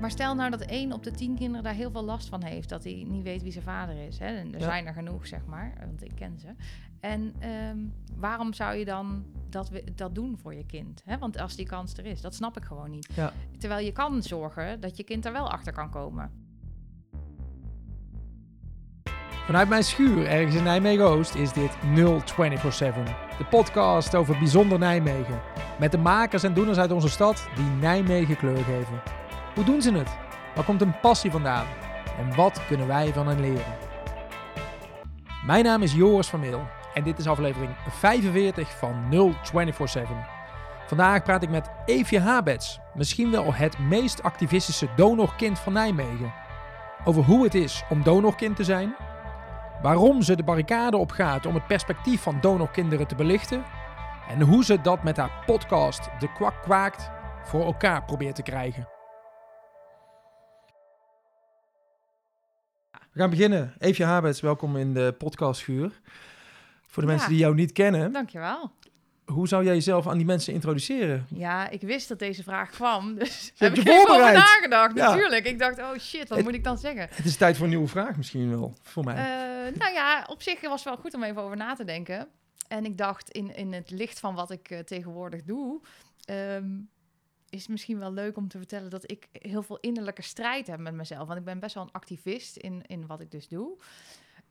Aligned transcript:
Maar 0.00 0.10
stel 0.10 0.34
nou 0.34 0.50
dat 0.50 0.60
één 0.60 0.92
op 0.92 1.02
de 1.02 1.10
tien 1.10 1.34
kinderen 1.36 1.62
daar 1.64 1.74
heel 1.74 1.90
veel 1.90 2.04
last 2.04 2.28
van 2.28 2.42
heeft. 2.42 2.68
Dat 2.68 2.84
hij 2.84 3.04
niet 3.08 3.22
weet 3.22 3.42
wie 3.42 3.52
zijn 3.52 3.64
vader 3.64 4.06
is. 4.06 4.18
Hè? 4.18 4.26
En 4.26 4.52
er 4.54 4.60
Ja. 4.60 4.64
zijn 4.66 4.86
er 4.86 4.92
genoeg, 4.92 5.26
zeg 5.26 5.40
maar. 5.46 5.72
Want 5.86 6.04
ik 6.04 6.12
ken 6.14 6.38
ze. 6.38 6.46
En 7.00 7.34
ehm, 7.38 7.76
waarom 8.16 8.52
zou 8.52 8.74
je 8.76 8.84
dan 8.84 9.24
dat, 9.48 9.70
dat 9.94 10.14
doen 10.14 10.38
voor 10.42 10.54
je 10.54 10.66
kind? 10.66 11.02
Hè? 11.04 11.18
Want 11.18 11.38
als 11.38 11.56
die 11.56 11.66
kans 11.66 11.94
er 11.96 12.06
is, 12.06 12.20
dat 12.20 12.34
snap 12.34 12.56
ik 12.56 12.64
gewoon 12.64 12.90
niet. 12.90 13.08
Ja. 13.14 13.32
Terwijl 13.58 13.84
je 13.84 13.92
kan 13.92 14.22
zorgen 14.22 14.80
dat 14.80 14.96
je 14.96 15.02
kind 15.04 15.26
er 15.26 15.32
wel 15.32 15.50
achter 15.50 15.72
kan 15.72 15.90
komen. 15.90 16.30
Vanuit 19.46 19.68
mijn 19.68 19.84
schuur 19.84 20.26
ergens 20.26 20.54
in 20.54 20.62
Nijmegen-Oost 20.62 21.34
is 21.34 21.52
dit 21.52 21.76
0247. 21.94 23.04
De 23.38 23.44
podcast 23.44 24.14
over 24.14 24.38
bijzonder 24.38 24.78
Nijmegen. 24.78 25.40
Met 25.78 25.90
de 25.92 25.98
makers 25.98 26.42
en 26.42 26.54
doeners 26.54 26.78
uit 26.78 26.92
onze 26.92 27.08
stad 27.08 27.48
die 27.56 27.64
Nijmegen 27.64 28.36
kleur 28.36 28.64
geven. 28.64 29.02
Hoe 29.58 29.66
doen 29.66 29.82
ze 29.82 29.92
het? 29.92 30.16
Waar 30.54 30.64
komt 30.64 30.80
hun 30.80 31.00
passie 31.00 31.30
vandaan? 31.30 31.66
En 32.18 32.36
wat 32.36 32.66
kunnen 32.66 32.86
wij 32.86 33.12
van 33.12 33.28
hen 33.28 33.40
leren? 33.40 33.76
Mijn 35.46 35.64
naam 35.64 35.82
is 35.82 35.92
Joris 35.92 36.26
van 36.26 36.40
Meel 36.40 36.66
en 36.94 37.04
dit 37.04 37.18
is 37.18 37.26
aflevering 37.26 37.70
45 37.88 38.78
van 38.78 39.06
0247. 39.10 40.16
Vandaag 40.86 41.22
praat 41.22 41.42
ik 41.42 41.50
met 41.50 41.70
Eefje 41.84 42.20
Habets, 42.20 42.80
misschien 42.94 43.30
wel 43.30 43.54
het 43.54 43.78
meest 43.78 44.22
activistische 44.22 44.88
donorkind 44.96 45.58
van 45.58 45.72
Nijmegen. 45.72 46.32
Over 47.04 47.24
hoe 47.24 47.44
het 47.44 47.54
is 47.54 47.84
om 47.88 48.02
donorkind 48.02 48.56
te 48.56 48.64
zijn, 48.64 48.96
waarom 49.82 50.22
ze 50.22 50.36
de 50.36 50.44
barricade 50.44 50.96
opgaat 50.96 51.46
om 51.46 51.54
het 51.54 51.66
perspectief 51.66 52.22
van 52.22 52.40
donorkinderen 52.40 53.06
te 53.06 53.14
belichten 53.14 53.64
en 54.28 54.40
hoe 54.40 54.64
ze 54.64 54.80
dat 54.80 55.02
met 55.02 55.16
haar 55.16 55.42
podcast 55.46 56.08
De 56.18 56.32
Kwak 56.32 56.62
Kwaakt 56.62 57.10
voor 57.42 57.64
elkaar 57.64 58.04
probeert 58.04 58.34
te 58.34 58.42
krijgen. 58.42 58.97
We 63.18 63.24
gaan 63.24 63.32
beginnen. 63.32 63.74
Eefje 63.78 64.04
Habets, 64.04 64.40
welkom 64.40 64.76
in 64.76 64.94
de 64.94 65.14
podcastschuur. 65.18 66.00
Voor 66.86 67.02
de 67.02 67.08
Ja. 67.08 67.14
mensen 67.14 67.28
die 67.30 67.38
jou 67.38 67.54
niet 67.54 67.72
kennen, 67.72 68.12
Dankjewel. 68.12 68.70
hoe 69.24 69.48
zou 69.48 69.64
jij 69.64 69.74
jezelf 69.74 70.06
aan 70.08 70.16
die 70.16 70.26
mensen 70.26 70.52
introduceren? 70.52 71.26
Ja, 71.34 71.68
ik 71.68 71.80
wist 71.80 72.08
dat 72.08 72.18
deze 72.18 72.42
vraag 72.42 72.70
kwam. 72.70 73.14
Dus 73.18 73.52
Je 73.54 73.64
heb 73.64 73.74
ik 73.74 73.82
je 73.84 73.90
even 73.90 74.08
over 74.14 74.32
nagedacht. 74.32 74.96
Ja. 74.96 75.08
Natuurlijk. 75.08 75.46
Ik 75.46 75.58
dacht, 75.58 75.78
oh 75.78 75.98
shit, 75.98 76.28
wat 76.28 76.38
Het- 76.38 76.46
moet 76.46 76.54
ik 76.56 76.64
dan 76.64 76.78
zeggen? 76.78 77.08
Het 77.10 77.24
is 77.24 77.36
tijd 77.36 77.54
voor 77.56 77.64
een 77.64 77.70
nieuwe 77.70 77.88
vraag 77.88 78.16
misschien 78.16 78.50
wel, 78.50 78.74
voor 78.82 79.04
mij. 79.04 79.14
Eh, 79.14 79.78
nou 79.78 79.92
ja, 79.92 80.24
op 80.28 80.42
zich 80.42 80.60
was 80.60 80.84
het 80.84 80.94
wel 80.94 80.96
goed 81.02 81.14
om 81.14 81.22
even 81.22 81.42
over 81.42 81.56
na 81.56 81.74
te 81.74 81.84
denken. 81.84 82.28
En 82.68 82.84
ik 82.84 82.98
dacht, 82.98 83.30
in, 83.30 83.56
in 83.56 83.72
het 83.72 83.90
licht 83.90 84.20
van 84.20 84.34
wat 84.34 84.50
ik 84.50 84.70
eh, 84.70 84.78
tegenwoordig 84.78 85.42
doe, 85.44 85.80
ehm, 86.24 86.66
is 87.50 87.66
misschien 87.66 87.98
wel 87.98 88.12
leuk 88.12 88.36
om 88.36 88.48
te 88.48 88.58
vertellen 88.58 88.90
dat 88.90 89.10
ik 89.10 89.28
heel 89.32 89.62
veel 89.62 89.78
innerlijke 89.80 90.22
strijd 90.22 90.66
heb 90.66 90.78
met 90.78 90.94
mezelf. 90.94 91.26
Want 91.26 91.38
ik 91.38 91.44
ben 91.44 91.58
best 91.58 91.74
wel 91.74 91.82
een 91.82 91.92
activist 91.92 92.56
in, 92.56 92.82
in 92.86 93.06
wat 93.06 93.20
ik 93.20 93.30
dus 93.30 93.48
doe. 93.48 93.76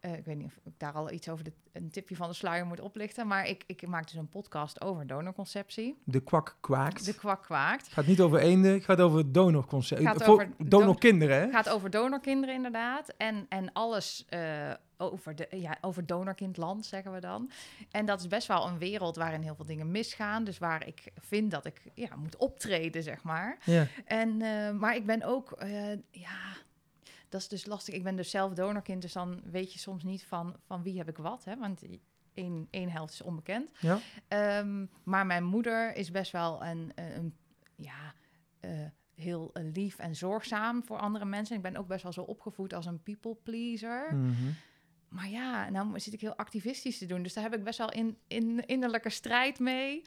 Eh, 0.08 0.18
ik 0.18 0.26
weet 0.26 0.38
niet 0.38 0.46
of 0.46 0.58
ik 0.64 0.74
daar 0.78 0.94
al 0.94 1.12
iets 1.12 1.30
over 1.30 1.44
de, 1.44 1.52
een 1.72 1.90
tipje 1.90 2.16
van 2.16 2.28
de 2.28 2.34
sluier 2.34 2.66
moet 2.66 2.80
oplichten. 2.80 3.28
Maar 3.28 3.48
ik, 3.48 3.64
ik 3.66 3.88
maak 3.88 4.04
dus 4.04 4.14
een 4.16 4.30
podcast 4.30 4.82
over 4.82 5.08
donorconceptie. 5.08 5.98
De 6.04 6.20
Kwak 6.20 6.58
Kwaakt. 6.60 7.06
De 7.06 7.16
kwak 7.16 7.44
kwaakt. 7.44 7.84
Het 7.86 7.94
gaat 7.94 8.06
niet 8.06 8.22
over 8.22 8.40
eenden, 8.40 8.74
het 8.74 8.84
gaat 8.84 9.00
over 9.00 9.32
donorconcept. 9.32 10.02
Gaat 10.02 10.24
over 10.24 10.50
donorkinderen? 10.58 11.42
Het 11.42 11.52
gaat 11.52 11.70
over 11.70 11.90
donorkinderen 11.90 12.56
inderdaad. 12.56 13.14
En, 13.18 13.46
en 13.50 13.74
alles 13.74 14.26
eh, 14.30 14.72
over, 14.98 15.36
de, 15.36 15.48
ja, 15.52 15.78
over 15.82 16.06
donorkindland, 16.06 16.86
zeggen 16.86 17.14
we 17.14 17.20
dan. 17.20 17.52
En 17.92 18.06
dat 18.06 18.20
is 18.20 18.28
best 18.28 18.48
wel 18.48 18.68
een 18.68 18.78
wereld 18.78 19.16
waarin 19.16 19.42
heel 19.42 19.56
veel 19.56 19.66
dingen 19.66 19.92
misgaan. 19.92 20.44
Dus 20.44 20.58
waar 20.58 20.88
ik 20.88 21.04
vind 21.16 21.52
dat 21.52 21.66
ik 21.66 21.82
ja, 21.94 22.16
moet 22.16 22.38
optreden, 22.38 23.04
zeg 23.04 23.24
maar. 23.24 23.58
Ja. 23.64 23.88
En, 24.06 24.42
eh, 24.42 24.72
maar 24.72 24.96
ik 24.96 25.06
ben 25.06 25.24
ook, 25.24 25.58
ja, 26.12 26.38
dat 27.30 27.42
is 27.42 27.48
dus 27.48 27.66
lastig. 27.66 27.94
Ik 27.94 28.04
ben 28.04 28.16
dus 28.16 28.30
zelf 28.30 28.54
donorkind, 28.54 29.02
dus 29.02 29.14
dan 29.14 29.42
weet 29.52 29.74
je 29.74 29.80
soms 29.80 30.04
niet 30.04 30.26
van, 30.26 30.56
van 30.66 30.84
wie 30.84 30.98
heb 30.98 31.10
ik 31.10 31.18
wat. 31.18 31.44
Hè? 31.44 31.58
Want 31.58 31.82
één, 32.34 32.68
één 32.70 32.90
helft 32.90 33.14
is 33.14 33.22
onbekend. 33.22 33.72
Ja. 33.80 34.00
Ehm, 34.28 34.86
maar 35.04 35.26
mijn 35.26 35.44
moeder 35.44 35.96
is 35.96 36.12
best 36.12 36.32
wel 36.32 36.64
een, 36.64 36.92
een, 36.96 37.16
een- 37.16 37.36
ja, 37.76 38.14
eh, 38.60 38.70
heel 39.16 39.50
eh, 39.54 39.64
lief 39.74 40.00
en 40.00 40.16
zorgzaam 40.16 40.84
voor 40.86 40.98
andere 40.98 41.26
mensen. 41.26 41.56
Ik 41.56 41.62
ben 41.62 41.78
ook 41.78 41.88
best 41.88 42.04
wel 42.04 42.12
zo 42.14 42.22
opgevoed 42.22 42.74
als 42.74 42.86
een 42.86 43.04
people 43.04 43.36
pleaser. 43.44 44.16
Mhm. 44.16 44.52
Maar 45.10 45.30
ja, 45.30 45.70
nou 45.70 46.00
zit 46.00 46.14
ik 46.14 46.22
heel 46.22 46.36
activistisch 46.36 46.98
te 46.98 47.06
doen. 47.06 47.24
Dus 47.24 47.34
daar 47.34 47.44
heb 47.44 47.54
ik 47.56 47.64
best 47.64 47.78
wel 47.78 47.92
in, 47.92 48.18
in 48.28 48.66
innerlijke 48.66 49.10
strijd 49.10 49.60
mee. 49.60 50.02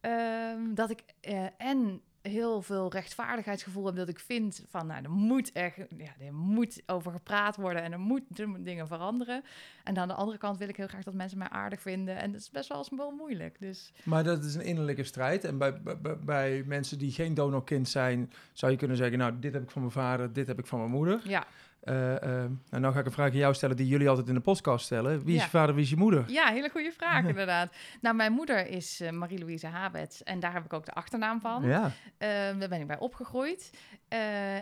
Ehm, 0.00 0.74
dat 0.74 0.90
ik 0.90 1.02
eh, 1.20 1.46
en 1.56 2.00
heel 2.22 2.62
veel 2.62 2.90
rechtvaardigheidsgevoel 2.92 3.86
heb. 3.86 3.96
Dat 3.96 4.08
ik 4.08 4.18
vind 4.18 4.64
van, 4.68 4.86
nou, 4.86 5.02
er 5.02 5.10
moet 5.10 5.52
echt, 5.52 5.76
ja, 5.76 6.10
er 6.26 6.34
moet 6.34 6.82
over 6.86 7.12
gepraat 7.12 7.56
worden 7.56 7.82
en 7.82 7.92
er 7.92 7.98
moeten 7.98 8.64
dingen 8.64 8.86
veranderen. 8.86 9.42
En 9.84 9.98
aan 9.98 10.08
de 10.08 10.14
andere 10.14 10.38
kant 10.38 10.58
wil 10.58 10.68
ik 10.68 10.76
heel 10.76 10.86
graag 10.86 11.04
dat 11.04 11.14
mensen 11.14 11.38
mij 11.38 11.48
aardig 11.48 11.80
vinden. 11.80 12.16
En 12.16 12.32
dat 12.32 12.40
is 12.40 12.50
best 12.50 12.68
wel 12.68 12.78
eens 12.78 12.90
wel 12.96 13.10
moeilijk. 13.10 13.56
Dus 13.60 13.92
Maar 14.02 14.24
dat 14.24 14.44
is 14.44 14.54
een 14.54 14.64
innerlijke 14.64 15.04
strijd. 15.04 15.44
En 15.44 15.58
bij, 15.58 15.82
bij, 15.82 16.18
bij 16.18 16.62
mensen 16.66 16.98
die 16.98 17.12
geen 17.12 17.34
donorkind 17.34 17.88
zijn, 17.88 18.32
zou 18.52 18.72
je 18.72 18.78
kunnen 18.78 18.96
zeggen: 18.96 19.18
Nou, 19.18 19.38
dit 19.38 19.52
heb 19.52 19.62
ik 19.62 19.70
van 19.70 19.80
mijn 19.80 19.92
vader, 19.92 20.32
dit 20.32 20.46
heb 20.46 20.58
ik 20.58 20.66
van 20.66 20.78
mijn 20.78 20.90
moeder. 20.90 21.20
ja, 21.24 21.46
Eh 21.80 22.16
eh, 22.22 22.50
nou, 22.70 22.82
nou 22.82 22.92
ga 22.94 23.00
ik 23.00 23.06
een 23.06 23.12
vraag 23.12 23.30
aan 23.30 23.36
jou 23.36 23.54
stellen 23.54 23.76
die 23.76 23.86
jullie 23.86 24.08
altijd 24.08 24.28
in 24.28 24.34
de 24.34 24.40
podcast 24.40 24.84
stellen: 24.84 25.24
Wie 25.24 25.34
is 25.34 25.38
Ja. 25.40 25.44
je 25.44 25.50
vader, 25.50 25.74
wie 25.74 25.84
is 25.84 25.90
je 25.90 25.96
moeder? 25.96 26.30
ja 26.30 26.48
hele 26.50 26.68
goede 26.70 26.92
vraag 26.92 27.24
inderdaad. 27.34 27.74
Nou, 28.00 28.16
mijn 28.16 28.32
moeder 28.32 28.66
is 28.66 29.00
eh, 29.00 29.10
Marie-Louise 29.10 29.66
Habets. 29.66 30.22
En 30.22 30.40
daar 30.40 30.52
heb 30.52 30.64
ik 30.64 30.72
ook 30.72 30.84
de 30.86 30.92
achternaam 30.92 31.40
van. 31.40 31.62
Ja, 31.62 31.92
daar 32.18 32.68
ben 32.68 32.80
ik 32.80 32.86
bij 32.86 32.98
opgegroeid. 32.98 33.70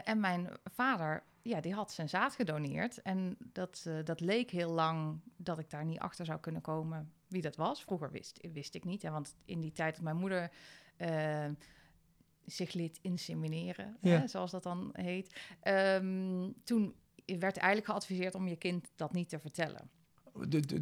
En 0.05 0.21
mijn 0.21 0.49
vader, 0.75 1.23
ja, 1.43 1.61
die 1.61 1.75
had 1.75 1.93
zijn 1.93 2.09
zaad 2.09 2.35
gedoneerd. 2.35 3.03
En 3.03 3.37
dat, 3.53 3.87
dat 4.05 4.21
leek 4.21 4.51
heel 4.51 4.71
lang 4.73 5.21
dat 5.37 5.59
ik 5.59 5.71
daar 5.71 5.85
niet 5.85 5.99
achter 5.99 6.25
zou 6.25 6.39
kunnen 6.41 6.61
komen 6.61 7.13
wie 7.29 7.43
dat 7.43 7.57
was. 7.57 7.83
Vroeger 7.83 8.11
wist, 8.11 8.47
wist 8.53 8.75
ik 8.75 8.85
niet. 8.85 9.03
Hè, 9.03 9.11
want 9.11 9.37
in 9.45 9.61
die 9.61 9.73
tijd 9.73 9.95
dat 9.95 10.05
mijn 10.05 10.17
moeder 10.17 10.51
zich 12.45 12.73
liet 12.73 12.99
insemineren, 13.03 13.97
Ja. 14.01 14.19
hè, 14.19 14.27
zoals 14.29 14.51
dat 14.51 14.63
dan 14.63 14.91
heet. 14.93 15.41
ehm, 15.61 16.49
toen 16.65 16.95
werd 17.39 17.57
eigenlijk 17.57 17.91
geadviseerd 17.91 18.35
om 18.35 18.49
je 18.49 18.57
kind 18.57 18.89
dat 18.97 19.13
niet 19.13 19.29
te 19.29 19.39
vertellen. 19.39 19.91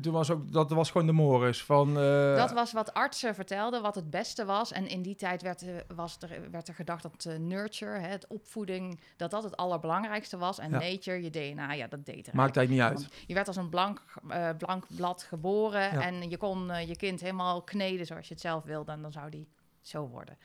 Toen 0.02 0.12
was 0.12 0.30
ook, 0.30 0.52
dat 0.52 0.70
was 0.70 0.90
gewoon 0.90 1.06
de 1.06 1.12
Morris 1.12 1.62
van. 1.64 1.88
eh, 1.98 2.36
Dat 2.36 2.52
was 2.52 2.72
wat 2.72 2.94
artsen 2.94 3.34
vertelden, 3.34 3.82
wat 3.82 3.94
het 3.94 4.10
beste 4.10 4.44
was. 4.44 4.72
En 4.72 4.86
in 4.88 5.02
die 5.02 5.14
tijd 5.14 5.42
werd, 5.42 5.60
er- 5.62 5.84
was 5.94 6.16
er, 6.20 6.50
werd 6.50 6.68
er 6.68 6.74
gedacht 6.74 7.02
dat 7.02 7.24
eh, 7.24 7.36
nurture, 7.38 7.98
hè, 7.98 8.08
het 8.08 8.26
opvoeding, 8.26 9.00
dat 9.16 9.30
dat 9.30 9.42
het 9.42 9.56
allerbelangrijkste 9.56 10.36
was. 10.36 10.58
En 10.58 10.70
Ja. 10.70 10.78
nature, 10.78 11.22
je 11.22 11.30
DNA, 11.30 11.72
ja, 11.72 11.86
dat 11.86 12.04
deed 12.06 12.26
er 12.26 12.34
Maakt 12.36 12.56
eigenlijk 12.56 12.70
niet 12.90 12.98
uit. 12.98 13.08
Want 13.10 13.24
Je 13.26 13.34
werd 13.34 13.46
als 13.46 13.56
een 13.56 13.68
blank, 13.68 14.02
eh, 14.28 14.48
blank 14.58 14.84
blad 14.96 15.22
geboren 15.22 15.80
Ja. 15.92 16.00
en 16.02 16.30
je 16.30 16.36
kon 16.36 16.70
eh, 16.70 16.88
je 16.88 16.96
kind 16.96 17.20
helemaal 17.20 17.62
kneden 17.62 18.06
zoals 18.06 18.28
je 18.28 18.32
het 18.34 18.42
zelf 18.42 18.64
wilde. 18.64 18.92
En 18.92 19.02
dan 19.02 19.12
zou 19.12 19.30
die 19.30 19.48
zo 19.80 20.06
worden. 20.08 20.38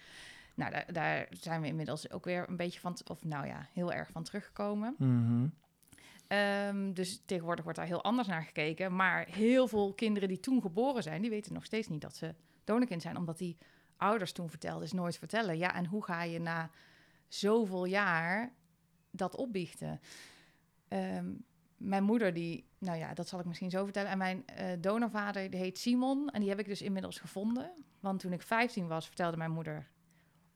Nou, 0.55 0.71
daar, 0.71 0.85
daar 0.93 1.27
zijn 1.31 1.61
we 1.61 1.67
inmiddels 1.67 2.11
ook 2.11 2.25
weer 2.25 2.45
een 2.49 2.57
beetje 2.57 2.79
van, 2.79 2.97
of 3.07 3.23
nou 3.23 3.47
ja, 3.47 3.67
heel 3.73 3.91
erg 3.93 4.09
van 4.11 4.23
teruggekomen. 4.23 4.95
Mhm. 4.97 5.47
Ehm, 6.31 6.93
dus 6.93 7.21
tegenwoordig 7.25 7.63
wordt 7.63 7.79
daar 7.79 7.87
heel 7.87 8.03
anders 8.03 8.27
naar 8.27 8.43
gekeken. 8.43 8.95
Maar 8.95 9.27
heel 9.27 9.67
veel 9.67 9.93
kinderen 9.93 10.27
die 10.27 10.39
toen 10.39 10.61
geboren 10.61 11.03
zijn, 11.03 11.21
die 11.21 11.29
weten 11.29 11.53
nog 11.53 11.65
steeds 11.65 11.87
niet 11.87 12.01
dat 12.01 12.15
ze 12.15 12.35
donorkind 12.63 13.01
zijn. 13.01 13.17
Omdat 13.17 13.37
die 13.37 13.57
ouders 13.97 14.31
toen 14.31 14.49
vertelden, 14.49 14.83
is 14.83 14.91
nooit 14.91 15.17
vertellen. 15.17 15.57
Ja, 15.57 15.75
en 15.75 15.85
hoe 15.85 16.03
ga 16.03 16.23
je 16.23 16.39
na 16.39 16.69
zoveel 17.27 17.85
jaar 17.85 18.53
dat 19.09 19.35
opbiechten? 19.35 19.99
Ehm, 20.87 21.33
mijn 21.77 22.03
moeder, 22.03 22.33
die, 22.33 22.65
nou 22.77 22.97
ja, 22.97 23.13
dat 23.13 23.27
zal 23.27 23.39
ik 23.39 23.45
misschien 23.45 23.69
zo 23.69 23.83
vertellen. 23.83 24.11
En 24.11 24.17
mijn 24.17 24.45
eh, 24.45 24.65
donorvader, 24.79 25.49
die 25.49 25.59
heet 25.59 25.77
Simon. 25.77 26.29
En 26.29 26.39
die 26.39 26.49
heb 26.49 26.59
ik 26.59 26.67
dus 26.67 26.81
inmiddels 26.81 27.19
gevonden. 27.19 27.71
Want 27.99 28.19
toen 28.19 28.33
ik 28.33 28.41
15 28.41 28.87
was, 28.87 29.05
vertelde 29.05 29.37
mijn 29.37 29.51
moeder 29.51 29.87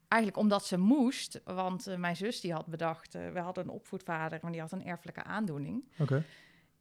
Eigenlijk 0.07 0.41
omdat 0.41 0.65
ze 0.65 0.77
moest, 0.77 1.41
want 1.43 1.87
eh, 1.87 1.97
mijn 1.97 2.15
zus 2.15 2.41
die 2.41 2.53
had 2.53 2.65
bedacht, 2.65 3.15
eh, 3.15 3.29
we 3.29 3.39
hadden 3.39 3.63
een 3.63 3.69
opvoedvader, 3.69 4.39
maar 4.41 4.51
die 4.51 4.61
had 4.61 4.71
een 4.71 4.85
erfelijke 4.85 5.23
aandoening. 5.23 5.83
Oké. 5.97 6.23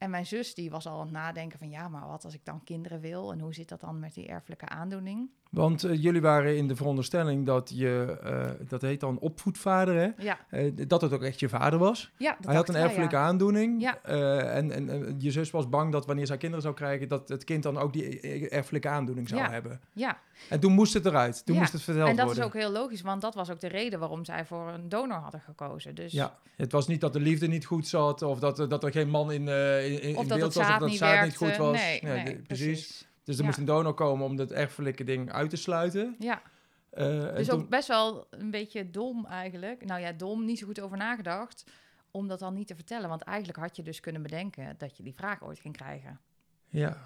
En 0.05 0.11
mijn 0.11 0.27
zus 0.27 0.55
die 0.55 0.71
was 0.71 0.87
al 0.87 0.93
aan 0.95 1.01
het 1.01 1.11
nadenken 1.11 1.59
van 1.59 1.71
ja, 1.71 1.89
maar 1.89 2.07
wat 2.09 2.25
als 2.25 2.35
ik 2.35 2.45
dan 2.45 2.65
kinderen 2.65 3.01
wil 3.01 3.33
en 3.33 3.41
hoe 3.41 3.55
zit 3.55 3.69
dat 3.69 3.81
dan 3.81 3.99
met 3.99 4.15
die 4.15 4.27
erfelijke 4.27 4.69
aandoening? 4.69 5.31
Want 5.51 5.85
eh, 5.85 6.03
jullie 6.03 6.21
waren 6.21 6.57
in 6.57 6.69
de 6.69 6.77
veronderstelling 6.77 7.47
dat 7.47 7.71
je, 7.75 8.19
eh, 8.23 8.69
dat 8.69 8.83
heet 8.83 9.01
dan 9.01 9.19
opvoedvader, 9.19 9.95
hè? 9.95 10.09
Ja, 10.25 10.39
Eh, 10.51 10.73
dat 10.89 11.01
het 11.01 11.13
ook 11.13 11.23
echt 11.23 11.41
je 11.41 11.49
vader 11.49 11.79
was. 11.79 12.13
ja 12.19 12.37
dat 12.37 12.47
Hij 12.47 12.55
had 12.55 12.69
een 12.69 12.75
erfelijke 12.75 13.15
ja. 13.17 13.23
aandoening. 13.23 13.83
Ja. 13.83 14.01
en, 14.03 14.71
en 14.73 15.15
je 15.19 15.31
zus 15.31 15.51
was 15.51 15.69
bang 15.69 15.93
dat 15.93 16.07
wanneer 16.07 16.27
zij 16.27 16.37
kinderen 16.37 16.63
zou 16.63 16.75
krijgen, 16.75 17.09
dat 17.09 17.29
het 17.29 17.45
kind 17.45 17.63
dan 17.63 17.79
ook 17.79 17.93
die 17.93 18.21
erfelijke 18.51 18.89
aandoening 18.89 19.29
zou 19.29 19.41
Ja. 19.41 19.51
hebben. 19.51 19.81
Ja, 19.93 20.19
En 20.49 20.61
toen 20.61 20.73
moest 20.73 20.95
het 20.95 21.07
eruit. 21.07 21.47
Toen 21.47 21.57
moest 21.57 21.73
het 21.73 21.83
verteld 21.83 22.09
en 22.09 22.17
dat 22.17 22.25
worden. 22.25 22.43
is 22.43 22.49
ook 22.49 22.55
heel 22.61 22.71
logisch, 22.71 23.03
want 23.03 23.21
dat 23.21 23.35
was 23.35 23.51
ook 23.51 23.61
de 23.61 23.69
reden 23.69 23.99
waarom 23.99 24.25
zij 24.25 24.45
voor 24.45 24.69
een 24.69 24.89
donor 24.89 25.17
hadden 25.19 25.41
gekozen. 25.41 25.95
Dus 25.95 26.13
Ja, 26.13 26.39
het 26.57 26.73
was 26.73 26.87
niet 26.87 27.01
dat 27.01 27.13
de 27.13 27.21
liefde 27.21 27.47
niet 27.47 27.65
goed 27.67 27.87
zat 27.89 28.23
of 28.23 28.39
dat, 28.39 28.57
dat 28.71 28.85
er 28.85 28.91
geen 28.93 29.09
man 29.11 29.33
in, 29.33 29.49
in, 29.49 29.94
in 30.01 30.17
of 30.17 30.27
dat 30.27 30.39
beeld 30.39 30.55
was 30.55 30.65
of 30.67 30.71
dat 30.73 30.81
niet 30.81 30.91
het 30.91 30.99
zaad 30.99 31.11
werkte. 31.11 31.45
niet 31.45 31.53
goed 31.53 31.57
was. 31.67 31.77
Nee, 32.01 32.37
precies. 32.43 33.07
Dus 33.25 33.35
er 33.35 33.41
Ja. 33.41 33.47
moest 33.47 33.59
een 33.59 33.65
donor 33.65 33.95
komen 33.95 34.27
om 34.27 34.37
dat 34.37 34.51
erfelijke 34.51 35.05
ding 35.05 35.33
uit 35.33 35.51
te 35.51 35.57
sluiten. 35.57 36.17
Ja, 36.19 36.43
en 36.91 37.35
Dus 37.35 37.47
toen- 37.47 37.61
ook 37.61 37.69
best 37.69 37.89
wel 37.89 38.27
een 38.31 38.51
beetje 38.51 38.91
dom 38.91 39.27
eigenlijk. 39.27 39.85
Nou 39.85 40.01
ja, 40.01 40.13
dom, 40.13 40.45
niet 40.45 40.59
zo 40.59 40.67
goed 40.67 40.81
over 40.81 40.97
nagedacht 40.97 41.65
om 42.11 42.29
dat 42.29 42.39
dan 42.39 42.55
niet 42.55 42.67
te 42.67 42.75
vertellen. 42.75 43.09
Want 43.09 43.23
eigenlijk 43.23 43.59
had 43.59 43.77
je 43.77 43.83
dus 43.83 44.01
kunnen 44.01 44.23
bedenken 44.23 44.75
dat 44.79 44.97
je 44.97 45.03
die 45.03 45.15
vraag 45.15 45.43
ooit 45.45 45.59
ging 45.59 45.77
krijgen 45.77 46.21
ja, 46.69 46.97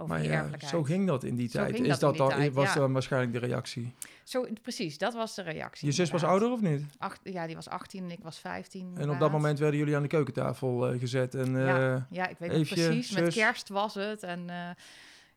over 0.00 0.08
maar 0.14 0.18
die 0.22 0.28
ja, 0.30 0.36
erfelijkheid. 0.36 0.72
zo 0.72 0.82
ging 0.82 1.06
dat 1.06 1.24
in 1.24 1.34
die 1.34 1.48
Zo 1.50 1.58
tijd. 1.58 1.74
ging 1.74 1.86
Is 1.86 1.98
dat 1.98 2.00
dat 2.00 2.10
in 2.10 2.16
die 2.20 2.28
dan, 2.28 2.38
tijd, 2.38 2.52
was 2.54 2.72
ja. 2.74 2.74
dan 2.80 2.92
waarschijnlijk 2.92 3.32
de 3.32 3.38
reactie? 3.38 3.94
Zo, 4.24 4.46
precies, 4.62 4.98
dat 4.98 5.14
was 5.14 5.34
de 5.34 5.42
reactie. 5.42 5.86
Je 5.88 5.92
zus 5.94 6.10
was 6.10 6.24
ouder 6.24 6.50
of 6.50 6.60
niet? 6.60 6.84
Acht, 6.98 7.20
ja, 7.22 7.46
die 7.46 7.54
was 7.54 7.68
18 7.68 8.04
en 8.04 8.10
ik 8.10 8.22
was 8.22 8.38
15. 8.38 8.92
En 8.96 9.10
op 9.10 9.18
dat 9.18 9.30
moment 9.30 9.58
werden 9.58 9.78
jullie 9.78 9.96
aan 9.96 10.02
de 10.02 10.08
keukentafel 10.08 10.88
eh, 10.88 10.98
gezet. 11.00 11.34
En, 11.34 11.52
Ja. 11.56 11.94
eh, 11.96 12.02
Ja, 12.10 12.26
ik 12.28 12.38
weet 12.38 12.50
Eefje, 12.50 12.74
precies. 12.74 13.10
Met 13.10 13.32
kerst 13.32 13.68
was 13.68 13.94
het. 13.94 14.22
En 14.22 14.50
eh, 14.50 14.70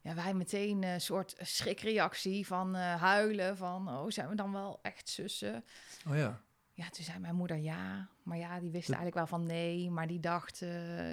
ja, 0.01 0.15
wij 0.15 0.33
meteen 0.33 0.83
een 0.83 1.01
soort 1.01 1.35
schrikreactie 1.39 2.47
van 2.47 2.75
eh, 2.75 3.01
huilen. 3.01 3.57
Van, 3.57 3.89
oh, 3.89 4.05
zijn 4.09 4.29
we 4.29 4.35
dan 4.35 4.51
wel 4.51 4.79
echt 4.81 5.09
zussen? 5.09 5.63
oh 6.09 6.15
ja. 6.15 6.41
Ja, 6.75 6.89
toen 6.89 7.03
zei 7.05 7.19
mijn 7.19 7.35
moeder 7.35 7.57
ja. 7.57 8.07
Maar 8.23 8.37
ja, 8.37 8.59
die 8.59 8.71
wist 8.71 8.87
eigenlijk 8.87 9.15
wel 9.15 9.27
van 9.27 9.45
nee. 9.45 9.89
Maar 9.91 10.07
die 10.07 10.19
dacht, 10.19 10.63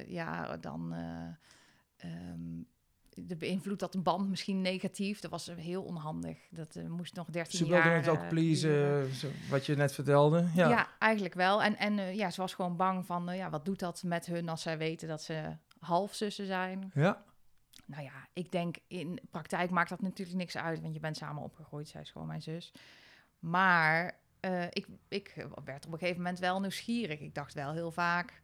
ja, 0.06 0.56
dan... 0.56 0.92
eh 0.94 1.48
ehm, 2.10 2.62
de 3.14 3.36
beïnvloedt 3.36 3.80
dat 3.80 3.94
een 3.94 4.02
band 4.02 4.28
misschien 4.28 4.60
negatief. 4.60 5.20
Dat 5.20 5.30
was 5.30 5.46
heel 5.46 5.82
onhandig. 5.82 6.38
Dat 6.50 6.76
eh, 6.76 6.86
moest 6.86 7.14
nog 7.14 7.30
13 7.30 7.58
Ze 7.58 7.64
jaar... 7.64 7.82
wilden 7.82 8.00
het 8.00 8.08
ook 8.08 8.22
eh, 8.22 8.28
please, 8.28 8.66
duren. 8.66 9.14
zo- 9.14 9.30
wat 9.50 9.66
je 9.66 9.76
net 9.76 9.92
vertelde. 9.92 10.48
Ja. 10.54 10.68
Ja. 10.68 10.88
eigenlijk 10.98 11.34
wel. 11.34 11.62
En, 11.62 11.76
en 11.76 11.98
eh, 11.98 12.14
ja, 12.14 12.30
ze 12.30 12.40
was 12.40 12.54
gewoon 12.54 12.76
bang 12.76 13.06
van, 13.06 13.36
ja, 13.36 13.50
wat 13.50 13.64
doet 13.64 13.78
dat 13.78 14.02
met 14.02 14.26
hun 14.26 14.48
als 14.48 14.62
zij 14.62 14.78
weten 14.78 15.08
dat 15.08 15.22
ze 15.22 15.56
halfzussen 15.78 16.46
zijn? 16.46 16.90
ja. 16.94 17.24
Nou 17.86 18.02
ja, 18.02 18.28
ik 18.32 18.52
denk 18.52 18.76
in 18.88 19.20
praktijk 19.30 19.70
maakt 19.70 19.88
dat 19.88 20.02
natuurlijk 20.02 20.38
niks 20.38 20.56
uit, 20.56 20.80
want 20.80 20.94
je 20.94 21.00
bent 21.00 21.16
samen 21.16 21.42
opgegroeid. 21.42 21.88
Zij 21.88 22.00
is 22.00 22.10
gewoon 22.10 22.26
mijn 22.26 22.42
zus. 22.42 22.72
Maar 23.38 24.18
ik, 24.70 24.86
ik 25.08 25.46
werd 25.64 25.86
op 25.86 25.92
een 25.92 25.98
gegeven 25.98 26.22
moment 26.22 26.38
wel 26.38 26.60
nieuwsgierig. 26.60 27.20
Ik 27.20 27.34
dacht 27.34 27.54
wel 27.54 27.72
heel 27.72 27.90
vaak, 27.90 28.40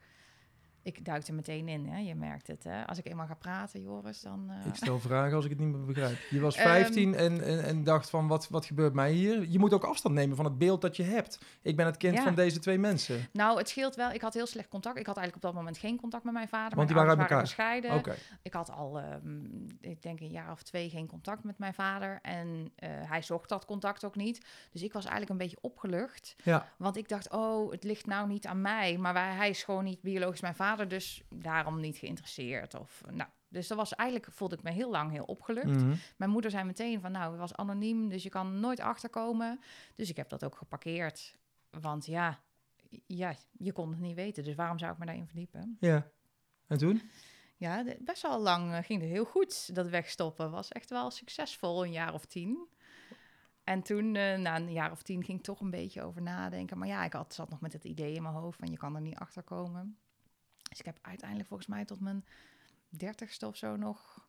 ik 0.87 1.05
duik 1.05 1.27
er 1.27 1.35
meteen 1.35 1.69
in. 1.69 1.87
Hè? 1.87 1.99
Je 1.99 2.15
merkt 2.15 2.47
het. 2.47 2.65
Hè? 2.65 2.87
Als 2.87 2.99
ik 2.99 3.07
eenmaal 3.07 3.27
ga 3.27 3.35
praten, 3.35 3.83
Joris, 3.83 4.21
dan. 4.21 4.51
eh, 4.51 4.67
Ik 4.67 4.75
stel 4.75 4.99
vragen 4.99 5.37
als 5.37 5.45
ik 5.45 5.51
het 5.51 5.59
niet 5.59 5.69
meer 5.69 5.85
begrijp. 5.85 6.17
Je 6.31 6.41
was 6.41 6.55
Ehm, 6.67 6.67
15 6.69 7.15
en, 7.15 7.45
en, 7.45 7.65
en 7.65 7.85
dacht 7.85 8.11
van, 8.11 8.27
wat, 8.29 8.49
wat 8.49 8.65
gebeurt 8.67 8.95
mij 8.95 9.13
hier? 9.13 9.49
Je 9.49 9.59
moet 9.59 9.73
ook 9.73 9.85
afstand 9.85 10.15
nemen 10.15 10.37
van 10.37 10.45
het 10.45 10.59
beeld 10.59 10.81
dat 10.81 10.97
je 10.97 11.03
hebt. 11.03 11.39
Ik 11.63 11.77
ben 11.77 11.87
het 11.87 11.97
kind 11.97 12.17
Ja. 12.17 12.23
van 12.23 12.35
deze 12.35 12.59
twee 12.59 12.79
mensen. 12.79 13.27
Nou, 13.33 13.59
het 13.59 13.69
scheelt 13.69 13.95
wel. 13.95 14.11
Ik 14.11 14.21
had 14.21 14.35
heel 14.35 14.47
slecht 14.47 14.69
contact. 14.69 14.99
Ik 14.99 15.07
had 15.07 15.17
eigenlijk 15.17 15.47
op 15.47 15.53
dat 15.53 15.63
moment 15.63 15.79
geen 15.79 16.01
contact 16.01 16.25
met 16.25 16.33
mijn 16.33 16.49
vader. 16.49 16.77
Want 16.77 16.89
die 16.89 16.97
waren 16.97 17.11
uit 17.13 17.21
elkaar? 17.21 17.41
gescheiden. 17.41 18.03
Ik 18.43 18.53
had 18.53 18.71
al, 18.71 18.99
ehm, 18.99 19.45
ik 19.81 20.03
denk 20.03 20.21
een 20.21 20.31
jaar 20.31 20.51
of 20.53 20.63
twee 20.63 20.89
geen 20.91 21.07
contact 21.07 21.45
met 21.45 21.59
mijn 21.59 21.75
vader. 21.75 22.19
En 22.23 22.73
eh, 22.77 22.89
hij 22.91 23.23
zocht 23.23 23.49
dat 23.49 23.65
contact 23.65 24.05
ook 24.05 24.17
niet. 24.17 24.45
Dus 24.73 24.83
ik 24.83 24.93
was 24.93 25.03
eigenlijk 25.05 25.31
een 25.33 25.39
beetje 25.47 25.59
opgelucht. 25.61 26.37
Ja. 26.43 26.69
Want 26.77 26.97
ik 26.97 27.09
dacht, 27.09 27.31
oh, 27.31 27.71
het 27.73 27.85
ligt 27.85 28.07
nou 28.07 28.29
niet 28.29 28.47
aan 28.47 28.61
mij. 28.61 28.99
Maar 28.99 29.13
wij, 29.13 29.33
hij 29.35 29.49
is 29.49 29.63
gewoon 29.63 29.85
niet 29.85 30.03
biologisch 30.03 30.41
mijn 30.41 30.55
vader. 30.55 30.76
Dus 30.85 31.23
daarom 31.29 31.81
niet 31.81 31.97
geïnteresseerd. 31.97 32.75
Of, 32.75 33.03
nou, 33.11 33.31
dus 33.49 33.69
dat 33.69 33.77
was 33.77 33.95
eigenlijk, 33.95 34.33
voelde 34.33 34.57
ik 34.57 34.63
me 34.63 34.71
heel 34.71 34.91
lang 34.91 35.11
heel 35.11 35.25
opgelucht. 35.25 35.67
Mhm. 35.67 35.95
Mijn 36.17 36.31
moeder 36.31 36.51
zei 36.51 36.65
meteen 36.65 37.01
van, 37.01 37.13
nou, 37.13 37.31
het 37.31 37.41
was 37.41 37.55
anoniem. 37.55 38.09
Dus 38.09 38.23
je 38.23 38.29
kan 38.29 38.61
nooit 38.61 38.81
achterkomen. 38.81 39.61
Dus 39.95 40.11
ik 40.11 40.17
heb 40.17 40.29
dat 40.29 40.45
ook 40.45 40.57
geparkeerd. 40.57 41.37
Want 41.71 42.07
ja, 42.07 42.41
ja, 43.07 43.35
je 43.53 43.73
kon 43.73 43.91
het 43.91 44.01
niet 44.01 44.15
weten. 44.15 44.45
Dus 44.45 44.55
waarom 44.55 44.79
zou 44.79 44.93
ik 44.93 44.99
me 44.99 45.07
daarin 45.07 45.27
verdiepen? 45.27 45.77
Ja. 45.81 46.07
En 46.67 46.79
toen? 46.79 47.03
Ja, 47.57 47.85
best 47.99 48.23
wel 48.23 48.41
lang 48.41 48.73
eh, 48.73 48.83
ging 48.83 49.01
het 49.01 49.11
heel 49.11 49.25
goed. 49.25 49.75
Dat 49.75 49.89
wegstoppen 49.89 50.51
was 50.51 50.73
echt 50.73 50.91
wel 50.91 51.11
succesvol, 51.11 51.85
een 51.85 51.93
jaar 51.93 52.15
of 52.15 52.25
tien. 52.25 52.69
En 53.65 53.83
toen, 53.83 54.15
eh, 54.15 54.39
na 54.39 54.57
een 54.57 54.73
jaar 54.73 54.91
of 54.91 55.03
tien, 55.03 55.25
ging 55.25 55.39
ik 55.39 55.45
toch 55.45 55.61
een 55.61 55.71
beetje 55.71 56.03
over 56.03 56.23
nadenken. 56.23 56.79
Maar 56.79 56.89
ja, 56.89 57.05
ik 57.05 57.13
had, 57.13 57.35
zat 57.35 57.51
nog 57.51 57.61
met 57.61 57.73
het 57.73 57.85
idee 57.85 58.15
in 58.15 58.23
mijn 58.23 58.35
hoofd 58.35 58.59
van 58.59 58.71
je 58.71 58.77
kan 58.77 58.95
er 58.95 59.01
niet 59.01 59.17
achter 59.17 59.43
komen. 59.43 59.99
Dus 60.69 60.79
ik 60.79 60.85
heb 60.85 60.99
uiteindelijk 61.03 61.49
volgens 61.49 61.69
mij 61.69 61.85
tot 61.85 62.01
mijn 62.01 62.25
dertigste 62.89 63.47
of 63.47 63.57
zo 63.57 63.77
nog 63.77 64.27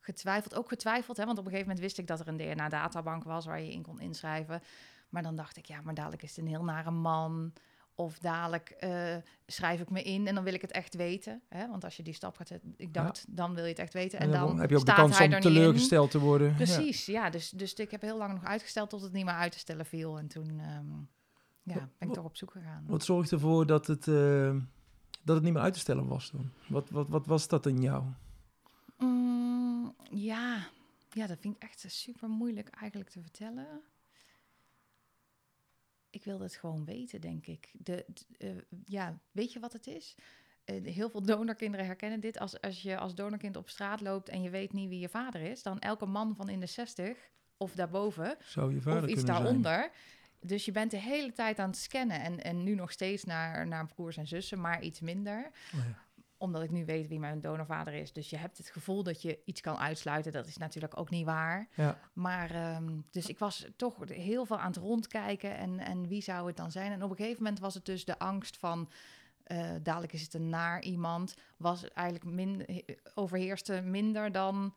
getwijfeld. 0.00 0.54
Ook 0.54 0.68
getwijfeld, 0.68 1.16
hè, 1.16 1.24
want 1.24 1.38
op 1.38 1.44
een 1.44 1.50
gegeven 1.50 1.68
moment 1.68 1.86
wist 1.86 1.98
ik 1.98 2.06
dat 2.06 2.20
er 2.20 2.28
een 2.28 2.36
DNA-databank 2.36 3.24
was 3.24 3.46
waar 3.46 3.60
je 3.60 3.72
in 3.72 3.82
kon 3.82 4.00
inschrijven. 4.00 4.62
Maar 5.08 5.22
dan 5.22 5.36
dacht 5.36 5.56
ik, 5.56 5.66
ja, 5.66 5.80
maar 5.80 5.94
dadelijk 5.94 6.22
is 6.22 6.28
het 6.36 6.38
een 6.38 6.50
heel 6.50 6.64
nare 6.64 6.90
man. 6.90 7.52
Of 7.94 8.18
dadelijk 8.18 8.70
eh, 8.70 9.16
schrijf 9.46 9.80
ik 9.80 9.90
me 9.90 10.02
in 10.02 10.26
en 10.26 10.34
dan 10.34 10.44
wil 10.44 10.54
ik 10.54 10.60
het 10.60 10.70
echt 10.70 10.94
weten. 10.94 11.42
Hè? 11.48 11.68
Want 11.68 11.84
als 11.84 11.96
je 11.96 12.02
die 12.02 12.14
stap 12.14 12.36
gaat 12.36 12.48
zetten, 12.48 12.74
ik 12.76 12.94
dacht, 12.94 13.24
dan 13.28 13.54
wil 13.54 13.62
je 13.62 13.70
het 13.70 13.78
echt 13.78 13.92
weten. 13.92 14.18
En, 14.18 14.32
En 14.32 14.40
dan 14.40 14.60
heb 14.60 14.70
je 14.70 14.76
ook 14.76 14.86
de 14.86 14.94
kans 14.94 15.20
om 15.20 15.40
teleurgesteld 15.40 16.10
te 16.10 16.18
worden. 16.18 16.54
Precies, 16.54 17.06
ja. 17.06 17.30
dus, 17.30 17.50
dus 17.50 17.74
ik 17.74 17.90
heb 17.90 18.00
heel 18.00 18.18
lang 18.18 18.32
nog 18.32 18.44
uitgesteld 18.44 18.90
tot 18.90 19.02
het 19.02 19.12
niet 19.12 19.24
meer 19.24 19.34
uit 19.34 19.52
te 19.52 19.58
stellen 19.58 19.86
viel. 19.86 20.18
En 20.18 20.26
toen 20.26 20.60
ehm, 20.60 20.92
ja, 21.62 21.88
ben 21.98 22.08
ik 22.08 22.14
toch 22.14 22.24
op 22.24 22.36
zoek 22.36 22.50
gegaan. 22.50 22.84
Wat 22.86 23.04
zorgt 23.04 23.32
ervoor 23.32 23.66
dat 23.66 23.86
het, 23.86 24.08
eh, 24.08 24.54
dat 25.26 25.34
het 25.34 25.44
niet 25.44 25.52
meer 25.52 25.62
uit 25.62 25.72
te 25.74 25.78
stellen 25.78 26.06
was 26.06 26.30
dan? 26.30 26.50
Wat, 26.68 26.90
wat, 26.90 27.08
wat 27.08 27.26
was 27.26 27.48
dat 27.48 27.66
in 27.66 27.80
jou? 27.80 28.04
Mm, 28.98 29.94
ja. 30.10 30.68
ja, 31.10 31.26
dat 31.26 31.38
vind 31.40 31.56
ik 31.56 31.62
echt 31.62 31.84
super 31.86 32.28
moeilijk 32.28 32.68
eigenlijk 32.68 33.10
te 33.10 33.20
vertellen. 33.20 33.80
Ik 36.10 36.24
wilde 36.24 36.44
het 36.44 36.56
gewoon 36.56 36.84
weten, 36.84 37.20
denk 37.20 37.46
ik. 37.46 37.70
De, 37.72 38.06
eh, 38.38 38.50
ja, 38.84 39.18
weet 39.32 39.52
je 39.52 39.60
wat 39.60 39.72
het 39.72 39.86
is? 39.86 40.14
Eh, 40.64 40.84
heel 40.84 41.10
veel 41.10 41.22
donorkinderen 41.22 41.86
herkennen 41.86 42.20
dit. 42.20 42.38
Als, 42.38 42.60
als 42.60 42.82
je 42.82 42.98
als 42.98 43.14
donorkind 43.14 43.56
op 43.56 43.68
straat 43.68 44.00
loopt 44.00 44.28
en 44.28 44.42
je 44.42 44.50
weet 44.50 44.72
niet 44.72 44.88
wie 44.88 45.00
je 45.00 45.08
vader 45.08 45.40
is, 45.40 45.62
dan 45.62 45.78
elke 45.78 46.06
man 46.06 46.36
van 46.36 46.48
in 46.48 46.60
de 46.60 46.66
60 46.66 47.30
of 47.56 47.72
daarboven 47.72 48.36
Zou 48.44 48.74
je 48.74 48.80
vader 48.80 49.02
of 49.02 49.08
iets 49.08 49.24
daaronder. 49.24 49.90
Dus 50.46 50.64
je 50.64 50.72
bent 50.72 50.90
de 50.90 50.96
hele 51.00 51.32
tijd 51.32 51.58
aan 51.58 51.68
het 51.68 51.78
scannen. 51.78 52.20
En, 52.20 52.42
en 52.44 52.62
nu 52.62 52.74
nog 52.74 52.90
steeds 52.92 53.24
naar, 53.24 53.66
naar 53.66 53.86
broers 53.86 54.16
en 54.16 54.26
zussen, 54.26 54.60
maar 54.60 54.82
iets 54.82 55.00
minder. 55.00 55.50
Oh 55.74 55.80
ja. 55.84 56.04
Omdat 56.38 56.62
ik 56.62 56.70
nu 56.70 56.84
weet 56.84 57.08
wie 57.08 57.18
mijn 57.18 57.40
donorvader 57.40 57.94
is. 57.94 58.12
Dus 58.12 58.30
je 58.30 58.36
hebt 58.36 58.58
het 58.58 58.68
gevoel 58.70 59.02
dat 59.02 59.22
je 59.22 59.38
iets 59.44 59.60
kan 59.60 59.76
uitsluiten. 59.78 60.32
Dat 60.32 60.46
is 60.46 60.56
natuurlijk 60.56 60.98
ook 60.98 61.10
niet 61.10 61.24
waar. 61.24 61.68
Ja. 61.74 61.98
Maar 62.12 62.50
ehm, 62.50 63.00
dus 63.10 63.26
ik 63.26 63.38
was 63.38 63.66
toch 63.76 63.96
heel 64.08 64.46
veel 64.46 64.58
aan 64.58 64.66
het 64.72 64.76
rondkijken. 64.76 65.56
En, 65.56 65.78
en 65.78 66.08
wie 66.08 66.22
zou 66.22 66.46
het 66.46 66.56
dan 66.56 66.70
zijn? 66.70 66.92
En 66.92 67.02
op 67.02 67.10
een 67.10 67.16
gegeven 67.16 67.42
moment 67.42 67.60
was 67.60 67.74
het 67.74 67.84
dus 67.84 68.04
de 68.04 68.18
angst 68.18 68.56
van. 68.56 68.90
eh, 69.42 69.70
dadelijk 69.82 70.12
is 70.12 70.22
het 70.22 70.34
een 70.34 70.48
naar 70.48 70.82
iemand. 70.82 71.34
Was 71.56 71.88
eigenlijk 71.90 72.34
min, 72.34 72.66
overheerste 73.14 73.80
minder 73.82 74.32
dan 74.32 74.74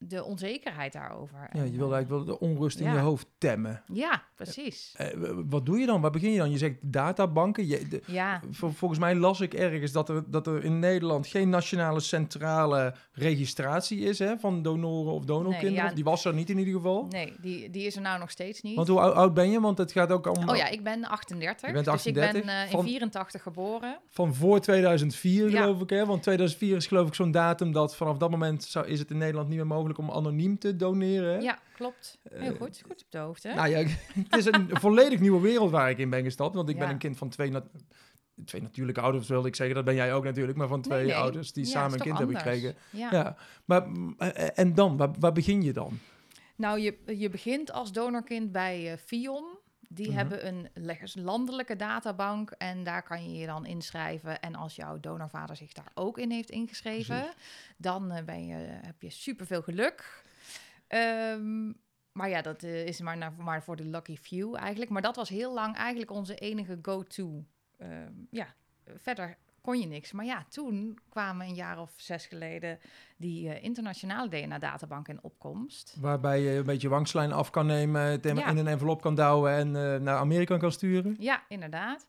de 0.00 0.24
onzekerheid 0.24 0.92
daarover. 0.92 1.38
ja, 1.52 1.62
je 1.62 1.68
eh, 1.70 1.78
eigenlijk 1.78 2.08
wel 2.08 2.24
de 2.24 2.38
onrust 2.40 2.78
in 2.78 2.86
ja. 2.86 2.92
je 2.92 2.98
hoofd 2.98 3.26
temmen. 3.38 3.82
Ja, 3.92 4.22
precies. 4.34 4.94
Eh, 4.96 5.06
w- 5.08 5.32
wat 5.48 5.66
doe 5.66 5.78
je 5.78 5.86
dan? 5.86 6.00
Waar 6.00 6.10
begin 6.10 6.30
je 6.32 6.38
dan? 6.38 6.50
Je 6.50 6.58
zegt 6.58 6.74
databanken. 6.80 7.66
Je, 7.66 7.88
de- 7.88 8.02
Ja, 8.06 8.40
vol- 8.50 8.70
volgens 8.70 9.00
mij 9.00 9.14
las 9.14 9.40
ik 9.40 9.54
ergens 9.54 9.92
dat 9.92 10.08
er, 10.08 10.24
dat 10.30 10.46
er 10.46 10.64
in 10.64 10.78
Nederland 10.78 11.26
geen 11.26 11.48
nationale 11.48 12.00
centrale 12.00 12.94
registratie 13.12 13.98
is 14.00 14.18
hè, 14.18 14.38
van 14.38 14.62
donoren 14.62 15.12
of 15.12 15.24
donorkinderen. 15.24 15.72
Nee, 15.72 15.82
ja. 15.82 15.88
Of 15.88 15.92
die 15.94 16.04
was 16.04 16.24
er 16.24 16.34
niet 16.34 16.50
in 16.50 16.58
ieder 16.58 16.74
geval. 16.74 17.06
nee, 17.08 17.32
die, 17.40 17.70
die 17.70 17.86
is 17.86 17.96
er 17.96 18.02
nou 18.02 18.18
nog 18.18 18.30
steeds 18.30 18.62
niet. 18.62 18.76
Want 18.76 18.88
hoe 18.88 19.00
ou- 19.00 19.14
oud 19.14 19.34
ben 19.34 19.50
je? 19.50 19.60
Want 19.60 19.78
het 19.78 19.92
gaat 19.92 20.10
ook 20.12 20.36
om 20.36 20.48
Oh 20.48 20.56
ja, 20.56 20.68
ik 20.68 20.82
ben 20.82 21.04
38. 21.04 21.66
Je 21.68 21.72
bent 21.74 21.84
Dus 21.84 22.06
ik 22.06 22.14
ben 22.14 22.22
38 22.22 22.52
eh, 22.54 22.64
in 22.64 22.70
van- 22.70 22.84
84 22.84 23.42
geboren. 23.42 23.98
van 24.08 24.34
voor 24.34 24.60
2004 24.60 25.50
Ja. 25.50 25.60
geloof 25.62 25.80
ik. 25.80 25.90
Hè? 25.90 26.06
Want 26.06 26.22
2004 26.22 26.76
is 26.76 26.86
geloof 26.86 27.06
ik 27.08 27.14
zo'n 27.14 27.30
datum 27.30 27.72
dat 27.72 27.96
vanaf 27.96 28.16
dat 28.18 28.30
moment 28.30 28.64
zou, 28.64 28.86
is 28.86 28.98
het 28.98 29.10
in 29.10 29.18
Nederland 29.18 29.48
niet 29.48 29.56
meer 29.56 29.66
mogelijk 29.66 29.86
om 29.96 30.10
anoniem 30.10 30.58
te 30.58 30.76
doneren. 30.76 31.40
Ja, 31.42 31.58
klopt. 31.74 32.18
Heel 32.28 32.52
Eh, 32.52 32.60
goed. 32.60 32.82
Goed 32.86 33.02
op 33.04 33.10
de 33.10 33.18
hoogte. 33.18 33.48
Nou 33.54 33.68
ja, 33.68 33.78
het 34.28 34.36
is 34.36 34.44
een 34.44 34.68
volledig 34.72 35.20
nieuwe 35.20 35.40
wereld 35.40 35.70
waar 35.70 35.90
ik 35.90 35.98
in 35.98 36.10
ben 36.10 36.22
gestapt. 36.22 36.54
Want 36.54 36.68
ik 36.68 36.78
ben 36.78 36.88
een 36.88 36.98
kind 36.98 37.16
van 37.16 37.28
twee, 37.28 37.50
nat- 37.50 37.68
twee 38.44 38.62
natuurlijke 38.62 39.00
ouders, 39.00 39.28
wilde 39.28 39.48
ik 39.48 39.56
zeggen. 39.56 39.74
Dat 39.76 39.84
ben 39.84 39.94
jij 39.94 40.14
ook 40.14 40.24
natuurlijk. 40.24 40.58
Maar 40.58 40.68
van 40.68 40.80
twee 40.82 40.98
Nee, 40.98 41.06
nee. 41.06 41.16
ouders 41.16 41.52
die 41.52 41.64
Ja, 41.64 41.70
samen 41.70 41.92
een 41.92 42.00
kind 42.04 42.18
hebben 42.18 42.36
gekregen. 42.36 42.74
Ja. 42.90 43.08
Ja. 43.12 43.36
Maar, 43.64 43.86
eh, 44.18 44.48
en 44.54 44.74
dan? 44.74 44.96
Waar, 44.96 45.10
waar 45.18 45.32
begin 45.32 45.62
je 45.62 45.72
dan? 45.72 45.98
Nou, 46.56 46.80
je, 46.80 46.98
je 47.16 47.28
begint 47.30 47.72
als 47.72 47.92
donorkind 47.92 48.52
bij 48.52 48.92
eh 48.92 48.98
Fion. 49.04 49.44
Die 49.90 50.08
Mhm. 50.08 50.16
hebben 50.16 50.46
een 50.46 50.68
leggers- 50.74 51.14
landelijke 51.14 51.76
databank 51.76 52.50
en 52.50 52.84
daar 52.84 53.02
kan 53.02 53.30
je 53.32 53.38
je 53.38 53.46
dan 53.46 53.66
inschrijven. 53.66 54.40
En 54.40 54.54
als 54.54 54.76
jouw 54.76 55.00
donorvader 55.00 55.56
zich 55.56 55.72
daar 55.72 55.90
ook 55.94 56.18
in 56.18 56.30
heeft 56.30 56.50
ingeschreven, 56.50 57.28
dan 57.76 58.10
eh, 58.10 58.24
ben 58.24 58.46
je, 58.46 58.54
heb 58.56 59.02
je 59.02 59.10
superveel 59.10 59.62
geluk. 59.62 60.22
Ehm, 60.86 61.66
maar 62.12 62.28
ja, 62.28 62.42
dat 62.42 62.62
eh, 62.62 62.86
is 62.86 63.00
maar, 63.00 63.16
naar, 63.16 63.32
maar 63.32 63.62
voor 63.62 63.76
de 63.76 63.84
lucky 63.84 64.16
few 64.16 64.54
eigenlijk. 64.56 64.90
Maar 64.90 65.02
dat 65.02 65.16
was 65.16 65.28
heel 65.28 65.54
lang 65.54 65.76
eigenlijk 65.76 66.10
onze 66.10 66.34
enige 66.34 66.78
go-to. 66.82 67.44
Ehm, 67.76 68.12
ja, 68.30 68.54
verder 68.96 69.36
kon 69.60 69.80
je 69.80 69.86
niks. 69.86 70.12
Maar 70.12 70.24
ja, 70.24 70.44
toen 70.48 70.98
kwamen 71.08 71.46
een 71.46 71.54
jaar 71.54 71.80
of 71.80 71.92
zes 71.96 72.26
geleden 72.26 72.78
die 73.16 73.48
eh, 73.52 73.62
internationale 73.64 74.28
DNA-databank 74.28 75.08
in 75.08 75.22
opkomst. 75.22 75.96
Waarbij 76.00 76.40
je 76.40 76.50
een 76.50 76.64
beetje 76.64 76.88
wangslijn 76.88 77.32
af 77.32 77.50
kan 77.50 77.66
nemen, 77.66 78.00
het 78.02 78.26
in 78.26 78.36
Ja. 78.36 78.46
in 78.48 78.56
een 78.56 78.66
envelop 78.66 79.00
kan 79.00 79.14
douwen 79.14 79.52
en 79.52 79.66
eh, 79.76 80.00
naar 80.00 80.16
Amerika 80.18 80.56
kan 80.56 80.72
sturen. 80.72 81.16
Ja, 81.18 81.42
inderdaad. 81.48 82.06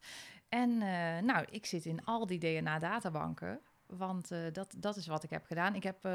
En 0.49 0.69
eh, 0.81 1.21
nou, 1.23 1.45
ik 1.49 1.65
zit 1.65 1.85
in 1.85 2.05
al 2.05 2.25
die 2.25 2.39
DNA-databanken, 2.39 3.59
want 3.85 4.29
dat, 4.51 4.75
dat 4.77 4.95
is 4.95 5.07
wat 5.07 5.23
ik 5.23 5.29
heb 5.29 5.45
gedaan. 5.45 5.75
Ik 5.75 5.83
heb 5.83 6.07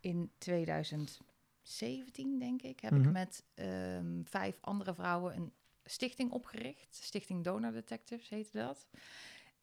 in 0.00 0.30
2011 0.38 1.18
17, 1.62 2.38
denk 2.38 2.62
ik, 2.62 2.80
heb 2.80 2.90
Mhm. 2.92 3.02
ik 3.04 3.10
met 3.12 3.44
ehm, 3.54 4.22
vijf 4.24 4.58
andere 4.60 4.94
vrouwen 4.94 5.36
een 5.36 5.52
stichting 5.84 6.30
opgericht. 6.30 6.94
Stichting 7.02 7.44
Donor 7.44 7.72
Detectives 7.72 8.28
heette 8.28 8.58
dat. 8.58 8.86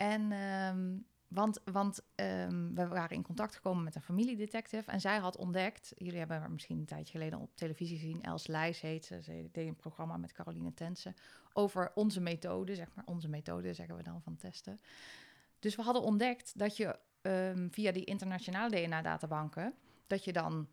En 0.01 0.31
ehm, 0.31 0.98
want, 1.27 1.60
want 1.63 2.01
ehm, 2.15 2.74
we 2.74 2.88
waren 2.88 3.15
in 3.15 3.24
contact 3.24 3.55
gekomen 3.55 3.84
met 3.84 3.96
een 3.96 4.01
familiedetective 4.01 4.91
en 4.91 5.01
zij 5.01 5.17
had 5.17 5.38
ontdekt, 5.38 5.93
jullie 5.98 6.20
hebben 6.20 6.51
misschien 6.51 6.79
een 6.79 6.86
tijdje 6.86 7.12
geleden 7.12 7.39
op 7.39 7.55
televisie 7.55 7.98
gezien, 7.98 8.22
Els 8.22 8.48
Lijs 8.48 8.81
heet 8.81 9.05
ze, 9.05 9.22
ze 9.22 9.50
deed 9.51 9.67
een 9.67 9.75
programma 9.75 10.17
met 10.17 10.31
Caroline 10.31 10.74
Tensen 10.74 11.15
over 11.53 11.91
onze 11.96 12.22
methode, 12.22 12.75
zeg 12.75 12.88
maar, 12.93 13.05
onze 13.05 13.29
methode 13.29 13.74
zeggen 13.74 13.96
we 13.96 14.03
dan 14.03 14.22
van 14.22 14.36
testen. 14.36 14.81
Dus 15.60 15.75
we 15.75 15.81
hadden 15.81 16.01
ontdekt 16.01 16.60
dat 16.60 16.77
je 16.77 17.00
ehm, 17.22 17.70
via 17.70 17.91
die 17.91 18.05
internationale 18.05 18.75
DNA-databanken, 18.75 19.74
dat 20.08 20.24
je 20.24 20.34
dan 20.34 20.67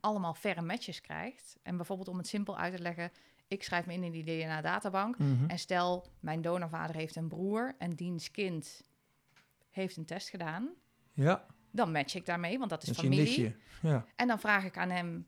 allemaal 0.00 0.34
verre 0.34 0.62
matches 0.62 1.00
krijgt. 1.00 1.56
En 1.62 1.76
bijvoorbeeld 1.76 2.08
om 2.08 2.16
het 2.16 2.26
simpel 2.26 2.58
uit 2.58 2.76
te 2.76 2.82
leggen, 2.82 3.10
ik 3.48 3.62
schrijf 3.62 3.86
me 3.86 3.92
in 3.92 4.02
in 4.02 4.12
die 4.12 4.24
DNA-databank. 4.24 5.18
Mhm. 5.18 5.44
En 5.46 5.58
stel, 5.58 6.06
mijn 6.20 6.42
donorvader 6.42 6.96
heeft 6.96 7.16
een 7.16 7.28
broer 7.28 7.74
en 7.78 7.90
diens 7.90 8.30
kind 8.30 8.82
heeft 9.70 9.96
een 9.96 10.04
test 10.04 10.28
gedaan. 10.28 10.68
Ja, 11.12 11.46
Dan 11.70 11.92
match 11.92 12.14
ik 12.14 12.26
daarmee, 12.26 12.58
want 12.58 12.70
dat 12.70 12.82
is 12.82 12.88
dat 12.88 12.96
familie. 12.96 13.56
Ja. 13.82 14.04
En 14.16 14.26
dan 14.28 14.38
vraag 14.38 14.64
ik 14.64 14.76
aan 14.76 14.90
hem, 14.90 15.26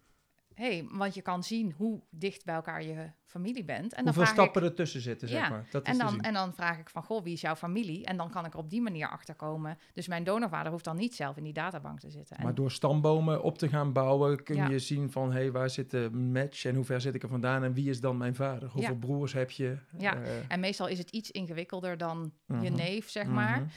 hey, 0.55 0.87
want 0.91 1.15
je 1.15 1.23
kan 1.23 1.43
zien 1.43 1.73
hoe 1.77 2.01
dicht 2.11 2.45
bij 2.45 2.55
elkaar 2.55 2.83
je 2.83 3.11
familie 3.27 3.65
bent. 3.65 3.95
En 3.95 4.05
dan 4.05 4.15
Hoeveel 4.15 4.33
stappen 4.33 4.63
ik, 4.63 4.69
ertussen 4.69 5.01
zitten, 5.01 5.29
zeg 5.29 5.51
maar. 5.51 5.67
Dat 5.71 5.83
en 5.85 5.99
dan, 5.99 6.21
en 6.21 6.33
dan 6.35 6.55
vraag 6.55 6.79
ik 6.79 6.91
van, 6.91 7.03
goh, 7.03 7.23
wie 7.23 7.33
is 7.33 7.41
jouw 7.41 7.55
familie? 7.55 8.05
En 8.05 8.17
dan 8.17 8.31
kan 8.31 8.45
ik 8.45 8.53
er 8.53 8.59
op 8.59 8.71
die 8.71 8.81
manier 8.83 9.09
achter 9.09 9.35
komen. 9.35 9.79
Dus 9.95 10.09
mijn 10.09 10.25
donorvader 10.25 10.73
hoeft 10.73 10.85
dan 10.85 10.97
niet 10.97 11.15
zelf 11.15 11.37
in 11.37 11.45
die 11.45 11.53
databank 11.53 12.01
te 12.01 12.11
zitten. 12.11 12.37
En 12.37 12.45
Maar 12.45 12.55
door 12.55 12.71
stambomen 12.71 13.43
op 13.43 13.59
te 13.59 13.69
gaan 13.69 13.93
bouwen, 13.93 14.43
kun 14.43 14.57
Ja. 14.57 14.69
je 14.69 14.79
zien 14.79 15.11
van, 15.11 15.33
hé, 15.33 15.39
hey, 15.39 15.53
waar 15.53 15.71
zit 15.71 15.91
de 15.91 16.11
match 16.11 16.65
en 16.65 16.75
hoe 16.75 16.85
ver 16.85 17.01
zit 17.01 17.15
ik 17.15 17.23
er 17.23 17.29
vandaan 17.29 17.65
en 17.65 17.73
wie 17.73 17.91
is 17.91 18.01
dan 18.01 18.17
mijn 18.17 18.35
vader? 18.35 18.69
Hoeveel 18.69 18.93
Ja. 18.93 18.99
broers 18.99 19.33
heb 19.33 19.51
je? 19.51 19.79
Ja. 19.99 20.15
Eh, 20.23 20.31
En 20.49 20.61
meestal 20.61 20.87
is 20.87 20.99
het 20.99 21.11
iets 21.11 21.31
ingewikkelder 21.31 21.97
dan 21.99 22.33
je 22.47 22.55
Mhm. 22.55 22.75
neef, 22.75 23.11
zeg 23.11 23.27
maar. 23.27 23.61
mhm. 23.61 23.69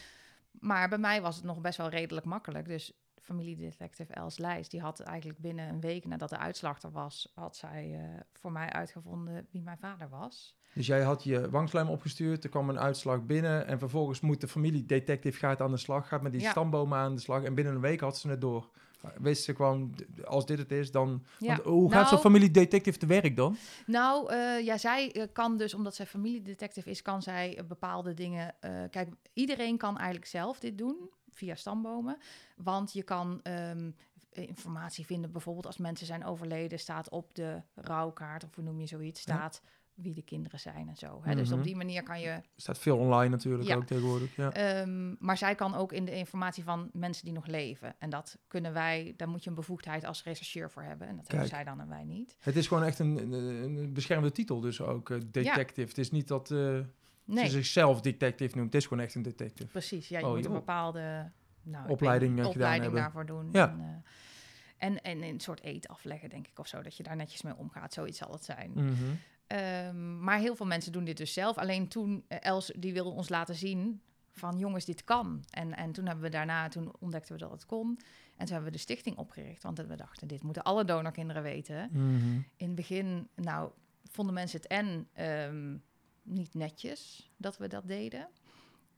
Maar 0.60 0.90
bij 0.90 0.98
mij 0.98 1.22
was 1.22 1.36
het 1.36 1.46
nog 1.46 1.62
best 1.62 1.78
wel 1.78 1.90
redelijk 1.90 2.26
makkelijk. 2.26 2.68
Dus 2.68 2.94
familiedetective 3.24 4.14
Els 4.14 4.38
Lijs, 4.38 4.70
die 4.70 4.82
had 4.82 5.00
eigenlijk 5.00 5.40
binnen 5.40 5.70
een 5.70 5.80
week 5.82 6.06
nadat 6.06 6.30
de 6.30 6.38
uitslag 6.38 6.82
er 6.82 6.92
was, 6.92 7.32
had 7.36 7.56
zij 7.56 7.94
eh, 7.94 8.20
voor 8.34 8.52
mij 8.52 8.70
uitgevonden 8.70 9.48
wie 9.52 9.62
mijn 9.62 9.78
vader 9.78 10.10
was. 10.10 10.56
Dus 10.74 10.88
jij 10.88 11.02
had 11.02 11.24
je 11.24 11.50
wangslijm 11.50 11.88
opgestuurd, 11.90 12.44
er 12.44 12.50
kwam 12.50 12.70
een 12.70 12.80
uitslag 12.80 13.26
binnen 13.26 13.68
en 13.68 13.80
vervolgens 13.80 14.20
moet 14.22 14.42
de 14.42 14.48
familiedetective 14.48 15.38
gaat 15.38 15.62
aan 15.62 15.72
de 15.72 15.78
slag, 15.78 16.08
gaat 16.08 16.22
met 16.22 16.32
die 16.32 16.42
Ja. 16.42 16.52
stambomen 16.52 16.98
aan 16.98 17.16
de 17.16 17.22
slag 17.22 17.44
en 17.44 17.56
binnen 17.56 17.74
een 17.76 17.82
week 17.82 18.00
had 18.00 18.18
ze 18.18 18.30
het 18.30 18.42
door. 18.42 18.70
Wist 19.18 19.44
ze 19.44 19.56
gewoon, 19.56 19.96
als 20.26 20.46
dit 20.46 20.58
het 20.58 20.72
is, 20.72 20.92
dan... 20.92 21.24
Ja. 21.40 21.48
Want 21.48 21.68
hoe 21.68 21.90
gaat 21.92 21.98
Nou- 22.00 22.08
zo'n 22.08 22.20
familiedetective 22.20 22.98
te 22.98 23.06
werk 23.06 23.36
dan? 23.36 23.56
Nou, 23.86 24.32
eh, 24.32 24.66
ja, 24.66 24.78
zij 24.78 25.12
eh, 25.12 25.24
kan 25.34 25.58
dus, 25.58 25.74
omdat 25.74 25.96
zij 25.96 26.06
familiedetective 26.06 26.90
is, 26.90 27.02
kan 27.02 27.22
zij 27.22 27.60
bepaalde 27.68 28.14
dingen. 28.14 28.56
kijk, 28.90 29.10
iedereen 29.34 29.78
kan 29.78 29.98
eigenlijk 29.98 30.26
zelf 30.28 30.60
dit 30.60 30.78
doen 30.78 31.10
via 31.34 31.56
stambomen. 31.56 32.18
Want 32.56 32.94
je 32.94 33.04
kan 33.04 33.40
ehm, 33.44 33.92
informatie 34.30 35.06
vinden, 35.06 35.32
bijvoorbeeld 35.32 35.66
als 35.66 35.78
mensen 35.78 36.06
zijn 36.06 36.26
overleden, 36.26 36.80
staat 36.80 37.10
op 37.10 37.36
de 37.36 37.62
rouwkaart, 37.76 38.44
of 38.44 38.56
hoe 38.56 38.64
noem 38.64 38.80
je 38.80 38.88
zoiets, 38.88 39.22
staat 39.22 39.62
wie 39.94 40.14
de 40.14 40.22
kinderen 40.22 40.60
zijn 40.60 40.88
en 40.90 40.96
zo. 40.96 41.20
Hè? 41.24 41.36
Dus 41.36 41.50
Mhm. 41.50 41.58
op 41.58 41.64
die 41.64 41.76
manier 41.76 42.04
kan 42.04 42.20
je 42.20 42.28
Er 42.28 42.44
staat 42.56 42.78
veel 42.80 42.98
online 42.98 43.30
natuurlijk 43.30 43.64
Ja. 43.70 43.76
ook 43.76 43.86
tegenwoordig. 43.86 44.36
Ja. 44.36 44.52
Ehm, 44.52 45.16
maar 45.20 45.38
zij 45.38 45.56
kan 45.56 45.76
ook 45.76 45.92
in 45.92 46.06
de 46.06 46.16
informatie 46.16 46.64
van 46.64 46.90
mensen 46.94 47.26
die 47.26 47.34
nog 47.34 47.46
leven. 47.48 47.96
En 48.00 48.10
dat 48.10 48.38
kunnen 48.48 48.74
wij, 48.74 49.14
daar 49.18 49.30
moet 49.30 49.44
je 49.44 49.50
een 49.50 49.56
bevoegdheid 49.56 50.04
als 50.06 50.24
rechercheur 50.24 50.72
voor 50.72 50.84
hebben. 50.84 51.08
En 51.08 51.16
dat 51.16 51.28
hebben 51.28 51.48
zij 51.48 51.64
dan 51.64 51.80
en 51.80 51.90
wij 51.90 52.04
niet. 52.04 52.36
Het 52.40 52.56
is 52.56 52.68
gewoon 52.68 52.84
echt 52.84 53.00
een, 53.00 53.18
een, 53.18 53.34
een 53.34 53.94
beschermde 53.94 54.32
titel 54.32 54.60
dus 54.60 54.82
ook, 54.82 55.10
eh, 55.10 55.18
detective. 55.32 55.88
Het 55.88 55.98
is 55.98 56.12
niet 56.12 56.28
dat 56.28 56.52
eh, 56.52 56.80
Nee, 57.26 57.46
ze 57.46 57.52
zichzelf 57.52 58.02
detective 58.02 58.58
noemt, 58.58 58.74
het 58.74 58.82
is 58.82 58.88
gewoon 58.88 59.04
echt 59.04 59.16
een 59.16 59.22
detective. 59.22 59.70
precies. 59.72 60.08
Ja, 60.08 60.20
je 60.20 60.26
Oh, 60.26 60.36
moet 60.36 60.46
een 60.46 60.52
bepaalde 60.52 61.32
nou, 61.62 61.90
Opleiding, 61.90 62.36
weet 62.36 62.46
eh, 62.46 62.52
gedaan 62.52 62.72
hebben. 62.72 62.94
daarvoor 62.94 63.26
doen. 63.26 63.50
Ja. 63.52 63.70
En, 63.70 63.80
eh, 63.80 64.88
en, 64.88 65.02
en 65.02 65.24
een 65.24 65.40
soort 65.40 65.64
eet 65.64 65.88
afleggen, 65.88 66.30
denk 66.30 66.48
ik, 66.48 66.60
of 66.60 66.68
zo. 66.68 66.82
Dat 66.82 66.98
je 66.98 67.04
daar 67.04 67.16
netjes 67.16 67.42
mee 67.42 67.56
omgaat. 67.56 67.94
Zoiets 67.94 68.18
zal 68.18 68.32
het 68.32 68.44
zijn. 68.44 68.72
Mhm. 68.74 68.94
Ehm, 69.48 70.24
maar 70.24 70.40
heel 70.40 70.56
veel 70.56 70.66
mensen 70.66 70.92
doen 70.92 71.04
dit 71.04 71.18
dus 71.18 71.34
zelf. 71.34 71.58
Alleen 71.58 71.88
toen, 71.88 72.24
eh, 72.28 72.38
Els, 72.42 72.72
die 72.78 72.94
wilde 72.94 73.10
ons 73.10 73.30
laten 73.30 73.56
zien 73.56 74.02
van 74.32 74.58
jongens, 74.58 74.86
dit 74.86 75.04
kan. 75.04 75.44
En, 75.50 75.74
en 75.76 75.92
toen 75.92 76.06
hebben 76.06 76.24
we 76.24 76.30
daarna, 76.30 76.68
toen 76.68 76.92
ontdekten 77.00 77.34
we 77.34 77.40
dat 77.40 77.52
het 77.52 77.66
kon. 77.66 77.88
En 78.36 78.46
toen 78.46 78.54
hebben 78.54 78.66
we 78.72 78.78
de 78.78 78.84
stichting 78.84 79.18
opgericht. 79.18 79.64
Want 79.64 79.78
we 79.78 79.96
dachten, 79.96 80.28
dit 80.28 80.44
moeten 80.44 80.64
alle 80.64 80.86
donorkinderen 80.86 81.44
weten. 81.44 81.90
Mhm. 81.92 82.34
In 82.56 82.68
het 82.68 82.76
begin, 82.76 83.28
nou, 83.36 83.72
vonden 84.12 84.34
mensen 84.34 84.60
het 84.62 84.68
en 84.68 85.08
ehm, 85.14 85.76
niet 86.24 86.54
netjes 86.54 87.32
dat 87.38 87.58
we 87.58 87.68
dat 87.68 87.88
deden. 87.88 88.28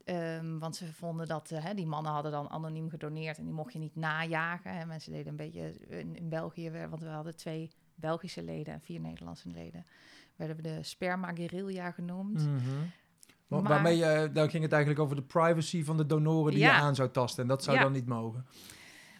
Ehm, 0.03 0.57
want 0.59 0.75
ze 0.75 0.93
vonden 0.93 1.27
dat 1.27 1.51
eh, 1.51 1.63
hè, 1.63 1.73
die 1.73 1.85
mannen 1.85 2.11
hadden 2.11 2.31
dan 2.31 2.49
anoniem 2.49 2.89
gedoneerd 2.89 3.37
en 3.37 3.43
die 3.43 3.53
mocht 3.53 3.73
je 3.73 3.79
niet 3.79 3.95
najagen. 3.95 4.77
Hè. 4.77 4.85
Mensen 4.85 5.11
deden 5.11 5.27
een 5.27 5.35
beetje 5.35 5.73
in, 5.87 6.15
in 6.15 6.29
België, 6.29 6.69
we- 6.69 6.89
want 6.89 7.01
we 7.01 7.07
hadden 7.07 7.35
twee 7.35 7.69
Belgische 7.95 8.43
leden 8.43 8.73
en 8.73 8.81
vier 8.81 8.99
Nederlandse 8.99 9.49
leden. 9.49 9.85
Werden 10.35 10.55
we 10.55 10.61
de 10.61 10.83
sperma 10.83 11.33
guerrilla 11.33 11.91
genoemd. 11.91 12.45
Mhm. 12.45 12.59
Maar- 13.47 13.63
Waarmee 13.63 13.97
je, 13.97 14.29
dan 14.33 14.49
ging 14.49 14.63
het 14.63 14.71
eigenlijk 14.71 15.01
over 15.03 15.15
de 15.15 15.21
privacy 15.21 15.83
van 15.83 15.97
de 15.97 16.05
donoren 16.05 16.51
die 16.51 16.61
Ja. 16.61 16.75
je 16.75 16.81
aan 16.81 16.95
zou 16.95 17.11
tasten. 17.11 17.41
En 17.43 17.47
dat 17.49 17.63
zou 17.63 17.77
Ja. 17.77 17.83
dan 17.83 17.91
niet 17.91 18.05
mogen. 18.07 18.45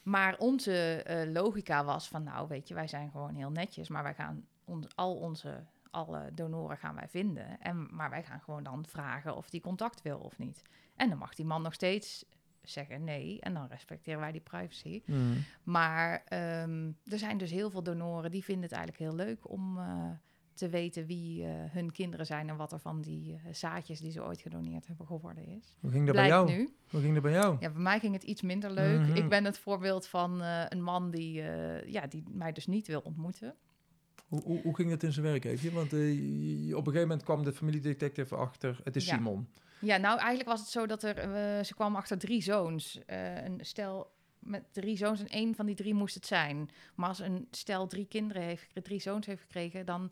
Maar 0.04 0.38
onze 0.38 1.04
eh, 1.04 1.32
logica 1.32 1.84
was 1.86 2.08
van, 2.08 2.24
nou 2.24 2.48
weet 2.48 2.68
je, 2.68 2.74
wij 2.74 2.88
zijn 2.88 3.12
gewoon 3.12 3.36
heel 3.36 3.50
netjes, 3.52 3.90
maar 3.90 4.04
wij 4.04 4.14
gaan 4.14 4.46
ons, 4.66 4.88
al 4.96 5.16
onze, 5.16 5.64
alle 5.96 6.32
donoren 6.34 6.78
gaan 6.78 6.96
wij 6.96 7.08
vinden. 7.08 7.60
En, 7.60 7.88
maar 7.92 8.10
wij 8.10 8.24
gaan 8.24 8.42
gewoon 8.42 8.64
dan 8.64 8.86
vragen 8.86 9.36
of 9.36 9.50
die 9.50 9.62
contact 9.62 10.02
wil 10.02 10.18
of 10.18 10.38
niet. 10.38 10.62
En 10.96 11.10
dan 11.10 11.18
mag 11.18 11.36
die 11.36 11.46
man 11.46 11.62
nog 11.62 11.74
steeds 11.74 12.26
zeggen 12.62 13.04
nee 13.04 13.40
en 13.40 13.54
dan 13.54 13.68
respecteren 13.68 14.20
wij 14.20 14.32
die 14.32 14.42
privacy. 14.42 15.02
Mhm. 15.06 15.20
Maar 15.64 16.24
ehm, 16.26 16.92
er 17.06 17.18
zijn 17.18 17.38
dus 17.38 17.52
heel 17.52 17.70
veel 17.70 17.84
donoren 17.84 18.32
die 18.32 18.44
vinden 18.44 18.64
het 18.64 18.72
eigenlijk 18.72 19.04
heel 19.04 19.26
leuk 19.26 19.50
om 19.50 19.78
eh, 19.78 20.10
te 20.54 20.70
weten 20.70 21.06
wie 21.06 21.46
eh, 21.46 21.52
hun 21.52 21.92
kinderen 21.92 22.26
zijn 22.26 22.50
en 22.50 22.56
wat 22.56 22.72
er 22.72 22.80
van 22.80 23.02
die 23.02 23.34
eh, 23.34 23.54
zaadjes 23.54 24.00
die 24.00 24.12
ze 24.12 24.24
ooit 24.24 24.42
gedoneerd 24.42 24.88
hebben 24.88 25.06
geworden 25.06 25.46
is. 25.46 25.76
Hoe 25.80 25.92
ging 25.92 26.06
dat 26.06 26.16
bij 26.16 26.28
Blijkt 26.28 26.50
jou? 26.50 26.60
nu. 26.60 26.74
Hoe 26.90 27.02
ging 27.02 27.14
dat 27.14 27.24
bij 27.24 27.32
jou? 27.32 27.58
Ja, 27.60 27.70
bij 27.70 27.82
mij 27.82 28.00
ging 28.00 28.14
het 28.14 28.24
iets 28.24 28.42
minder 28.42 28.72
leuk. 28.72 29.00
Mhm. 29.00 29.16
Ik 29.16 29.30
ben 29.30 29.46
het 29.46 29.58
voorbeeld 29.58 30.08
van 30.08 30.42
een 30.42 30.82
man 30.82 31.12
die, 31.12 31.34
ja, 31.86 32.08
die 32.08 32.24
mij 32.32 32.52
dus 32.52 32.68
niet 32.68 32.88
wil 32.88 33.00
ontmoeten. 33.00 33.56
Hoe, 34.28 34.42
hoe, 34.44 34.62
hoe 34.62 34.76
ging 34.76 34.90
het 34.90 35.04
in 35.04 35.12
zijn 35.12 35.26
werk? 35.26 35.44
Want 35.74 35.94
eh, 35.94 36.00
op 36.76 36.88
een 36.88 36.94
gegeven 36.94 37.02
moment 37.02 37.24
kwam 37.24 37.44
de 37.44 37.54
familiedetective 37.54 38.36
achter. 38.36 38.80
Het 38.84 38.96
is 38.96 39.06
Ja. 39.06 39.16
Simon. 39.16 39.48
Ja, 39.80 39.98
nou 39.98 40.18
eigenlijk 40.20 40.50
was 40.50 40.60
het 40.60 40.70
zo 40.70 40.86
dat 40.86 41.04
er, 41.04 41.18
eh, 41.18 41.64
ze 41.64 41.74
kwam 41.74 41.96
achter 41.96 42.18
drie 42.18 42.42
zoons. 42.42 43.00
Eh, 43.06 43.44
een 43.44 43.60
stel 43.62 44.14
met 44.40 44.64
drie 44.72 44.98
zoons 44.98 45.20
en 45.20 45.28
één 45.28 45.56
van 45.56 45.66
die 45.66 45.76
drie 45.76 45.94
moest 45.94 46.16
het 46.16 46.26
zijn. 46.26 46.70
Maar 46.96 47.10
als 47.10 47.20
een 47.20 47.48
stel 47.52 47.88
drie 47.88 48.06
kinderen 48.06 48.44
heeft, 48.44 48.68
drie 48.84 49.00
zoons 49.00 49.26
heeft 49.26 49.42
gekregen, 49.42 49.86
dan, 49.86 50.12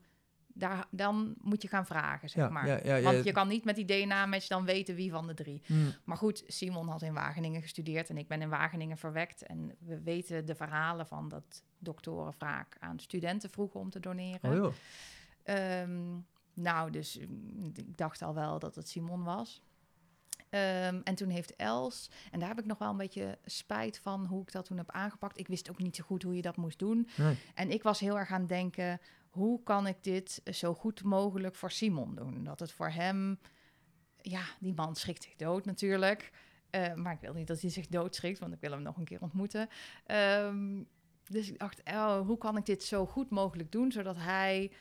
daar, 0.54 0.86
dan 0.90 1.34
moet 1.42 1.62
je 1.62 1.68
gaan 1.68 1.86
vragen, 1.86 2.30
zeg 2.30 2.44
Ja, 2.44 2.50
maar. 2.50 2.68
ja, 2.68 2.80
ja, 2.84 2.96
ja. 2.96 3.12
Want 3.12 3.24
je 3.24 3.32
kan 3.32 3.48
niet 3.48 3.64
met 3.64 3.76
die 3.76 3.86
DNA-match 3.86 4.48
dan 4.48 4.66
weten 4.66 4.96
wie 4.96 5.12
van 5.12 5.28
de 5.28 5.34
drie. 5.34 5.62
Mhm. 5.68 5.90
Maar 6.04 6.18
goed, 6.18 6.44
Simon 6.48 6.88
had 6.88 7.02
in 7.02 7.14
Wageningen 7.14 7.62
gestudeerd 7.62 8.10
en 8.10 8.18
ik 8.18 8.28
ben 8.28 8.42
in 8.42 8.50
Wageningen 8.50 8.98
verwekt. 8.98 9.44
En 9.44 9.76
we 9.80 10.02
weten 10.02 10.46
de 10.46 10.56
verhalen 10.56 11.08
van 11.08 11.30
dat 11.30 11.64
doktoren 11.80 12.34
vaak 12.34 12.78
aan 12.80 13.00
studenten 13.00 13.50
vroegen 13.50 13.80
om 13.80 13.90
te 13.90 14.00
doneren. 14.00 14.66
Oh. 14.66 14.74
Ehm, 15.44 16.18
nou, 16.54 16.92
dus 16.92 17.20
mm, 17.20 17.72
ik 17.76 17.98
dacht 17.98 18.22
al 18.22 18.34
wel 18.34 18.60
dat 18.60 18.76
het 18.76 18.90
Simon 18.90 19.24
was. 19.24 19.62
Ehm, 20.50 21.00
en 21.04 21.16
toen 21.16 21.30
heeft 21.30 21.56
Els, 21.56 22.10
en 22.32 22.40
daar 22.40 22.50
heb 22.50 22.60
ik 22.60 22.66
nog 22.66 22.78
wel 22.78 22.90
een 22.90 22.98
beetje 22.98 23.38
spijt 23.46 24.00
van 24.00 24.26
hoe 24.26 24.42
ik 24.42 24.52
dat 24.52 24.66
toen 24.66 24.78
heb 24.78 24.92
aangepakt. 24.92 25.40
Ik 25.40 25.48
wist 25.48 25.70
ook 25.70 25.80
niet 25.80 25.96
zo 25.96 26.04
goed 26.04 26.24
hoe 26.24 26.36
je 26.36 26.42
dat 26.42 26.58
moest 26.58 26.80
doen. 26.80 27.08
Nee. 27.16 27.38
En 27.54 27.72
ik 27.72 27.84
was 27.84 28.00
heel 28.00 28.18
erg 28.18 28.32
aan 28.32 28.40
het 28.40 28.50
denken, 28.50 29.00
hoe 29.34 29.64
kan 29.64 29.88
ik 29.88 30.04
dit 30.04 30.42
zo 30.52 30.74
goed 30.74 31.04
mogelijk 31.04 31.56
voor 31.56 31.72
Simon 31.72 32.16
doen? 32.16 32.44
Dat 32.44 32.60
het 32.60 32.72
voor 32.72 32.90
hem, 32.90 33.40
ja, 34.22 34.44
die 34.60 34.74
man 34.74 34.96
schrikt 34.96 35.24
zich 35.24 35.36
dood 35.36 35.66
natuurlijk. 35.66 36.32
Eh, 36.70 36.94
maar 36.94 37.14
ik 37.14 37.20
wil 37.20 37.34
niet 37.34 37.48
dat 37.48 37.62
hij 37.62 37.70
zich 37.70 37.88
doodschrikt, 37.88 38.40
want 38.40 38.54
ik 38.54 38.60
wil 38.60 38.72
hem 38.72 38.82
nog 38.82 38.98
een 38.98 39.04
keer 39.04 39.22
ontmoeten. 39.22 39.70
Ehm, 40.06 40.84
dus 41.28 41.50
ik 41.50 41.60
dacht, 41.60 41.82
oh, 41.84 42.26
hoe 42.26 42.38
kan 42.38 42.58
ik 42.58 42.66
dit 42.66 42.84
zo 42.84 43.06
goed 43.06 43.30
mogelijk 43.30 43.72
doen, 43.72 43.92
zodat 43.92 44.18
hij 44.18 44.72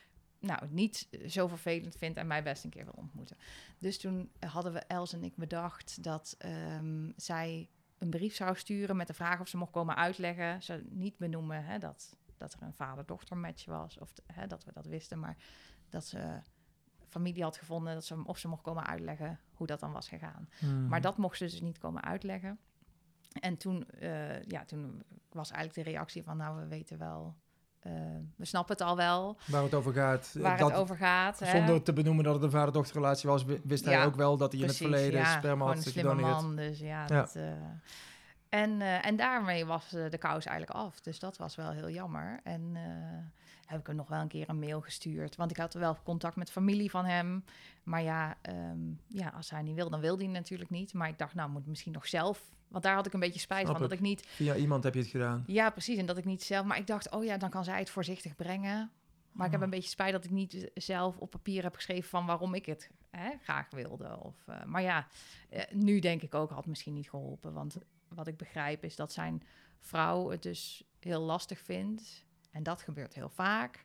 nou, 0.40 0.60
niet 0.70 1.08
zo 1.26 1.46
vervelend 1.46 1.96
vindt 1.96 2.18
en 2.18 2.26
mij 2.26 2.42
best 2.42 2.64
een 2.64 2.70
keer 2.70 2.84
wil 2.84 2.94
ontmoeten. 2.96 3.36
Dus 3.78 3.98
toen 3.98 4.30
hadden 4.46 4.72
we 4.72 4.78
Els 4.78 5.12
en 5.12 5.24
ik 5.24 5.36
bedacht 5.36 6.02
dat 6.02 6.34
ehm, 6.38 7.10
zij 7.16 7.68
een 7.98 8.10
brief 8.10 8.34
zou 8.34 8.56
sturen 8.56 8.96
met 8.96 9.06
de 9.06 9.14
vraag 9.14 9.40
of 9.40 9.48
ze 9.48 9.56
mocht 9.56 9.72
komen 9.72 9.96
uitleggen. 9.96 10.62
Ze 10.62 10.84
niet 10.88 11.16
benoemen 11.16 11.64
hè, 11.64 11.78
dat, 11.78 12.16
dat 12.42 12.52
er 12.52 12.62
een 12.62 12.74
vader-dochter 12.74 13.36
match 13.36 13.64
was, 13.64 13.98
of 13.98 14.12
hè, 14.32 14.46
dat 14.46 14.64
we 14.64 14.72
dat 14.72 14.86
wisten, 14.86 15.18
maar 15.18 15.36
dat 15.88 16.04
ze 16.06 16.40
familie 17.08 17.42
had 17.42 17.56
gevonden, 17.56 17.94
dat 17.94 18.04
ze, 18.04 18.24
of 18.24 18.38
ze 18.38 18.48
mocht 18.48 18.62
komen 18.62 18.86
uitleggen 18.86 19.40
hoe 19.54 19.66
dat 19.66 19.80
dan 19.80 19.92
was 19.92 20.08
gegaan. 20.08 20.48
Mhm. 20.60 20.88
Maar 20.88 21.00
dat 21.00 21.16
mocht 21.16 21.36
ze 21.36 21.44
dus 21.44 21.60
niet 21.60 21.78
komen 21.78 22.02
uitleggen. 22.02 22.58
En 23.40 23.56
toen, 23.56 23.88
eh, 23.88 24.42
ja, 24.42 24.64
toen 24.64 25.02
was 25.30 25.50
eigenlijk 25.50 25.84
de 25.86 25.92
reactie 25.94 26.22
van, 26.22 26.36
nou, 26.36 26.60
we 26.60 26.66
weten 26.66 26.98
wel 26.98 27.36
eh, 27.80 27.92
we 28.36 28.44
snappen 28.44 28.76
het 28.76 28.86
al 28.86 28.96
wel, 28.96 29.38
Waar 29.46 29.62
het 29.62 29.74
over 29.74 29.92
gaat. 29.92 30.32
eh, 30.36 30.42
waar 30.42 30.58
dat, 30.58 30.70
het 30.70 30.78
over 30.78 30.96
gaat. 30.96 31.38
hè. 31.38 31.50
Zonder 31.56 31.82
te 31.82 31.92
benoemen 31.92 32.24
dat 32.24 32.34
het 32.34 32.42
een 32.42 32.50
vader-dochterrelatie 32.50 33.28
was, 33.28 33.44
wi- 33.44 33.60
wist 33.64 33.84
hij 33.84 34.04
ook 34.04 34.14
wel 34.14 34.36
dat 34.36 34.52
hij 34.52 34.60
in 34.60 34.66
het 34.66 34.76
verleden 34.76 35.20
ja, 35.20 35.38
sperma 35.38 35.64
had 35.66 35.86
gedoneerd. 35.86 36.56
dus 36.56 36.78
ja. 36.78 36.86
Ja. 36.86 37.06
Dat, 37.06 37.34
eh, 37.36 37.52
en, 38.52 38.80
eh, 38.80 39.06
en 39.06 39.16
daarmee 39.16 39.64
was 39.64 39.92
eh, 39.92 40.10
de 40.10 40.18
kous 40.18 40.46
eigenlijk 40.46 40.78
af. 40.78 41.00
Dus 41.00 41.18
dat 41.18 41.36
was 41.36 41.54
wel 41.54 41.70
heel 41.70 41.90
jammer. 41.90 42.40
En 42.42 42.70
eh, 42.74 42.82
heb 43.66 43.80
ik 43.80 43.86
hem 43.86 43.96
nog 43.96 44.08
wel 44.08 44.20
een 44.20 44.28
keer 44.28 44.48
een 44.48 44.58
mail 44.58 44.80
gestuurd. 44.80 45.36
Want 45.36 45.50
ik 45.50 45.56
had 45.56 45.74
wel 45.74 45.96
contact 46.02 46.36
met 46.36 46.50
familie 46.50 46.90
van 46.90 47.04
hem. 47.04 47.44
Maar 47.82 48.02
ja, 48.02 48.36
ehm, 48.42 48.78
ja 49.08 49.28
als 49.28 49.50
hij 49.50 49.62
niet 49.62 49.74
wil, 49.74 49.90
dan 49.90 50.00
wil 50.00 50.18
hij 50.18 50.26
natuurlijk 50.26 50.70
niet. 50.70 50.94
Maar 50.94 51.08
ik 51.08 51.18
dacht, 51.18 51.34
nou, 51.34 51.50
moet 51.50 51.60
ik 51.60 51.66
misschien 51.66 51.92
nog 51.92 52.06
zelf... 52.08 52.50
Want 52.68 52.84
daar 52.84 52.94
had 52.94 53.06
ik 53.06 53.12
een 53.12 53.20
beetje 53.20 53.40
spijt 53.40 53.66
Snap 53.66 53.78
van. 53.78 53.88
Dat 53.88 53.92
ik. 53.92 54.00
niet 54.00 54.26
Via 54.26 54.54
iemand 54.54 54.84
heb 54.84 54.94
je 54.94 55.00
het 55.00 55.08
gedaan. 55.08 55.44
ja, 55.46 55.70
precies. 55.70 55.98
En 55.98 56.06
dat 56.06 56.16
ik 56.16 56.24
niet 56.24 56.42
zelf... 56.42 56.66
Maar 56.66 56.78
ik 56.78 56.86
dacht, 56.86 57.10
oh 57.10 57.24
ja, 57.24 57.36
dan 57.36 57.50
kan 57.50 57.64
zij 57.64 57.78
het 57.78 57.90
voorzichtig 57.90 58.36
brengen. 58.36 58.90
Maar 59.32 59.46
ik 59.46 59.52
heb 59.52 59.60
Oh. 59.60 59.66
een 59.66 59.74
beetje 59.74 59.90
spijt 59.90 60.12
dat 60.12 60.24
ik 60.24 60.30
niet 60.30 60.70
zelf 60.74 61.16
op 61.18 61.30
papier 61.30 61.62
heb 61.62 61.74
geschreven... 61.74 62.08
van 62.08 62.26
waarom 62.26 62.54
ik 62.54 62.66
het 62.66 62.90
hè, 63.10 63.30
graag 63.42 63.70
wilde. 63.70 64.18
Of, 64.18 64.34
maar 64.66 64.82
ja, 64.82 65.06
nu 65.70 65.98
denk 65.98 66.22
ik 66.22 66.34
ook, 66.34 66.50
had 66.50 66.66
misschien 66.66 66.94
niet 66.94 67.10
geholpen. 67.10 67.52
Want 67.52 67.78
wat 68.14 68.26
ik 68.26 68.36
begrijp 68.36 68.84
is 68.84 68.96
dat 68.96 69.12
zijn 69.12 69.42
vrouw 69.78 70.30
het 70.30 70.42
dus 70.42 70.84
heel 71.00 71.20
lastig 71.20 71.60
vindt. 71.60 72.24
En 72.50 72.62
dat 72.62 72.82
gebeurt 72.82 73.14
heel 73.14 73.28
vaak. 73.28 73.84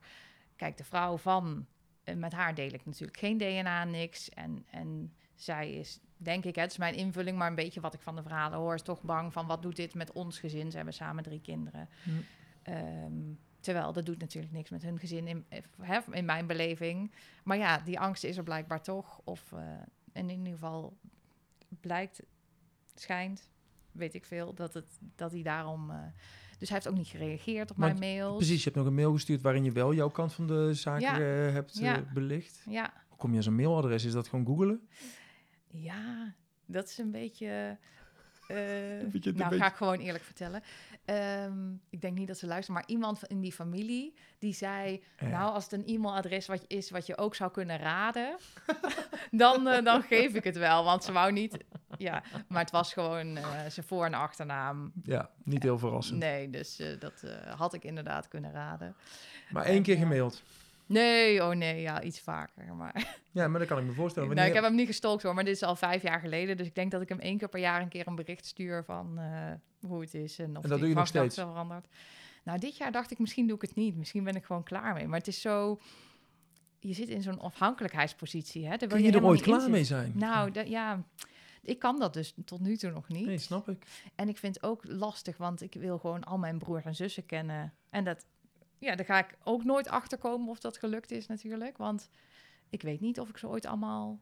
Kijk, 0.55 0.77
de 0.77 0.83
vrouw 0.83 1.17
van... 1.17 1.65
eh, 2.03 2.15
met 2.15 2.33
haar 2.33 2.55
deel 2.55 2.73
ik 2.73 2.85
natuurlijk 2.85 3.17
geen 3.17 3.37
DNA, 3.37 3.83
niks. 3.83 4.29
En, 4.29 4.65
en 4.69 5.13
zij 5.35 5.71
is, 5.71 5.99
denk 6.17 6.45
ik, 6.45 6.55
het 6.55 6.71
is 6.71 6.77
mijn 6.77 6.95
invulling... 6.95 7.37
maar 7.37 7.49
een 7.49 7.55
beetje 7.55 7.81
wat 7.81 7.93
ik 7.93 8.01
van 8.01 8.15
de 8.15 8.21
verhalen 8.21 8.59
hoor... 8.59 8.73
is 8.73 8.81
toch 8.81 9.01
bang 9.01 9.33
van 9.33 9.47
wat 9.47 9.61
doet 9.61 9.75
dit 9.75 9.93
met 9.93 10.11
ons 10.11 10.39
gezin? 10.39 10.69
Ze 10.69 10.75
hebben 10.75 10.93
samen 10.93 11.23
drie 11.23 11.41
kinderen. 11.41 11.89
Hm. 12.03 12.11
Ehm, 12.61 13.33
terwijl 13.59 13.93
dat 13.93 14.05
doet 14.05 14.19
natuurlijk 14.19 14.53
niks 14.53 14.69
met 14.69 14.81
hun 14.81 14.99
gezin 14.99 15.27
in, 15.27 15.45
eh, 15.49 15.99
in 16.11 16.25
mijn 16.25 16.47
beleving. 16.47 17.11
Maar 17.43 17.57
ja, 17.57 17.79
die 17.79 17.99
angst 17.99 18.23
is 18.23 18.37
er 18.37 18.43
blijkbaar 18.43 18.81
toch. 18.81 19.21
Of 19.23 19.53
en 20.13 20.29
in 20.29 20.37
ieder 20.37 20.53
geval 20.53 20.97
blijkt, 21.81 22.21
schijnt, 22.95 23.49
weet 23.97 24.13
ik 24.13 24.25
veel, 24.25 24.53
dat, 24.53 24.73
het, 24.73 24.87
dat 25.15 25.31
hij 25.31 25.41
daarom... 25.41 25.89
eh, 25.91 25.97
dus 26.57 26.69
hij 26.69 26.77
heeft 26.77 26.89
ook 26.89 26.97
niet 26.97 27.07
gereageerd 27.07 27.71
op 27.71 27.77
Maar 27.77 27.95
mijn 27.97 28.15
mails. 28.17 28.35
Precies, 28.37 28.57
je 28.57 28.63
hebt 28.63 28.75
nog 28.75 28.85
een 28.85 28.93
mail 28.93 29.11
gestuurd 29.13 29.41
waarin 29.41 29.63
je 29.63 29.71
wel 29.71 29.93
jouw 29.93 30.09
kant 30.09 30.33
van 30.33 30.47
de 30.47 30.73
zaak 30.73 30.99
Ja. 31.01 31.13
eh, 31.19 31.53
hebt 31.53 31.77
Ja. 31.77 31.95
eh, 31.95 32.01
belicht. 32.13 32.63
Ja, 32.69 32.93
Hoe 33.07 33.17
kom 33.17 33.31
je 33.31 33.37
aan 33.37 33.43
zijn 33.43 33.55
mailadres? 33.55 34.05
Is 34.05 34.11
dat 34.13 34.27
gewoon 34.27 34.45
googelen? 34.45 34.87
ja, 35.67 36.33
dat 36.65 36.87
is 36.89 36.97
een 36.97 37.11
beetje... 37.11 37.77
nou, 38.47 39.09
beetje- 39.11 39.33
ga 39.57 39.67
ik 39.67 39.75
gewoon 39.75 39.99
eerlijk 39.99 40.23
vertellen. 40.23 40.61
Ehm, 41.07 41.71
ik 41.89 42.01
denk 42.01 42.17
niet 42.17 42.27
dat 42.27 42.37
ze 42.37 42.47
luisteren, 42.47 42.79
maar 42.81 42.89
iemand 42.89 43.23
in 43.23 43.41
die 43.41 43.51
familie 43.53 44.13
die 44.39 44.53
zei: 44.53 45.03
Ja. 45.19 45.27
Nou, 45.27 45.53
als 45.53 45.63
het 45.63 45.73
een 45.73 45.85
e-mailadres 45.85 46.47
wat 46.47 46.63
is 46.67 46.89
wat 46.89 47.05
je 47.05 47.17
ook 47.17 47.35
zou 47.35 47.51
kunnen 47.51 47.77
raden, 47.77 48.37
dan, 49.31 49.67
eh, 49.67 49.83
dan 49.83 50.01
geef 50.01 50.33
ik 50.33 50.43
het 50.43 50.57
wel. 50.57 50.83
Want 50.83 51.03
ze 51.03 51.11
wou 51.11 51.31
niet. 51.31 51.57
Ja, 51.97 52.23
maar 52.47 52.61
het 52.61 52.71
was 52.71 52.93
gewoon 52.93 53.37
eh, 53.37 53.43
zijn 53.67 53.85
voor- 53.85 54.05
en 54.05 54.13
achternaam. 54.13 54.91
Ja, 55.03 55.29
niet 55.43 55.63
heel 55.63 55.77
verrassend. 55.79 56.19
Nee, 56.19 56.49
dus 56.49 56.79
eh, 56.79 56.99
dat 56.99 57.23
had 57.55 57.73
ik 57.73 57.83
inderdaad 57.83 58.27
kunnen 58.27 58.51
raden. 58.51 58.95
Maar 59.49 59.65
één 59.65 59.83
keer 59.83 59.95
Ja. 59.95 60.01
gemaild. 60.01 60.43
Nee, 60.87 61.43
oh 61.43 61.49
nee, 61.55 61.81
ja, 61.81 62.01
iets 62.01 62.19
vaker. 62.19 62.75
Maar 62.75 63.15
Ja, 63.31 63.47
maar 63.47 63.59
dat 63.59 63.67
kan 63.69 63.77
ik 63.77 63.83
me 63.85 63.91
voorstellen. 63.91 64.27
nou, 64.29 64.39
ik 64.39 64.43
Wanneer- 64.45 64.61
heb 64.63 64.71
hem 64.71 64.79
niet 64.79 64.87
gestalkt 64.87 65.23
hoor, 65.23 65.33
maar 65.33 65.43
dit 65.43 65.55
is 65.55 65.63
al 65.63 65.75
vijf 65.75 66.01
jaar 66.01 66.19
geleden. 66.19 66.57
Dus 66.57 66.67
ik 66.67 66.75
denk 66.75 66.91
dat 66.91 67.01
ik 67.01 67.09
hem 67.09 67.19
één 67.19 67.37
keer 67.37 67.49
per 67.49 67.59
jaar 67.59 67.81
een 67.81 67.87
keer 67.89 68.07
een 68.07 68.15
bericht 68.15 68.45
stuur 68.45 68.83
van 68.83 69.17
eh, 69.19 69.51
hoe 69.89 70.01
het 70.01 70.13
is. 70.13 70.39
En, 70.39 70.47
of 70.47 70.53
dat 70.53 70.63
die 70.71 70.79
doe 70.79 70.87
je 70.89 70.95
nog 70.95 71.07
steeds? 71.07 71.35
veranderd. 71.35 71.87
Nou, 72.43 72.59
dit 72.59 72.77
jaar 72.77 72.91
dacht 72.91 73.11
ik 73.11 73.19
misschien 73.19 73.47
doe 73.47 73.55
ik 73.55 73.61
het 73.61 73.75
niet. 73.75 73.95
Misschien 73.95 74.23
ben 74.23 74.35
ik 74.35 74.45
gewoon 74.45 74.63
klaar 74.63 74.93
mee. 74.93 75.07
Maar 75.07 75.17
het 75.19 75.27
is 75.27 75.41
zo... 75.41 75.79
Je 76.79 76.93
zit 76.93 77.09
in 77.09 77.21
zo'n 77.21 77.39
afhankelijkheidspositie. 77.39 78.63
Hè? 78.63 78.69
Daar 78.69 78.79
wil 78.89 78.97
Kun 78.97 79.01
je 79.03 79.11
er 79.11 79.23
ooit 79.25 79.41
klaar 79.41 79.69
mee 79.69 79.83
zijn? 79.83 80.11
Nou, 80.15 80.51
dat- 80.51 80.67
ja, 80.67 81.03
ik 81.61 81.79
kan 81.79 81.99
dat 81.99 82.13
dus 82.13 82.33
tot 82.45 82.59
nu 82.59 82.77
toe 82.77 82.91
nog 82.91 83.07
niet. 83.07 83.25
Nee, 83.25 83.37
snap 83.37 83.69
ik. 83.69 83.83
En 84.15 84.29
ik 84.29 84.37
vind 84.37 84.55
het 84.55 84.63
ook 84.63 84.81
lastig, 84.87 85.37
want 85.37 85.61
ik 85.61 85.73
wil 85.73 85.97
gewoon 85.97 86.23
al 86.23 86.37
mijn 86.37 86.57
broers 86.57 86.85
en 86.85 86.95
zussen 86.95 87.25
kennen. 87.25 87.73
En 87.89 88.03
dat, 88.03 88.25
ja, 88.79 88.95
daar 88.95 89.05
ga 89.05 89.19
ik 89.19 89.37
ook 89.43 89.63
nooit 89.63 89.87
achter 89.87 90.17
komen 90.17 90.49
of 90.49 90.59
dat 90.59 90.77
gelukt 90.77 91.11
is 91.11 91.27
natuurlijk. 91.27 91.77
Want 91.77 92.09
ik 92.69 92.81
weet 92.81 92.99
niet 92.99 93.19
of 93.19 93.29
ik 93.29 93.37
ze 93.37 93.47
ooit 93.47 93.65
allemaal... 93.65 94.19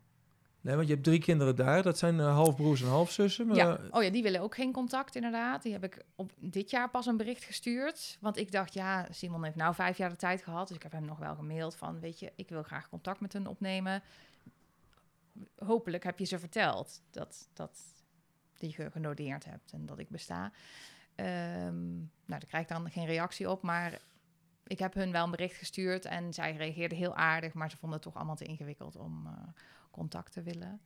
Nee, 0.62 0.76
want 0.76 0.88
je 0.88 0.94
hebt 0.94 1.06
drie 1.06 1.20
kinderen 1.20 1.56
daar. 1.56 1.84
Dat 1.84 1.98
zijn 1.98 2.20
eh, 2.20 2.34
halfbroers 2.34 2.82
en 2.82 2.88
halfzussen. 2.88 3.48
Maar 3.48 3.56
Ja, 3.56 3.80
oh 3.92 4.04
ja, 4.04 4.10
die 4.10 4.24
willen 4.24 4.42
ook 4.42 4.56
geen 4.56 4.72
contact 4.72 5.16
inderdaad. 5.16 5.64
Die 5.64 5.72
heb 5.72 5.84
ik 5.84 6.06
op 6.16 6.32
dit 6.38 6.70
jaar 6.70 6.90
pas 6.90 7.06
een 7.06 7.18
bericht 7.18 7.44
gestuurd. 7.44 8.18
Want 8.22 8.38
ik 8.38 8.52
dacht, 8.52 8.74
ja, 8.74 9.08
Simon 9.12 9.44
heeft 9.44 9.56
nou 9.56 9.74
vijf 9.74 9.98
jaar 9.98 10.10
de 10.10 10.16
tijd 10.16 10.42
gehad. 10.42 10.68
Dus 10.68 10.78
ik 10.78 10.84
heb 10.84 10.92
hem 10.92 11.06
nog 11.06 11.20
wel 11.20 11.36
gemaild 11.36 11.76
van, 11.76 12.00
weet 12.00 12.20
je, 12.20 12.32
ik 12.36 12.50
wil 12.50 12.64
graag 12.64 12.90
contact 12.90 13.20
met 13.20 13.34
hun 13.34 13.48
opnemen. 13.48 14.04
Hopelijk 15.58 16.04
heb 16.04 16.20
je 16.20 16.26
ze 16.26 16.40
verteld 16.40 17.02
dat, 17.12 17.50
dat, 17.54 17.80
dat 18.60 18.74
je 18.74 18.92
genodeerd 18.92 19.46
hebt 19.46 19.72
en 19.72 19.86
dat 19.86 20.00
ik 20.00 20.10
besta. 20.10 20.52
Ehm, 21.16 21.96
nou, 21.96 22.06
daar 22.26 22.46
krijg 22.48 22.64
ik 22.64 22.70
dan 22.70 22.92
geen 22.92 23.06
reactie 23.06 23.50
op, 23.50 23.62
maar 23.62 24.02
ik 24.68 24.80
heb 24.80 24.94
hun 24.94 25.12
wel 25.12 25.24
een 25.24 25.32
bericht 25.32 25.58
gestuurd 25.58 26.06
en 26.06 26.34
zij 26.34 26.56
reageerden 26.56 26.98
heel 26.98 27.16
aardig, 27.16 27.54
maar 27.54 27.70
ze 27.70 27.78
vonden 27.78 27.98
het 27.98 28.08
toch 28.08 28.16
allemaal 28.16 28.36
te 28.36 28.46
ingewikkeld 28.46 28.96
om 28.96 29.26
eh, 29.26 29.32
contact 29.92 30.32
te 30.32 30.42
willen. 30.42 30.82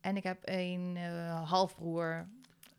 En 0.00 0.16
ik 0.16 0.22
heb 0.22 0.38
een 0.44 0.96
eh, 0.96 1.50
halfbroer, 1.50 2.28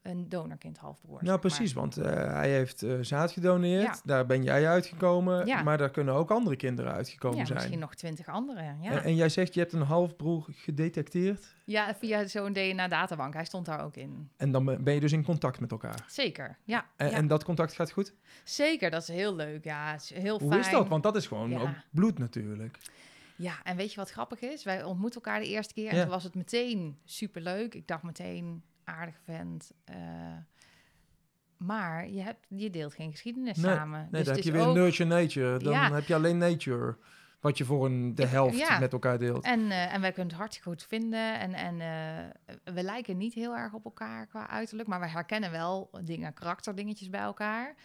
een 0.09 0.29
donorkind 0.29 0.77
halfbroer. 0.77 1.13
Nou, 1.17 1.25
maar. 1.25 1.39
precies, 1.39 1.73
want 1.73 1.97
eh, 1.97 2.13
hij 2.13 2.49
heeft 2.51 2.83
eh, 2.83 2.93
zaad 3.01 3.31
gedoneerd. 3.31 3.83
Ja. 3.83 3.95
Daar 4.03 4.25
ben 4.25 4.43
jij 4.43 4.67
uitgekomen. 4.67 5.45
Ja. 5.45 5.63
Maar 5.63 5.77
daar 5.77 5.89
kunnen 5.89 6.13
ook 6.13 6.31
andere 6.31 6.55
kinderen 6.55 6.91
uitgekomen 6.93 7.37
Ja, 7.37 7.45
zijn. 7.45 7.57
misschien 7.57 7.79
nog 7.79 7.95
twintig 7.95 8.27
anderen. 8.27 8.77
Ja, 8.81 8.91
En, 8.91 9.03
en 9.03 9.15
jij 9.15 9.29
zegt, 9.29 9.53
je 9.53 9.59
hebt 9.59 9.73
een 9.73 9.81
halfbroer 9.81 10.45
gedetecteerd. 10.51 11.55
ja 11.65 11.95
via 11.95 12.27
zo'n 12.27 12.53
DNA-databank. 12.53 13.33
Hij 13.33 13.45
stond 13.45 13.65
daar 13.65 13.83
ook 13.83 13.95
in. 13.95 14.29
En 14.37 14.51
dan 14.51 14.65
ben 14.83 14.93
je 14.93 14.99
dus 14.99 15.11
in 15.11 15.23
contact 15.23 15.59
met 15.59 15.71
elkaar. 15.71 16.03
Zeker, 16.07 16.57
ja. 16.63 16.85
En, 16.95 17.27
dat 17.27 17.43
contact 17.43 17.73
gaat 17.73 17.91
goed? 17.91 18.13
Zeker, 18.43 18.89
dat 18.91 19.01
is 19.01 19.07
heel 19.07 19.35
leuk. 19.35 19.63
Ja, 19.63 19.93
is 19.95 20.13
heel 20.13 20.39
Hoe 20.39 20.49
fijn. 20.49 20.61
is 20.61 20.69
dat? 20.69 20.87
Want 20.87 21.03
dat 21.03 21.15
is 21.15 21.27
gewoon 21.27 21.57
ook 21.57 21.69
bloed 21.91 22.19
natuurlijk. 22.19 22.77
Ja, 23.35 23.53
en 23.63 23.75
weet 23.75 23.89
je 23.93 23.99
wat 23.99 24.09
grappig 24.11 24.39
is? 24.41 24.63
Wij 24.63 24.83
ontmoeten 24.83 25.21
elkaar 25.21 25.39
de 25.39 25.47
eerste 25.47 25.73
keer 25.73 25.89
en 25.89 26.01
toen 26.01 26.09
was 26.09 26.23
het 26.23 26.35
meteen 26.35 26.97
superleuk. 27.05 27.73
Ik 27.73 27.87
dacht 27.87 28.03
meteen, 28.03 28.63
aardig 28.89 29.15
vent. 29.23 29.71
eh, 29.85 29.95
maar 31.57 32.09
je, 32.09 32.21
hebt, 32.21 32.45
je 32.49 32.69
deelt 32.69 32.93
geen 32.93 33.11
geschiedenis 33.11 33.57
Nee, 33.57 33.73
samen. 33.75 33.99
Nee, 34.01 34.09
dus 34.11 34.23
dan 34.25 34.35
heb 34.35 34.43
je 34.43 34.51
weer 34.51 34.65
ook- 34.67 34.75
nurture 34.75 35.09
nature. 35.09 35.59
Dan 35.59 35.73
Ja. 35.73 35.93
heb 35.93 36.03
je 36.05 36.15
alleen 36.15 36.37
nature. 36.37 36.97
Wat 37.39 37.57
je 37.57 37.65
voor 37.65 37.85
een, 37.85 38.15
de 38.15 38.23
Ik- 38.23 38.29
helft 38.29 38.57
ja. 38.57 38.79
met 38.79 38.93
elkaar 38.93 39.17
deelt. 39.17 39.43
En, 39.43 39.71
eh, 39.71 39.93
en 39.93 40.01
wij 40.01 40.11
kunnen 40.11 40.29
het 40.31 40.39
hartstikke 40.41 40.69
goed 40.69 40.83
vinden. 40.83 41.39
En, 41.39 41.53
en 41.53 41.81
eh, 41.81 42.55
we 42.73 42.83
lijken 42.83 43.17
niet 43.17 43.33
heel 43.33 43.55
erg 43.55 43.73
op 43.73 43.85
elkaar 43.85 44.25
qua 44.27 44.49
uiterlijk. 44.49 44.89
Maar 44.89 44.99
wij 44.99 45.09
herkennen 45.09 45.51
wel 45.51 45.89
dingen, 46.03 46.33
karakterdingetjes 46.33 47.09
bij 47.09 47.19
elkaar. 47.21 47.75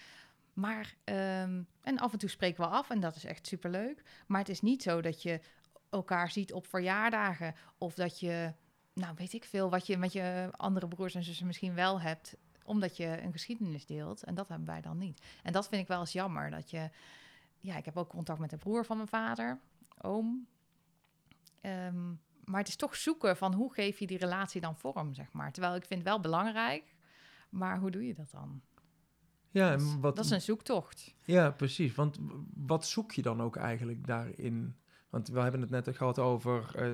Maar, 0.52 0.94
ehm, 1.04 1.62
en 1.82 1.98
af 1.98 2.12
en 2.12 2.18
toe 2.18 2.28
spreken 2.28 2.64
we 2.64 2.70
af 2.70 2.90
en 2.90 3.00
dat 3.00 3.16
is 3.16 3.24
echt 3.24 3.46
superleuk. 3.46 4.02
Maar 4.26 4.40
het 4.40 4.48
is 4.48 4.60
niet 4.60 4.82
zo 4.82 5.00
dat 5.00 5.22
je 5.22 5.40
elkaar 5.90 6.30
ziet 6.30 6.52
op 6.52 6.66
verjaardagen. 6.66 7.54
Of 7.78 7.94
dat 7.94 8.20
je, 8.20 8.52
nou 8.94 9.14
weet 9.16 9.33
ik 9.33 9.44
veel, 9.44 9.70
wat 9.70 9.87
je 9.87 9.96
met 9.96 10.12
je 10.12 10.48
andere 10.57 10.88
broers 10.88 11.14
en 11.14 11.24
zussen 11.24 11.46
misschien 11.46 11.74
wel 11.74 12.00
hebt. 12.00 12.37
Omdat 12.64 12.96
je 12.96 13.22
een 13.22 13.33
geschiedenis 13.33 13.87
deelt. 13.87 14.22
En 14.22 14.35
dat 14.35 14.48
hebben 14.48 14.66
wij 14.66 14.80
dan 14.80 14.98
niet. 14.98 15.22
En 15.42 15.52
dat 15.52 15.68
vind 15.68 15.83
ik 15.83 15.88
wel 15.88 16.00
eens 16.00 16.12
jammer. 16.12 16.50
Dat 16.50 16.70
je, 16.70 16.90
ja, 17.61 17.76
ik 17.76 17.85
heb 17.85 17.96
ook 17.96 18.09
contact 18.09 18.38
met 18.38 18.50
de 18.50 18.57
broer 18.57 18.85
van 18.85 18.96
mijn 18.96 19.09
vader, 19.09 19.61
oom. 20.00 20.46
Ehm, 21.61 22.09
maar 22.44 22.61
het 22.61 22.68
is 22.68 22.76
toch 22.76 22.96
zoeken 22.96 23.37
van 23.37 23.54
hoe 23.54 23.72
geef 23.72 23.98
je 23.98 24.07
die 24.07 24.18
relatie 24.18 24.61
dan 24.61 24.76
vorm, 24.76 25.14
zeg 25.14 25.33
maar. 25.33 25.52
Terwijl 25.52 25.74
ik 25.74 25.85
vind 25.85 26.00
het 26.00 26.09
wel 26.09 26.20
belangrijk, 26.20 26.94
maar 27.48 27.78
hoe 27.78 27.90
doe 27.90 28.07
je 28.07 28.14
dat 28.14 28.30
dan? 28.30 28.62
ja, 29.54 29.70
dat, 29.70 29.80
is, 29.80 29.92
en 29.92 30.00
wat, 30.00 30.16
dat 30.16 30.24
is 30.24 30.30
een 30.30 30.40
zoektocht. 30.40 31.14
ja, 31.24 31.50
precies. 31.50 31.94
Want 31.94 32.18
wat 32.54 32.87
zoek 32.87 33.12
je 33.12 33.22
dan 33.22 33.42
ook 33.42 33.57
eigenlijk 33.57 34.07
daarin? 34.07 34.76
Want 35.14 35.29
we 35.29 35.40
hebben 35.40 35.61
het 35.61 35.70
net 35.70 35.96
gehad 35.96 36.18
over 36.18 36.74
eh, 36.77 36.88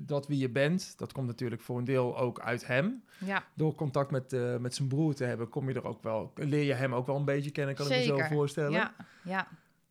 dat 0.00 0.26
wie 0.26 0.38
je 0.38 0.50
bent. 0.50 0.98
Dat 0.98 1.12
komt 1.12 1.26
natuurlijk 1.26 1.62
voor 1.62 1.78
een 1.78 1.84
deel 1.84 2.18
ook 2.18 2.40
uit 2.40 2.66
hem. 2.66 3.04
Ja, 3.18 3.44
Door 3.54 3.74
contact 3.74 4.10
met, 4.10 4.32
eh, 4.32 4.56
met 4.56 4.74
zijn 4.74 4.88
broer 4.88 5.14
te 5.14 5.24
hebben, 5.24 5.48
kom 5.48 5.68
je 5.68 5.74
er 5.74 5.84
ook 5.84 6.02
wel, 6.02 6.32
leer 6.34 6.62
je 6.62 6.72
hem 6.72 6.94
ook 6.94 7.06
wel 7.06 7.16
een 7.16 7.24
beetje 7.24 7.50
kennen, 7.50 7.74
kan 7.74 7.86
ik 7.86 7.92
me 7.92 8.02
zo 8.02 8.18
voorstellen. 8.18 8.70
ja, 8.70 8.94
ja. 9.24 9.48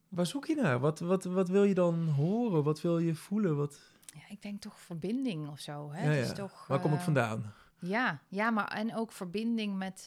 Waar 0.10 0.26
zoek 0.26 0.46
je 0.46 0.56
naar? 0.56 0.80
Wat, 0.80 1.00
wat, 1.00 1.24
wat 1.24 1.50
wil 1.50 1.64
je 1.64 1.74
dan 1.74 2.08
horen? 2.08 2.64
Wat 2.64 2.82
wil 2.82 3.00
je 3.00 3.16
voelen? 3.16 3.58
Wat, 3.58 3.80
ja, 4.14 4.22
ik 4.30 4.42
denk 4.42 4.62
toch 4.62 4.80
verbinding 4.80 5.48
of 5.50 5.60
zo. 5.60 5.92
Hè? 5.92 6.14
Ja, 6.14 6.22
is 6.22 6.34
toch, 6.34 6.68
waar 6.68 6.80
kom 6.80 6.92
ik 6.92 6.98
eh, 6.98 7.04
vandaan? 7.04 7.54
Ja, 7.80 8.20
ja, 8.28 8.50
maar 8.50 8.68
en 8.68 8.96
ook 8.96 9.12
verbinding 9.12 9.78
met, 9.78 10.04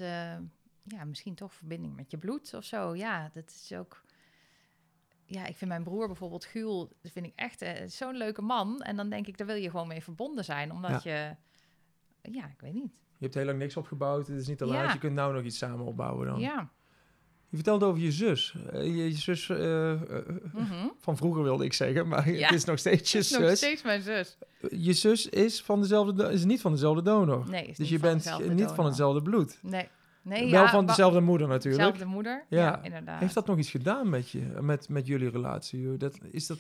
ja, 0.83 1.05
misschien 1.05 1.35
toch 1.35 1.55
verbinding 1.55 1.97
met 1.97 2.11
je 2.11 2.19
bloed 2.19 2.55
of 2.55 2.65
zo. 2.65 2.95
Ja, 2.95 3.31
dat 3.35 3.51
is 3.63 3.77
ook. 3.79 4.05
Ja, 5.29 5.47
ik 5.47 5.57
vind 5.57 5.71
mijn 5.71 5.83
broer 5.83 6.07
bijvoorbeeld 6.07 6.45
Guul, 6.45 6.93
dat 7.03 7.13
vind 7.13 7.27
ik 7.27 7.33
echt 7.37 7.63
eh, 7.63 7.73
zo'n 7.89 8.17
leuke 8.17 8.43
man. 8.43 8.81
En 8.83 8.97
dan 8.97 9.09
denk 9.11 9.27
ik, 9.27 9.39
daar 9.39 9.47
wil 9.47 9.57
je 9.57 9.71
gewoon 9.71 9.89
mee 9.89 10.03
verbonden 10.03 10.45
zijn, 10.45 10.73
omdat 10.73 11.03
je, 11.03 11.35
ja, 12.23 12.45
ik 12.45 12.61
weet 12.61 12.75
niet. 12.75 12.93
Je 13.19 13.23
hebt 13.25 13.35
heel 13.35 13.45
lang 13.45 13.59
niks 13.59 13.77
opgebouwd. 13.77 14.27
Het 14.27 14.37
is 14.37 14.47
niet 14.49 14.59
te 14.59 14.67
Ja. 14.67 14.73
laat. 14.73 14.93
Je 14.93 14.99
kunt 14.99 15.15
nou 15.15 15.35
nog 15.35 15.43
iets 15.45 15.59
samen 15.59 15.87
opbouwen 15.87 16.27
dan. 16.27 16.41
Ja, 16.41 16.71
Je 17.49 17.57
vertelde 17.57 17.85
over 17.85 18.01
je 18.03 18.13
zus. 18.13 18.55
Eh, 18.73 18.97
je, 18.97 19.13
zus 19.13 19.49
eh, 19.49 19.59
Mhm. 20.53 20.89
van 20.99 21.17
vroeger 21.17 21.43
wilde 21.43 21.65
ik 21.65 21.73
zeggen, 21.73 22.09
maar 22.09 22.31
Ja. 22.31 22.45
het 22.47 22.55
is 22.57 22.65
nog 22.65 22.79
steeds 22.79 23.13
je 23.13 23.19
is 23.19 23.31
nog 23.31 23.41
zus. 23.41 23.59
steeds 23.59 23.83
mijn 23.83 24.03
zus. 24.03 24.39
Je 24.71 24.93
zus 24.93 25.27
is, 25.29 25.63
van 25.63 25.81
dezelfde, 25.81 26.33
is 26.33 26.45
niet 26.45 26.61
van 26.61 26.73
dezelfde 26.73 27.03
donor. 27.03 27.49
Nee, 27.51 27.73
dus 27.77 27.89
je 27.89 27.99
bent 27.99 28.39
niet 28.49 28.71
van 28.71 28.85
hetzelfde 28.85 29.23
bloed. 29.23 29.59
Nee. 29.63 29.89
Nee 30.27 30.51
Wel 30.51 30.63
ja, 30.63 30.71
van 30.71 30.87
dezelfde 30.87 31.21
moeder 31.21 31.49
natuurlijk. 31.49 31.83
Dezelfde 31.83 32.15
moeder. 32.15 32.45
Ja. 32.49 32.59
Ja, 32.59 32.83
inderdaad. 32.83 33.21
Heeft 33.21 33.35
dat 33.35 33.47
nog 33.47 33.59
iets 33.59 33.71
gedaan 33.71 34.09
met, 34.09 34.31
je, 34.31 34.41
met, 34.41 34.89
met 34.89 35.07
jullie 35.07 35.31
relatie? 35.31 35.97
Dat, 35.97 36.19
is, 36.31 36.47
dat, 36.47 36.59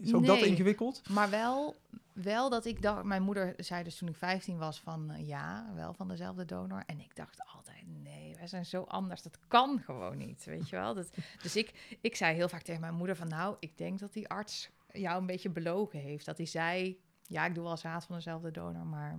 is 0.00 0.14
ook 0.14 0.26
dat 0.26 0.42
ingewikkeld? 0.42 1.08
Maar 1.08 1.30
wel, 1.30 1.74
wel 2.12 2.50
dat 2.50 2.64
ik 2.64 2.82
dacht, 2.82 3.04
mijn 3.04 3.22
moeder 3.22 3.54
zei 3.56 3.82
dus 3.82 3.96
toen 3.96 4.08
ik 4.08 4.16
15 4.16 4.58
was 4.58 4.80
van 4.80 5.10
eh, 5.10 5.28
ja, 5.28 5.70
wel 5.74 5.94
van 5.94 6.08
dezelfde 6.08 6.44
donor. 6.44 6.82
En 6.86 7.00
ik 7.00 7.16
dacht 7.16 7.40
altijd, 7.54 7.84
nee, 8.02 8.34
wij 8.36 8.46
zijn 8.46 8.66
zo 8.66 8.82
anders. 8.82 9.22
Dat 9.22 9.38
kan 9.48 9.80
gewoon 9.84 10.16
niet, 10.16 10.44
weet 10.44 10.68
je 10.68 10.76
wel. 10.76 10.94
Dat, 10.94 11.10
dus 11.42 11.56
ik, 11.56 11.98
ik 12.00 12.16
zei 12.16 12.34
heel 12.34 12.48
vaak 12.48 12.62
tegen 12.62 12.80
mijn 12.80 12.94
moeder 12.94 13.16
van 13.16 13.28
nou, 13.28 13.56
ik 13.60 13.78
denk 13.78 13.98
dat 13.98 14.12
die 14.12 14.28
arts 14.28 14.70
jou 14.92 15.20
een 15.20 15.26
beetje 15.26 15.50
belogen 15.50 15.98
heeft. 15.98 16.26
Dat 16.26 16.36
hij 16.36 16.46
zei, 16.46 17.00
ja, 17.26 17.46
ik 17.46 17.54
doe 17.54 17.64
wel 17.64 17.76
zaad 17.76 18.04
van 18.04 18.16
dezelfde 18.16 18.50
donor, 18.50 18.86
maar 18.86 19.18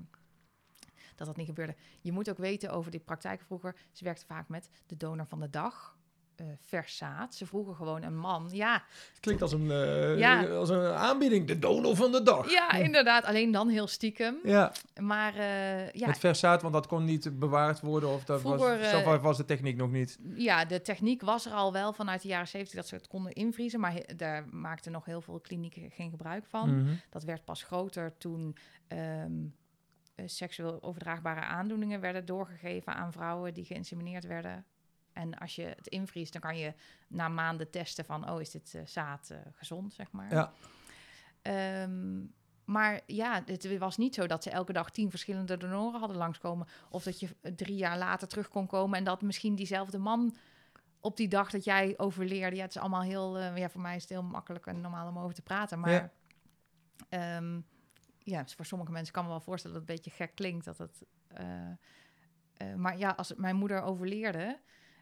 dat 1.15 1.27
dat 1.27 1.37
niet 1.37 1.47
gebeurde. 1.47 1.75
Je 2.01 2.11
moet 2.11 2.29
ook 2.29 2.37
weten 2.37 2.69
over 2.71 2.91
die 2.91 2.99
praktijken 2.99 3.45
vroeger. 3.45 3.75
Ze 3.91 4.03
werkte 4.03 4.25
vaak 4.25 4.47
met 4.49 4.69
de 4.85 4.97
donor 4.97 5.25
van 5.25 5.39
de 5.39 5.49
dag. 5.49 5.93
vers 6.59 6.97
zaad. 6.97 7.35
Ze 7.35 7.45
vroegen 7.45 7.75
gewoon 7.75 8.03
een 8.03 8.17
man. 8.17 8.47
Ja, 8.51 8.83
Klinkt 9.19 9.41
als 9.41 9.51
een, 9.51 9.71
eh, 9.71 10.17
Ja. 10.17 10.45
als 10.45 10.69
een 10.69 10.85
aanbieding. 10.93 11.47
De 11.47 11.59
donor 11.59 11.95
van 11.95 12.11
de 12.11 12.23
dag. 12.23 12.51
ja, 12.51 12.71
inderdaad. 12.87 13.23
Alleen 13.25 13.51
dan 13.51 13.69
heel 13.69 13.87
stiekem. 13.87 14.37
Ja, 14.43 14.71
Maar 15.01 15.35
eh, 15.35 15.91
ja, 15.91 16.07
met 16.07 16.17
vers 16.17 16.39
zaad, 16.39 16.61
want 16.61 16.73
dat 16.73 16.87
kon 16.87 17.03
niet 17.05 17.39
bewaard 17.39 17.79
worden. 17.79 18.09
Of 18.09 18.23
dat 18.25 18.39
Vroeger, 18.39 18.79
was, 18.79 18.89
ver 19.03 19.21
was 19.21 19.37
de 19.37 19.45
techniek 19.45 19.77
nog 19.77 19.91
niet. 19.91 20.17
ja, 20.35 20.65
de 20.65 20.81
techniek 20.81 21.21
was 21.21 21.45
er 21.45 21.51
al 21.53 21.71
wel 21.73 21.93
vanuit 21.93 22.21
de 22.21 22.27
jaren 22.27 22.47
70 22.47 22.75
dat 22.75 22.87
ze 22.87 22.95
het 22.95 23.07
konden 23.07 23.33
invriezen. 23.33 23.79
Maar 23.79 23.93
he- 23.93 24.15
daar 24.15 24.45
maakten 24.51 24.91
nog 24.91 25.05
heel 25.05 25.21
veel 25.21 25.39
klinieken 25.39 25.91
geen 25.91 26.09
gebruik 26.09 26.45
van. 26.45 26.81
Mhm. 26.83 26.93
Dat 27.09 27.23
werd 27.23 27.45
pas 27.45 27.63
groter 27.63 28.17
toen 28.17 28.55
ehm, 28.87 28.99
eh, 29.01 29.27
seksueel 30.25 30.83
overdraagbare 30.83 31.41
aandoeningen 31.41 31.99
werden 31.99 32.25
doorgegeven 32.25 32.95
aan 32.95 33.11
vrouwen 33.11 33.53
die 33.53 33.65
geïnsemineerd 33.65 34.25
werden. 34.25 34.65
En 35.13 35.37
als 35.37 35.55
je 35.55 35.63
het 35.63 35.87
invriest, 35.87 36.33
dan 36.33 36.41
kan 36.41 36.57
je 36.57 36.73
na 37.07 37.27
maanden 37.27 37.69
testen 37.69 38.05
van, 38.05 38.29
oh, 38.29 38.41
is 38.41 38.51
dit 38.51 38.73
eh, 38.73 38.81
zaad 38.85 39.29
eh, 39.29 39.37
gezond, 39.51 39.93
zeg 39.93 40.11
maar. 40.11 40.33
Ja. 40.33 40.53
Ehm, 41.41 42.23
maar 42.65 43.01
ja, 43.05 43.43
het 43.45 43.77
was 43.77 43.97
niet 43.97 44.15
zo 44.15 44.27
dat 44.27 44.43
ze 44.43 44.49
elke 44.49 44.73
dag 44.73 44.91
tien 44.91 45.09
verschillende 45.09 45.57
donoren 45.57 45.99
hadden 45.99 46.17
langskomen. 46.17 46.67
Of 46.89 47.03
dat 47.03 47.19
je 47.19 47.35
drie 47.55 47.75
jaar 47.75 47.97
later 47.97 48.27
terug 48.27 48.47
kon 48.49 48.67
komen 48.67 48.97
en 48.97 49.03
dat 49.03 49.21
misschien 49.21 49.55
diezelfde 49.55 49.97
man 49.97 50.35
op 50.99 51.17
die 51.17 51.27
dag 51.27 51.49
dat 51.49 51.63
jij 51.63 51.93
overleerde. 51.97 52.55
Ja, 52.55 52.61
het 52.61 52.75
is 52.75 52.81
allemaal 52.81 53.01
heel, 53.01 53.37
eh, 53.37 53.57
ja, 53.57 53.69
voor 53.69 53.81
mij 53.81 53.95
is 53.95 54.01
het 54.01 54.11
heel 54.11 54.23
makkelijk 54.23 54.65
en 54.65 54.81
normaal 54.81 55.07
om 55.07 55.19
over 55.19 55.35
te 55.35 55.41
praten. 55.41 55.79
Maar 55.79 55.91
Ja. 55.91 56.11
ja, 57.09 57.39
ja 58.25 58.45
voor 58.45 58.65
sommige 58.65 58.91
mensen 58.91 59.13
kan 59.13 59.23
me 59.23 59.29
wel 59.29 59.41
voorstellen 59.41 59.79
dat 59.79 59.87
het 59.87 59.97
een 59.97 60.03
beetje 60.03 60.23
gek 60.23 60.35
klinkt. 60.35 60.65
Dat 60.65 60.77
het, 60.77 61.05
eh, 61.27 61.69
eh, 62.53 62.75
maar 62.75 62.97
ja, 62.97 63.09
als 63.09 63.33
mijn 63.35 63.55
moeder 63.55 63.81
overleerde 63.81 64.59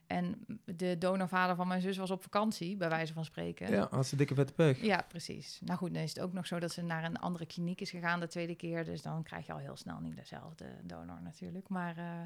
en 0.08 0.46
de 0.66 0.98
donorvader 0.98 1.56
van 1.56 1.68
mijn 1.68 1.82
zus 1.82 1.98
was 1.98 2.12
op 2.12 2.24
vakantie, 2.24 2.78
bij 2.78 2.90
wijze 2.90 3.14
van 3.14 3.26
spreken. 3.26 3.72
Ja, 3.72 3.88
had 3.92 4.08
ze 4.08 4.16
dikke 4.16 4.34
vette 4.34 4.54
pech. 4.54 4.82
Ja, 4.82 5.06
precies. 5.08 5.60
Nou 5.62 5.78
goed, 5.78 5.94
dan 5.94 6.04
is 6.04 6.14
het 6.14 6.24
ook 6.24 6.34
nog 6.34 6.48
zo 6.48 6.60
dat 6.60 6.72
ze 6.72 6.82
naar 6.82 7.04
een 7.04 7.20
andere 7.20 7.46
kliniek 7.46 7.82
is 7.82 7.90
gegaan 7.90 8.20
de 8.20 8.28
tweede 8.28 8.56
keer. 8.56 8.84
Dus 8.84 9.02
dan 9.02 9.24
krijg 9.24 9.46
je 9.46 9.54
al 9.54 9.60
heel 9.60 9.76
snel 9.76 10.00
niet 10.00 10.16
dezelfde 10.16 10.66
donor 10.84 11.22
natuurlijk. 11.22 11.70
Maar, 11.70 11.98
eh, 11.98 12.22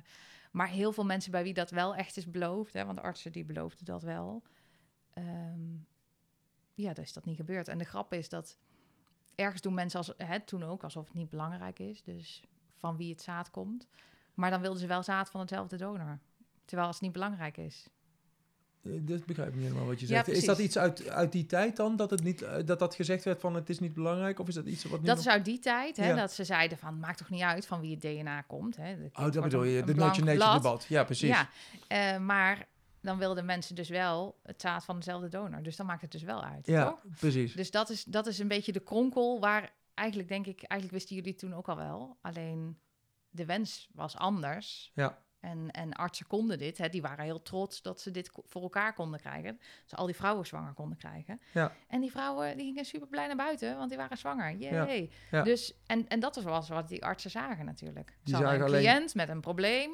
maar 0.51 0.67
heel 0.67 0.91
veel 0.91 1.05
mensen 1.05 1.31
bij 1.31 1.43
wie 1.43 1.53
dat 1.53 1.71
wel 1.71 1.95
echt 1.95 2.17
is 2.17 2.29
beloofd, 2.29 2.73
hè, 2.73 2.85
want 2.85 2.97
de 2.97 3.03
artsen 3.03 3.31
die 3.31 3.45
beloofden 3.45 3.85
dat 3.85 4.01
wel. 4.03 4.43
ehm, 5.13 5.75
ja, 6.73 6.95
is 6.95 7.13
dat 7.13 7.25
niet 7.25 7.35
gebeurd. 7.35 7.67
En 7.67 7.77
de 7.77 7.83
grap 7.83 8.13
is 8.13 8.29
dat 8.29 8.57
ergens 9.37 9.61
doen 9.61 9.73
mensen 9.73 9.97
als, 9.99 10.11
hè, 10.17 10.39
toen 10.39 10.63
ook 10.63 10.83
alsof 10.83 11.05
het 11.05 11.13
niet 11.13 11.29
belangrijk 11.29 11.79
is. 11.79 12.03
Dus 12.03 12.41
van 12.75 12.97
wie 12.97 13.11
het 13.11 13.21
zaad 13.21 13.51
komt. 13.51 13.87
Maar 14.33 14.49
dan 14.49 14.61
wilden 14.61 14.79
ze 14.79 14.87
wel 14.87 15.03
zaad 15.03 15.29
van 15.29 15.39
hetzelfde 15.39 15.77
donor. 15.77 16.19
Terwijl 16.65 16.87
het 16.89 17.01
niet 17.01 17.11
belangrijk 17.11 17.57
is. 17.57 17.87
Eh, 18.83 18.91
Dat 19.01 19.25
begrijp 19.25 19.49
ik 19.49 19.55
niet 19.55 19.63
helemaal 19.63 19.85
wat 19.87 19.99
je 19.99 20.07
Ja, 20.07 20.13
zegt. 20.23 20.37
is 20.37 20.45
dat 20.45 20.57
iets 20.59 20.77
uit, 20.77 21.09
uit 21.09 21.31
die 21.31 21.45
tijd 21.45 21.75
dan? 21.75 21.95
Dat, 21.95 22.09
het 22.09 22.23
niet, 22.23 22.41
eh, 22.41 22.65
dat 22.65 22.79
dat 22.79 22.95
gezegd 22.95 23.23
werd 23.23 23.39
van 23.39 23.55
het 23.55 23.69
is 23.69 23.79
niet 23.79 23.93
belangrijk? 23.93 24.39
Of 24.39 24.47
is 24.47 24.53
dat 24.55 24.65
iets 24.65 24.83
wat. 24.83 25.05
Dat 25.05 25.19
is 25.19 25.27
uit 25.27 25.45
die 25.45 25.59
tijd, 25.59 25.97
hè, 25.97 26.07
Ja. 26.07 26.15
dat 26.15 26.31
ze 26.33 26.43
zeiden 26.43 26.77
van, 26.77 26.99
maakt 26.99 27.17
toch 27.17 27.29
niet 27.29 27.41
uit 27.41 27.65
van 27.65 27.81
wie 27.81 27.91
het 27.91 28.01
DNA 28.01 28.41
komt. 28.41 28.75
Hè. 28.75 28.95
Oh, 29.13 29.31
dat 29.31 29.43
bedoel 29.43 29.63
je. 29.63 29.83
De 29.83 29.95
Nature 29.95 30.35
blad. 30.35 30.53
debat. 30.63 30.85
Ja, 30.89 31.03
precies. 31.03 31.29
Ja, 31.29 31.49
eh, 31.87 32.17
maar 32.17 32.67
dan 33.07 33.17
wilden 33.17 33.45
mensen 33.45 33.75
dus 33.75 33.89
wel 33.89 34.39
het 34.43 34.61
zaad 34.61 34.85
van 34.85 34.95
dezelfde 34.95 35.29
donor. 35.29 35.63
Dus 35.63 35.75
dan 35.75 35.85
maakt 35.85 36.01
het 36.01 36.11
dus 36.11 36.23
wel 36.23 36.43
uit, 36.43 36.67
Ja, 36.67 36.89
toch? 36.89 37.03
precies. 37.19 37.53
Dus 37.53 37.71
dat 37.71 37.89
is, 37.89 38.03
dat 38.03 38.27
is 38.27 38.39
een 38.39 38.47
beetje 38.47 38.71
de 38.71 38.79
kronkel 38.79 39.39
waar 39.39 39.73
eigenlijk 39.93 40.29
denk 40.29 40.45
ik, 40.45 40.63
eigenlijk 40.63 40.91
wisten 40.99 41.15
jullie 41.15 41.35
toen 41.35 41.53
ook 41.53 41.67
al 41.69 41.75
wel. 41.75 42.17
Alleen 42.21 42.79
de 43.29 43.45
wens 43.45 43.89
was 43.93 44.15
anders. 44.17 44.91
Ja. 44.93 45.25
En, 45.39 45.71
en 45.71 45.93
artsen 45.93 46.27
konden 46.27 46.57
dit. 46.57 46.77
Hè, 46.77 46.89
die 46.89 47.01
waren 47.01 47.23
heel 47.23 47.41
trots 47.41 47.81
dat 47.81 48.01
ze 48.01 48.11
dit 48.11 48.31
voor 48.45 48.61
elkaar 48.61 48.93
konden 48.93 49.19
krijgen. 49.19 49.59
Ze 49.85 49.95
al 49.95 50.05
die 50.05 50.15
vrouwen 50.15 50.45
zwanger 50.45 50.73
konden 50.73 50.97
krijgen. 50.97 51.41
Ja. 51.53 51.71
En 51.87 52.01
die 52.01 52.11
vrouwen 52.11 52.57
die 52.57 52.65
gingen 52.65 52.85
super 52.85 53.07
blij 53.07 53.27
naar 53.27 53.35
buiten, 53.35 53.77
want 53.77 53.89
die 53.89 53.97
waren 53.97 54.17
zwanger. 54.17 54.55
Yay. 54.55 55.09
Ja. 55.31 55.43
Dus, 55.43 55.73
en, 55.85 56.07
en 56.07 56.19
dat 56.19 56.41
was 56.41 56.69
wat 56.69 56.87
die 56.87 57.05
artsen 57.05 57.31
zagen 57.31 57.65
natuurlijk. 57.65 58.09
Ze 58.09 58.31
hadden 58.31 58.39
zagen 58.49 58.65
een 58.65 58.67
alleen- 58.67 58.83
cliënt 58.83 59.15
met 59.15 59.29
een 59.29 59.41
probleem. 59.41 59.91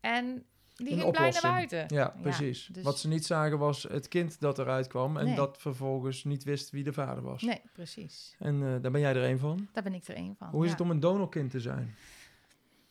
En 0.00 0.46
die 0.84 0.92
Een 0.92 1.00
ging 1.00 1.12
blij 1.12 1.30
naar 1.30 1.52
buiten. 1.52 1.84
Ja, 1.88 2.14
precies. 2.22 2.68
dus- 2.72 2.82
Wat 2.82 2.98
ze 2.98 3.08
niet 3.08 3.26
zagen 3.26 3.58
was 3.58 3.82
het 3.82 4.08
kind 4.08 4.40
dat 4.40 4.58
eruit 4.58 4.86
kwam 4.86 5.16
en 5.16 5.24
Nee. 5.24 5.34
dat 5.34 5.56
vervolgens 5.60 6.24
niet 6.24 6.44
wist 6.44 6.70
wie 6.70 6.84
de 6.84 6.92
vader 6.92 7.22
was. 7.22 7.42
Nee, 7.42 7.60
precies. 7.72 8.34
En 8.38 8.54
eh, 8.62 8.82
daar 8.82 8.90
ben 8.90 9.00
jij 9.00 9.14
er 9.14 9.24
een 9.30 9.38
van. 9.38 9.68
Daar 9.72 9.82
ben 9.82 9.94
ik 9.94 10.08
er 10.08 10.14
één 10.14 10.34
van. 10.38 10.48
Hoe 10.48 10.60
is 10.64 10.66
ja. 10.70 10.72
het 10.72 10.80
om 10.82 10.90
een 10.90 11.00
donorkind 11.00 11.50
te 11.50 11.60
zijn? 11.60 11.94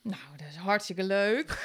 Nou, 0.02 0.20
dat 0.36 0.46
is 0.48 0.56
hartstikke 0.56 1.04
leuk. 1.04 1.48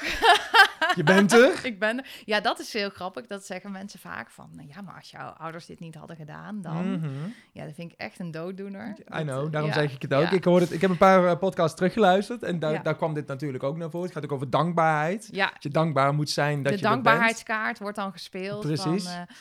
Je 0.94 1.02
bent 1.02 1.32
er. 1.32 1.60
ik 1.70 1.78
ben 1.78 1.98
er. 1.98 2.22
Ja, 2.24 2.40
dat 2.40 2.58
is 2.58 2.72
heel 2.72 2.90
grappig. 2.90 3.26
Dat 3.26 3.46
zeggen 3.46 3.72
mensen 3.72 4.00
vaak 4.00 4.30
van... 4.30 4.50
Nou 4.52 4.68
ja, 4.68 4.80
maar 4.80 4.94
als 4.96 5.10
jouw 5.10 5.28
ouders 5.28 5.66
dit 5.66 5.80
niet 5.80 5.94
hadden 5.94 6.16
gedaan, 6.16 6.62
dan... 6.62 6.90
Mhm. 6.92 7.08
Ja, 7.52 7.64
dat 7.64 7.74
vind 7.74 7.92
ik 7.92 7.98
echt 7.98 8.18
een 8.18 8.30
dooddoener. 8.30 8.88
I 8.98 9.22
know, 9.22 9.52
daarom 9.52 9.70
ja, 9.70 9.76
zeg 9.76 9.92
ik 9.94 10.02
het 10.02 10.14
ook. 10.14 10.22
ja. 10.22 10.30
Ik, 10.30 10.44
hoorde 10.44 10.64
het, 10.64 10.74
ik 10.74 10.80
heb 10.80 10.90
een 10.90 10.96
paar 10.96 11.26
eh, 11.26 11.38
podcasts 11.38 11.76
teruggeluisterd 11.76 12.42
en 12.42 12.58
daar, 12.58 12.72
Ja. 12.72 12.82
daar 12.82 12.96
kwam 12.96 13.14
dit 13.14 13.26
natuurlijk 13.26 13.62
ook 13.62 13.76
naar 13.76 13.90
voren. 13.90 14.06
Het 14.06 14.14
gaat 14.14 14.24
ook 14.24 14.32
over 14.32 14.50
dankbaarheid. 14.50 15.28
Ja, 15.32 15.50
Dat 15.52 15.62
je 15.62 15.68
dankbaar 15.68 16.14
moet 16.14 16.30
zijn 16.30 16.62
dat 16.62 16.72
de 16.72 16.78
je 16.78 16.84
bent. 16.84 16.92
dankbaarheidskaart 16.92 17.78
wordt 17.78 17.96
dan 17.96 18.12
gespeeld. 18.12 18.60
Precies. 18.60 19.04
Van, 19.04 19.12
eh, 19.12 19.34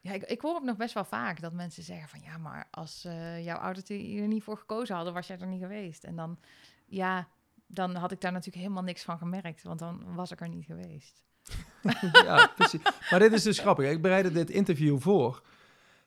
ja, 0.00 0.12
ik, 0.12 0.22
ik 0.22 0.40
hoor 0.40 0.54
ook 0.54 0.64
nog 0.64 0.76
best 0.76 0.94
wel 0.94 1.04
vaak 1.04 1.40
dat 1.40 1.52
mensen 1.52 1.82
zeggen 1.82 2.08
van... 2.08 2.20
Ja, 2.24 2.38
maar 2.38 2.66
als 2.70 3.04
eh, 3.04 3.44
jouw 3.44 3.56
ouders 3.58 3.88
er 3.90 3.96
niet 4.28 4.42
voor 4.42 4.56
gekozen 4.58 4.94
hadden, 4.94 5.14
was 5.14 5.26
jij 5.26 5.38
er 5.38 5.46
niet 5.46 5.62
geweest. 5.62 6.04
En 6.04 6.16
dan, 6.16 6.38
ja, 6.86 7.28
dan 7.68 7.94
had 7.94 8.12
ik 8.12 8.20
daar 8.20 8.32
natuurlijk 8.32 8.62
helemaal 8.62 8.82
niks 8.82 9.02
van 9.02 9.18
gemerkt. 9.18 9.62
Want 9.62 9.78
dan 9.78 10.02
was 10.14 10.30
ik 10.32 10.40
er 10.40 10.48
niet 10.48 10.64
geweest. 10.64 11.22
ja, 12.24 12.50
precies. 12.56 12.80
Maar 13.10 13.18
dit 13.18 13.32
is 13.32 13.42
dus 13.42 13.58
grappig. 13.58 13.90
Ik 13.90 14.02
bereidde 14.02 14.32
dit 14.32 14.50
interview 14.50 15.00
voor. 15.00 15.42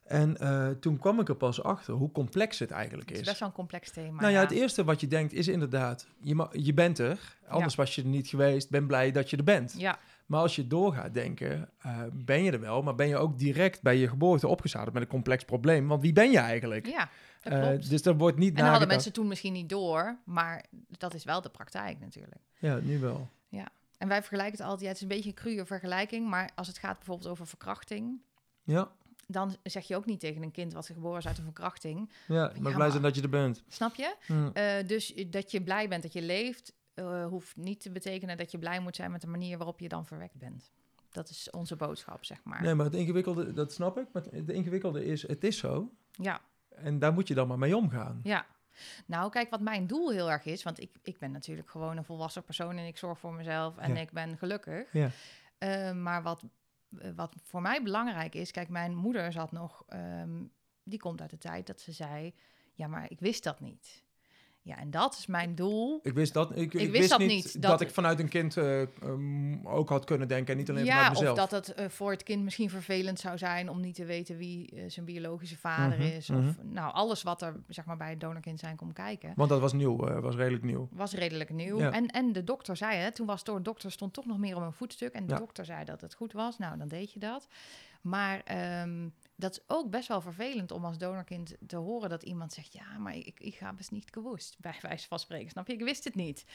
En 0.04 0.38
eh, 0.38 0.69
toen 0.69 0.97
kwam 0.97 1.19
ik 1.19 1.30
er 1.30 1.36
pas 1.36 1.63
achter 1.63 1.93
hoe 1.93 2.12
complex 2.12 2.60
het 2.60 2.71
eigenlijk 2.71 3.10
Het 3.10 3.17
is 3.17 3.24
is. 3.24 3.28
best 3.28 3.39
wel 3.39 3.50
een 3.50 3.56
complex 3.56 3.91
thema. 3.91 4.21
nou 4.21 4.34
ja, 4.34 4.39
het 4.39 4.52
eerste 4.52 4.84
wat 4.84 5.00
je 5.02 5.08
denkt 5.08 5.34
is 5.34 5.47
inderdaad, 5.47 6.08
je, 6.21 6.47
je 6.52 6.74
bent 6.74 7.00
er. 7.00 7.38
Anders 7.47 7.76
was 7.76 7.95
je 7.95 8.02
er 8.02 8.08
niet 8.08 8.28
geweest. 8.28 8.69
Ben 8.69 8.88
blij 8.88 9.12
dat 9.12 9.30
je 9.30 9.38
er 9.38 9.43
bent. 9.43 9.76
Ja, 9.78 10.00
Maar 10.26 10.39
als 10.41 10.56
je 10.56 10.67
doorgaat 10.67 11.13
denken, 11.13 11.69
eh, 11.82 12.02
ben 12.13 12.43
je 12.43 12.52
er 12.52 12.60
wel, 12.60 12.82
maar 12.82 12.95
ben 12.95 13.08
je 13.08 13.17
ook 13.17 13.39
direct 13.39 13.82
bij 13.82 13.97
je 13.97 14.08
geboorte 14.08 14.47
opgezadeld 14.47 14.93
met 14.93 15.02
een 15.02 15.08
complex 15.08 15.43
probleem. 15.43 15.88
Want 15.88 16.02
wie 16.02 16.13
ben 16.13 16.32
je 16.32 16.38
eigenlijk? 16.39 16.86
ja 16.88 17.10
Eh, 17.41 17.69
dus 17.89 18.06
er 18.06 18.17
wordt 18.17 18.38
niet 18.38 18.49
en 18.49 18.56
dat 18.62 18.67
hadden 18.69 18.88
mensen 18.88 19.13
toen 19.13 19.27
misschien 19.27 19.54
niet 19.54 19.69
door, 19.69 20.17
maar 20.25 20.65
dat 20.88 21.13
is 21.13 21.23
wel 21.23 21.41
de 21.41 21.49
praktijk 21.49 21.99
natuurlijk. 21.99 22.41
Ja, 22.60 22.75
nu 22.75 22.99
wel. 22.99 23.30
En 23.97 24.08
wij 24.08 24.19
vergelijken 24.19 24.51
het 24.58 24.62
altijd, 24.62 24.82
ja, 24.82 24.88
het 24.88 24.95
is 24.95 25.01
een 25.01 25.08
beetje 25.08 25.30
een 25.30 25.36
cruwe 25.36 25.65
vergelijking, 25.65 26.30
maar 26.30 26.49
als 26.56 26.67
het 26.67 26.77
gaat 26.77 26.95
bijvoorbeeld 26.97 27.30
over 27.30 27.47
verkrachting, 27.47 28.21
Ja, 28.63 28.91
dan 29.27 29.56
zeg 29.63 29.88
je 29.88 29.95
ook 29.95 30.06
niet 30.06 30.19
tegen 30.19 30.43
een 30.43 30.51
kind 30.51 30.73
wat 30.73 30.86
geboren 30.86 31.17
is 31.19 31.27
uit 31.27 31.38
een 31.38 31.43
verkrachting, 31.43 32.12
ja 32.27 32.34
maar 32.36 32.54
Ja, 32.56 32.60
blij 32.62 32.73
maar- 32.73 32.89
zijn 32.91 33.04
dat 33.04 33.15
je 33.15 33.21
er 33.21 33.30
bent. 33.30 33.63
snap 33.67 33.95
je? 33.95 34.15
Hm. 34.25 34.49
Eh, 34.54 34.88
dus 34.88 35.13
dat 35.27 35.51
je 35.51 35.63
blij 35.63 35.88
bent 35.88 36.01
dat 36.04 36.13
je 36.13 36.21
leeft, 36.21 36.73
eh, 36.93 37.25
hoeft 37.25 37.56
niet 37.56 37.80
te 37.80 37.91
betekenen 37.91 38.38
dat 38.38 38.51
je 38.51 38.60
blij 38.60 38.80
moet 38.80 38.95
zijn 38.95 39.12
met 39.12 39.21
de 39.21 39.27
manier 39.27 39.58
waarop 39.58 39.80
je 39.80 39.88
dan 39.88 40.06
verwekt 40.06 40.38
bent. 40.38 40.71
Dat 41.12 41.30
is 41.30 41.49
onze 41.49 41.75
boodschap, 41.75 42.25
zeg 42.25 42.43
maar. 42.43 42.62
Nee, 42.62 42.73
maar 42.73 42.86
het 42.86 42.95
ingewikkelde, 42.95 43.54
dat 43.54 43.73
snap 43.73 43.97
ik. 43.97 44.06
Maar 44.13 44.23
het 44.32 44.49
ingewikkelde 44.49 45.06
is, 45.06 45.27
het 45.27 45.43
is 45.43 45.58
zo. 45.58 45.91
Ja, 46.12 46.41
En 46.84 47.00
daar 47.00 47.13
moet 47.13 47.28
je 47.28 47.34
dan 47.34 47.48
maar 47.48 47.58
mee 47.60 47.78
omgaan. 47.78 48.20
ja. 48.24 48.46
Nou, 49.06 49.30
kijk, 49.32 49.50
wat 49.50 49.60
mijn 49.62 49.88
doel 49.88 50.12
heel 50.12 50.32
erg 50.32 50.46
is, 50.46 50.63
want 50.63 50.80
ik, 50.80 50.91
ik 51.04 51.20
ben 51.20 51.32
natuurlijk 51.32 51.70
gewoon 51.70 51.98
een 51.98 52.04
volwassen 52.04 52.44
persoon 52.44 52.78
en 52.78 52.86
ik 52.86 52.98
zorg 52.98 53.20
voor 53.20 53.34
mezelf 53.34 53.78
en 53.78 53.94
Ja. 53.96 54.02
ik 54.02 54.12
ben 54.12 54.38
gelukkig. 54.38 54.94
Ja. 54.94 55.10
Eh, 55.58 55.91
maar 55.91 56.24
wat, 56.24 56.44
eh, 57.00 57.12
wat 57.15 57.36
voor 57.44 57.62
mij 57.62 57.84
belangrijk 57.84 58.36
is, 58.36 58.52
kijk, 58.52 58.70
mijn 58.70 58.96
moeder 58.96 59.32
zat 59.32 59.52
nog, 59.52 59.84
ehm, 59.88 60.44
die 60.84 61.00
komt 61.00 61.22
uit 61.22 61.30
de 61.30 61.38
tijd 61.38 61.67
dat 61.67 61.82
ze 61.82 61.91
zei, 61.91 62.34
ja, 62.74 62.88
maar 62.88 63.12
ik 63.12 63.20
wist 63.20 63.44
dat 63.44 63.60
niet. 63.60 64.04
Ja, 64.63 64.78
en 64.78 64.91
dat 64.91 65.13
is 65.17 65.26
mijn 65.28 65.56
doel. 65.56 66.00
Ik 66.04 66.13
wist 66.13 66.34
dat, 66.34 66.52
ik, 66.52 66.58
ik 66.58 66.71
wist 66.71 66.91
wist 66.91 67.10
dat 67.10 67.19
niet 67.19 67.62
dat, 67.62 67.71
dat- 67.71 67.82
ik 67.82 67.89
vanuit 67.89 68.19
een 68.19 68.30
kind 68.30 68.58
eh, 68.58 68.82
ehm, 68.82 69.67
ook 69.67 69.89
had 69.89 70.06
kunnen 70.06 70.28
denken 70.28 70.52
en 70.54 70.58
niet 70.60 70.69
alleen 70.69 70.86
ja, 70.86 70.91
vanuit 70.95 71.12
of 71.12 71.19
mezelf. 71.19 71.38
dat 71.38 71.52
het 71.52 71.74
eh, 71.74 71.89
voor 71.89 72.12
het 72.12 72.24
kind 72.24 72.43
misschien 72.43 72.69
vervelend 72.69 73.19
zou 73.19 73.38
zijn 73.38 73.69
om 73.69 73.80
niet 73.80 73.95
te 73.95 74.06
weten 74.06 74.38
wie 74.38 74.71
eh, 74.76 74.84
zijn 74.88 75.06
biologische 75.06 75.58
vader 75.58 75.97
Mhm, 75.97 76.08
is. 76.08 76.30
Of 76.30 76.45
nou, 76.63 76.93
alles 76.93 77.24
wat 77.24 77.41
er 77.41 77.56
zeg 77.67 77.86
maar, 77.86 77.97
bij 77.97 78.10
het 78.10 78.19
donorkind 78.19 78.60
zijn 78.60 78.76
komt 78.76 78.93
kijken. 78.93 79.34
Want 79.36 79.50
dat 79.50 79.60
was 79.60 79.74
nieuw, 79.74 79.95
was 80.21 80.36
redelijk 80.36 80.63
nieuw. 80.63 80.88
Was 80.91 81.13
redelijk 81.13 81.50
nieuw. 81.50 81.80
Ja. 81.80 81.91
En, 81.91 82.08
en 82.08 82.32
de 82.34 82.43
dokter 82.43 82.76
zei 82.78 82.97
het. 82.97 83.15
Toen 83.15 83.26
was 83.28 83.43
door 83.43 83.58
de 83.58 83.63
dokter 83.63 83.91
stond 83.91 84.13
toch 84.13 84.26
nog 84.26 84.38
meer 84.38 84.56
op 84.56 84.62
een 84.62 84.74
voetstuk. 84.74 85.13
En 85.13 85.26
de 85.26 85.34
Ja. 85.34 85.39
dokter 85.39 85.65
zei 85.65 85.86
dat 85.86 86.02
het 86.02 86.13
goed 86.13 86.34
was. 86.34 86.58
Nou, 86.58 86.78
dan 86.78 86.88
deed 86.88 87.12
je 87.13 87.19
dat. 87.19 87.47
Maar 88.02 88.41
ehm, 88.45 89.08
dat 89.41 89.51
is 89.51 89.63
ook 89.67 89.89
best 89.89 90.08
wel 90.08 90.21
vervelend 90.21 90.71
om 90.71 90.86
als 90.86 90.97
donorkind 90.97 91.56
te 91.67 91.75
horen 91.75 92.10
dat 92.10 92.23
iemand 92.23 92.54
zegt: 92.54 92.73
Ja, 92.73 92.97
maar 92.97 93.15
ik, 93.15 93.39
ik 93.39 93.56
ga 93.56 93.73
best 93.73 93.91
niet 93.91 94.08
gewust. 94.12 94.60
Bij 94.60 94.77
wijze 94.82 95.08
van 95.08 95.19
spreken, 95.19 95.49
snap 95.49 95.67
je? 95.67 95.73
Ik 95.73 95.84
wist 95.84 96.04
het 96.04 96.15
niet. 96.15 96.45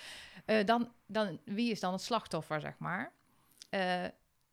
Eh, 0.45 0.65
dan, 0.65 0.93
dan, 1.07 1.41
wie 1.45 1.71
is 1.71 1.81
dan 1.81 1.93
het 1.93 2.03
slachtoffer, 2.03 2.61
zeg 2.61 2.79
maar? 2.79 3.13
Eh, 3.69 4.05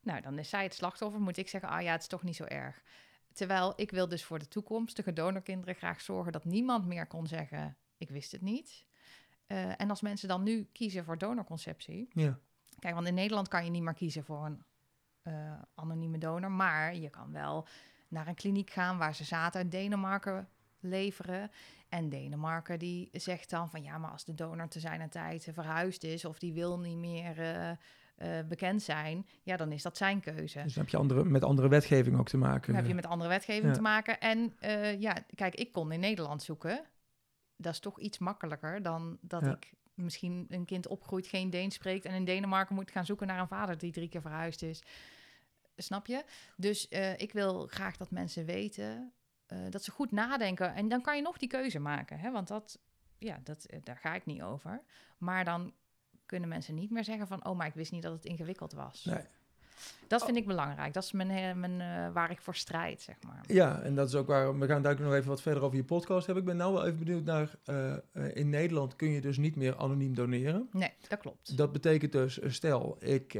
nou, 0.01 0.21
dan 0.21 0.39
is 0.39 0.49
zij 0.49 0.63
het 0.63 0.73
slachtoffer. 0.73 1.21
Moet 1.21 1.37
ik 1.37 1.49
zeggen: 1.49 1.69
Ah 1.69 1.81
ja, 1.81 1.91
het 1.91 2.01
is 2.01 2.07
toch 2.07 2.23
niet 2.23 2.35
zo 2.35 2.43
erg. 2.43 2.83
Terwijl 3.33 3.73
ik 3.75 3.91
wil 3.91 4.07
dus 4.07 4.23
voor 4.23 4.39
de 4.39 4.47
toekomstige 4.47 5.13
donorkinderen 5.13 5.75
graag 5.75 6.01
zorgen 6.01 6.31
dat 6.31 6.45
niemand 6.45 6.85
meer 6.85 7.07
kon 7.07 7.27
zeggen: 7.27 7.77
Ik 7.97 8.09
wist 8.09 8.31
het 8.31 8.41
niet. 8.41 8.85
Eh, 9.47 9.81
en 9.81 9.89
als 9.89 10.01
mensen 10.01 10.27
dan 10.27 10.43
nu 10.43 10.69
kiezen 10.71 11.05
voor 11.05 11.17
donorconceptie. 11.17 12.09
Ja. 12.13 12.39
Kijk, 12.79 12.93
want 12.93 13.07
in 13.07 13.13
Nederland 13.13 13.47
kan 13.47 13.65
je 13.65 13.71
niet 13.71 13.83
meer 13.83 13.93
kiezen 13.93 14.23
voor 14.23 14.45
een 14.45 14.63
anonieme 15.75 16.17
donor. 16.17 16.51
Maar 16.51 16.95
je 16.95 17.09
kan 17.09 17.31
wel 17.31 17.67
naar 18.13 18.27
een 18.27 18.35
kliniek 18.35 18.69
gaan 18.69 18.97
waar 18.97 19.15
ze 19.15 19.23
zaten 19.23 19.61
uit 19.61 19.71
Denemarken 19.71 20.47
leveren. 20.79 21.51
En 21.89 22.09
Denemarken 22.09 22.79
die 22.79 23.09
zegt 23.11 23.49
dan 23.49 23.69
van 23.69 23.83
ja, 23.83 23.97
maar 23.97 24.11
als 24.11 24.25
de 24.25 24.33
donor 24.33 24.67
te 24.67 24.79
zijn 24.79 25.09
tijd 25.09 25.47
verhuisd 25.53 26.03
is 26.03 26.25
of 26.25 26.39
die 26.39 26.53
wil 26.53 26.79
niet 26.79 26.97
meer 26.97 27.39
eh, 27.39 27.69
eh, 27.69 28.47
bekend 28.47 28.81
zijn, 28.81 29.27
ja, 29.43 29.57
dan 29.57 29.71
is 29.71 29.81
dat 29.81 29.97
zijn 29.97 30.19
keuze. 30.19 30.63
Dus 30.63 30.73
dan 30.73 30.83
heb 30.83 30.91
je 30.91 30.97
andere, 30.97 31.23
met 31.23 31.43
andere 31.43 31.67
wetgeving 31.67 32.19
ook 32.19 32.29
te 32.29 32.37
maken. 32.37 32.67
Dan 32.67 32.75
heb 32.75 32.87
je 32.87 32.93
met 32.95 33.05
andere 33.05 33.29
wetgeving 33.29 33.67
Ja. 33.67 33.73
te 33.73 33.81
maken. 33.81 34.19
En 34.19 34.55
eh, 34.59 34.99
ja, 34.99 35.17
kijk, 35.35 35.55
ik 35.55 35.71
kon 35.71 35.91
in 35.91 35.99
Nederland 35.99 36.43
zoeken. 36.43 36.85
Dat 37.55 37.73
is 37.73 37.79
toch 37.79 37.99
iets 37.99 38.17
makkelijker 38.17 38.81
dan 38.81 39.17
dat 39.21 39.41
Ja. 39.41 39.51
ik 39.51 39.73
misschien 39.93 40.45
een 40.49 40.65
kind 40.65 40.87
opgroeit, 40.87 41.27
geen 41.27 41.49
Deens 41.49 41.75
spreekt... 41.75 42.05
en 42.05 42.13
in 42.13 42.25
Denemarken 42.25 42.75
moet 42.75 42.91
gaan 42.91 43.05
zoeken 43.05 43.27
naar 43.27 43.39
een 43.39 43.47
vader 43.47 43.77
die 43.77 43.91
drie 43.91 44.09
keer 44.09 44.21
verhuisd 44.21 44.61
is. 44.61 44.83
Snap 45.75 46.07
je? 46.07 46.23
Dus 46.57 46.87
eh, 46.87 47.19
ik 47.19 47.31
wil 47.31 47.67
graag 47.67 47.97
dat 47.97 48.11
mensen 48.11 48.45
weten 48.45 49.13
eh, 49.45 49.57
dat 49.69 49.83
ze 49.83 49.91
goed 49.91 50.11
nadenken. 50.11 50.73
En 50.73 50.87
dan 50.87 51.01
kan 51.01 51.15
je 51.15 51.21
nog 51.21 51.37
die 51.37 51.49
keuze 51.49 51.79
maken, 51.79 52.19
hè? 52.19 52.31
want 52.31 52.47
dat, 52.47 52.79
ja, 53.17 53.39
dat, 53.43 53.65
eh, 53.65 53.79
daar 53.83 53.97
ga 53.97 54.15
ik 54.15 54.25
niet 54.25 54.41
over. 54.41 54.81
Maar 55.17 55.45
dan 55.45 55.73
kunnen 56.25 56.49
mensen 56.49 56.75
niet 56.75 56.91
meer 56.91 57.03
zeggen 57.03 57.27
van... 57.27 57.45
oh, 57.45 57.57
maar 57.57 57.67
ik 57.67 57.73
wist 57.73 57.91
niet 57.91 58.03
dat 58.03 58.13
het 58.13 58.25
ingewikkeld 58.25 58.73
was. 58.73 59.05
Nee. 59.05 59.23
Dat 60.07 60.25
vind 60.25 60.37
ik 60.37 60.45
belangrijk. 60.45 60.93
Dat 60.93 61.03
is 61.03 61.11
mijn, 61.11 61.59
mijn, 61.59 62.13
waar 62.13 62.31
ik 62.31 62.41
voor 62.41 62.55
strijd, 62.55 63.01
zeg 63.01 63.15
maar. 63.21 63.43
Ja, 63.47 63.81
en 63.81 63.95
dat 63.95 64.07
is 64.07 64.15
ook 64.15 64.27
waar. 64.27 64.59
We 64.59 64.67
gaan 64.67 64.81
duiken 64.81 65.05
nog 65.05 65.13
even 65.13 65.29
wat 65.29 65.41
verder 65.41 65.63
over 65.63 65.77
je 65.77 65.83
podcast 65.83 66.25
hebben. 66.25 66.43
Ik 66.43 66.49
ben 66.49 66.57
nou 66.57 66.73
wel 66.73 66.85
even 66.85 66.99
benieuwd 66.99 67.23
naar. 67.23 67.55
in 68.33 68.49
Nederland 68.49 68.95
kun 68.95 69.09
je 69.09 69.21
dus 69.21 69.37
niet 69.37 69.55
meer 69.55 69.77
anoniem 69.77 70.15
doneren. 70.15 70.69
Nee, 70.71 70.93
dat 71.07 71.19
klopt. 71.19 71.57
Dat 71.57 71.71
betekent 71.71 72.11
dus, 72.11 72.39
stel, 72.45 72.95
ik, 72.99 73.33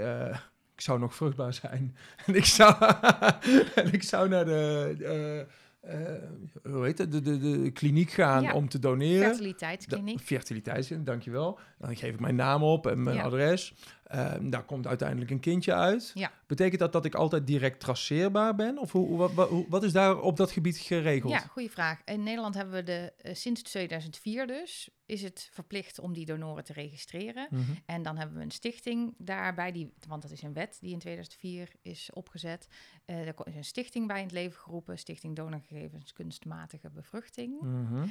ik 0.76 0.82
zou 0.82 1.00
nog 1.00 1.16
vruchtbaar 1.16 1.54
zijn. 1.54 1.96
En 2.26 2.36
ik 2.36 2.46
zou, 2.46 2.76
en 3.76 3.94
ik 3.94 4.04
zou 4.04 4.30
naar 4.30 4.46
de. 4.46 4.96
eh, 5.02 5.40
eh, 5.40 6.22
hoe 6.64 6.84
heet 6.86 6.98
het? 6.98 7.12
De, 7.12 7.22
de, 7.22 7.38
de 7.62 7.72
kliniek 7.72 8.12
gaan 8.12 8.44
Ja. 8.44 8.54
om 8.54 8.70
te 8.70 8.80
doneren. 8.80 9.28
Fertiliteitskliniek. 9.28 10.18
Da- 10.18 10.24
Fertiliteitskliniek, 10.24 11.06
dankjewel. 11.06 11.60
Dan 11.80 11.96
geef 11.96 12.14
ik 12.14 12.20
mijn 12.20 12.36
naam 12.36 12.64
op 12.64 12.88
en 12.88 13.04
mijn 13.04 13.16
Ja. 13.16 13.24
adres. 13.24 13.74
Ehm, 14.14 14.50
daar 14.50 14.64
komt 14.64 14.88
uiteindelijk 14.88 15.32
een 15.32 15.40
kindje 15.40 15.74
uit. 15.74 16.12
Ja. 16.14 16.32
Betekent 16.48 16.80
dat 16.80 16.92
dat 16.92 17.06
ik 17.06 17.16
altijd 17.16 17.48
direct 17.48 17.80
traceerbaar 17.80 18.56
ben? 18.56 18.78
Of 18.78 18.92
hoe, 18.92 19.08
hoe- 19.08 19.18
wat, 19.18 19.34
wat, 19.34 19.50
hoe- 19.50 19.66
wat 19.70 19.84
is 19.84 19.92
daar 19.92 20.20
op 20.22 20.38
dat 20.38 20.52
gebied 20.52 20.78
geregeld? 20.78 21.32
Ja, 21.32 21.40
goede 21.40 21.70
vraag. 21.70 22.02
In 22.06 22.24
Nederland 22.24 22.56
hebben 22.56 22.74
we 22.74 22.84
de, 22.84 23.14
eh, 23.18 23.36
sinds 23.36 23.62
2004 23.62 24.48
dus, 24.48 24.90
is 25.06 25.22
het 25.22 25.50
verplicht 25.52 26.00
om 26.00 26.14
die 26.14 26.26
donoren 26.26 26.64
te 26.64 26.74
registreren. 26.74 27.48
Mhm. 27.52 27.62
En 27.86 28.02
dan 28.04 28.18
hebben 28.18 28.38
we 28.38 28.44
een 28.44 28.52
stichting 28.52 29.14
daarbij, 29.18 29.72
die, 29.72 29.94
want 30.08 30.22
dat 30.22 30.32
is 30.32 30.42
een 30.42 30.54
wet 30.54 30.78
die 30.82 30.92
in 30.94 31.00
2004 31.00 31.70
is 31.82 32.10
opgezet. 32.14 32.68
Eh 33.06 33.28
er 33.28 33.34
is 33.44 33.56
een 33.56 33.64
stichting 33.64 34.08
bij 34.08 34.18
in 34.18 34.24
het 34.24 34.32
leven 34.34 34.60
geroepen, 34.60 34.98
Stichting 35.00 35.36
Donorgegevens 35.36 36.14
Kunstmatige 36.14 36.90
Bevruchting. 36.90 37.62
Mhm. 37.62 38.06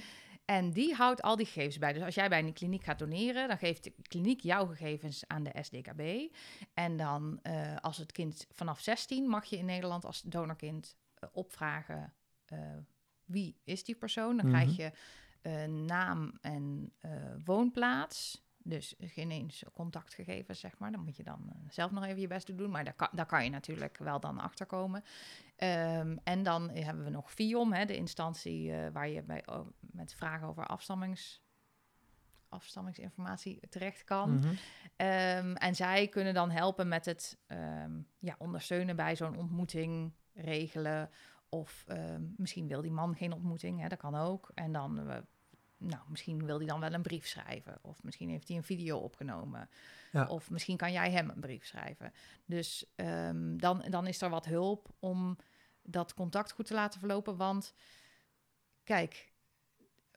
En 0.53 0.71
die 0.73 0.95
houdt 0.95 1.23
al 1.23 1.37
die 1.37 1.47
gegevens 1.47 1.79
bij. 1.79 1.93
Dus 1.93 2.03
als 2.03 2.15
jij 2.15 2.29
bij 2.29 2.39
een 2.39 2.53
kliniek 2.53 2.85
gaat 2.85 2.99
doneren, 2.99 3.49
dan 3.49 3.59
geeft 3.59 3.85
de 3.85 3.93
kliniek 4.03 4.41
jouw 4.41 4.67
gegevens 4.67 5.25
aan 5.27 5.43
de 5.43 5.53
SDKB. 5.63 6.33
En 6.75 6.97
dan, 6.97 7.39
eh, 7.43 7.77
als 7.77 7.97
het 7.97 8.13
kind 8.13 8.47
vanaf 8.53 8.81
16, 8.81 9.29
mag 9.29 9.45
je 9.45 9.57
in 9.57 9.65
Nederland 9.65 10.05
als 10.05 10.23
donorkind 10.23 10.97
eh, 11.15 11.29
opvragen 11.33 12.13
eh, 12.45 12.59
wie 13.25 13.61
is 13.65 13.85
die 13.85 13.95
persoon. 13.95 14.37
Dan 14.37 14.47
Mhm. 14.47 14.55
krijg 14.55 14.77
je 14.77 14.93
eh, 15.43 15.65
naam 15.65 16.39
en 16.41 16.93
woonplaats. 17.45 18.43
Dus 18.65 18.95
geen 18.99 19.31
eens 19.31 19.63
contactgegevens, 19.75 20.61
zeg 20.61 20.79
maar. 20.79 20.93
Dan 20.93 21.05
moet 21.05 21.17
je 21.17 21.23
dan 21.23 21.41
eh, 21.49 21.55
zelf 21.69 21.91
nog 21.91 22.05
even 22.05 22.21
je 22.21 22.27
best 22.27 22.57
doen. 22.57 22.71
Maar 22.71 22.85
daar 22.85 22.95
kan, 22.95 23.09
daar 23.13 23.27
kan 23.27 23.45
je 23.45 23.51
natuurlijk 23.51 23.99
wel 23.99 24.21
dan 24.21 24.41
achter 24.41 24.67
komen. 24.67 25.05
Ehm, 25.57 26.17
en 26.25 26.43
dan 26.43 26.71
hebben 26.71 27.05
we 27.05 27.11
nog 27.11 27.33
FIOM, 27.33 27.73
hè, 27.73 27.85
de 27.85 27.97
instantie 27.97 28.73
eh, 28.73 28.93
waar 28.93 29.09
je 29.09 29.23
bij, 29.23 29.47
oh, 29.47 29.69
met 29.81 30.15
vragen 30.15 30.49
over 30.49 30.67
afstammings, 30.67 31.43
afstammingsinformatie 32.49 33.61
terecht 33.69 34.05
kan. 34.05 34.35
Mhm. 34.35 34.55
Ehm, 34.97 35.53
en 35.53 35.75
zij 35.75 36.09
kunnen 36.09 36.35
dan 36.35 36.51
helpen 36.51 36.89
met 36.89 37.05
het 37.05 37.39
ehm, 37.47 38.01
ja, 38.19 38.35
ondersteunen 38.39 38.97
bij 38.97 39.17
zo'n 39.17 39.37
ontmoeting 39.37 40.13
regelen. 40.35 41.11
Of 41.49 41.85
misschien 42.37 42.69
wil 42.69 42.81
die 42.81 42.91
man 42.91 43.17
geen 43.17 43.33
ontmoeting, 43.33 43.81
hè, 43.81 43.89
dat 43.89 43.99
kan 43.99 44.15
ook. 44.15 44.51
En 44.55 44.73
dan, 44.73 45.09
eh, 45.09 45.19
nou, 45.83 46.03
misschien 46.09 46.47
wil 46.47 46.59
hij 46.59 46.67
dan 46.67 46.81
wel 46.81 46.93
een 46.93 47.03
brief 47.03 47.27
schrijven. 47.27 47.79
Of 47.83 48.03
misschien 48.03 48.31
heeft 48.31 48.49
hij 48.49 48.57
een 48.57 48.63
video 48.63 48.99
opgenomen. 48.99 49.69
Ja. 50.13 50.27
Of 50.27 50.51
misschien 50.51 50.77
kan 50.77 50.93
jij 50.93 51.11
hem 51.11 51.31
een 51.31 51.41
brief 51.41 51.67
schrijven. 51.67 52.13
Dus 52.45 52.85
ehm, 52.97 53.57
dan, 53.57 53.85
dan 53.91 54.07
is 54.07 54.21
er 54.21 54.31
wat 54.31 54.45
hulp 54.45 54.89
om 54.99 55.37
dat 55.83 56.15
contact 56.15 56.53
goed 56.53 56.67
te 56.67 56.75
laten 56.75 56.99
verlopen. 56.99 57.37
Want 57.37 57.75
kijk, 58.85 59.33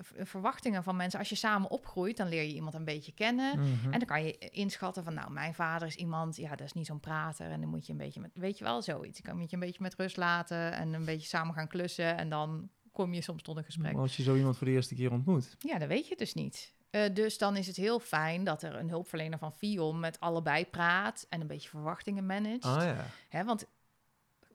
verwachtingen 0.04 0.84
van 0.84 0.95
mensen, 0.95 1.19
als 1.19 1.30
je 1.30 1.36
samen 1.36 1.69
opgroeit, 1.69 2.17
dan 2.17 2.28
leer 2.28 2.43
je 2.43 2.54
iemand 2.54 2.73
een 2.73 2.86
beetje 2.86 3.12
kennen. 3.12 3.60
Mhm. 3.60 3.91
En 3.91 3.99
dan 3.99 4.08
kan 4.08 4.23
je 4.23 4.38
inschatten 4.38 5.04
van, 5.04 5.13
nou, 5.13 5.32
mijn 5.32 5.54
vader 5.54 5.88
is 5.88 5.95
iemand, 5.95 6.36
ja, 6.36 6.49
dat 6.49 6.67
is 6.67 6.73
niet 6.73 6.86
zo'n 6.86 6.99
prater. 6.99 7.49
En 7.49 7.62
dan 7.62 7.69
moet 7.69 7.86
je 7.86 7.91
een 7.91 7.97
beetje 7.97 8.19
met, 8.19 8.32
weet 8.34 8.58
je 8.58 8.63
wel, 8.63 8.82
zoiets. 8.82 9.21
Dan 9.21 9.38
moet 9.38 9.49
je 9.49 9.56
een 9.56 9.62
beetje 9.62 9.84
met 9.84 9.95
rust 9.95 10.17
laten 10.17 10.73
en 10.73 10.93
een 10.93 11.06
beetje 11.06 11.28
samen 11.28 11.54
gaan 11.54 11.67
klussen. 11.67 12.17
En 12.17 12.30
dan 12.30 12.69
kom 12.96 13.14
je 13.14 13.22
soms 13.22 13.42
tot 13.42 13.58
een 13.58 13.64
gesprek. 13.64 13.94
Maar 13.94 14.02
Als 14.02 14.18
je 14.18 14.24
zo 14.24 14.36
iemand 14.36 14.58
voor 14.58 14.68
de 14.68 14.74
eerste 14.74 14.96
keer 14.96 15.12
ontmoet. 15.12 15.56
Ja, 15.60 15.78
dat 15.78 15.88
weet 15.88 16.08
je 16.08 16.16
dus 16.16 16.34
niet. 16.34 16.74
Eh, 16.90 17.14
dus 17.14 17.38
dan 17.38 17.56
is 17.56 17.68
het 17.68 17.76
heel 17.76 18.00
fijn 18.00 18.44
dat 18.44 18.64
er 18.64 18.76
een 18.76 18.90
hulpverlener 18.90 19.40
van 19.40 19.54
FIOM 19.54 20.00
met 20.00 20.20
allebei 20.20 20.66
praat 20.66 21.26
en 21.30 21.42
een 21.42 21.48
beetje 21.48 21.70
verwachtingen 21.70 22.26
managt. 22.26 22.64
Ah 22.64 22.84
ja. 22.84 23.06
Hè, 23.30 23.44
want 23.44 23.66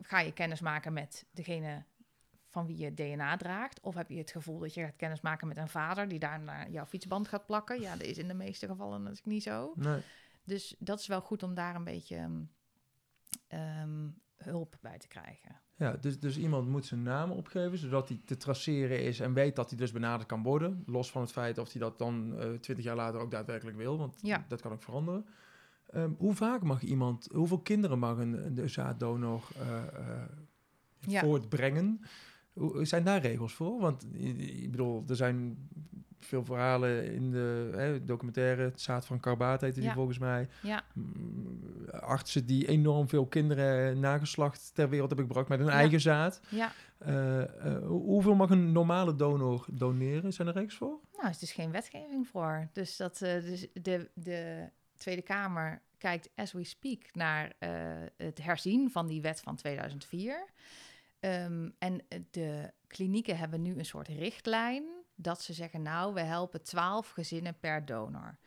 ga 0.00 0.20
je 0.20 0.32
kennis 0.32 0.60
maken 0.60 0.92
met 0.92 1.26
degene 1.30 1.84
van 2.48 2.66
wie 2.66 2.76
je 2.76 2.94
DNA 2.94 3.36
draagt? 3.36 3.80
Of 3.80 3.94
heb 3.94 4.08
je 4.08 4.18
het 4.18 4.30
gevoel 4.30 4.58
dat 4.58 4.74
je 4.74 4.84
gaat 4.84 4.96
kennis 4.96 5.20
maken 5.20 5.48
met 5.48 5.56
een 5.56 5.68
vader 5.68 6.08
die 6.08 6.18
daar 6.18 6.40
naar 6.40 6.70
jouw 6.70 6.86
fietsband 6.86 7.28
gaat 7.28 7.46
plakken? 7.46 7.80
Ja, 7.80 7.96
dat 7.96 8.06
is 8.06 8.18
in 8.18 8.28
de 8.28 8.34
meeste 8.34 8.66
gevallen 8.66 9.02
natuurlijk 9.02 9.26
niet 9.26 9.42
zo. 9.42 9.72
Nee. 9.76 10.00
Dus 10.44 10.74
dat 10.78 11.00
is 11.00 11.06
wel 11.06 11.20
goed 11.20 11.42
om 11.42 11.54
daar 11.54 11.74
een 11.74 11.84
beetje 11.84 12.16
ehm, 12.16 12.42
ehm, 13.46 14.08
hulp 14.44 14.76
bij 14.80 14.98
te 14.98 15.08
krijgen. 15.08 15.60
Ja, 15.76 15.92
dus, 15.96 16.20
dus 16.20 16.38
iemand 16.38 16.68
moet 16.68 16.86
zijn 16.86 17.02
naam 17.02 17.30
opgeven, 17.30 17.78
zodat 17.78 18.08
hij 18.08 18.20
te 18.24 18.36
traceren 18.36 19.02
is 19.02 19.20
en 19.20 19.32
weet 19.32 19.56
dat 19.56 19.68
hij 19.68 19.78
dus 19.78 19.92
benaderd 19.92 20.28
kan 20.28 20.42
worden. 20.42 20.82
Los 20.86 21.10
van 21.10 21.22
het 21.22 21.32
feit 21.32 21.58
of 21.58 21.72
hij 21.72 21.80
dat 21.80 21.98
dan 21.98 22.38
eh, 22.38 22.52
twintig 22.52 22.84
jaar 22.84 22.96
later 22.96 23.20
ook 23.20 23.30
daadwerkelijk 23.30 23.76
wil, 23.76 23.98
want 23.98 24.18
Ja. 24.22 24.44
dat 24.48 24.60
kan 24.60 24.72
ook 24.72 24.82
veranderen. 24.82 25.26
Ehm, 25.86 26.10
hoe 26.18 26.34
vaak 26.34 26.62
mag 26.62 26.82
iemand, 26.82 27.28
hoeveel 27.32 27.60
kinderen 27.60 27.98
mag 27.98 28.18
een, 28.18 28.58
een 28.58 28.70
zaaddonor 28.70 29.48
eh, 29.58 29.76
eh, 29.86 30.22
Ja. 30.98 31.20
voortbrengen? 31.20 32.00
Hoe, 32.52 32.84
zijn 32.84 33.04
daar 33.04 33.20
regels 33.20 33.52
voor? 33.54 33.80
Want 33.80 34.06
ik 34.14 34.70
bedoel, 34.70 35.04
er 35.08 35.16
zijn 35.16 35.68
veel 36.20 36.44
verhalen 36.44 37.12
in 37.12 37.30
de 37.30 37.70
hè, 37.76 38.04
documentaire, 38.04 38.62
het 38.62 38.80
zaad 38.80 39.06
van 39.06 39.20
Karbaat 39.20 39.60
heette 39.60 39.80
die 39.80 39.90
volgens 39.90 40.18
mij. 40.18 40.48
Ja, 40.62 40.84
Mm, 40.94 41.88
Artsen 41.90 42.46
die 42.46 42.68
enorm 42.68 43.08
veel 43.08 43.26
kinderen 43.26 44.00
nageslacht 44.00 44.70
ter 44.74 44.88
wereld 44.88 45.08
hebben 45.08 45.26
gebracht 45.26 45.48
met 45.48 45.58
hun 45.58 45.68
Ja. 45.68 45.74
eigen 45.74 46.00
zaad. 46.00 46.40
ja. 46.48 46.72
Eh, 46.98 47.42
eh, 47.42 47.86
hoe- 47.86 48.02
hoeveel 48.04 48.34
mag 48.34 48.50
een 48.50 48.72
normale 48.72 49.14
donor 49.14 49.66
doneren? 49.70 50.32
Zijn 50.32 50.48
er 50.48 50.54
regels 50.54 50.74
voor? 50.76 50.98
Nou, 51.12 51.24
er 51.24 51.30
is 51.30 51.38
dus 51.38 51.52
geen 51.52 51.70
wetgeving 51.70 52.28
voor. 52.28 52.68
Dus, 52.72 52.96
dat, 52.96 53.22
eh, 53.22 53.32
dus 53.42 53.66
de, 53.72 54.10
de 54.14 54.68
Tweede 54.96 55.22
Kamer 55.22 55.82
kijkt 55.98 56.30
as 56.34 56.52
we 56.52 56.64
speak 56.64 57.14
naar 57.14 57.52
eh, 57.58 57.70
het 58.16 58.42
herzien 58.42 58.90
van 58.90 59.06
die 59.06 59.20
wet 59.20 59.40
van 59.40 59.56
2004. 59.56 60.44
Ehm, 61.20 61.68
en 61.78 62.00
de 62.30 62.70
klinieken 62.86 63.38
hebben 63.38 63.62
nu 63.62 63.78
een 63.78 63.84
soort 63.84 64.08
richtlijn 64.08 64.84
dat 65.22 65.42
ze 65.42 65.52
zeggen, 65.52 65.82
nou, 65.82 66.14
we 66.14 66.20
helpen 66.20 66.62
12 66.62 67.10
gezinnen 67.10 67.58
per 67.58 67.84
donor. 67.84 68.38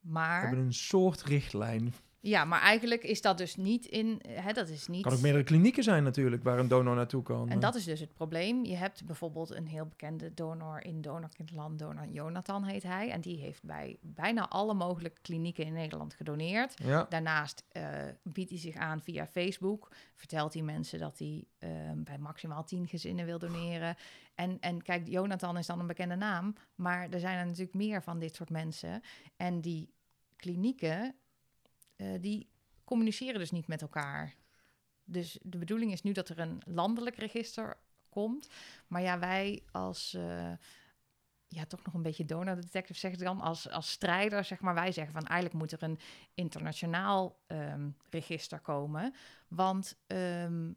We 0.00 0.08
Maar, 0.10 0.40
hebben 0.40 0.58
een 0.64 0.74
soort 0.74 1.22
richtlijn. 1.22 1.94
Ja, 2.24 2.44
maar 2.44 2.60
eigenlijk 2.60 3.02
is 3.02 3.20
dat 3.20 3.38
dus 3.38 3.56
niet 3.56 3.86
in, 3.86 4.20
hè, 4.28 4.52
dat 4.52 4.68
is 4.68 4.86
niet... 4.86 5.02
kan 5.02 5.12
ook 5.12 5.20
meerdere 5.20 5.44
klinieken 5.44 5.82
zijn 5.82 6.04
natuurlijk, 6.04 6.42
waar 6.42 6.58
een 6.58 6.68
donor 6.68 6.94
naartoe 6.94 7.22
kan. 7.22 7.48
En 7.48 7.60
dat 7.60 7.74
is 7.74 7.84
dus 7.84 8.00
het 8.00 8.14
probleem. 8.14 8.64
Je 8.64 8.76
hebt 8.76 9.04
bijvoorbeeld 9.04 9.50
een 9.50 9.66
heel 9.66 9.86
bekende 9.86 10.34
donor 10.34 10.84
in 10.84 11.00
Donorkindland, 11.00 11.78
donor 11.78 12.06
Jonathan 12.06 12.64
heet 12.64 12.82
hij. 12.82 13.10
En 13.10 13.20
die 13.20 13.38
heeft 13.38 13.62
bij 13.62 13.96
bijna 14.00 14.48
alle 14.48 14.74
mogelijke 14.74 15.20
klinieken 15.20 15.64
in 15.64 15.72
Nederland 15.72 16.14
gedoneerd. 16.14 16.74
Ja, 16.82 17.06
Daarnaast 17.08 17.64
eh, 17.72 17.84
biedt 18.22 18.50
hij 18.50 18.58
zich 18.58 18.76
aan 18.76 19.00
via 19.00 19.26
Facebook. 19.26 19.90
Vertelt 20.14 20.54
hij 20.54 20.62
mensen 20.62 20.98
dat 20.98 21.18
hij 21.18 21.44
eh, 21.58 21.70
bij 21.96 22.18
maximaal 22.18 22.64
tien 22.64 22.88
gezinnen 22.88 23.26
wil 23.26 23.38
doneren. 23.38 23.96
En, 24.34 24.56
en 24.60 24.82
kijk, 24.82 25.08
Jonathan 25.08 25.58
is 25.58 25.66
dan 25.66 25.80
een 25.80 25.86
bekende 25.86 26.16
naam. 26.16 26.54
Maar 26.74 27.10
er 27.10 27.20
zijn 27.20 27.38
er 27.38 27.46
natuurlijk 27.46 27.74
meer 27.74 28.02
van 28.02 28.18
dit 28.18 28.34
soort 28.34 28.50
mensen. 28.50 29.02
En 29.36 29.60
die 29.60 29.92
klinieken, 30.36 31.14
eh, 32.02 32.20
die 32.20 32.48
communiceren 32.84 33.38
dus 33.38 33.50
niet 33.50 33.66
met 33.66 33.82
elkaar. 33.82 34.34
Dus 35.04 35.38
de 35.42 35.58
bedoeling 35.58 35.92
is 35.92 36.02
nu 36.02 36.12
dat 36.12 36.28
er 36.28 36.38
een 36.38 36.62
landelijk 36.66 37.16
register 37.16 37.76
komt. 38.08 38.48
Maar 38.86 39.02
ja, 39.02 39.18
wij 39.18 39.62
als... 39.70 40.14
eh, 40.14 40.52
ja, 41.52 41.64
toch 41.66 41.84
nog 41.84 41.94
een 41.94 42.02
beetje 42.02 42.24
donor 42.24 42.54
detective 42.54 42.98
zeg 42.98 43.16
dan 43.16 43.40
als, 43.40 43.70
als 43.70 43.90
strijder, 43.90 44.44
zeg 44.44 44.60
maar. 44.60 44.74
Wij 44.74 44.92
zeggen 44.92 45.12
van 45.12 45.26
eigenlijk 45.26 45.60
moet 45.60 45.72
er 45.72 45.82
een 45.82 45.98
internationaal 46.34 47.38
ehm, 47.46 47.90
register 48.10 48.60
komen. 48.60 49.14
Want 49.48 49.98
ehm, 50.06 50.72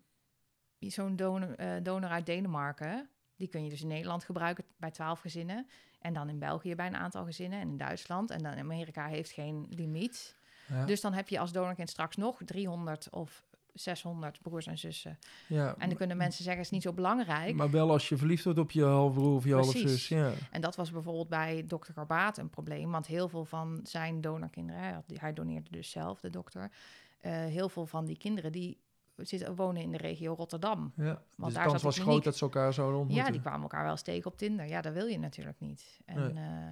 zo'n 0.79 1.15
donor, 1.15 1.55
eh, 1.55 1.83
donor 1.83 2.09
uit 2.09 2.25
Denemarken, 2.25 3.09
die 3.35 3.47
kun 3.47 3.63
je 3.63 3.69
dus 3.69 3.81
in 3.81 3.87
Nederland 3.87 4.23
gebruiken 4.23 4.63
bij 4.77 4.91
12 4.91 5.19
gezinnen. 5.19 5.67
En 5.99 6.13
dan 6.13 6.29
in 6.29 6.39
België 6.39 6.75
bij 6.75 6.87
een 6.87 6.95
aantal 6.95 7.25
gezinnen 7.25 7.59
en 7.59 7.67
in 7.67 7.77
Duitsland. 7.77 8.29
En 8.29 8.43
dan 8.43 8.57
Amerika 8.57 9.07
heeft 9.07 9.31
geen 9.31 9.65
limiet. 9.69 10.35
Ja, 10.67 10.85
Dus 10.85 11.01
dan 11.01 11.13
heb 11.13 11.29
je 11.29 11.39
als 11.39 11.51
donorkind 11.51 11.89
straks 11.89 12.15
nog 12.15 12.39
300 12.45 13.07
of 13.11 13.43
600 13.73 14.41
broers 14.41 14.65
en 14.67 14.77
zussen. 14.77 15.19
ja. 15.47 15.75
En 15.77 15.87
dan 15.87 15.97
kunnen 15.97 16.17
mensen 16.17 16.43
zeggen, 16.43 16.61
het 16.61 16.65
is 16.71 16.77
niet 16.77 16.81
zo 16.81 16.93
belangrijk. 16.93 17.55
Maar 17.55 17.69
wel 17.71 17.91
als 17.91 18.09
je 18.09 18.17
verliefd 18.17 18.43
wordt 18.43 18.59
op 18.59 18.71
je 18.71 18.83
halfbroer 18.83 19.35
of 19.35 19.43
je 19.45 19.53
halfzus. 19.53 20.07
Ja. 20.07 20.31
En 20.51 20.61
dat 20.61 20.75
was 20.75 20.91
bijvoorbeeld 20.91 21.29
bij 21.29 21.63
dokter 21.67 21.93
Garbaat 21.93 22.37
een 22.37 22.49
probleem. 22.49 22.91
Want 22.91 23.07
heel 23.07 23.29
veel 23.29 23.45
van 23.45 23.79
zijn 23.83 24.21
donorkinderen, 24.21 25.03
hij, 25.13 25.33
doneerde 25.33 25.69
dus 25.71 25.89
zelf, 25.89 26.19
de 26.19 26.29
dokter. 26.29 26.71
eh, 27.19 27.31
heel 27.31 27.69
veel 27.69 27.85
van 27.85 28.05
die 28.05 28.17
kinderen 28.17 28.51
die 28.51 28.77
zitten, 29.15 29.55
wonen 29.55 29.81
in 29.81 29.91
de 29.91 29.97
regio 29.97 30.33
Rotterdam. 30.33 30.93
ja. 30.95 31.03
Dus 31.37 31.47
de 31.47 31.53
daar 31.53 31.61
kans 31.61 31.71
zat 31.71 31.81
was 31.81 31.95
de 31.95 32.01
groot 32.01 32.23
dat 32.23 32.37
ze 32.37 32.43
elkaar 32.43 32.73
zouden 32.73 32.99
ontmoeten. 32.99 33.25
Ja, 33.25 33.31
die 33.31 33.41
kwamen 33.41 33.61
elkaar 33.61 33.83
wel 33.83 33.97
steken 33.97 34.31
op 34.31 34.37
Tinder. 34.37 34.65
Ja, 34.67 34.81
dat 34.81 34.93
wil 34.93 35.05
je 35.05 35.19
natuurlijk 35.19 35.59
niet. 35.59 35.99
En, 36.05 36.33
Nee. 36.33 36.43
eh, 36.43 36.69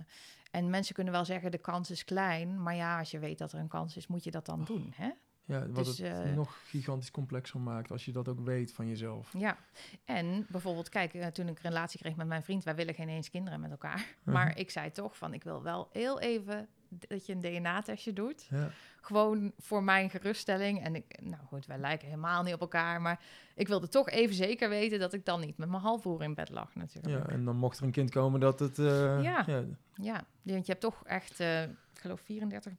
en 0.54 0.70
mensen 0.70 0.96
kunnen 0.96 1.14
wel 1.14 1.26
zeggen, 1.26 1.52
de 1.52 1.58
kans 1.58 1.92
is 1.92 2.04
klein. 2.04 2.64
Maar 2.64 2.76
ja, 2.76 3.00
als 3.00 3.12
je 3.12 3.20
weet 3.20 3.38
dat 3.38 3.52
er 3.52 3.60
een 3.60 3.68
kans 3.68 3.98
is, 3.98 4.08
moet 4.08 4.24
je 4.24 4.32
dat 4.32 4.46
dan 4.46 4.64
doen. 4.64 4.94
Hè? 4.96 5.12
Ja, 5.46 5.68
wat 5.68 5.86
Dus, 5.86 5.98
het 5.98 6.08
eh, 6.08 6.34
nog 6.34 6.60
gigantisch 6.66 7.12
complexer 7.12 7.60
maakt 7.60 7.92
als 7.92 8.06
je 8.06 8.12
dat 8.12 8.28
ook 8.28 8.40
weet 8.40 8.74
van 8.74 8.88
jezelf. 8.88 9.34
Ja, 9.38 9.58
en 10.06 10.46
bijvoorbeeld, 10.50 10.90
kijk, 10.90 11.14
eh, 11.14 11.28
toen 11.28 11.48
ik 11.48 11.58
een 11.58 11.70
relatie 11.70 12.00
kreeg 12.00 12.16
met 12.16 12.28
mijn 12.28 12.44
vriend, 12.44 12.64
wij 12.64 12.76
willen 12.76 12.94
geen 12.94 13.10
eens 13.10 13.30
kinderen 13.30 13.60
met 13.60 13.72
elkaar. 13.72 14.16
Maar 14.24 14.58
ik 14.58 14.70
zei 14.70 14.92
toch 14.92 15.18
van, 15.18 15.34
ik 15.34 15.44
wil 15.44 15.64
wel 15.64 15.90
heel 15.92 16.20
even 16.20 16.68
dat 17.08 17.26
je 17.26 17.34
een 17.34 17.40
DNA-testje 17.42 18.14
doet. 18.14 18.48
Ja. 18.50 18.70
Gewoon 19.02 19.52
voor 19.58 19.84
mijn 19.84 20.10
geruststelling. 20.10 20.84
En 20.84 20.96
ik, 20.96 21.20
nou 21.22 21.44
goed, 21.46 21.66
wij 21.66 21.78
lijken 21.78 22.08
helemaal 22.08 22.44
niet 22.44 22.54
op 22.54 22.62
elkaar. 22.62 23.02
Maar 23.02 23.22
ik 23.56 23.68
wilde 23.68 23.88
toch 23.88 24.10
even 24.10 24.36
zeker 24.36 24.70
weten 24.70 25.00
dat 25.00 25.14
ik 25.14 25.26
dan 25.26 25.40
niet 25.40 25.58
met 25.58 25.70
mijn 25.70 25.82
halfbroer 25.82 26.24
in 26.24 26.34
bed 26.34 26.50
lag 26.50 26.76
natuurlijk. 26.76 27.28
ja, 27.28 27.34
en 27.34 27.46
dan 27.46 27.56
mocht 27.56 27.78
er 27.78 27.84
een 27.84 27.92
kind 27.92 28.10
komen 28.10 28.40
dat 28.40 28.60
het... 28.60 28.80
eh, 28.80 29.24
Ja. 29.24 29.44
ja. 29.48 29.64
Ja, 29.96 30.26
want 30.42 30.66
je 30.66 30.72
hebt 30.72 30.82
toch 30.84 31.04
echt, 31.06 31.40
eh, 31.40 31.64
ik 31.64 31.70
geloof 32.00 32.22
34 32.22 32.74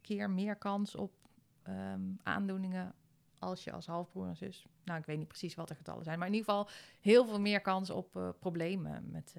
keer 0.00 0.30
meer 0.30 0.56
kans 0.56 0.94
op 0.94 1.12
ehm, 1.62 2.00
aandoeningen 2.22 2.94
als 3.38 3.64
je 3.64 3.72
als 3.72 3.86
halfbroer 3.86 4.26
en 4.28 4.36
zus. 4.36 4.66
Nou, 4.84 4.98
ik 5.00 5.06
weet 5.06 5.18
niet 5.18 5.28
precies 5.28 5.54
wat 5.54 5.68
de 5.68 5.74
getallen 5.74 6.04
zijn, 6.04 6.18
maar 6.18 6.28
in 6.28 6.34
ieder 6.34 6.48
geval 6.50 6.68
heel 7.00 7.26
veel 7.26 7.40
meer 7.40 7.60
kans 7.60 7.90
op 7.90 8.16
eh, 8.16 8.28
problemen 8.38 9.10
met 9.10 9.34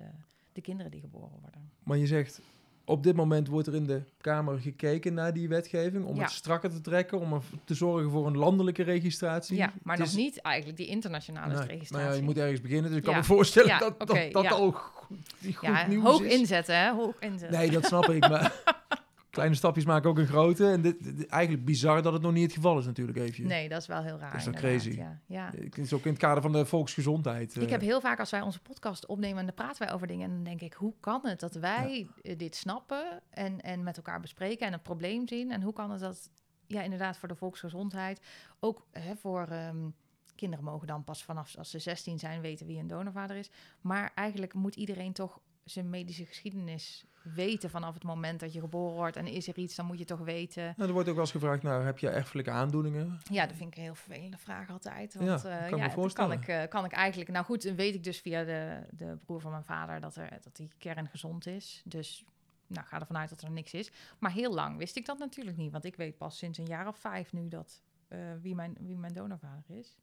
de 0.54 0.62
kinderen 0.62 0.92
die 0.92 1.02
geboren 1.02 1.40
worden. 1.42 1.72
Maar 1.84 1.98
je 1.98 2.08
zegt, 2.08 2.42
op 2.90 3.04
dit 3.04 3.16
moment 3.16 3.48
wordt 3.48 3.68
er 3.68 3.76
in 3.76 3.86
de 3.86 4.02
Kamer 4.22 4.60
gekeken 4.60 5.14
naar 5.14 5.34
die 5.34 5.48
wetgeving... 5.50 6.06
om 6.06 6.16
Ja. 6.16 6.22
het 6.22 6.32
strakker 6.32 6.70
te 6.70 6.82
trekken, 6.82 7.20
om 7.20 7.42
te 7.66 7.74
zorgen 7.74 8.12
voor 8.12 8.28
een 8.28 8.38
landelijke 8.38 8.84
registratie. 8.84 9.58
Ja, 9.58 9.74
maar 9.84 9.96
Het 9.96 10.04
nog 10.06 10.14
is- 10.14 10.24
niet 10.24 10.42
eigenlijk 10.42 10.78
die 10.78 10.88
internationale 10.88 11.54
Nee, 11.54 11.68
registratie. 11.68 11.96
Nou 11.96 12.10
ja, 12.10 12.16
je 12.20 12.22
moet 12.26 12.38
ergens 12.38 12.62
beginnen, 12.62 12.90
dus 12.90 12.98
ik 13.00 13.04
kan 13.06 13.16
me 13.16 13.24
voorstellen 13.24 13.70
Ja, 13.70 13.80
dat 13.80 14.00
dat, 14.00 14.18
dat 14.32 14.52
al 14.52 14.72
goed, 14.72 15.18
goed 15.56 15.62
ja, 15.62 15.88
nieuws 15.88 16.04
hoog 16.04 16.22
is. 16.22 16.34
inzetten, 16.40 16.78
hè? 16.80 16.92
Hoog 16.92 17.16
inzetten. 17.20 17.60
Nee, 17.60 17.70
dat 17.72 17.86
snap 17.86 18.10
ik, 18.10 18.30
maar 18.30 18.54
kleine 19.30 19.56
stapjes 19.56 19.86
maken 19.86 20.10
ook 20.10 20.18
een 20.18 20.28
grote. 20.28 20.68
En 20.72 20.82
dit, 20.82 21.04
dit- 21.04 21.28
eigenlijk 21.28 21.66
bizar 21.66 22.02
dat 22.02 22.14
het 22.14 22.22
nog 22.22 22.32
niet 22.34 22.44
het 22.44 22.54
geval 22.54 22.78
is 22.78 22.86
natuurlijk 22.86 23.18
even. 23.18 23.48
Nee, 23.48 23.70
dat 23.70 23.82
is 23.82 23.88
wel 23.88 24.04
heel 24.04 24.18
raar. 24.18 24.36
is 24.36 24.44
toch 24.44 24.54
inderdaad, 24.54 24.82
crazy? 24.82 24.98
Ja, 24.98 25.20
ja. 25.26 25.52
Het 25.64 25.78
is 25.78 25.94
ook 25.94 26.04
in 26.06 26.12
het 26.12 26.20
kader 26.20 26.42
van 26.42 26.52
de 26.52 26.66
volksgezondheid. 26.66 27.56
Ik 27.56 27.62
eh, 27.62 27.70
heb 27.70 27.82
heel 27.82 28.02
vaak 28.02 28.20
als 28.20 28.30
wij 28.30 28.42
onze 28.42 28.62
podcast 28.62 29.06
opnemen 29.06 29.40
en 29.40 29.46
dan 29.46 29.56
praten 29.56 29.86
wij 29.86 29.94
over 29.94 30.08
dingen 30.08 30.30
en 30.30 30.36
dan 30.36 30.44
denk 30.44 30.62
ik, 30.62 30.74
hoe 30.74 30.94
kan 31.00 31.20
het 31.24 31.40
dat 31.40 31.56
wij 31.56 32.08
eh, 32.22 32.38
dit 32.38 32.56
snappen 32.56 33.22
en, 33.30 33.62
en 33.62 33.84
met 33.84 33.98
elkaar 33.98 34.20
bespreken 34.20 34.68
en 34.68 34.74
een 34.74 34.82
probleem 34.82 35.28
zien 35.28 35.52
en 35.52 35.62
hoe 35.62 35.74
kan 35.74 35.92
het 35.92 36.00
dat, 36.00 36.30
ja 36.68 36.82
inderdaad 36.82 37.18
voor 37.18 37.28
de 37.28 37.36
volksgezondheid, 37.36 38.22
ook 38.60 38.88
hè, 38.92 39.16
voor 39.16 39.48
ehm, 39.48 39.90
kinderen 40.36 40.66
mogen 40.66 40.88
dan 40.88 41.04
pas 41.04 41.24
vanaf 41.24 41.58
als 41.58 41.70
ze 41.70 41.80
16 41.80 42.20
zijn 42.20 42.42
weten 42.42 42.66
wie 42.66 42.80
een 42.80 42.88
donorvader 42.88 43.36
is, 43.36 43.50
maar 43.82 44.12
eigenlijk 44.16 44.54
moet 44.54 44.76
iedereen 44.76 45.14
toch 45.14 45.40
zijn 45.64 45.90
medische 45.90 46.26
geschiedenis 46.26 47.06
weten 47.24 47.70
vanaf 47.70 47.94
het 47.94 48.04
moment 48.04 48.40
dat 48.40 48.54
je 48.54 48.60
geboren 48.60 48.96
wordt 48.96 49.16
en 49.16 49.28
is 49.28 49.48
er 49.48 49.58
iets, 49.58 49.76
dan 49.76 49.86
moet 49.86 50.00
je 50.00 50.06
toch 50.06 50.20
weten. 50.20 50.64
Nou, 50.64 50.88
er 50.88 50.94
wordt 50.94 51.08
ook 51.08 51.16
wel 51.16 51.24
eens 51.24 51.34
gevraagd, 51.34 51.64
nou, 51.64 51.84
heb 51.84 52.00
je 52.00 52.10
erfelijke 52.10 52.52
aandoeningen? 52.52 53.20
Ja, 53.32 53.46
dat 53.46 53.56
vind 53.56 53.72
ik 53.72 53.78
een 53.78 53.84
heel 53.84 53.96
vervelende 53.96 54.38
vraag 54.38 54.70
altijd. 54.70 55.14
Ja, 55.14 55.26
Want 55.26 55.46
eh, 55.46 55.60
kan 55.70 55.80
me 55.80 55.86
ja, 55.86 55.92
voorstellen. 55.92 56.30
kan 56.30 56.56
ik, 56.56 56.64
eh, 56.64 56.70
kan 56.70 56.86
ik 56.86 56.92
eigenlijk... 56.92 57.30
Nou 57.32 57.46
goed, 57.46 57.64
dan 57.64 57.76
weet 57.76 57.96
ik 57.96 58.04
dus 58.04 58.20
via 58.20 58.44
de, 58.44 58.80
de 58.92 59.18
broer 59.26 59.42
van 59.42 59.52
mijn 59.52 59.64
vader 59.64 60.00
dat, 60.00 60.16
er, 60.16 60.30
dat 60.42 60.56
die 60.56 60.70
kern 60.78 61.08
gezond 61.08 61.48
is. 61.48 61.82
Dus 61.86 62.26
nou, 62.68 62.88
ga 62.88 63.00
ervan 63.00 63.18
uit 63.18 63.30
dat 63.30 63.42
er 63.42 63.52
niks 63.52 63.74
is. 63.74 63.92
Maar 64.20 64.32
heel 64.32 64.54
lang 64.54 64.78
wist 64.78 64.96
ik 64.96 65.06
dat 65.06 65.18
natuurlijk 65.18 65.58
niet. 65.58 65.72
Want 65.72 65.86
ik 65.86 65.96
weet 65.96 66.18
pas 66.18 66.38
sinds 66.38 66.58
een 66.58 66.66
jaar 66.66 66.88
of 66.88 66.98
vijf 66.98 67.34
nu 67.34 67.48
dat, 67.48 67.84
eh, 68.08 68.20
wie, 68.42 68.56
mijn, 68.56 68.78
wie 68.80 68.98
mijn 68.98 69.14
donorvader 69.14 69.78
is. 69.78 69.98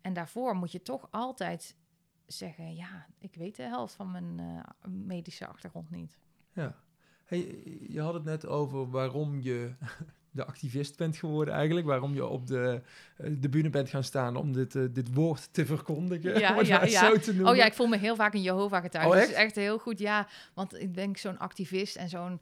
En 0.00 0.12
daarvoor 0.12 0.56
moet 0.56 0.72
je 0.72 0.82
toch 0.82 1.08
altijd 1.10 1.76
zeggen... 2.26 2.74
ja, 2.74 3.06
ik 3.18 3.34
weet 3.34 3.56
de 3.56 3.62
helft 3.62 3.94
van 3.94 4.10
mijn 4.10 4.38
eh, 4.38 4.90
medische 4.90 5.46
achtergrond 5.46 5.90
niet. 5.90 6.18
Ja. 6.52 6.76
Hey, 7.24 7.62
je 7.88 8.00
had 8.00 8.14
het 8.14 8.24
net 8.24 8.46
over 8.46 8.90
waarom 8.90 9.40
je 9.40 9.74
de 10.30 10.44
activist 10.44 10.96
bent 10.96 11.16
geworden 11.16 11.54
eigenlijk. 11.54 11.86
Waarom 11.86 12.14
je 12.14 12.26
op 12.26 12.46
de, 12.46 12.82
eh, 13.16 13.30
de 13.38 13.48
bühne 13.48 13.70
bent 13.70 13.88
gaan 13.88 14.04
staan 14.04 14.36
om 14.36 14.52
dit, 14.52 14.74
eh, 14.74 14.82
dit 14.90 15.14
woord 15.14 15.52
te 15.52 15.66
verkondigen. 15.66 16.38
Ja, 16.38 16.54
het 16.56 16.66
ja, 16.66 16.84
ja. 16.84 17.10
zo 17.10 17.18
te 17.18 17.32
noemen. 17.32 17.50
Oh 17.50 17.56
ja, 17.56 17.64
ik 17.64 17.74
voel 17.74 17.86
me 17.86 17.98
heel 17.98 18.16
vaak 18.16 18.34
een 18.34 18.42
Jehovah-getuige. 18.42 19.08
Oh, 19.08 19.14
dat 19.14 19.24
is 19.24 19.34
echt? 19.34 19.44
echt 19.44 19.54
heel 19.54 19.78
goed, 19.78 19.98
ja. 19.98 20.28
Want 20.54 20.80
ik 20.80 20.94
denk 20.94 21.16
zo'n 21.16 21.38
activist 21.38 21.96
en 21.96 22.08
zo'n, 22.08 22.40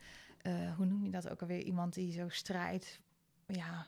hoe 0.76 0.86
noem 0.86 1.04
je 1.04 1.10
dat 1.10 1.30
ook 1.30 1.40
alweer? 1.40 1.62
Iemand 1.62 1.94
die 1.94 2.12
zo 2.12 2.28
strijdt, 2.28 3.00
ja, 3.46 3.86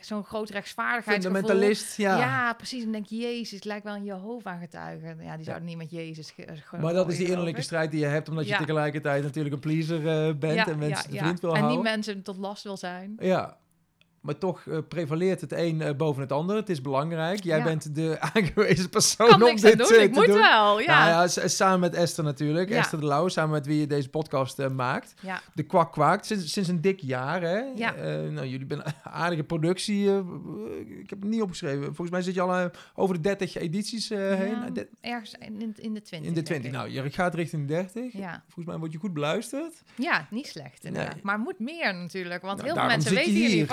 zo'n 0.00 0.24
groot 0.24 0.50
rechtsvaardigheidsgevoel. 0.50 1.36
Fundamentalist, 1.40 1.96
ja. 1.96 2.18
Ja. 2.18 2.52
precies. 2.52 2.78
En 2.78 2.84
dan 2.84 2.92
denk 2.92 3.06
je, 3.06 3.16
Jezus, 3.16 3.62
lijkt 3.64 3.84
wel 3.84 3.94
een 3.94 4.04
Jehovah-getuige. 4.04 5.16
Ja, 5.20 5.36
die 5.36 5.44
zouden 5.44 5.66
niet 5.66 5.76
met 5.76 5.90
Jezus... 5.90 6.30
ge- 6.30 6.76
Maar 6.80 6.92
dat 6.92 7.08
is 7.12 7.16
die 7.16 7.26
innerlijke 7.28 7.62
strijd 7.62 7.90
die 7.90 8.00
je 8.00 8.06
hebt, 8.06 8.28
omdat 8.28 8.48
je 8.48 8.56
tegelijkertijd 8.56 9.22
natuurlijk 9.22 9.54
een 9.54 9.60
pleaser 9.60 9.96
eh, 10.28 10.34
bent 10.34 10.68
en 10.68 10.78
mensen 10.78 11.10
vriend 11.10 11.40
wil 11.40 11.50
En 11.54 11.56
houden. 11.60 11.76
niet 11.82 11.90
mensen 11.90 12.22
tot 12.22 12.36
last 12.36 12.62
wil 12.62 12.76
zijn. 12.76 13.16
Ja, 13.18 13.56
maar 14.26 14.38
toch 14.38 14.66
eh, 14.66 14.78
prevaleert 14.88 15.40
het 15.40 15.52
een 15.52 15.80
eh, 15.82 15.94
boven 15.96 16.22
het 16.22 16.32
ander. 16.32 16.56
Het 16.56 16.68
is 16.68 16.80
belangrijk. 16.80 17.42
Jij 17.42 17.58
Ja. 17.58 17.64
bent 17.64 17.94
de 17.94 18.16
aangewezen 18.34 18.88
persoon 18.88 19.28
Kan 19.28 19.42
om 19.42 19.56
dit 19.56 19.78
doen, 19.78 19.86
eh, 19.96 20.02
ik 20.02 20.12
te 20.12 20.18
moet 20.18 20.26
doen. 20.26 20.36
wel, 20.38 20.80
ja. 20.80 20.98
Nou 21.16 21.30
ja, 21.34 21.48
samen 21.48 21.80
met 21.80 21.94
Esther 21.94 22.24
natuurlijk. 22.24 22.68
Ja. 22.68 22.76
Esther 22.78 23.00
de 23.00 23.06
Lauw, 23.06 23.28
samen 23.28 23.50
met 23.50 23.66
wie 23.66 23.80
je 23.80 23.86
deze 23.86 24.08
podcast 24.08 24.68
maakt. 24.68 25.14
De 25.54 25.62
kwak 25.62 25.92
kwaakt, 25.92 26.26
sinds, 26.26 26.52
sinds 26.52 26.68
een 26.68 26.80
dik 26.80 27.00
jaar 27.00 27.42
hè. 27.42 27.60
Nou, 28.30 28.46
jullie 28.46 28.66
hebben 28.68 28.86
een 28.86 28.92
aardige 29.22 29.44
productie. 29.44 30.04
ik 31.00 31.10
heb 31.10 31.20
het 31.20 31.30
niet 31.30 31.42
opgeschreven. 31.42 31.84
Volgens 31.84 32.10
mij 32.10 32.22
zit 32.22 32.34
je 32.34 32.40
al 32.40 32.70
over 32.94 33.14
de 33.14 33.20
30 33.20 33.56
edities 33.56 34.08
heen. 34.08 34.86
Ergens 35.00 35.34
in, 35.38 35.74
in 35.76 35.94
de 35.94 36.02
twintig. 36.02 36.28
in 36.28 36.34
de 36.34 36.42
denk 36.42 36.46
20. 36.46 36.66
ik. 36.66 36.72
Nou, 36.72 36.90
je 36.90 37.10
gaat 37.10 37.34
richting 37.34 37.66
de 37.68 37.74
30. 37.74 38.12
Ja. 38.12 38.42
Volgens 38.44 38.66
mij 38.66 38.76
word 38.76 38.92
je 38.92 38.98
goed 38.98 39.12
beluisterd. 39.12 39.82
ja, 39.96 40.26
niet 40.30 40.46
slecht 40.46 40.84
inderdaad. 40.84 41.12
Nee. 41.14 41.22
Maar 41.24 41.38
moet 41.38 41.58
meer 41.58 41.94
natuurlijk, 41.94 42.42
want 42.42 42.56
Nou, 42.56 42.68
heel 42.68 42.78
veel 42.78 42.86
mensen 42.88 43.14
weten 43.14 43.32
hier 43.32 43.42
niet 43.42 43.52
hier. 43.52 43.66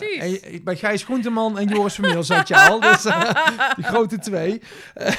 Ja. 0.00 0.20
En 0.50 0.64
bij 0.64 0.76
Gijs 0.76 1.04
Groenteman 1.04 1.58
en 1.58 1.66
Joris 1.68 1.94
Vermeel 1.94 2.22
zat 2.22 2.48
je 2.48 2.56
al. 2.56 2.80
Dus, 2.80 3.04
eh, 3.04 3.74
de 3.76 3.82
grote 3.82 4.18
twee. 4.18 4.62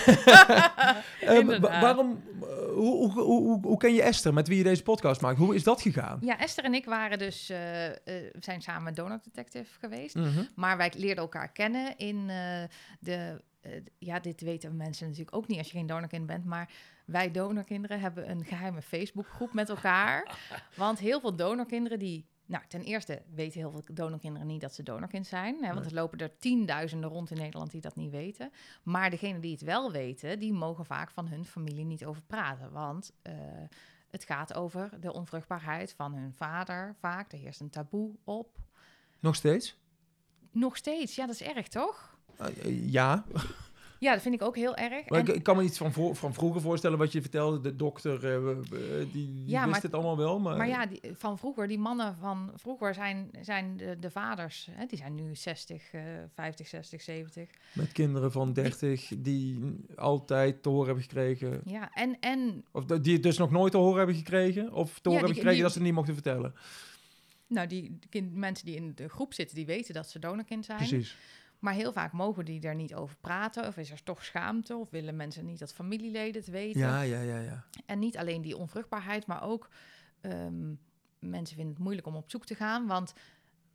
Eh, 1.20 1.46
wa- 1.60 1.80
waarom, 1.82 2.24
eh, 2.42 2.48
hoe, 2.74 3.12
hoe, 3.12 3.60
hoe, 3.62 3.78
ken 3.78 3.94
je 3.94 4.02
Esther, 4.02 4.34
met 4.34 4.48
wie 4.48 4.58
je 4.58 4.64
deze 4.64 4.84
podcast 4.84 5.22
maakt? 5.22 5.38
Hoe 5.38 5.56
is 5.56 5.64
dat 5.64 5.82
gegaan? 5.82 6.18
Ja, 6.22 6.40
Esther 6.40 6.64
en 6.64 6.74
ik 6.74 6.86
waren 6.86 7.18
dus, 7.18 7.50
eh, 7.50 7.86
eh, 7.86 7.94
we 8.06 8.32
zijn 8.40 8.62
samen 8.62 8.94
donor 8.94 9.20
detective 9.24 9.80
geweest. 9.80 10.16
Mhm. 10.16 10.44
Maar 10.56 10.78
wij 10.78 10.92
leerden 10.98 11.24
elkaar 11.24 11.52
kennen 11.52 11.98
in 11.98 12.30
eh, 12.30 12.64
de, 13.00 13.42
eh, 13.62 13.72
ja, 14.00 14.20
dit 14.20 14.42
weten 14.42 14.78
mensen 14.78 15.06
natuurlijk 15.08 15.36
ook 15.36 15.48
niet 15.48 15.58
als 15.58 15.72
je 15.72 15.78
geen 15.78 15.88
donorkind 15.88 16.26
bent, 16.26 16.46
maar 16.46 16.70
wij 17.06 17.32
donorkinderen 17.32 18.00
hebben 18.00 18.30
een 18.30 18.46
geheime 18.46 18.82
Facebookgroep 18.82 19.54
met 19.54 19.70
elkaar. 19.70 20.36
Want 20.76 21.00
heel 21.00 21.20
veel 21.20 21.36
donorkinderen 21.36 22.00
die... 22.00 22.26
Nou, 22.46 22.64
ten 22.68 22.82
eerste 22.82 23.22
weten 23.34 23.60
heel 23.60 23.72
veel 23.72 23.84
donorkinderen 23.94 24.48
niet 24.48 24.62
dat 24.62 24.74
ze 24.74 24.84
donorkind 24.84 25.28
zijn. 25.28 25.56
Hè, 25.56 25.68
want 25.68 25.80
Nee. 25.80 25.90
er 25.90 25.94
lopen 25.94 26.18
er 26.18 26.38
tienduizenden 26.38 27.10
rond 27.10 27.32
in 27.32 27.38
Nederland 27.38 27.72
die 27.72 27.82
dat 27.82 27.96
niet 27.96 28.12
weten. 28.12 28.52
Maar 28.84 29.10
degenen 29.10 29.42
die 29.42 29.52
het 29.52 29.62
wel 29.62 29.92
weten, 29.92 30.40
die 30.40 30.54
mogen 30.54 30.86
vaak 30.86 31.12
van 31.12 31.28
hun 31.28 31.46
familie 31.46 31.86
niet 31.86 32.06
over 32.06 32.22
praten. 32.22 32.72
Want 32.72 33.12
eh, 33.22 33.34
het 34.10 34.24
gaat 34.24 34.54
over 34.54 35.00
de 35.00 35.14
onvruchtbaarheid 35.14 35.94
van 35.94 36.14
hun 36.14 36.34
vader 36.34 36.96
vaak. 37.00 37.32
Er 37.32 37.38
heerst 37.38 37.60
een 37.60 37.70
taboe 37.70 38.16
op. 38.24 38.58
Nog 39.20 39.36
steeds? 39.36 39.78
Nog 40.52 40.78
steeds, 40.78 41.16
ja, 41.16 41.26
dat 41.26 41.36
is 41.36 41.42
erg, 41.42 41.68
toch? 41.68 42.18
Eh, 42.38 42.48
eh, 42.48 42.92
ja, 42.92 43.24
Ja, 44.04 44.14
dat 44.14 44.22
vind 44.22 44.36
ik 44.36 44.42
ook 44.42 44.56
heel 44.56 44.76
erg. 44.76 45.10
maar 45.10 45.20
En- 45.20 45.28
ik, 45.28 45.36
ik 45.36 45.44
kan 45.44 45.58
me 45.58 45.64
iets 45.64 45.78
van, 45.78 45.92
voor, 45.94 46.16
van 46.16 46.34
vroeger 46.34 46.62
voorstellen 46.62 46.98
wat 46.98 47.12
je 47.12 47.22
vertelde. 47.22 47.60
De 47.60 47.76
dokter, 47.76 48.34
eh, 48.34 48.56
die, 49.12 49.12
die 49.12 49.44
Ja, 49.46 49.60
wist 49.60 49.72
maar- 49.72 49.82
het 49.82 49.94
allemaal 49.94 50.18
wel. 50.18 50.40
Maar, 50.40 50.58
Maar 50.58 50.68
ja, 50.68 50.86
die, 50.86 51.00
van 51.14 51.38
vroeger, 51.38 51.68
die 51.68 51.80
mannen 51.80 52.16
van 52.20 52.52
vroeger 52.56 52.94
zijn, 52.94 53.30
zijn 53.42 53.78
de, 53.78 54.00
de 54.00 54.10
vaders, 54.12 54.68
hè, 54.72 54.86
die 54.86 54.98
zijn 54.98 55.16
nu 55.16 55.36
60, 55.36 55.94
eh 55.94 56.02
50, 56.34 56.68
60, 56.68 57.02
70. 57.02 57.50
Met 57.74 57.92
kinderen 57.92 58.32
van 58.32 58.54
30 58.54 59.12
die 59.18 59.76
altijd 59.96 60.64
te 60.64 60.70
horen 60.70 60.86
hebben 60.86 61.04
gekregen. 61.04 61.62
Ja, 61.66 61.90
en, 61.94 62.20
en 62.20 62.66
Of 62.72 62.86
die 62.86 63.14
het 63.14 63.24
dus 63.24 63.38
nog 63.38 63.52
nooit 63.52 63.72
te 63.72 63.78
horen 63.78 63.98
hebben 63.98 64.16
gekregen. 64.16 64.74
Of 64.74 64.88
te 64.94 64.94
Ja, 64.94 65.10
horen 65.10 65.18
hebben 65.18 65.36
gekregen 65.36 65.62
dat 65.62 65.72
ze 65.72 65.78
het 65.78 65.86
niet 65.88 65.96
mochten 65.96 66.14
vertellen. 66.14 66.54
nou, 67.48 67.68
die 67.68 68.00
kind, 68.10 68.36
mensen 68.36 68.66
die 68.66 68.76
in 68.76 68.92
de 68.96 69.10
groep 69.10 69.34
zitten, 69.34 69.56
die 69.56 69.66
weten 69.66 69.94
dat 69.94 70.10
ze 70.10 70.20
donorkind 70.20 70.66
zijn. 70.66 70.78
Precies. 70.78 71.18
Maar 71.64 71.74
heel 71.74 71.94
vaak 71.94 72.12
mogen 72.12 72.46
die 72.46 72.62
er 72.62 72.76
niet 72.76 72.96
over 72.96 73.16
praten. 73.22 73.68
Of 73.68 73.78
is 73.78 73.92
er 73.92 74.04
toch 74.04 74.24
schaamte. 74.24 74.76
Of 74.76 74.90
willen 74.90 75.16
mensen 75.16 75.46
niet 75.46 75.60
dat 75.60 75.74
familieleden 75.74 76.42
het 76.42 76.50
weten. 76.50 76.80
Ja, 76.80 77.02
ja, 77.02 77.22
ja, 77.22 77.40
ja. 77.40 77.66
En 77.86 78.00
niet 78.00 78.18
alleen 78.18 78.42
die 78.42 78.58
onvruchtbaarheid, 78.58 79.26
maar 79.26 79.44
ook 79.44 79.70
ehm, 80.22 80.74
mensen 81.20 81.56
vinden 81.56 81.74
het 81.74 81.84
moeilijk 81.84 82.08
om 82.08 82.16
op 82.16 82.30
zoek 82.30 82.46
te 82.46 82.56
gaan. 82.56 82.88
Want 82.88 83.14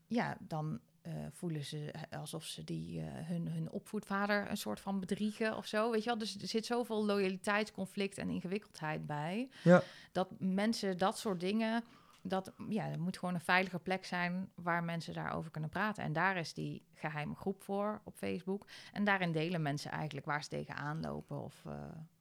ja, 0.06 0.36
dan 0.40 0.80
eh, 1.02 1.12
voelen 1.32 1.64
ze 1.64 1.94
alsof 2.10 2.44
ze 2.44 2.64
die, 2.64 3.00
eh, 3.00 3.06
hun, 3.10 3.48
hun 3.48 3.70
opvoedvader 3.70 4.50
een 4.50 4.56
soort 4.56 4.80
van 4.80 5.00
bedriegen 5.00 5.56
of 5.56 5.66
zo. 5.66 5.90
Weet 5.90 6.02
je 6.02 6.08
wel? 6.08 6.18
Dus 6.18 6.40
er 6.40 6.48
zit 6.48 6.66
zoveel 6.66 7.04
loyaliteitsconflict 7.04 8.18
en 8.18 8.30
ingewikkeldheid 8.30 9.06
bij. 9.06 9.48
Ja. 9.62 9.82
Dat 10.12 10.28
mensen 10.38 10.98
dat 10.98 11.18
soort 11.18 11.40
dingen. 11.40 11.84
Dat, 12.28 12.52
ja, 12.68 12.90
er 12.90 13.00
moet 13.00 13.18
gewoon 13.18 13.34
een 13.34 13.40
veilige 13.40 13.78
plek 13.78 14.04
zijn 14.04 14.50
waar 14.54 14.84
mensen 14.84 15.14
daarover 15.14 15.50
kunnen 15.50 15.70
praten. 15.70 16.02
En 16.04 16.12
daar 16.12 16.36
is 16.36 16.54
die 16.54 16.82
geheime 16.94 17.34
groep 17.34 17.62
voor 17.62 18.00
op 18.04 18.16
Facebook. 18.16 18.66
En 18.92 19.04
daarin 19.04 19.32
delen 19.32 19.62
mensen 19.62 19.90
eigenlijk 19.90 20.26
waar 20.26 20.42
ze 20.42 20.48
tegenaan 20.48 21.00
lopen 21.00 21.42
of 21.42 21.62
eh, 21.66 21.72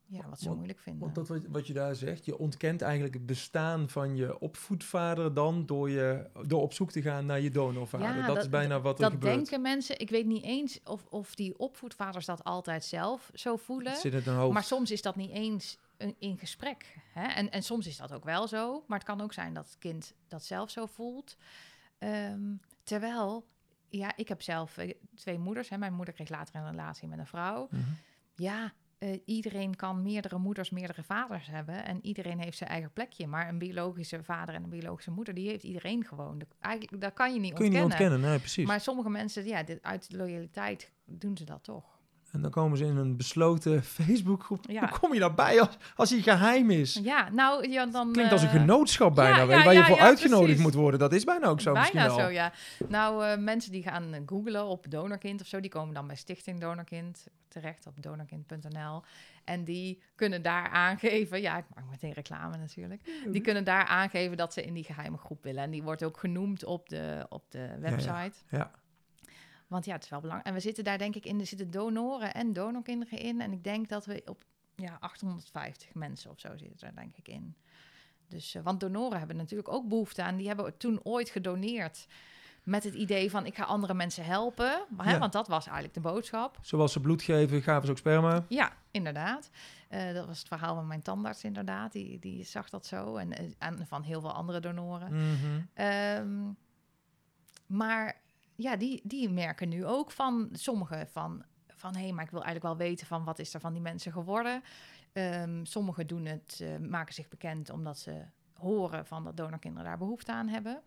ja, 0.10 0.30
wat 0.30 0.40
ze 0.40 0.46
Want- 0.46 0.56
moeilijk 0.58 0.80
vinden. 0.80 1.02
Want 1.02 1.16
dat 1.16 1.28
wat, 1.28 1.42
wat 1.48 1.68
je 1.68 1.74
daar 1.74 1.96
zegt, 1.96 2.26
je 2.26 2.38
ontkent 2.38 2.82
eigenlijk 2.82 3.14
het 3.14 3.26
bestaan 3.26 3.90
van 3.90 4.16
je 4.16 4.40
opvoedvader 4.40 5.34
dan 5.34 5.66
door, 5.66 5.90
je, 5.90 6.30
door 6.48 6.62
op 6.62 6.74
zoek 6.74 6.92
te 6.92 7.02
gaan 7.02 7.26
naar 7.26 7.40
je 7.40 7.50
donorvader. 7.50 8.08
Ja, 8.08 8.16
dat, 8.26 8.36
dat- 8.36 8.44
is 8.44 8.50
bijna 8.50 8.82
wat 8.82 8.96
er 8.98 9.04
dat 9.04 9.12
gebeurt. 9.12 9.34
denken 9.36 9.62
mensen. 9.62 10.00
Ik 10.00 10.10
weet 10.10 10.26
niet 10.26 10.44
eens 10.44 10.80
of, 10.84 11.06
of 11.10 11.36
die 11.36 11.58
opvoedvaders 11.60 12.26
dat 12.26 12.44
altijd 12.44 12.84
zelf 12.84 13.32
zo 13.34 13.56
voelen. 13.56 13.92
Het 13.92 14.02
zit 14.02 14.26
hoofd. 14.26 14.54
Maar 14.54 14.64
soms 14.64 14.92
is 14.92 15.02
dat 15.02 15.16
niet 15.16 15.32
eens 15.32 15.78
een, 15.82 15.87
in 16.20 16.38
gesprek. 16.38 16.96
Hè? 17.14 17.28
En, 17.28 17.50
en 17.52 17.64
soms 17.64 17.88
is 17.88 17.98
dat 17.98 18.14
ook 18.14 18.24
wel 18.24 18.48
zo. 18.48 18.84
Maar 18.88 18.98
het 18.98 19.08
kan 19.08 19.22
ook 19.22 19.34
zijn 19.34 19.54
dat 19.54 19.66
het 19.66 19.78
kind 19.78 20.14
dat 20.28 20.44
zelf 20.44 20.70
zo 20.70 20.86
voelt. 20.86 21.38
Ehm, 21.98 22.56
terwijl, 22.84 23.48
ja, 23.90 24.12
ik 24.16 24.28
heb 24.28 24.42
zelf 24.42 24.78
eh, 24.78 24.94
twee 25.16 25.40
moeders. 25.40 25.70
Hè. 25.70 25.78
Mijn 25.78 25.94
moeder 25.94 26.14
kreeg 26.14 26.30
later 26.30 26.56
een 26.56 26.70
relatie 26.70 27.08
met 27.08 27.20
een 27.20 27.28
vrouw. 27.28 27.68
Mhm. 27.72 27.82
Ja, 28.36 28.74
eh, 28.98 29.20
iedereen 29.26 29.76
kan 29.76 30.02
meerdere 30.02 30.38
moeders, 30.38 30.70
meerdere 30.70 31.04
vaders 31.04 31.48
hebben. 31.48 31.86
En 31.86 32.06
iedereen 32.06 32.40
heeft 32.40 32.58
zijn 32.58 32.70
eigen 32.70 32.92
plekje. 32.94 33.28
Maar 33.28 33.48
een 33.48 33.58
biologische 33.58 34.24
vader 34.24 34.56
en 34.56 34.64
een 34.64 34.70
biologische 34.70 35.12
moeder, 35.12 35.34
die 35.34 35.50
heeft 35.50 35.64
iedereen 35.64 36.06
gewoon. 36.06 36.38
Dat- 36.38 36.56
Eigenlijk, 36.60 37.02
dat 37.02 37.14
kan 37.14 37.34
je 37.34 37.40
niet 37.40 37.54
Kun 37.54 37.66
je 37.66 37.72
niet 37.72 37.82
ontkennen, 37.82 38.20
nee, 38.20 38.40
precies. 38.40 38.66
Maar 38.68 38.82
sommige 38.82 39.10
mensen, 39.10 39.46
ja, 39.46 39.64
dit, 39.64 39.82
uit 39.84 40.08
loyaliteit 40.14 40.92
doen 41.06 41.38
ze 41.38 41.44
dat 41.44 41.64
toch. 41.64 41.97
En 42.32 42.42
dan 42.42 42.52
komen 42.52 42.78
ze 42.78 42.86
in 42.86 42.98
een 42.98 43.18
besloten 43.18 43.84
Facebookgroep. 43.98 44.66
Ja. 44.70 44.80
Hoe 44.80 45.00
kom 45.00 45.14
je 45.14 45.20
daarbij 45.20 45.60
als, 45.60 45.78
als 45.96 46.10
hij 46.10 46.22
geheim 46.22 46.70
is? 46.70 47.00
Ja, 47.04 47.30
nou, 47.30 47.70
ja, 47.70 47.86
dan... 47.86 48.12
Klinkt 48.12 48.32
als 48.32 48.42
een 48.42 48.48
eh, 48.48 48.54
genootschap 48.54 49.16
bijna, 49.16 49.38
ja, 49.38 49.46
waar 49.46 49.74
je 49.74 49.84
voor 49.84 50.00
uitgenodigd 50.00 50.46
precies. 50.46 50.64
moet 50.64 50.74
worden. 50.74 51.00
Dat 51.00 51.14
is 51.14 51.24
bijna 51.24 51.48
ook 51.48 51.62
zo 51.62 51.74
Bijna 51.74 51.80
misschien 51.80 52.18
wel. 52.18 52.26
zo, 52.26 52.32
ja. 52.32 52.54
Nou, 52.88 53.26
eh, 53.26 53.38
mensen 53.38 53.72
die 53.72 53.84
gaan 53.84 54.14
eh, 54.14 54.22
googlen 54.26 54.66
op 54.66 54.86
donorkind 54.90 55.42
of 55.42 55.48
zo, 55.48 55.60
die 55.60 55.70
komen 55.70 55.94
dan 55.94 56.08
bij 56.08 56.16
Stichting 56.16 56.60
Donorkind 56.60 57.28
terecht 57.48 57.88
op 57.88 58.04
donorkind.nl. 58.04 59.04
En 59.44 59.64
die 59.64 60.02
kunnen 60.16 60.42
daar 60.42 60.70
aangeven, 60.70 61.42
ja, 61.42 61.58
ik 61.58 61.66
maak 61.76 61.90
meteen 61.90 62.14
reclame 62.14 62.58
natuurlijk. 62.58 63.02
Die 63.32 63.42
kunnen 63.42 63.64
daar 63.64 63.86
aangeven 63.86 64.38
dat 64.38 64.54
ze 64.54 64.64
in 64.64 64.74
die 64.74 64.84
geheime 64.84 65.18
groep 65.18 65.44
willen. 65.44 65.64
En 65.64 65.72
die 65.72 65.84
wordt 65.84 66.04
ook 66.04 66.18
genoemd 66.18 66.64
op 66.66 66.90
de, 66.90 67.26
op 67.30 67.52
de 67.52 67.78
website. 67.80 68.34
Ja. 68.50 68.72
Want 69.68 69.86
ja, 69.86 69.94
het 69.94 70.04
is 70.04 70.10
wel 70.10 70.20
belangrijk. 70.20 70.50
En 70.50 70.56
we 70.56 70.66
zitten 70.66 70.84
daar 70.84 70.98
denk 70.98 71.16
ik 71.16 71.26
in, 71.26 71.40
er 71.40 71.46
zitten 71.46 71.72
donoren 71.72 72.34
en 72.34 72.54
donorkinderen 72.54 73.20
in. 73.20 73.42
En 73.42 73.52
ik 73.52 73.64
denk 73.64 73.90
dat 73.90 74.06
we 74.06 74.22
op 74.26 74.44
ja, 74.76 74.98
850 75.00 75.94
mensen 75.94 76.32
of 76.32 76.40
zo 76.40 76.58
zitten 76.58 76.88
er 76.88 76.96
denk 76.96 77.16
ik 77.18 77.28
in. 77.28 77.56
Dus, 78.28 78.56
eh, 78.56 78.64
want 78.64 78.80
donoren 78.80 79.18
hebben 79.18 79.38
natuurlijk 79.38 79.70
ook 79.70 79.88
behoefte 79.88 80.24
aan. 80.24 80.36
Die 80.38 80.48
hebben 80.48 80.78
toen 80.78 81.00
ooit 81.04 81.30
gedoneerd 81.30 82.08
met 82.64 82.84
het 82.84 82.94
idee 82.94 83.30
van 83.30 83.46
ik 83.46 83.56
ga 83.56 83.64
andere 83.64 83.94
mensen 83.94 84.26
helpen. 84.26 84.86
Maar, 84.90 85.06
hè, 85.06 85.12
Ja. 85.12 85.20
Want 85.20 85.34
dat 85.34 85.48
was 85.48 85.66
eigenlijk 85.66 85.94
de 85.94 86.00
boodschap. 86.00 86.58
Zoals 86.62 86.92
ze 86.92 87.00
bloed 87.00 87.22
geven, 87.22 87.62
gaven 87.62 87.86
ze 87.86 87.92
ook 87.92 87.98
sperma. 87.98 88.46
Ja, 88.48 88.72
inderdaad. 88.92 89.50
Eh, 89.90 90.14
dat 90.14 90.26
was 90.26 90.40
het 90.40 90.48
verhaal 90.48 90.76
van 90.76 90.88
mijn 90.88 91.02
tandarts 91.02 91.44
inderdaad. 91.44 91.92
Die, 91.92 92.20
die 92.20 92.44
zag 92.44 92.70
dat 92.70 92.86
zo. 92.86 93.16
En, 93.16 93.34
eh, 93.34 93.46
en 93.58 93.88
van 93.88 94.02
heel 94.04 94.22
veel 94.22 94.34
andere 94.34 94.60
donoren. 94.60 95.14
Mhm. 95.14 95.62
Ehm, 95.74 96.52
maar 97.66 98.22
ja, 98.58 98.76
die, 98.76 99.02
die 99.04 99.30
merken 99.30 99.70
nu 99.70 99.86
ook 99.86 100.12
van 100.12 100.50
sommigen 100.52 101.08
van, 101.08 101.44
van 101.68 101.96
hé, 101.96 102.12
maar 102.12 102.24
ik 102.24 102.32
wil 102.32 102.44
eigenlijk 102.44 102.78
wel 102.78 102.88
weten 102.88 103.08
van 103.08 103.24
wat 103.24 103.40
is 103.40 103.54
er 103.54 103.60
van 103.60 103.74
die 103.74 103.82
mensen 103.82 104.12
geworden. 104.12 104.62
Ehm 105.14 105.66
sommigen 105.66 106.08
doen 106.08 106.26
het, 106.26 106.60
eh, 106.62 106.78
maken 106.90 107.14
zich 107.14 107.28
bekend 107.28 107.70
omdat 107.70 108.00
ze 108.00 108.24
horen 108.54 109.06
van 109.06 109.24
dat 109.24 109.38
donorkinderen 109.38 109.86
daar 109.88 109.98
behoefte 109.98 110.32
aan 110.32 110.48
hebben. 110.48 110.82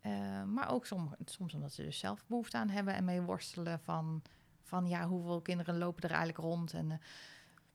Eh, 0.00 0.42
maar 0.44 0.70
ook 0.70 0.86
sommige, 0.86 1.16
soms 1.24 1.54
omdat 1.54 1.72
ze 1.72 1.82
dus 1.82 1.98
zelf 1.98 2.26
behoefte 2.26 2.56
aan 2.56 2.68
hebben 2.68 2.94
en 2.94 3.04
mee 3.04 3.20
worstelen 3.22 3.80
van, 3.80 4.22
van 4.62 4.86
ja, 4.86 5.06
hoeveel 5.06 5.40
kinderen 5.40 5.78
lopen 5.78 6.02
er 6.02 6.14
eigenlijk 6.16 6.38
rond. 6.38 6.72
En 6.72 6.90
eh, 6.90 6.98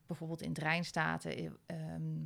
bijvoorbeeld 0.06 0.42
in 0.42 0.48
het 0.48 0.58
Rijnstaten, 0.58 1.36
eh, 1.36 1.50
ehm, 1.66 2.22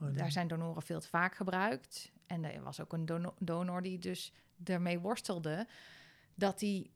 Oh, 0.00 0.08
nee. 0.08 0.16
daar 0.16 0.30
zijn 0.32 0.48
donoren 0.48 0.82
veel 0.82 1.00
te 1.00 1.08
vaak 1.08 1.34
gebruikt. 1.34 2.12
En 2.26 2.44
er 2.44 2.62
was 2.62 2.80
ook 2.80 2.92
een 2.92 3.06
dono- 3.06 3.34
donor 3.38 3.82
die 3.82 3.98
dus 3.98 4.32
ermee 4.64 4.98
worstelde 5.00 5.66
dat 6.34 6.60
hij 6.60 6.90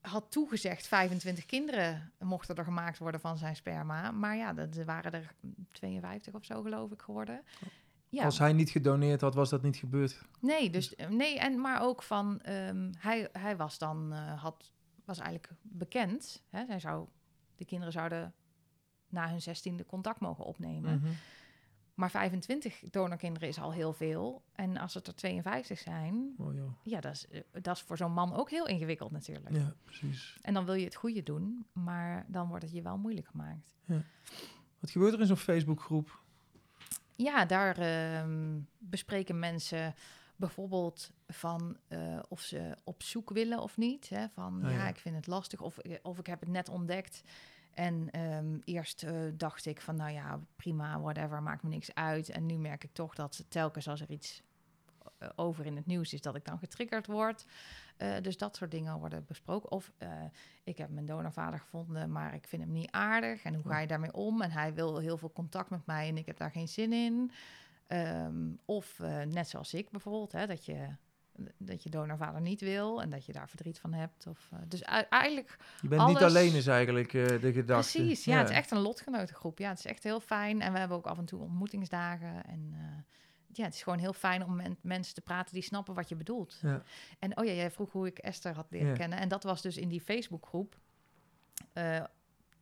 had 0.00 0.30
toegezegd 0.30 0.86
25 0.86 1.46
kinderen 1.46 2.12
mochten 2.18 2.56
er 2.56 2.64
gemaakt 2.64 2.98
worden 2.98 3.20
van 3.20 3.38
zijn 3.38 3.56
sperma. 3.56 4.10
Maar 4.10 4.36
ja, 4.36 4.52
dat 4.52 4.74
waren 4.76 5.12
er 5.12 5.34
52 5.72 6.34
of 6.34 6.44
zo 6.44 6.62
geloof 6.62 6.90
ik 6.90 7.02
geworden. 7.02 7.42
Ja, 8.08 8.24
Als 8.24 8.38
hij 8.38 8.52
niet 8.52 8.70
gedoneerd 8.70 9.20
had, 9.20 9.34
was 9.34 9.50
dat 9.50 9.62
niet 9.62 9.76
gebeurd. 9.76 10.22
nee, 10.40 10.70
dus 10.70 10.94
nee, 11.08 11.38
en 11.38 11.60
maar 11.60 11.82
ook 11.82 12.02
van 12.02 12.40
ehm, 12.40 12.92
hij, 12.98 13.28
hij 13.32 13.56
was 13.56 13.78
dan 13.78 14.12
eh, 14.12 14.42
had 14.42 14.72
was 15.04 15.18
eigenlijk 15.18 15.52
bekend. 15.62 16.42
Hè? 16.50 16.64
Hij 16.64 16.80
zou 16.80 17.08
de 17.56 17.64
kinderen 17.64 17.92
zouden 17.92 18.34
na 19.08 19.28
hun 19.28 19.42
zestiende 19.42 19.86
contact 19.86 20.20
mogen 20.20 20.44
opnemen. 20.44 20.98
Mhm. 21.00 21.12
Maar 21.96 22.10
25 22.10 22.80
donorkinderen 22.90 23.48
is 23.48 23.58
al 23.58 23.72
heel 23.72 23.92
veel. 23.92 24.42
En 24.52 24.76
als 24.76 24.94
het 24.94 25.06
er 25.06 25.14
52 25.14 25.78
zijn, 25.78 26.34
Oh, 26.38 26.54
joh. 26.54 26.70
ja, 26.82 27.00
dat 27.00 27.12
is, 27.12 27.28
eh, 27.28 27.40
dat 27.62 27.76
is 27.76 27.82
voor 27.82 27.96
zo'n 27.96 28.12
man 28.12 28.34
ook 28.34 28.50
heel 28.50 28.66
ingewikkeld 28.66 29.10
natuurlijk. 29.10 29.54
Ja, 29.54 29.74
precies. 29.84 30.38
En 30.42 30.54
dan 30.54 30.64
wil 30.64 30.74
je 30.74 30.84
het 30.84 30.94
goede 30.94 31.22
doen, 31.22 31.66
maar 31.72 32.24
dan 32.28 32.48
wordt 32.48 32.64
het 32.64 32.72
je 32.72 32.82
wel 32.82 32.98
moeilijk 32.98 33.26
gemaakt. 33.26 33.74
Wat 34.78 34.90
gebeurt 34.90 35.12
er 35.14 35.20
in 35.20 35.26
zo'n 35.26 35.36
Facebookgroep? 35.36 36.20
Ja, 37.16 37.44
daar 37.44 37.78
ehm, 37.78 38.58
bespreken 38.78 39.38
mensen 39.38 39.94
bijvoorbeeld 40.36 41.10
van 41.28 41.76
eh, 41.88 42.18
of 42.28 42.40
ze 42.40 42.76
op 42.84 43.02
zoek 43.02 43.30
willen 43.30 43.58
of 43.62 43.76
niet. 43.76 44.08
Hè? 44.08 44.28
Van 44.28 44.64
Ah, 44.64 44.70
ja, 44.70 44.76
ja. 44.76 44.88
ik 44.88 44.96
vind 44.98 45.16
het 45.16 45.26
lastig 45.26 45.60
of, 45.60 45.78
eh, 45.78 45.98
of 46.02 46.18
ik 46.18 46.26
heb 46.26 46.40
het 46.40 46.48
net 46.48 46.68
ontdekt. 46.68 47.22
En 47.76 48.10
ehm, 48.10 48.58
eerst 48.64 49.02
eh, 49.02 49.12
dacht 49.34 49.66
ik 49.66 49.80
van 49.80 49.96
nou 49.96 50.10
ja, 50.10 50.40
prima, 50.56 51.00
whatever, 51.00 51.42
maakt 51.42 51.62
me 51.62 51.68
niks 51.68 51.94
uit. 51.94 52.28
En 52.28 52.46
nu 52.46 52.58
merk 52.58 52.84
ik 52.84 52.92
toch 52.92 53.14
dat 53.14 53.44
telkens 53.48 53.88
als 53.88 54.00
er 54.00 54.10
iets 54.10 54.42
eh, 55.18 55.28
over 55.34 55.66
in 55.66 55.76
het 55.76 55.86
nieuws 55.86 56.12
is, 56.12 56.20
dat 56.20 56.36
ik 56.36 56.44
dan 56.44 56.58
getriggerd 56.58 57.06
word. 57.06 57.46
Eh, 57.96 58.14
dus 58.22 58.36
dat 58.36 58.56
soort 58.56 58.70
dingen 58.70 58.98
worden 58.98 59.24
besproken. 59.26 59.70
Of 59.70 59.92
ik 60.64 60.78
heb 60.78 60.90
mijn 60.90 61.06
donorvader 61.06 61.58
gevonden, 61.58 62.12
maar 62.12 62.34
ik 62.34 62.46
vind 62.46 62.62
hem 62.62 62.72
niet 62.72 62.90
aardig. 62.90 63.42
En 63.42 63.54
hoe 63.54 63.68
ga 63.68 63.78
je 63.78 63.86
daarmee 63.86 64.12
om? 64.12 64.42
En 64.42 64.50
hij 64.50 64.74
wil 64.74 64.98
heel 64.98 65.18
veel 65.18 65.32
contact 65.32 65.70
met 65.70 65.86
mij 65.86 66.08
en 66.08 66.16
ik 66.16 66.26
heb 66.26 66.36
daar 66.36 66.50
geen 66.50 66.68
zin 66.68 66.92
in. 66.92 67.30
Ehm, 67.86 68.50
of 68.64 68.98
net 69.28 69.48
zoals 69.48 69.74
ik 69.74 69.90
bijvoorbeeld, 69.90 70.32
hè, 70.32 70.46
dat 70.46 70.64
je 70.64 70.88
dat 71.58 71.82
je 71.82 71.90
donorvader 71.90 72.40
niet 72.40 72.60
wil 72.60 73.02
en 73.02 73.10
dat 73.10 73.26
je 73.26 73.32
daar 73.32 73.48
verdriet 73.48 73.78
van 73.78 73.92
hebt. 73.92 74.26
Of, 74.26 74.48
uh, 74.54 74.58
dus 74.68 74.82
eigenlijk. 75.10 75.56
Je 75.82 75.88
bent 75.88 76.06
niet 76.06 76.22
alleen, 76.22 76.54
is 76.54 76.66
eigenlijk 76.66 77.14
eh, 77.14 77.26
de 77.26 77.52
gedachte. 77.52 77.98
Precies, 77.98 78.24
ja, 78.24 78.38
het 78.38 78.48
is 78.48 78.56
echt 78.56 78.70
een 78.70 78.78
lotgenotengroep. 78.78 79.58
Ja, 79.58 79.68
het 79.68 79.78
is 79.78 79.84
echt 79.86 80.02
heel 80.02 80.20
fijn. 80.20 80.60
En 80.60 80.72
we 80.72 80.78
hebben 80.78 80.96
ook 80.96 81.06
af 81.06 81.18
en 81.18 81.24
toe 81.24 81.40
ontmoetingsdagen. 81.40 82.44
En 82.46 82.70
eh, 82.72 82.80
ja, 83.52 83.64
het 83.64 83.74
is 83.74 83.82
gewoon 83.82 83.98
heel 83.98 84.12
fijn 84.12 84.44
om 84.44 84.56
met 84.56 84.82
mensen 84.82 85.14
te 85.14 85.20
praten 85.20 85.54
die 85.54 85.62
snappen 85.62 85.94
wat 85.94 86.08
je 86.08 86.16
bedoelt. 86.16 86.58
Ja. 86.62 86.82
En 87.18 87.38
oh 87.38 87.44
ja, 87.44 87.52
jij 87.52 87.70
vroeg 87.70 87.92
hoe 87.92 88.06
ik 88.06 88.18
Esther 88.18 88.54
had 88.54 88.66
leren 88.70 88.88
Ja. 88.88 88.94
kennen. 88.94 89.18
En 89.18 89.28
dat 89.28 89.42
was 89.42 89.62
dus 89.62 89.76
in 89.76 89.88
die 89.88 90.00
Facebookgroep. 90.00 90.76
eh, 91.72 92.04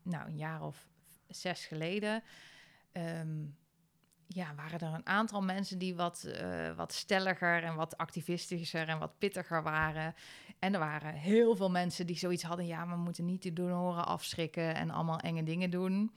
nou, 0.03 0.27
een 0.29 0.37
jaar 0.37 0.63
of 0.63 0.87
zes 1.29 1.67
geleden. 1.67 2.23
ehm, 2.93 3.45
ja, 4.29 4.55
waren 4.55 4.81
er 4.81 4.95
een 4.95 5.07
aantal 5.07 5.43
mensen 5.43 5.79
die 5.79 5.95
wat, 5.95 6.25
eh, 6.25 6.77
wat 6.77 6.93
stelliger 6.93 7.63
en 7.63 7.75
wat 7.75 7.97
activistischer 7.97 8.89
en 8.89 8.99
wat 8.99 9.19
pittiger 9.19 9.63
waren. 9.63 10.15
En 10.59 10.73
er 10.73 10.79
waren 10.79 11.15
heel 11.15 11.57
veel 11.57 11.71
mensen 11.71 12.07
die 12.07 12.19
zoiets 12.19 12.43
hadden. 12.43 12.67
Ja, 12.67 12.89
we 12.89 12.97
moeten 12.97 13.25
niet 13.25 13.43
de 13.43 13.53
donoren 13.53 14.07
afschrikken 14.07 14.75
en 14.75 14.91
allemaal 14.91 15.19
enge 15.19 15.43
dingen 15.43 15.71
doen. 15.71 16.11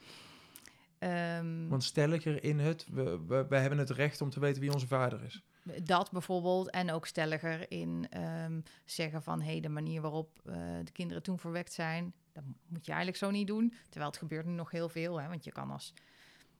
Ehm, 1.00 1.68
Want 1.68 1.84
stelliger 1.84 2.44
in 2.44 2.60
het, 2.60 2.86
we, 2.92 3.26
we, 3.28 3.46
we 3.50 3.58
hebben 3.58 3.80
het 3.80 3.90
recht 3.90 4.22
om 4.22 4.30
te 4.30 4.40
weten 4.40 4.62
wie 4.62 4.74
onze 4.74 4.88
vader 4.88 5.24
is. 5.24 5.44
Dat 5.84 6.12
bijvoorbeeld. 6.12 6.70
En 6.70 6.92
ook 6.92 7.06
stelliger 7.06 7.72
in 7.72 8.08
ehm, 8.10 8.62
zeggen 8.86 9.24
van... 9.24 9.42
hé, 9.42 9.52
hey, 9.52 9.60
de 9.60 9.70
manier 9.70 10.02
waarop 10.02 10.40
eh, 10.46 10.56
de 10.84 10.92
kinderen 10.92 11.24
toen 11.24 11.40
verwekt 11.40 11.74
zijn... 11.74 12.14
dat 12.32 12.44
moet 12.68 12.86
je 12.86 12.92
eigenlijk 12.92 13.20
zo 13.20 13.32
niet 13.32 13.48
doen. 13.48 13.74
Terwijl 13.90 14.12
het 14.12 14.20
gebeurt 14.20 14.46
nu 14.46 14.52
nog 14.52 14.72
heel 14.72 14.90
veel. 14.90 15.22
Hè? 15.22 15.28
Want 15.28 15.44
je 15.44 15.52
kan 15.52 15.72
als... 15.72 15.94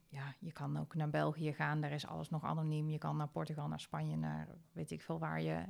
Ja, 0.08 0.34
je 0.38 0.52
kan 0.52 0.76
ook 0.76 0.94
naar 0.94 1.10
België 1.10 1.52
gaan. 1.52 1.80
Daar 1.80 1.92
is 1.92 2.06
alles 2.06 2.30
nog 2.30 2.44
anoniem. 2.44 2.88
Je 2.88 2.98
kan 2.98 3.16
naar 3.16 3.28
Portugal, 3.28 3.68
naar 3.68 3.80
Spanje, 3.80 4.16
naar 4.16 4.48
weet 4.72 4.90
ik 4.90 5.02
veel 5.02 5.18
waar 5.18 5.42
je... 5.42 5.64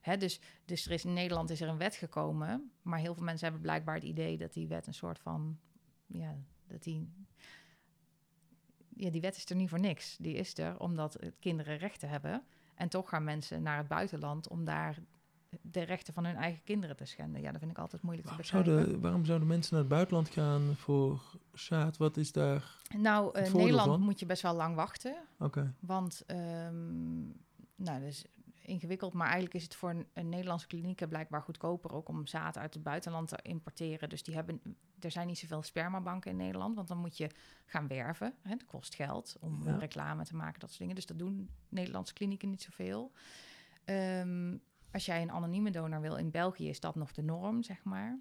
Hè, 0.00 0.16
dus 0.16 0.40
dus 0.64 0.86
er 0.86 0.92
is, 0.92 1.04
in 1.04 1.12
Nederland 1.12 1.50
is 1.50 1.60
er 1.60 1.68
een 1.68 1.78
wet 1.78 1.94
gekomen. 1.94 2.72
Maar 2.82 2.98
heel 2.98 3.14
veel 3.14 3.24
mensen 3.24 3.44
hebben 3.44 3.62
blijkbaar 3.62 3.94
het 3.94 4.04
idee 4.04 4.38
dat 4.38 4.52
die 4.52 4.68
wet 4.68 4.86
een 4.86 4.94
soort 4.94 5.18
van... 5.18 5.58
Ja, 6.06 6.36
dat 6.66 6.82
die... 6.82 7.12
Ja, 8.96 9.10
die 9.10 9.20
wet 9.20 9.36
is 9.36 9.50
er 9.50 9.56
niet 9.56 9.68
voor 9.68 9.80
niks. 9.80 10.16
Die 10.16 10.34
is 10.34 10.58
er 10.58 10.80
omdat 10.80 11.18
kinderen 11.38 11.76
rechten 11.76 12.08
hebben. 12.08 12.44
En 12.74 12.88
toch 12.88 13.08
gaan 13.08 13.24
mensen 13.24 13.62
naar 13.62 13.78
het 13.78 13.88
buitenland 13.88 14.48
om 14.48 14.64
daar 14.64 14.98
de 15.62 15.82
rechten 15.82 16.14
van 16.14 16.24
hun 16.24 16.36
eigen 16.36 16.62
kinderen 16.64 16.96
te 16.96 17.04
schenden. 17.04 17.40
Ja, 17.40 17.50
dat 17.50 17.58
vind 17.60 17.70
ik 17.72 17.78
altijd 17.78 18.02
moeilijk 18.02 18.28
Waarom 18.28 18.44
te 18.44 18.50
begrijpen. 18.52 18.80
zouden, 18.82 19.00
waarom 19.02 19.24
zouden 19.24 19.48
mensen 19.48 19.72
naar 19.72 19.80
het 19.84 19.92
buitenland 19.92 20.28
gaan 20.28 20.74
voor 20.76 21.22
zaad? 21.52 21.96
Wat 21.96 22.16
is 22.16 22.32
daar... 22.32 22.80
Nou, 22.98 23.26
het 23.26 23.36
in 23.36 23.42
voordeel 23.42 23.60
Nederland 23.60 23.88
van? 23.90 24.00
moet 24.00 24.18
je 24.20 24.26
best 24.26 24.42
wel 24.42 24.54
lang 24.54 24.74
wachten. 24.74 25.16
Oké, 25.38 25.74
Want, 25.80 26.22
ehm, 26.26 27.22
nou, 27.76 28.00
dat 28.00 28.02
is 28.02 28.24
ingewikkeld. 28.62 29.12
Maar 29.12 29.24
eigenlijk 29.26 29.54
is 29.54 29.62
het 29.62 29.74
voor 29.74 29.90
een, 29.90 30.06
een 30.12 30.28
Nederlandse 30.28 30.66
klinieken 30.66 31.08
blijkbaar 31.08 31.42
goedkoper 31.42 31.92
ook 31.92 32.08
om 32.08 32.26
zaad 32.26 32.58
uit 32.58 32.74
het 32.74 32.82
buitenland 32.82 33.28
te 33.28 33.38
importeren. 33.42 34.08
Dus 34.08 34.22
die 34.22 34.34
hebben, 34.34 34.60
er 35.00 35.10
zijn 35.10 35.26
niet 35.26 35.38
zoveel 35.38 35.62
spermabanken 35.62 36.30
in 36.30 36.36
Nederland. 36.36 36.74
Want 36.74 36.88
dan 36.88 36.98
moet 36.98 37.16
je 37.16 37.30
gaan 37.66 37.86
werven. 37.88 38.34
Hè, 38.42 38.50
dat 38.50 38.64
kost 38.66 38.94
geld 38.94 39.36
om 39.40 39.62
Ja. 39.64 39.72
eh, 39.72 39.78
reclame 39.78 40.24
te 40.24 40.36
maken, 40.36 40.60
dat 40.60 40.68
soort 40.68 40.80
dingen. 40.80 40.94
Dus 40.94 41.06
dat 41.06 41.18
doen 41.18 41.48
Nederlandse 41.68 42.12
klinieken 42.14 42.50
niet 42.50 42.62
zoveel. 42.62 43.12
Ehm, 43.84 44.56
als 44.94 45.04
jij 45.04 45.22
een 45.22 45.30
anonieme 45.30 45.70
donor 45.70 46.00
wil 46.00 46.16
in 46.16 46.30
België, 46.30 46.68
is 46.68 46.80
dat 46.80 46.94
nog 46.94 47.12
de 47.12 47.22
norm, 47.22 47.62
zeg 47.62 47.84
maar. 47.84 48.18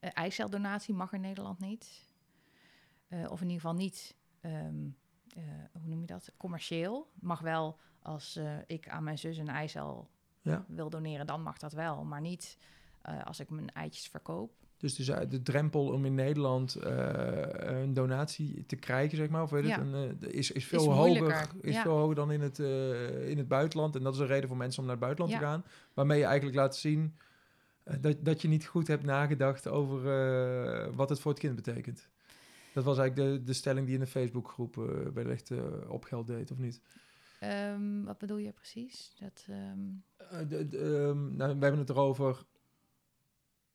Eh 0.00 0.10
eiceldonatie 0.12 0.94
mag 0.94 1.12
in 1.12 1.20
Nederland 1.20 1.58
niet. 1.58 2.10
Eh, 3.08 3.30
of 3.30 3.40
in 3.40 3.46
ieder 3.46 3.60
geval 3.60 3.74
niet, 3.74 4.16
ehm, 4.40 4.88
eh, 5.28 5.42
hoe 5.72 5.88
noem 5.88 6.00
je 6.00 6.06
dat, 6.06 6.32
commercieel. 6.36 7.10
Mag 7.14 7.40
wel 7.40 7.78
als 8.02 8.40
ik 8.66 8.88
aan 8.88 9.04
mijn 9.04 9.18
zus 9.18 9.36
een 9.36 9.48
eicel 9.48 10.10
ja. 10.40 10.64
wil 10.68 10.90
doneren, 10.90 11.26
dan 11.26 11.42
mag 11.42 11.58
dat 11.58 11.72
wel. 11.72 12.04
Maar 12.04 12.20
niet 12.20 12.58
als 13.24 13.40
ik 13.40 13.50
mijn 13.50 13.72
eitjes 13.72 14.08
verkoop. 14.08 14.52
Dus 14.82 14.94
de, 14.94 15.28
de 15.28 15.42
drempel 15.42 15.86
om 15.86 16.04
in 16.04 16.14
Nederland 16.14 16.74
eh, 16.74 17.80
een 17.82 17.92
donatie 17.94 18.64
te 18.66 18.76
krijgen, 18.76 19.16
zeg 19.16 19.28
maar, 19.28 19.42
of 19.42 19.50
weet 19.50 19.66
Ja. 19.66 19.78
het, 19.78 19.80
een, 19.92 20.18
eh, 20.20 20.32
is, 20.32 20.50
is 20.50 20.64
veel 20.64 20.92
hoger, 20.92 21.48
is 21.60 21.74
ja. 21.74 21.82
veel 21.82 21.96
hoger 21.96 22.14
dan 22.14 22.32
in 22.32 22.40
het, 22.40 22.58
eh, 22.58 23.28
in 23.28 23.38
het 23.38 23.48
buitenland. 23.48 23.96
En 23.96 24.02
dat 24.02 24.14
is 24.14 24.20
een 24.20 24.26
reden 24.26 24.48
voor 24.48 24.56
mensen 24.56 24.80
om 24.80 24.86
naar 24.88 24.96
het 24.96 25.04
buitenland 25.04 25.38
te 25.38 25.44
gaan. 25.46 25.64
Waarmee 25.94 26.18
je 26.18 26.24
eigenlijk 26.24 26.56
laat 26.56 26.76
zien 26.76 27.14
dat, 28.00 28.16
dat 28.20 28.42
je 28.42 28.48
niet 28.48 28.66
goed 28.66 28.86
hebt 28.86 29.04
nagedacht 29.04 29.68
over 29.68 30.02
wat 30.94 31.08
het 31.08 31.20
voor 31.20 31.30
het 31.30 31.40
kind 31.40 31.54
betekent. 31.56 32.08
Dat 32.74 32.84
was 32.84 32.98
eigenlijk 32.98 33.30
de, 33.38 33.44
de 33.44 33.52
stelling 33.52 33.86
die 33.86 33.94
in 33.94 34.00
de 34.00 34.06
Facebookgroep 34.06 34.78
eh, 34.78 35.90
op 35.90 36.04
geld 36.04 36.26
deed, 36.26 36.50
of 36.50 36.58
niet? 36.58 36.80
Ehm, 37.40 38.02
wat 38.04 38.18
bedoel 38.18 38.36
je 38.36 38.52
precies? 38.52 39.14
Dat, 39.18 39.46
ehm, 39.48 39.78
Eh, 40.16 40.48
de- 40.48 40.68
de, 40.68 40.78
ehm, 40.78 41.36
nou, 41.36 41.54
we 41.58 41.62
hebben 41.62 41.78
het 41.78 41.90
erover. 41.90 42.42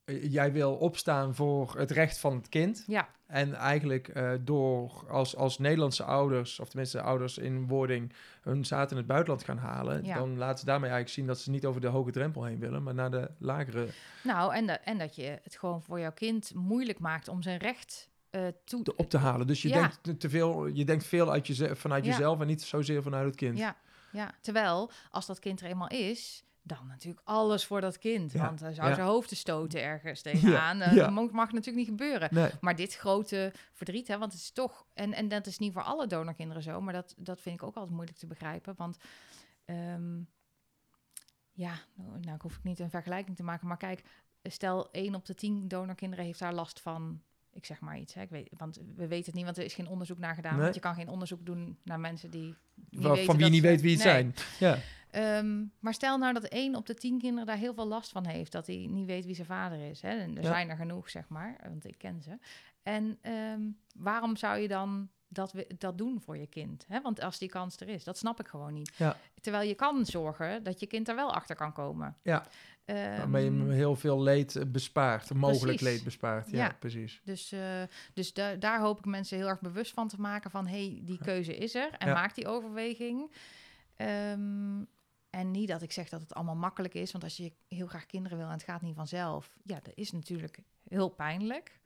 Eh, 0.08 0.32
jij 0.32 0.51
wil 0.51 0.74
opstaan 0.76 1.36
voor 1.36 1.74
het 1.78 1.91
recht 1.91 2.18
van 2.20 2.36
het 2.36 2.49
kind. 2.49 2.84
ja, 2.88 3.10
En 3.28 3.53
eigenlijk 3.53 4.08
eh, 4.08 4.32
door 4.41 5.05
als, 5.10 5.36
als 5.36 5.58
Nederlandse 5.58 6.03
ouders, 6.03 6.60
of 6.60 6.68
tenminste 6.70 7.01
ouders 7.01 7.38
in 7.38 7.68
wording, 7.68 8.14
hun 8.41 8.66
zaad 8.66 8.91
in 8.91 8.97
het 8.97 9.08
buitenland 9.08 9.43
gaan 9.43 9.58
halen, 9.58 10.05
Ja. 10.05 10.16
dan 10.16 10.38
laten 10.38 10.60
ze 10.60 10.66
daarmee 10.66 10.89
eigenlijk 10.89 11.18
zien 11.20 11.28
dat 11.28 11.39
ze 11.39 11.49
niet 11.49 11.66
over 11.66 11.82
de 11.82 11.88
hoge 11.88 12.12
drempel 12.12 12.43
heen 12.43 12.60
willen, 12.60 12.84
maar 12.84 12.93
naar 12.93 13.12
de 13.12 13.30
lagere 13.39 13.88
nou, 14.24 14.53
en, 14.53 14.66
de- 14.68 14.72
en 14.74 14.97
dat 14.97 15.16
je 15.16 15.39
het 15.43 15.58
gewoon 15.58 15.82
voor 15.82 15.99
jouw 15.99 16.12
kind 16.14 16.51
moeilijk 16.55 16.99
maakt 16.99 17.28
om 17.28 17.41
zijn 17.41 17.58
recht 17.60 18.10
eh 18.30 18.41
toe 18.66 18.84
te, 18.84 18.95
op 18.95 19.10
te 19.10 19.18
halen. 19.18 19.47
Dus 19.47 19.62
je 19.62 19.70
Ja. 19.70 19.80
denkt 20.03 20.20
te- 20.20 20.30
veel, 20.30 20.66
je 20.68 20.86
denkt 20.86 21.05
veel 21.05 21.32
uit 21.32 21.47
jeze- 21.47 21.76
vanuit 21.76 22.05
Ja. 22.05 22.12
jezelf 22.12 22.39
en 22.41 22.47
niet 22.47 22.62
zozeer 22.62 23.03
vanuit 23.03 23.26
het 23.26 23.36
kind. 23.36 23.58
Ja, 23.58 23.76
ja, 24.12 24.32
terwijl 24.41 24.91
als 25.12 25.26
dat 25.26 25.39
kind 25.39 25.62
er 25.62 25.68
eenmaal 25.68 25.88
is, 25.89 26.43
dan 26.68 26.88
natuurlijk 26.88 27.22
alles 27.28 27.65
voor 27.65 27.82
dat 27.82 27.97
kind. 27.97 28.32
Ja, 28.32 28.45
Want 28.45 28.59
hij 28.59 28.74
zou 28.74 28.88
ja. 28.89 28.95
zijn 28.95 29.07
hoofd 29.07 29.30
te 29.30 29.36
stoten 29.36 29.82
ergens 29.82 30.22
tegenaan. 30.32 30.82
Eh, 30.82 30.93
ja. 30.93 31.03
Dat 31.03 31.11
mag, 31.11 31.32
mag 31.32 31.51
natuurlijk 31.51 31.88
niet 31.88 31.99
gebeuren. 31.99 32.30
Nee. 32.32 32.49
Maar 32.61 32.76
dit 32.76 32.95
grote 32.95 33.53
verdriet, 33.74 34.07
hè, 34.07 34.18
want 34.18 34.32
het 34.32 34.41
is 34.41 34.51
toch... 34.51 34.86
En, 34.93 35.13
en 35.13 35.28
dat 35.28 35.47
is 35.47 35.57
niet 35.57 35.74
voor 35.74 35.84
alle 35.84 36.07
donorkinderen 36.07 36.63
zo, 36.63 36.82
maar 36.82 36.93
dat, 36.93 37.15
dat 37.18 37.41
vind 37.41 37.55
ik 37.55 37.63
ook 37.63 37.76
altijd 37.76 37.93
moeilijk 37.93 38.18
te 38.18 38.28
begrijpen. 38.28 38.74
Want 38.78 38.97
ehm, 39.65 40.18
ja, 41.51 41.74
nou, 41.93 42.20
nou 42.20 42.38
hoef 42.41 42.55
ik 42.55 42.63
niet 42.63 42.80
een 42.80 42.89
vergelijking 42.89 43.36
te 43.36 43.43
maken. 43.43 43.68
Maar 43.68 43.78
kijk, 43.78 44.03
stel 44.43 44.91
één 44.91 45.15
op 45.15 45.26
de 45.26 45.36
tien 45.36 45.68
donorkinderen 45.68 46.26
heeft 46.26 46.39
daar 46.39 46.53
last 46.53 46.80
van... 46.80 47.22
Ik 47.53 47.65
zeg 47.65 47.80
maar 47.80 47.99
iets, 47.99 48.13
hè. 48.13 48.22
Ik 48.22 48.30
weet, 48.30 48.49
want 48.57 48.80
we 48.95 49.07
weten 49.07 49.26
het 49.26 49.34
niet, 49.34 49.43
want 49.43 49.57
er 49.57 49.63
is 49.63 49.74
geen 49.74 49.88
onderzoek 49.88 50.18
naar 50.18 50.36
gedaan. 50.36 50.53
Nee. 50.53 50.61
Want 50.61 50.76
je 50.76 50.82
kan 50.82 50.95
geen 50.95 51.09
onderzoek 51.09 51.45
doen 51.45 51.78
naar 51.84 51.99
mensen 51.99 52.30
die 52.30 52.55
weten 52.89 53.26
van 53.26 53.36
wie 53.36 53.43
dat 53.43 53.53
niet 53.53 53.61
weet 53.61 53.82
wie 53.82 53.95
het 53.95 54.03
Nee. 54.03 54.13
zijn. 54.13 54.34
Ja. 54.59 54.78
Ehm, 55.12 55.64
maar 55.80 55.93
stel 55.93 56.18
nou 56.18 56.34
dat 56.34 56.43
één 56.43 56.76
op 56.76 56.86
de 56.86 56.93
tien 56.93 57.20
kinderen 57.20 57.45
daar 57.45 57.58
heel 57.58 57.74
veel 57.74 57.88
last 57.88 58.12
van 58.12 58.26
heeft. 58.28 58.51
Dat 58.51 58.68
hij 58.68 58.88
niet 58.89 59.05
weet 59.05 59.26
wie 59.26 59.36
zijn 59.36 59.47
vader 59.47 59.89
is. 59.89 60.01
Hè? 60.01 60.10
En 60.10 60.38
er 60.38 60.43
Ja. 60.43 60.49
zijn 60.49 60.70
er 60.70 60.76
genoeg, 60.78 61.10
zeg 61.10 61.28
maar. 61.30 61.55
Want 61.70 61.86
ik 61.88 61.97
ken 61.97 62.22
ze. 62.22 62.38
En 62.84 63.18
ehm, 63.22 63.62
waarom 63.95 64.36
zou 64.36 64.58
je 64.60 64.68
dan 64.68 65.10
dat, 65.28 65.51
we, 65.51 65.68
dat 65.78 65.97
doen 65.97 66.22
voor 66.22 66.38
je 66.38 66.47
kind? 66.47 66.86
Hè? 66.88 67.01
Want 67.01 67.22
als 67.22 67.38
die 67.38 67.49
kans 67.49 67.78
er 67.80 67.89
is, 67.89 68.03
dat 68.03 68.18
snap 68.18 68.39
ik 68.39 68.47
gewoon 68.47 68.74
niet. 68.74 68.93
Ja. 68.97 69.18
Terwijl 69.41 69.68
je 69.68 69.76
kan 69.76 70.05
zorgen 70.05 70.64
dat 70.64 70.80
je 70.80 70.88
kind 70.88 71.08
er 71.10 71.16
wel 71.16 71.34
achter 71.34 71.55
kan 71.55 71.74
komen. 71.74 72.16
Ja. 72.22 72.45
Ehm, 72.86 73.18
Waarmee 73.18 73.43
je 73.43 73.49
hem 73.49 73.70
heel 73.70 73.95
veel 73.95 74.22
leed 74.22 74.72
bespaart, 74.72 75.34
mogelijk 75.34 75.78
Precies. 75.78 75.82
leed 75.95 76.03
bespaart. 76.03 76.49
Ja, 76.51 76.58
Ja. 76.66 76.76
precies. 76.80 77.22
Dus, 77.24 77.51
eh, 77.51 77.60
dus 78.14 78.34
da- 78.34 78.55
daar 78.55 78.80
hoop 78.80 78.97
ik 78.97 79.05
mensen 79.05 79.38
heel 79.38 79.47
erg 79.47 79.62
bewust 79.62 79.93
van 79.93 80.08
te 80.08 80.22
maken 80.22 80.51
van... 80.51 80.68
hé, 80.68 80.88
hey, 80.91 81.01
die 81.03 81.18
keuze 81.18 81.55
is 81.58 81.76
er 81.76 81.89
en 81.97 82.14
maak 82.14 82.36
die 82.36 82.47
overweging. 82.47 83.32
Ehm, 83.95 84.82
en 85.38 85.52
niet 85.52 85.68
dat 85.68 85.82
ik 85.82 85.92
zeg 85.92 86.10
dat 86.10 86.22
het 86.22 86.34
allemaal 86.34 86.56
makkelijk 86.56 86.94
is... 86.94 87.12
want 87.12 87.24
als 87.24 87.38
je 87.38 87.54
heel 87.68 87.88
graag 87.88 88.06
kinderen 88.06 88.38
wil 88.38 88.48
en 88.48 88.54
het 88.54 88.64
gaat 88.64 88.82
niet 88.82 88.96
vanzelf... 88.96 89.58
ja, 89.64 89.80
dat 89.84 89.96
is 89.96 90.12
natuurlijk 90.12 90.60
heel 90.84 91.10
pijnlijk. 91.10 91.80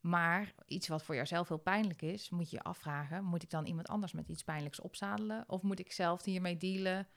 Maar 0.00 0.54
iets 0.66 0.88
wat 0.88 1.02
voor 1.02 1.14
jouzelf 1.14 1.48
heel 1.48 1.58
pijnlijk 1.58 2.02
is... 2.02 2.30
moet 2.30 2.50
je 2.50 2.56
je 2.56 2.62
afvragen... 2.62 3.24
moet 3.24 3.42
ik 3.42 3.50
dan 3.50 3.66
iemand 3.66 3.88
anders 3.88 4.12
met 4.12 4.28
iets 4.28 4.44
pijnlijks 4.44 4.80
opzadelen... 4.80 5.44
of 5.46 5.62
moet 5.62 5.78
ik 5.78 5.92
zelf 5.92 6.24
hiermee 6.24 6.56
dealen... 6.56 7.08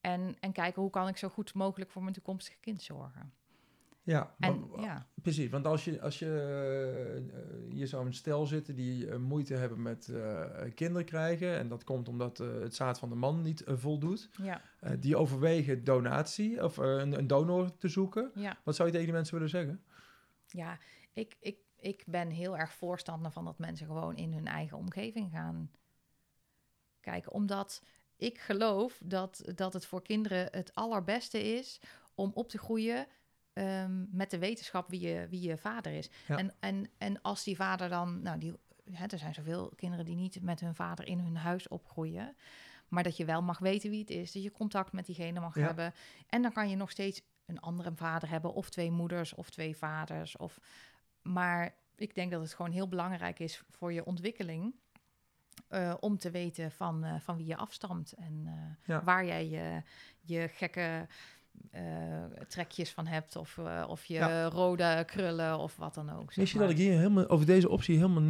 En, 0.00 0.36
en 0.40 0.52
kijken 0.52 0.82
hoe 0.82 0.90
kan 0.90 1.08
ik 1.08 1.16
zo 1.16 1.28
goed 1.28 1.54
mogelijk 1.54 1.90
voor 1.90 2.02
mijn 2.02 2.14
toekomstige 2.14 2.58
kind 2.60 2.82
zorgen. 2.82 3.32
Ja, 4.08 4.34
En 4.38 4.70
ja, 4.76 5.06
Precies, 5.22 5.50
want 5.50 5.66
als 5.66 5.84
je, 5.84 6.00
als 6.00 6.18
je 6.18 6.26
eh, 7.32 7.72
hier 7.72 7.86
zou 7.86 8.06
een 8.06 8.14
stel 8.14 8.46
zitten 8.46 8.74
die 8.74 9.08
eh, 9.10 9.16
moeite 9.16 9.54
hebben 9.54 9.82
met 9.82 10.08
eh, 10.08 10.44
kinderen 10.74 11.04
krijgen, 11.04 11.58
en 11.58 11.68
dat 11.68 11.84
komt 11.84 12.08
omdat 12.08 12.38
het 12.38 12.74
zaad 12.74 12.98
van 12.98 13.08
de 13.08 13.14
man 13.14 13.42
niet 13.42 13.62
voldoet, 13.66 14.30
ja, 14.42 14.62
die 14.98 15.16
overwegen 15.16 15.84
donatie 15.84 16.64
of 16.64 16.76
een, 16.76 17.18
een 17.18 17.26
donor 17.26 17.76
te 17.76 17.88
zoeken. 17.88 18.30
ja. 18.34 18.58
Wat 18.64 18.74
zou 18.74 18.88
je 18.88 18.94
tegen 18.94 19.08
die 19.08 19.16
mensen 19.16 19.34
willen 19.34 19.50
zeggen? 19.50 19.82
Ja, 20.46 20.78
ik, 21.12 21.36
ik, 21.40 21.58
ik 21.76 22.04
ben 22.06 22.30
heel 22.30 22.56
erg 22.56 22.72
voorstander 22.72 23.30
van 23.30 23.44
dat 23.44 23.58
mensen 23.58 23.86
gewoon 23.86 24.16
in 24.16 24.32
hun 24.32 24.46
eigen 24.46 24.76
omgeving 24.76 25.30
gaan 25.30 25.70
kijken. 27.00 27.32
Omdat 27.32 27.82
ik 28.16 28.38
geloof 28.38 29.00
dat, 29.04 29.42
dat 29.54 29.72
het 29.72 29.86
voor 29.86 30.02
kinderen 30.02 30.48
het 30.50 30.74
allerbeste 30.74 31.56
is 31.56 31.80
om 32.14 32.30
op 32.34 32.48
te 32.48 32.58
groeien 32.58 33.06
ehm, 33.66 34.04
met 34.16 34.30
de 34.30 34.38
wetenschap 34.38 34.90
wie 34.90 35.00
je, 35.00 35.26
wie 35.28 35.40
je 35.40 35.56
vader 35.56 35.92
is. 35.92 36.10
Ja. 36.26 36.36
En, 36.36 36.54
en, 36.60 36.90
en 36.98 37.22
als 37.22 37.44
die 37.44 37.56
vader 37.56 37.88
dan, 37.88 38.22
nou, 38.22 38.38
die, 38.38 38.54
hè, 38.92 39.06
er 39.06 39.18
zijn 39.18 39.34
zoveel 39.34 39.72
kinderen 39.76 40.04
die 40.04 40.16
niet 40.16 40.42
met 40.42 40.60
hun 40.60 40.74
vader 40.74 41.06
in 41.06 41.18
hun 41.18 41.36
huis 41.36 41.68
opgroeien. 41.68 42.36
Maar 42.88 43.02
dat 43.02 43.16
je 43.16 43.24
wel 43.24 43.42
mag 43.42 43.58
weten 43.58 43.90
wie 43.90 44.00
het 44.00 44.10
is. 44.10 44.32
Dat 44.32 44.42
je 44.42 44.50
contact 44.50 44.92
met 44.92 45.06
diegene 45.06 45.40
mag 45.40 45.54
Ja. 45.54 45.64
hebben. 45.66 45.94
En 46.28 46.42
dan 46.42 46.52
kan 46.52 46.68
je 46.68 46.76
nog 46.76 46.90
steeds 46.90 47.22
een 47.46 47.60
andere 47.60 47.92
vader 47.94 48.28
hebben. 48.28 48.54
Of 48.54 48.70
twee 48.70 48.90
moeders 48.90 49.34
of 49.34 49.50
twee 49.50 49.76
vaders. 49.76 50.36
Of... 50.36 50.58
Maar 51.22 51.74
ik 51.96 52.14
denk 52.14 52.30
dat 52.30 52.40
het 52.42 52.54
gewoon 52.54 52.70
heel 52.72 52.88
belangrijk 52.88 53.38
is 53.38 53.62
voor 53.70 53.92
je 53.92 54.04
ontwikkeling. 54.04 54.74
eh, 55.68 55.94
om 56.00 56.18
te 56.18 56.30
weten 56.30 56.70
van, 56.72 57.04
eh, 57.04 57.20
van 57.20 57.36
wie 57.36 57.46
je 57.46 57.56
afstamt. 57.56 58.12
En 58.12 58.42
eh, 58.46 58.86
Ja. 58.86 59.04
waar 59.04 59.24
jij 59.24 59.48
je, 59.48 59.82
je 60.20 60.48
gekke 60.48 61.06
eh, 61.70 61.82
trekjes 62.48 62.90
van 62.90 63.06
hebt. 63.06 63.36
Of, 63.36 63.58
eh, 63.58 63.84
of 63.88 64.04
je 64.04 64.14
Ja. 64.14 64.44
rode 64.48 65.02
krullen 65.06 65.58
of 65.58 65.76
wat 65.76 65.94
dan 65.94 66.10
ook. 66.10 66.34
Wist 66.34 66.52
je 66.52 66.58
maar. 66.58 66.66
dat 66.68 66.76
ik 66.78 66.82
hier 66.82 66.96
helemaal 66.96 67.28
over 67.28 67.46
deze 67.46 67.68
optie 67.68 67.96
helemaal 67.96 68.22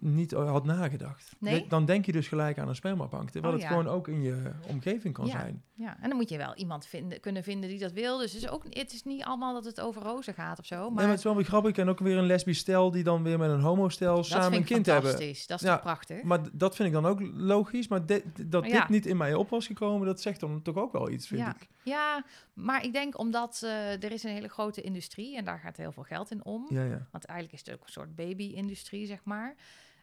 niet 0.00 0.30
had 0.32 0.64
nagedacht? 0.64 1.36
Nee? 1.38 1.62
De- 1.62 1.68
Dan 1.68 1.84
denk 1.84 2.06
je 2.06 2.12
dus 2.12 2.28
gelijk 2.28 2.58
aan 2.58 2.68
een 2.68 2.74
spermabank, 2.74 3.30
terwijl 3.30 3.54
Oh, 3.54 3.60
het 3.60 3.68
ja. 3.70 3.76
gewoon 3.76 3.92
ook 3.94 4.08
in 4.08 4.22
je 4.22 4.50
omgeving 4.68 5.14
kan 5.14 5.26
Ja. 5.26 5.30
zijn. 5.30 5.62
Ja, 5.74 5.96
en 6.00 6.08
dan 6.08 6.16
moet 6.18 6.28
je 6.28 6.36
wel 6.36 6.54
iemand 6.54 6.86
vinden, 6.86 7.20
kunnen 7.20 7.42
vinden 7.42 7.68
die 7.70 7.78
dat 7.78 7.92
wil. 7.92 8.18
Dus 8.18 8.32
het 8.32 8.42
is, 8.42 8.48
ook, 8.48 8.64
het 8.68 8.92
is 8.92 9.02
niet 9.04 9.24
allemaal 9.24 9.54
dat 9.54 9.64
het 9.64 9.80
over 9.80 10.02
rozen 10.02 10.34
gaat 10.34 10.58
of 10.58 10.64
zo. 10.66 10.76
Maar, 10.76 10.86
nee, 10.86 10.94
maar 10.94 11.06
het 11.08 11.18
is 11.18 11.24
wel 11.24 11.34
weer 11.36 11.44
grappig. 11.44 11.76
En 11.76 11.88
ook 11.88 11.98
weer 11.98 12.16
een 12.18 12.26
lesbisch 12.26 12.58
stel 12.58 12.90
die 12.90 13.04
dan 13.04 13.22
weer 13.22 13.38
met 13.38 13.50
een 13.50 13.60
homostel 13.60 14.24
samen 14.24 14.58
een 14.58 14.64
kind 14.64 14.86
hebben. 14.86 15.10
fantastisch. 15.10 15.46
Dat 15.46 15.62
is 15.62 15.68
toch 15.68 15.80
prachtig? 15.80 16.22
Maar 16.22 16.40
dat 16.52 16.76
vind 16.76 16.88
ik 16.88 16.94
dan 16.94 17.06
ook 17.06 17.20
logisch. 17.34 17.88
Maar 17.88 18.06
de- 18.06 18.24
dat 18.46 18.64
dit 18.64 18.88
niet 18.88 19.06
in 19.06 19.16
mij 19.16 19.34
op 19.34 19.48
was 19.50 19.66
gekomen, 19.66 20.06
dat 20.06 20.20
zegt 20.20 20.40
dan 20.40 20.62
toch 20.62 20.76
ook 20.76 20.92
wel 20.92 21.10
iets, 21.10 21.26
vind 21.26 21.46
ik. 21.48 21.68
Ja, 21.84 22.24
maar 22.54 22.84
ik 22.84 22.92
denk 22.92 23.18
omdat 23.18 23.62
eh, 23.62 24.02
er 24.02 24.12
is 24.12 24.22
een 24.22 24.30
hele 24.30 24.48
grote 24.48 24.80
industrie 24.80 25.36
en 25.36 25.44
daar 25.44 25.58
gaat 25.58 25.76
heel 25.76 25.92
veel 25.92 26.02
geld 26.02 26.30
in 26.30 26.44
om. 26.44 26.66
Ja, 26.68 26.84
ja. 26.84 27.06
Want 27.10 27.24
eigenlijk 27.24 27.60
is 27.60 27.66
het 27.66 27.76
ook 27.76 27.86
een 27.86 27.92
soort 27.92 28.14
baby-industrie, 28.14 29.06
zeg 29.06 29.24
maar. 29.24 29.54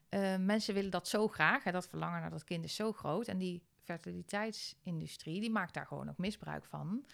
Eh, 0.10 0.38
mensen 0.38 0.74
willen 0.74 0.92
dat 0.92 1.08
zo 1.08 1.28
graag. 1.28 1.64
Hè, 1.64 1.72
dat 1.72 1.88
verlangen 1.88 2.22
naar 2.22 2.30
dat 2.30 2.44
kind 2.44 2.64
is 2.64 2.76
zo 2.76 2.94
groot. 2.94 3.28
En 3.28 3.38
die 3.38 3.64
fertiliteitsindustrie, 3.84 5.40
die 5.40 5.52
maakt 5.52 5.74
daar 5.74 5.86
gewoon 5.86 6.10
ook 6.10 6.18
misbruik 6.18 6.66
van. 6.66 7.06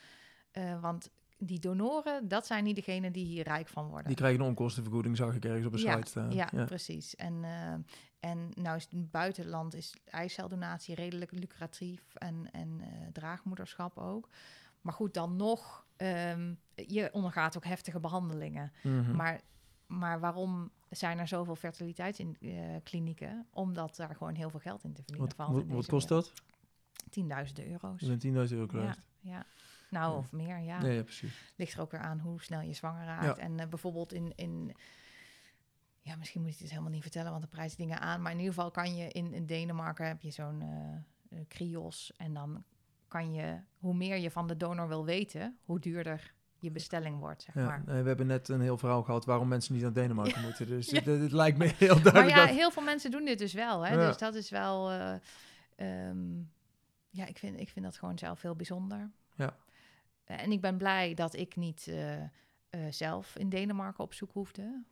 Eh, 0.52 0.82
want 0.82 1.10
die 1.38 1.60
donoren, 1.60 2.28
dat 2.28 2.46
zijn 2.46 2.64
niet 2.64 2.76
degenen 2.76 3.12
die 3.12 3.26
hier 3.26 3.44
rijk 3.44 3.68
van 3.68 3.88
worden. 3.88 4.08
Die 4.08 4.16
krijgen 4.16 4.40
een 4.40 4.48
onkostenvergoeding, 4.48 5.18
zag 5.18 5.36
ik 5.36 5.46
ergens 5.46 5.66
op 5.66 5.74
een 5.74 5.80
Ja, 5.80 5.96
site 5.96 6.10
staan. 6.10 6.32
Ja, 6.32 6.50
ja. 6.52 6.66
precies. 6.66 7.16
En, 7.16 7.44
eh, 7.44 7.72
en 8.20 8.52
nou 8.54 8.76
is 8.76 8.84
het 8.84 8.92
in 8.94 9.00
het 9.00 9.12
buitenland 9.12 9.76
is 9.76 9.96
eiceldonatie 10.06 10.96
redelijk 10.96 11.32
lucratief 11.32 12.14
en, 12.16 12.52
en 12.52 12.82
eh, 12.82 12.88
draagmoederschap 13.12 13.98
ook. 13.98 14.30
Maar 14.82 14.94
goed, 14.94 15.14
dan 15.14 15.36
nog, 15.36 15.86
ehm, 15.96 16.54
je 16.76 17.10
ondergaat 17.12 17.58
ook 17.58 17.66
heftige 17.66 18.00
behandelingen. 18.00 18.72
Mhm. 18.84 19.16
Maar, 19.16 19.42
maar 19.88 20.20
waarom 20.20 20.72
zijn 20.90 21.20
er 21.20 21.28
zoveel 21.28 21.56
fertiliteitsklinieken? 21.56 23.48
Omdat 23.52 23.96
daar 23.96 24.16
gewoon 24.16 24.36
heel 24.36 24.50
veel 24.50 24.60
geld 24.60 24.84
in 24.84 24.94
te 24.94 25.02
verdienen 25.04 25.26
Wat, 25.26 25.36
valt. 25.36 25.52
wat, 25.52 25.62
in 25.62 25.68
wat 25.68 25.78
deze 25.78 25.90
kost 25.90 26.08
dat? 26.08 26.34
Tienduizenden 27.10 27.72
euro's. 27.72 28.02
Dat 28.02 28.22
zijn 28.22 28.34
10.000 28.48 28.54
euro 28.54 28.66
kwijt. 28.66 28.86
Ja, 29.20 29.32
ja. 29.32 29.46
Nou, 29.94 30.18
of 30.18 30.32
meer, 30.32 30.58
ja. 30.60 30.82
Nee, 30.82 30.96
ja, 30.96 31.04
precies. 31.04 31.54
Ligt 31.56 31.74
er 31.74 31.82
ook 31.82 31.92
weer 31.92 32.02
aan 32.02 32.20
hoe 32.20 32.42
snel 32.42 32.62
je 32.62 32.74
zwanger 32.74 33.06
raakt. 33.06 33.38
En 33.38 33.60
eh, 33.60 33.68
bijvoorbeeld 33.68 34.14
in, 34.14 34.34
in... 34.36 34.76
Ja, 36.02 36.16
misschien 36.16 36.42
moet 36.42 36.52
ik 36.54 36.60
het 36.60 36.70
helemaal 36.70 36.92
niet 36.92 37.02
vertellen, 37.02 37.32
want 37.32 37.44
er 37.44 37.50
prijzen 37.50 37.78
dingen 37.78 38.00
aan. 38.00 38.22
Maar 38.22 38.32
in 38.32 38.38
ieder 38.38 38.54
geval 38.54 38.72
kan 38.72 38.96
je 38.96 39.08
in, 39.08 39.34
in 39.34 39.46
Denemarken 39.46 40.08
heb 40.08 40.22
je 40.22 40.32
zo'n 40.32 40.62
eh 40.62 41.12
eh, 41.34 41.40
krios. 41.48 42.14
En 42.18 42.34
dan 42.34 42.64
kan 43.08 43.34
je, 43.34 43.60
hoe 43.80 43.94
meer 43.94 44.18
je 44.18 44.32
van 44.32 44.48
de 44.48 44.58
donor 44.58 44.88
wil 44.88 45.06
weten, 45.06 45.58
hoe 45.66 45.80
duurder 45.80 46.34
je 46.60 46.72
bestelling 46.72 47.20
wordt, 47.20 47.42
zeg 47.42 47.56
Ja, 47.56 47.66
maar. 47.66 47.84
we 47.86 48.08
hebben 48.08 48.28
net 48.28 48.50
een 48.50 48.62
heel 48.62 48.78
verhaal 48.78 49.04
gehad 49.04 49.26
waarom 49.26 49.48
mensen 49.48 49.74
niet 49.74 49.84
naar 49.84 49.94
Denemarken 49.94 50.42
moeten. 50.48 50.68
Dus 50.68 50.92
het, 50.92 51.32
lijkt 51.32 51.58
me 51.58 51.66
heel 51.66 51.94
Maar 51.94 52.04
duidelijk 52.04 52.36
ja, 52.36 52.46
dat... 52.46 52.56
heel 52.56 52.72
veel 52.72 52.84
mensen 52.84 53.12
doen 53.12 53.26
dit 53.26 53.40
dus 53.40 53.54
wel. 53.54 53.86
Hè? 53.86 54.08
Dus 54.08 54.18
dat 54.18 54.36
is 54.36 54.50
wel... 54.50 54.92
eh, 54.92 55.16
ehm, 55.76 56.42
ja, 57.10 57.26
ik 57.26 57.38
vind, 57.38 57.60
ik 57.60 57.70
vind 57.70 57.86
dat 57.86 57.98
gewoon 57.98 58.18
zelf 58.18 58.42
heel 58.42 58.56
bijzonder. 58.56 59.12
Ja. 59.36 59.56
Eh, 60.24 60.42
En 60.42 60.52
ik 60.52 60.62
ben 60.62 60.78
blij 60.78 61.14
dat 61.14 61.36
ik 61.36 61.56
niet 61.56 61.88
eh, 61.88 62.22
eh, 62.22 62.30
zelf 62.90 63.36
in 63.36 63.50
Denemarken 63.50 64.04
op 64.04 64.14
zoek 64.14 64.32
hoefde. 64.32 64.84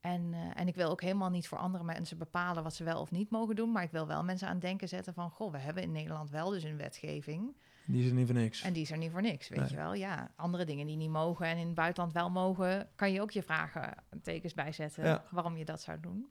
En, 0.00 0.34
en 0.54 0.68
ik 0.68 0.74
wil 0.74 0.90
ook 0.90 1.00
helemaal 1.02 1.30
niet 1.30 1.48
voor 1.48 1.58
andere 1.58 1.84
mensen 1.84 2.18
bepalen 2.18 2.62
wat 2.62 2.74
ze 2.74 2.84
wel 2.84 3.00
of 3.00 3.10
niet 3.10 3.30
mogen 3.30 3.56
doen. 3.56 3.72
Maar 3.72 3.82
ik 3.82 3.90
wil 3.90 4.06
wel 4.06 4.24
mensen 4.24 4.46
aan 4.48 4.52
het 4.52 4.62
denken 4.62 4.88
zetten 4.88 5.14
van... 5.14 5.30
Goh, 5.30 5.52
we 5.52 5.58
hebben 5.58 5.82
in 5.82 5.92
Nederland 5.92 6.30
wel 6.30 6.50
dus 6.50 6.62
een 6.62 6.76
wetgeving. 6.76 7.56
Die 7.86 8.02
is 8.02 8.08
er 8.08 8.14
niet 8.14 8.26
voor 8.26 8.34
niks. 8.36 8.62
En 8.62 8.72
die 8.72 8.82
is 8.82 8.90
er 8.90 8.98
niet 8.98 9.10
voor 9.10 9.22
niks, 9.22 9.48
weet 9.48 9.58
Nee. 9.58 9.68
je 9.68 9.76
wel. 9.76 9.94
Ja, 9.94 10.32
andere 10.36 10.64
dingen 10.64 10.86
die 10.86 10.96
niet 10.96 11.10
mogen 11.10 11.46
en 11.46 11.56
in 11.58 11.66
het 11.66 11.74
buitenland 11.74 12.12
wel 12.12 12.30
mogen... 12.30 12.88
kan 12.94 13.12
je 13.12 13.20
ook 13.20 13.30
je 13.30 13.42
vragen 13.42 13.94
tekens 14.22 14.54
bijzetten 14.54 15.04
Ja. 15.04 15.24
waarom 15.30 15.56
je 15.56 15.64
dat 15.64 15.80
zou 15.82 16.00
doen. 16.00 16.30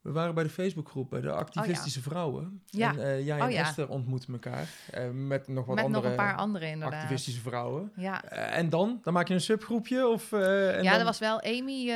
We 0.00 0.12
waren 0.12 0.34
bij 0.34 0.44
de 0.44 0.50
Facebookgroep, 0.50 1.10
bij 1.10 1.20
de 1.20 1.32
activistische 1.32 2.02
vrouwen. 2.02 2.44
Oh 2.44 2.50
Ja. 2.66 2.90
En 2.92 2.98
eh, 3.02 3.24
jij 3.26 3.38
en 3.38 3.44
Oh 3.46 3.50
ja. 3.50 3.60
Esther 3.62 3.88
ontmoeten 3.88 4.32
elkaar. 4.32 4.68
eh, 4.90 5.10
met 5.10 5.48
nog 5.48 5.66
wat 5.66 5.74
Met 5.74 5.84
andere 5.84 6.02
nog 6.02 6.10
een 6.10 6.16
paar 6.16 6.36
andere 6.36 6.66
inderdaad. 6.66 7.00
activistische 7.00 7.40
vrouwen. 7.40 7.92
Ja, 7.96 8.24
Eh, 8.24 8.56
en 8.58 8.68
dan? 8.68 8.98
Dan 9.02 9.12
maak 9.12 9.28
je 9.28 9.34
een 9.34 9.40
subgroepje? 9.40 10.08
Of, 10.08 10.32
en 10.32 10.82
ja 10.82 10.90
dan... 10.90 10.98
er 10.98 11.04
was 11.04 11.18
wel 11.18 11.42
Amy, 11.42 11.92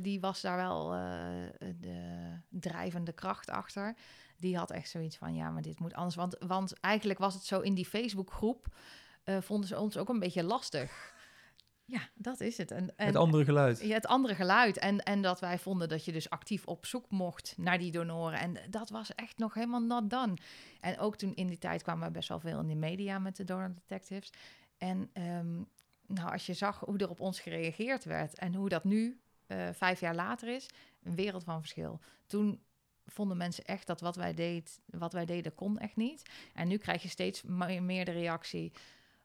die 0.00 0.20
was 0.20 0.40
daar 0.40 0.56
wel 0.56 0.88
de 1.80 2.32
drijvende 2.48 3.12
kracht 3.12 3.50
achter. 3.50 3.94
Die 4.36 4.56
had 4.56 4.70
echt 4.70 4.88
zoiets 4.90 5.16
van, 5.16 5.34
ja, 5.34 5.50
maar 5.50 5.62
dit 5.62 5.78
moet 5.80 5.94
anders. 5.94 6.14
Want, 6.14 6.36
want 6.46 6.80
eigenlijk 6.80 7.18
was 7.18 7.34
het 7.34 7.44
zo 7.44 7.60
in 7.60 7.74
die 7.74 7.86
Facebookgroep, 7.86 8.66
vonden 9.40 9.68
ze 9.68 9.78
ons 9.78 9.96
ook 9.96 10.08
een 10.08 10.18
beetje 10.18 10.44
lastig. 10.44 11.11
Ja, 11.92 12.00
dat 12.14 12.40
is 12.40 12.56
het. 12.56 12.70
En, 12.70 12.96
en, 12.96 13.06
Het 13.06 13.16
andere 13.16 13.44
geluid. 13.44 13.80
Ja, 13.80 13.94
het 13.94 14.06
andere 14.06 14.34
geluid. 14.34 14.78
En, 14.78 14.98
en 14.98 15.22
dat 15.22 15.40
wij 15.40 15.58
vonden 15.58 15.88
dat 15.88 16.04
je 16.04 16.12
dus 16.12 16.30
actief 16.30 16.66
op 16.66 16.86
zoek 16.86 17.10
mocht 17.10 17.54
naar 17.56 17.78
die 17.78 17.90
donoren. 17.92 18.38
En 18.38 18.56
dat 18.70 18.90
was 18.90 19.14
echt 19.14 19.38
nog 19.38 19.54
helemaal 19.54 19.80
not 19.82 20.10
done. 20.10 20.34
En 20.80 20.98
ook 20.98 21.16
toen 21.16 21.34
in 21.34 21.46
die 21.46 21.58
tijd 21.58 21.82
kwamen 21.82 22.06
we 22.06 22.12
best 22.12 22.28
wel 22.28 22.40
veel 22.40 22.60
in 22.60 22.66
de 22.68 22.74
media 22.74 23.18
met 23.18 23.36
de 23.36 23.44
donor 23.44 23.74
detectives. 23.74 24.32
En 24.78 25.10
ehm, 25.12 25.54
nou, 26.06 26.32
als 26.32 26.46
je 26.46 26.54
zag 26.54 26.80
hoe 26.80 26.98
er 26.98 27.10
op 27.10 27.20
ons 27.20 27.40
gereageerd 27.40 28.04
werd 28.04 28.34
en 28.38 28.54
hoe 28.54 28.68
dat 28.68 28.84
nu, 28.84 29.20
eh, 29.46 29.68
vijf 29.72 30.00
jaar 30.00 30.14
later 30.14 30.48
is, 30.54 30.66
een 31.02 31.14
wereld 31.14 31.44
van 31.44 31.60
verschil. 31.60 32.00
Toen 32.26 32.62
vonden 33.06 33.36
mensen 33.36 33.64
echt 33.64 33.86
dat 33.86 34.00
wat 34.00 34.16
wij, 34.16 34.34
deed, 34.34 34.80
wat 34.86 35.12
wij 35.12 35.24
deden 35.24 35.54
kon 35.54 35.78
echt 35.78 35.96
niet. 35.96 36.22
En 36.54 36.68
nu 36.68 36.76
krijg 36.76 37.02
je 37.02 37.08
steeds 37.08 37.42
me- 37.42 37.80
meer 37.80 38.04
de 38.04 38.10
reactie 38.12 38.72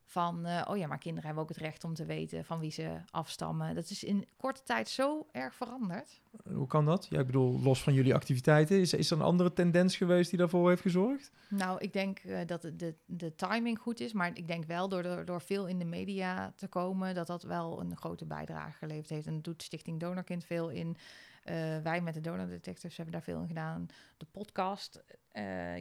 van, 0.10 0.46
eh, 0.46 0.68
oh 0.70 0.78
ja, 0.78 0.88
maar 0.88 0.98
kinderen 0.98 1.26
hebben 1.26 1.44
ook 1.44 1.50
het 1.50 1.58
recht 1.58 1.84
om 1.84 1.94
te 1.94 2.06
weten 2.06 2.46
van 2.46 2.60
wie 2.60 2.72
ze 2.72 2.98
afstammen. 3.12 3.76
Dat 3.76 3.90
is 3.90 4.04
in 4.04 4.28
korte 4.38 4.64
tijd 4.64 4.90
zo 4.90 5.28
erg 5.32 5.56
veranderd. 5.56 6.22
Hoe 6.54 6.68
kan 6.68 6.86
dat? 6.86 7.08
Ja, 7.10 7.20
ik 7.20 7.26
bedoel, 7.26 7.62
los 7.62 7.84
van 7.84 7.94
jullie 7.94 8.14
activiteiten, 8.14 8.80
is, 8.80 8.94
is 8.94 9.12
er 9.12 9.18
een 9.18 9.24
andere 9.24 9.54
tendens 9.54 9.98
geweest 9.98 10.30
die 10.30 10.40
daarvoor 10.40 10.70
heeft 10.70 10.82
gezorgd? 10.82 11.32
Nou, 11.50 11.80
ik 11.80 11.94
denk 11.94 12.20
eh, 12.20 12.40
dat 12.46 12.62
de, 12.62 12.76
de, 12.76 12.96
de 13.06 13.36
timing 13.36 13.80
goed 13.80 14.00
is, 14.00 14.14
maar 14.14 14.32
ik 14.34 14.48
denk 14.48 14.66
wel 14.66 14.90
door, 14.90 15.04
door, 15.04 15.26
door 15.26 15.42
veel 15.42 15.68
in 15.68 15.80
de 15.80 15.86
media 15.86 16.54
te 16.56 16.68
komen, 16.68 17.16
dat 17.16 17.28
dat 17.28 17.44
wel 17.44 17.80
een 17.80 17.98
grote 17.98 18.26
bijdrage 18.26 18.78
geleverd 18.78 19.10
heeft. 19.10 19.28
En 19.28 19.34
dat 19.34 19.44
doet 19.44 19.64
Stichting 19.64 20.00
Donorkind 20.00 20.46
veel 20.46 20.70
in. 20.70 20.98
Eh, 21.44 21.56
wij 21.84 22.02
met 22.02 22.14
de 22.14 22.22
Donor 22.22 22.48
Detectives 22.48 22.98
hebben 22.98 23.14
daar 23.14 23.24
veel 23.24 23.42
in 23.42 23.48
gedaan. 23.48 23.88
De 24.18 24.26
podcast, 24.32 25.04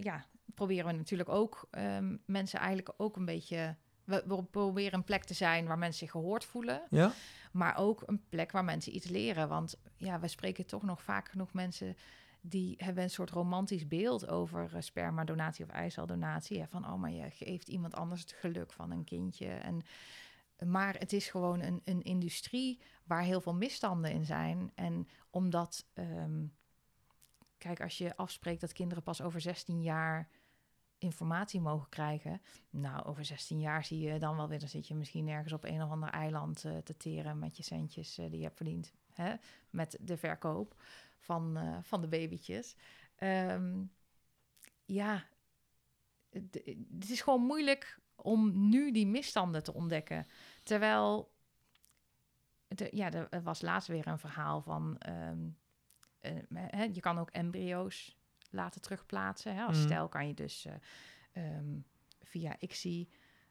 ja, 0.00 0.26
proberen 0.54 0.86
we 0.86 0.92
natuurlijk 0.92 1.28
ook 1.28 1.68
ehm, 1.70 2.16
mensen 2.24 2.58
eigenlijk 2.58 2.92
ook 2.96 3.16
een 3.16 3.24
beetje... 3.24 3.76
We, 4.06 4.24
we 4.26 4.44
proberen 4.44 4.94
een 4.98 5.04
plek 5.04 5.24
te 5.24 5.34
zijn 5.34 5.66
waar 5.66 5.78
mensen 5.78 5.98
zich 5.98 6.10
gehoord 6.10 6.44
voelen. 6.44 6.82
Ja? 6.90 7.12
Maar 7.52 7.76
ook 7.78 8.02
een 8.06 8.22
plek 8.28 8.52
waar 8.52 8.64
mensen 8.64 8.94
iets 8.94 9.08
leren. 9.08 9.48
Want 9.48 9.78
ja, 9.96 10.20
we 10.20 10.28
spreken 10.28 10.66
toch 10.66 10.82
nog 10.82 11.02
vaak 11.02 11.28
genoeg 11.28 11.52
mensen 11.52 11.96
die 12.48 12.74
hebben 12.78 13.02
een 13.02 13.10
soort 13.10 13.30
romantisch 13.30 13.88
beeld 13.88 14.28
over 14.28 14.70
eh, 14.74 14.80
spermadonatie 14.80 15.64
of 15.64 15.70
eiceldonatie. 15.70 16.60
Hè, 16.60 16.66
van, 16.66 16.86
oh, 16.86 16.94
maar 16.94 17.10
je 17.10 17.30
geeft 17.30 17.68
iemand 17.68 17.94
anders 17.94 18.20
het 18.20 18.32
geluk 18.32 18.72
van 18.72 18.90
een 18.90 19.04
kindje. 19.04 19.48
En, 19.48 19.82
maar 20.66 20.94
het 20.98 21.12
is 21.12 21.28
gewoon 21.28 21.60
een, 21.60 21.80
een 21.84 22.02
industrie 22.02 22.80
waar 23.04 23.22
heel 23.22 23.40
veel 23.40 23.54
misstanden 23.54 24.10
in 24.10 24.24
zijn. 24.24 24.72
En 24.74 25.08
omdat, 25.30 25.86
ehm, 25.92 26.44
kijk, 27.58 27.80
als 27.80 27.98
je 27.98 28.16
afspreekt 28.16 28.60
dat 28.60 28.72
kinderen 28.72 29.02
pas 29.02 29.22
over 29.22 29.40
16 29.40 29.82
jaar 29.82 30.28
informatie 30.98 31.60
mogen 31.60 31.88
krijgen. 31.88 32.40
Nou, 32.70 33.04
over 33.04 33.24
16 33.24 33.60
jaar 33.60 33.84
zie 33.84 34.00
je 34.00 34.18
dan 34.18 34.36
wel 34.36 34.48
weer, 34.48 34.58
dan 34.58 34.68
zit 34.68 34.88
je 34.88 34.94
misschien 34.94 35.28
ergens 35.28 35.52
op 35.52 35.64
een 35.64 35.82
of 35.82 35.90
ander 35.90 36.08
eiland 36.08 36.64
eh, 36.64 36.76
te 36.76 36.96
teren 36.96 37.38
met 37.38 37.56
je 37.56 37.62
centjes 37.62 38.18
eh, 38.18 38.30
die 38.30 38.38
je 38.38 38.44
hebt 38.44 38.56
verdiend. 38.56 38.94
Hè? 39.12 39.34
Met 39.70 39.98
de 40.00 40.16
verkoop 40.16 40.80
van, 41.18 41.56
eh, 41.56 41.76
van 41.82 42.00
de 42.00 42.08
babytjes. 42.08 42.76
Ehm, 43.16 43.84
ja, 44.84 45.26
het 46.30 47.08
is 47.10 47.20
gewoon 47.20 47.42
moeilijk 47.42 47.98
om 48.14 48.68
nu 48.68 48.92
die 48.92 49.06
misstanden 49.06 49.62
te 49.62 49.74
ontdekken. 49.74 50.26
Terwijl, 50.62 51.34
ja, 52.90 53.12
er 53.12 53.42
was 53.42 53.60
laatst 53.60 53.88
weer 53.88 54.06
een 54.06 54.18
verhaal 54.18 54.60
van, 54.60 54.98
ehm, 54.98 55.48
eh, 56.20 56.94
je 56.94 57.00
kan 57.00 57.18
ook 57.18 57.30
embryo's 57.30 58.15
laten 58.50 58.80
terugplaatsen. 58.80 59.54
Hè? 59.54 59.64
Als 59.64 59.82
stel 59.82 60.08
kan 60.08 60.26
je 60.28 60.34
dus 60.34 60.64
eh, 60.64 60.74
ehm, 61.32 61.78
via 62.22 62.56
ICSI 62.58 63.08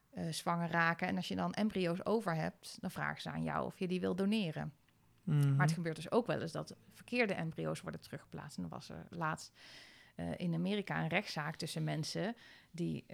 eh, 0.09 0.27
zwanger 0.31 0.69
raken. 0.69 1.07
En 1.07 1.15
als 1.15 1.27
je 1.27 1.35
dan 1.35 1.53
embryo's 1.53 2.05
over 2.05 2.35
hebt, 2.35 2.77
dan 2.81 2.91
vragen 2.91 3.21
ze 3.21 3.29
aan 3.29 3.43
jou 3.43 3.65
of 3.65 3.79
je 3.79 3.87
die 3.87 3.99
wil 3.99 4.15
doneren. 4.15 4.73
Mhm. 5.23 5.55
Maar 5.55 5.65
het 5.65 5.75
gebeurt 5.75 5.95
dus 5.95 6.11
ook 6.11 6.27
wel 6.27 6.41
eens 6.41 6.51
dat 6.51 6.75
verkeerde 6.93 7.33
embryo's 7.33 7.81
worden 7.81 8.01
teruggeplaatst. 8.01 8.55
En 8.57 8.61
dan 8.63 8.71
was 8.71 8.89
er 8.89 9.05
laatst 9.09 9.51
eh, 10.15 10.31
in 10.37 10.53
Amerika 10.53 11.01
een 11.01 11.07
rechtszaak 11.09 11.55
tussen 11.55 11.83
mensen 11.83 12.35
die 12.71 13.05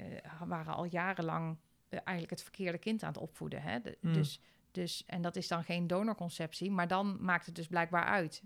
waren 0.45 0.73
al 0.73 0.83
jarenlang 0.85 1.57
eigenlijk 1.89 2.29
het 2.29 2.41
verkeerde 2.41 2.77
kind 2.77 3.03
aan 3.03 3.11
het 3.13 3.21
opvoeden. 3.21 3.61
Hè? 3.61 3.79
De- 3.81 3.97
Mm. 4.01 4.13
dus, 4.13 4.41
dus, 4.71 5.05
en 5.05 5.21
dat 5.21 5.35
is 5.35 5.47
dan 5.47 5.63
geen 5.63 5.87
donorconceptie, 5.87 6.71
maar 6.71 6.87
dan 6.87 7.17
maakt 7.23 7.45
het 7.45 7.55
dus 7.55 7.67
blijkbaar 7.67 8.03
uit 8.03 8.43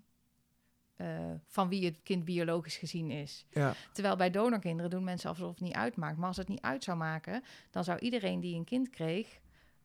eh, 0.96 1.08
van 1.48 1.70
wie 1.70 1.86
het 1.86 2.00
kind 2.04 2.26
biologisch 2.26 2.78
gezien 2.78 3.12
is. 3.12 3.46
Ja, 3.50 3.74
Terwijl 3.92 4.16
bij 4.16 4.32
donorkinderen 4.32 4.92
doen 4.92 5.04
mensen 5.04 5.30
alsof 5.30 5.50
het 5.50 5.60
niet 5.60 5.74
uitmaakt. 5.74 6.18
Maar 6.18 6.28
als 6.28 6.38
het 6.38 6.48
niet 6.48 6.62
uit 6.62 6.84
zou 6.84 6.98
maken, 6.98 7.44
dan 7.72 7.84
zou 7.84 8.00
iedereen 8.00 8.40
die 8.40 8.56
een 8.56 8.64
kind 8.64 8.90
kreeg 8.90 9.40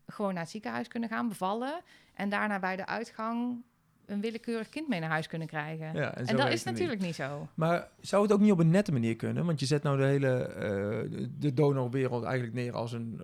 gewoon 0.07 0.33
naar 0.33 0.43
het 0.43 0.51
ziekenhuis 0.53 0.89
kunnen 0.89 1.09
gaan 1.09 1.29
bevallen 1.29 1.81
en 2.15 2.29
daarna 2.29 2.59
bij 2.59 2.77
de 2.77 2.87
uitgang 2.87 3.63
een 4.11 4.21
willekeurig 4.21 4.69
kind 4.69 4.89
mee 4.89 5.01
naar 5.01 5.11
huis 5.11 5.27
kunnen 5.27 5.49
krijgen. 5.49 5.95
ja, 5.95 6.15
en 6.15 6.37
dat 6.37 6.47
is 6.47 6.65
niet. 6.65 6.65
natuurlijk 6.65 7.01
niet 7.01 7.15
zo. 7.15 7.49
Maar 7.55 7.89
zou 8.01 8.23
het 8.23 8.33
ook 8.33 8.41
niet 8.41 8.53
op 8.53 8.59
een 8.59 8.71
nette 8.71 8.93
manier 8.93 9.17
kunnen? 9.17 9.45
Want 9.45 9.61
je 9.61 9.67
zet 9.67 9.83
nou 9.83 9.97
de 9.97 10.05
hele 10.05 10.29
eh, 10.29 11.27
de 11.39 11.55
donorwereld 11.55 12.25
eigenlijk 12.25 12.55
neer 12.55 12.73
als 12.73 12.93
een, 12.93 13.21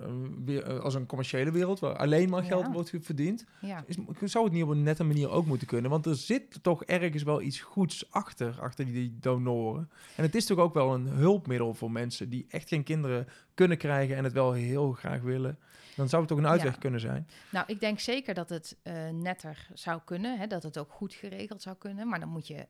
eh, 0.46 0.78
als 0.78 0.94
een 0.94 1.06
commerciële 1.06 1.50
wereld... 1.50 1.78
waar 1.80 1.96
alleen 1.96 2.28
maar 2.30 2.42
geld 2.42 2.64
Ja. 2.66 2.72
wordt 2.72 2.92
verdiend. 3.00 3.44
Ja. 3.60 3.84
Is, 3.86 3.96
zou 4.24 4.44
het 4.44 4.52
niet 4.52 4.62
op 4.62 4.68
een 4.68 4.82
nette 4.82 5.04
manier 5.04 5.30
ook 5.30 5.46
moeten 5.46 5.66
kunnen? 5.66 5.90
Want 5.90 6.06
er 6.06 6.16
zit 6.16 6.58
toch 6.62 6.84
ergens 6.84 7.22
wel 7.22 7.42
iets 7.42 7.60
goeds 7.60 8.10
achter, 8.10 8.56
achter 8.60 8.84
die 8.84 9.16
donoren. 9.20 9.90
En 10.16 10.22
het 10.22 10.34
is 10.34 10.46
toch 10.46 10.58
ook 10.58 10.74
wel 10.74 10.94
een 10.94 11.06
hulpmiddel 11.06 11.74
voor 11.74 11.90
mensen 11.90 12.28
die 12.28 12.46
echt 12.48 12.68
geen 12.68 12.82
kinderen 12.82 13.26
kunnen 13.54 13.78
krijgen 13.78 14.16
en 14.16 14.24
het 14.24 14.32
wel 14.32 14.52
heel 14.52 14.92
graag 14.92 15.20
willen. 15.20 15.58
Dan 15.96 16.08
zou 16.08 16.22
het 16.22 16.30
toch 16.30 16.38
een 16.40 16.46
uitweg 16.46 16.72
Ja. 16.72 16.78
kunnen 16.78 17.00
zijn. 17.00 17.28
Nou, 17.50 17.64
ik 17.68 17.80
denk 17.80 17.98
zeker 18.00 18.34
dat 18.34 18.48
het 18.48 18.76
eh, 18.82 19.08
netter 19.08 19.68
zou 19.74 20.00
kunnen, 20.04 20.38
hè, 20.38 20.46
dat 20.46 20.62
het 20.62 20.78
ook 20.78 20.92
goed 20.92 21.14
geregeld 21.14 21.62
zou 21.62 21.76
kunnen. 21.76 22.08
Maar 22.08 22.20
dan 22.20 22.28
moet 22.28 22.46
je, 22.46 22.66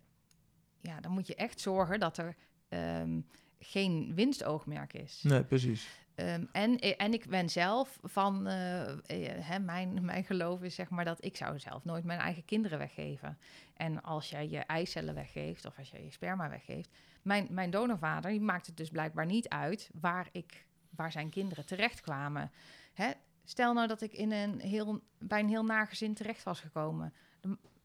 ja, 0.80 1.00
dan 1.00 1.12
moet 1.12 1.26
je 1.26 1.34
echt 1.34 1.60
zorgen 1.60 2.00
dat 2.00 2.18
er 2.18 2.36
ehm, 2.68 3.20
geen 3.58 4.12
winstoogmerk 4.14 4.92
is. 4.92 5.20
Nee, 5.22 5.44
precies. 5.44 5.88
Ehm, 6.14 6.44
en, 6.52 6.78
en 6.78 7.12
ik 7.12 7.28
ben 7.28 7.48
zelf 7.48 7.98
van, 8.02 8.46
eh, 8.46 8.90
eh, 8.90 8.98
hè, 9.44 9.58
mijn, 9.58 10.04
mijn 10.04 10.24
geloof 10.24 10.62
is 10.62 10.74
zeg 10.74 10.88
maar 10.90 11.04
dat 11.04 11.24
ik 11.24 11.36
zou 11.36 11.58
zelf 11.58 11.84
nooit 11.84 12.04
mijn 12.04 12.20
eigen 12.20 12.44
kinderen 12.44 12.78
weggeven. 12.78 13.38
En 13.74 14.02
als 14.02 14.30
jij 14.30 14.48
je 14.48 14.58
eicellen 14.58 15.14
weggeeft 15.14 15.64
of 15.66 15.78
als 15.78 15.90
jij 15.90 16.04
je 16.04 16.10
sperma 16.10 16.48
weggeeft. 16.48 16.90
Mijn, 17.22 17.46
mijn 17.50 17.70
donorvader 17.70 18.30
die 18.30 18.40
maakt 18.40 18.66
het 18.66 18.76
dus 18.76 18.90
blijkbaar 18.90 19.26
niet 19.26 19.48
uit 19.48 19.90
waar, 20.00 20.28
ik, 20.32 20.65
waar 20.96 21.12
zijn 21.12 21.30
kinderen 21.30 21.66
terechtkwamen. 21.66 22.50
Hè? 22.92 23.10
Stel 23.44 23.72
nou 23.72 23.86
dat 23.86 24.02
ik 24.02 24.12
in 24.12 24.32
een 24.32 24.60
heel, 24.60 25.00
bij 25.18 25.40
een 25.40 25.48
heel 25.48 25.64
nagezin 25.64 26.14
terecht 26.14 26.42
was 26.42 26.60
gekomen. 26.60 27.12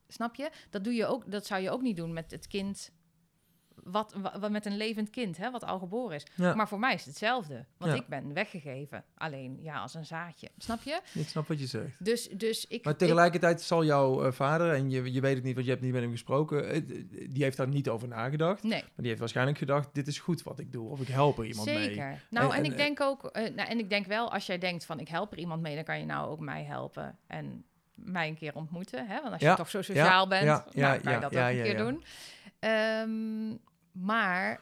Snap 0.08 0.36
je? 0.36 0.52
Dat, 0.70 0.84
doe 0.84 0.94
je 0.94 1.06
ook, 1.06 1.32
dat 1.32 1.46
zou 1.46 1.62
je 1.62 1.70
ook 1.70 1.82
niet 1.82 1.96
doen 1.96 2.14
met 2.14 2.32
het 2.32 2.48
kind... 2.48 2.92
Wat, 3.84 4.14
wa- 4.22 4.40
wa- 4.40 4.50
met 4.50 4.66
een 4.66 4.78
levend 4.78 5.10
kind, 5.10 5.38
hè, 5.38 5.52
wat 5.52 5.64
al 5.66 5.80
geboren 5.80 6.16
is. 6.16 6.26
Ja, 6.36 6.54
Maar 6.56 6.68
voor 6.68 6.80
mij 6.80 6.94
is 6.94 7.00
het 7.00 7.10
hetzelfde. 7.10 7.66
Want 7.78 7.92
Ja. 7.92 7.98
ik 7.98 8.08
ben 8.08 8.34
weggegeven. 8.34 9.04
Alleen 9.18 9.58
ja, 9.62 9.80
als 9.80 9.94
een 9.94 10.06
zaadje. 10.06 10.50
Snap 10.58 10.82
je? 10.84 11.00
ik 11.14 11.28
snap 11.28 11.48
wat 11.48 11.60
je 11.60 11.66
zegt. 11.68 12.06
Dus, 12.06 12.30
dus 12.30 12.66
ik. 12.68 12.84
Maar 12.86 12.96
tegelijkertijd 12.96 13.62
zal 13.62 13.86
jouw 13.86 14.26
eh, 14.26 14.32
vader, 14.32 14.74
en 14.74 14.90
je, 14.90 15.12
je 15.14 15.22
weet 15.22 15.36
het 15.36 15.44
niet, 15.44 15.54
want 15.54 15.66
je 15.66 15.72
hebt 15.72 15.84
niet 15.84 15.94
met 15.94 16.02
hem 16.02 16.12
gesproken, 16.12 16.70
eh, 16.70 16.82
die 17.30 17.44
heeft 17.44 17.58
daar 17.58 17.68
niet 17.68 17.90
over 17.90 18.08
nagedacht. 18.08 18.64
nee, 18.64 18.82
Maar 18.82 18.92
die 18.96 19.08
heeft 19.08 19.20
waarschijnlijk 19.20 19.58
gedacht, 19.58 19.90
dit 19.94 20.08
is 20.08 20.20
goed 20.20 20.44
wat 20.44 20.60
ik 20.60 20.72
doe. 20.72 20.90
Of 20.90 21.02
ik 21.02 21.08
help 21.08 21.38
er 21.38 21.46
iemand 21.46 21.68
mee. 21.68 21.84
zeker. 21.84 22.22
Nou, 22.30 22.46
En- 22.46 22.58
en, 22.58 22.64
en, 22.66 22.72
ik 22.72 22.78
denk 22.78 23.02
ook. 23.02 23.26
eh, 23.26 23.54
nou, 23.56 23.70
en 23.70 23.80
ik 23.80 23.90
denk 23.90 24.06
wel, 24.06 24.32
als 24.32 24.46
jij 24.46 24.58
denkt 24.58 24.86
van 24.86 25.00
ik 25.00 25.08
help 25.08 25.32
er 25.32 25.38
iemand 25.38 25.62
mee, 25.62 25.76
dan 25.76 25.84
kan 25.84 26.00
je 26.00 26.06
nou 26.06 26.30
ook 26.30 26.40
mij 26.40 26.64
helpen. 26.64 27.18
En 27.28 27.64
mij 27.96 28.28
een 28.28 28.36
keer 28.38 28.56
ontmoeten. 28.56 29.08
Hè? 29.08 29.22
Want 29.22 29.32
als 29.34 29.42
Ja, 29.42 29.52
je 29.52 29.58
toch 29.58 29.70
zo 29.70 29.82
sociaal 29.82 30.28
bent, 30.28 30.44
ja, 30.44 30.66
nou, 30.74 31.00
kan 31.00 31.14
je 31.14 31.20
dat 31.20 31.36
ook 31.36 31.40
een 31.42 31.62
keer 31.62 31.78
doen. 31.78 32.04
Ehm, 32.60 33.56
maar 33.92 34.62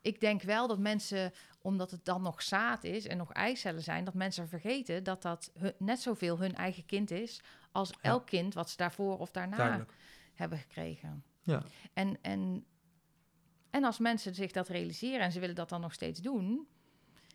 ik 0.00 0.20
denk 0.20 0.42
wel 0.42 0.66
dat 0.66 0.78
mensen, 0.78 1.32
omdat 1.62 1.90
het 1.90 2.04
dan 2.04 2.22
nog 2.22 2.42
zaad 2.42 2.84
is 2.84 3.06
en 3.06 3.16
nog 3.16 3.32
eicellen 3.32 3.82
zijn, 3.82 4.04
dat 4.04 4.14
mensen 4.14 4.48
vergeten 4.48 5.04
dat 5.04 5.22
dat 5.22 5.50
hun- 5.58 5.74
net 5.78 6.00
zoveel 6.00 6.38
hun 6.38 6.54
eigen 6.54 6.86
kind 6.86 7.10
is 7.10 7.40
als 7.72 7.90
elk 8.00 8.26
kind 8.26 8.54
wat 8.54 8.70
ze 8.70 8.76
daarvoor 8.76 9.18
of 9.18 9.30
daarna 9.30 9.56
Duidelijk. 9.56 9.92
hebben 10.34 10.58
gekregen. 10.58 11.24
Ja. 11.42 11.62
En, 11.92 12.18
en, 12.22 12.64
en 13.70 13.84
als 13.84 13.98
mensen 13.98 14.34
zich 14.34 14.52
dat 14.52 14.68
realiseren 14.68 15.20
en 15.20 15.32
ze 15.32 15.40
willen 15.40 15.54
dat 15.54 15.68
dan 15.68 15.80
nog 15.80 15.92
steeds 15.92 16.20
doen, 16.20 16.66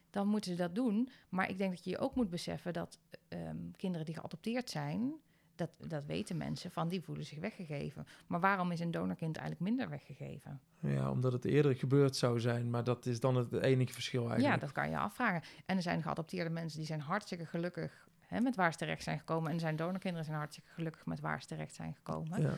dan 0.10 0.28
moeten 0.28 0.52
ze 0.52 0.58
dat 0.58 0.76
doen. 0.76 1.10
Maar 1.30 1.50
ik 1.50 1.58
denk 1.58 1.72
dat 1.72 1.84
je 1.84 1.90
je 1.90 1.98
ook 1.98 2.16
moet 2.16 2.30
beseffen 2.30 2.74
dat 2.74 3.00
ehm, 3.28 3.72
kinderen 3.76 4.06
die 4.06 4.16
geadopteerd 4.16 4.70
zijn, 4.70 5.14
dat, 5.62 5.90
dat 5.90 6.06
weten 6.06 6.38
mensen 6.38 6.72
van, 6.72 6.88
die 6.88 7.02
voelen 7.02 7.26
zich 7.26 7.40
weggegeven. 7.40 8.08
Maar 8.28 8.40
waarom 8.40 8.72
is 8.72 8.80
een 8.80 8.92
donorkind 8.92 9.38
eigenlijk 9.38 9.70
minder 9.70 9.90
weggegeven? 9.90 10.62
Ja, 10.80 11.12
omdat 11.12 11.34
het 11.34 11.46
eerder 11.46 11.76
gebeurd 11.76 12.16
zou 12.16 12.40
zijn. 12.40 12.70
Maar 12.70 12.84
dat 12.84 13.06
is 13.06 13.20
dan 13.20 13.36
het 13.36 13.54
enige 13.54 13.94
verschil 13.94 14.24
Ja, 14.24 14.30
eigenlijk. 14.30 14.62
dat 14.62 14.72
kan 14.72 14.90
je 14.90 14.98
afvragen. 14.98 15.42
En 15.66 15.76
er 15.76 15.82
zijn 15.82 16.02
geadopteerde 16.02 16.50
mensen 16.50 16.78
die 16.78 16.88
zijn 16.88 17.02
hartstikke 17.02 17.46
gelukkig 17.46 18.08
hè, 18.20 18.40
met 18.40 18.56
waar 18.56 18.72
ze 18.72 18.78
terecht 18.78 19.04
zijn 19.04 19.20
gekomen. 19.20 19.52
En 19.52 19.60
zijn 19.60 19.76
donorkinderen 19.76 20.26
zijn 20.26 20.38
hartstikke 20.38 20.70
gelukkig 20.70 21.06
met 21.06 21.20
waar 21.20 21.42
ze 21.42 21.48
terecht 21.48 21.74
zijn 21.74 21.96
gekomen. 21.96 22.42
Ja. 22.42 22.54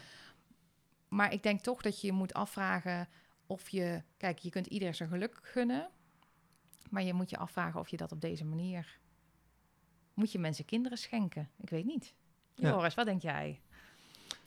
Maar 1.07 1.33
ik 1.33 1.43
denk 1.43 1.59
toch 1.61 1.81
dat 1.81 2.01
je 2.01 2.07
je 2.07 2.13
moet 2.13 2.33
afvragen 2.33 3.07
of 3.45 3.69
je... 3.69 4.03
Kijk, 4.17 4.39
je 4.39 4.49
kunt 4.49 4.67
ieder 4.67 4.93
zijn 4.93 5.09
geluk 5.09 5.39
gunnen. 5.41 5.89
Maar 6.89 7.03
je 7.03 7.13
moet 7.13 7.29
je 7.29 7.37
afvragen 7.37 7.79
of 7.79 7.89
je 7.89 7.97
dat 7.97 8.11
op 8.11 8.21
deze 8.21 8.45
manier... 8.45 9.01
Moet 10.13 10.31
je 10.31 10.39
mensen 10.39 10.65
kinderen 10.65 10.97
schenken? 10.97 11.49
Ik 11.57 11.69
weet 11.69 11.85
niet. 11.85 12.13
Ja. 12.55 12.69
Joris, 12.69 12.95
wat 12.95 13.05
denk 13.05 13.21
jij? 13.21 13.59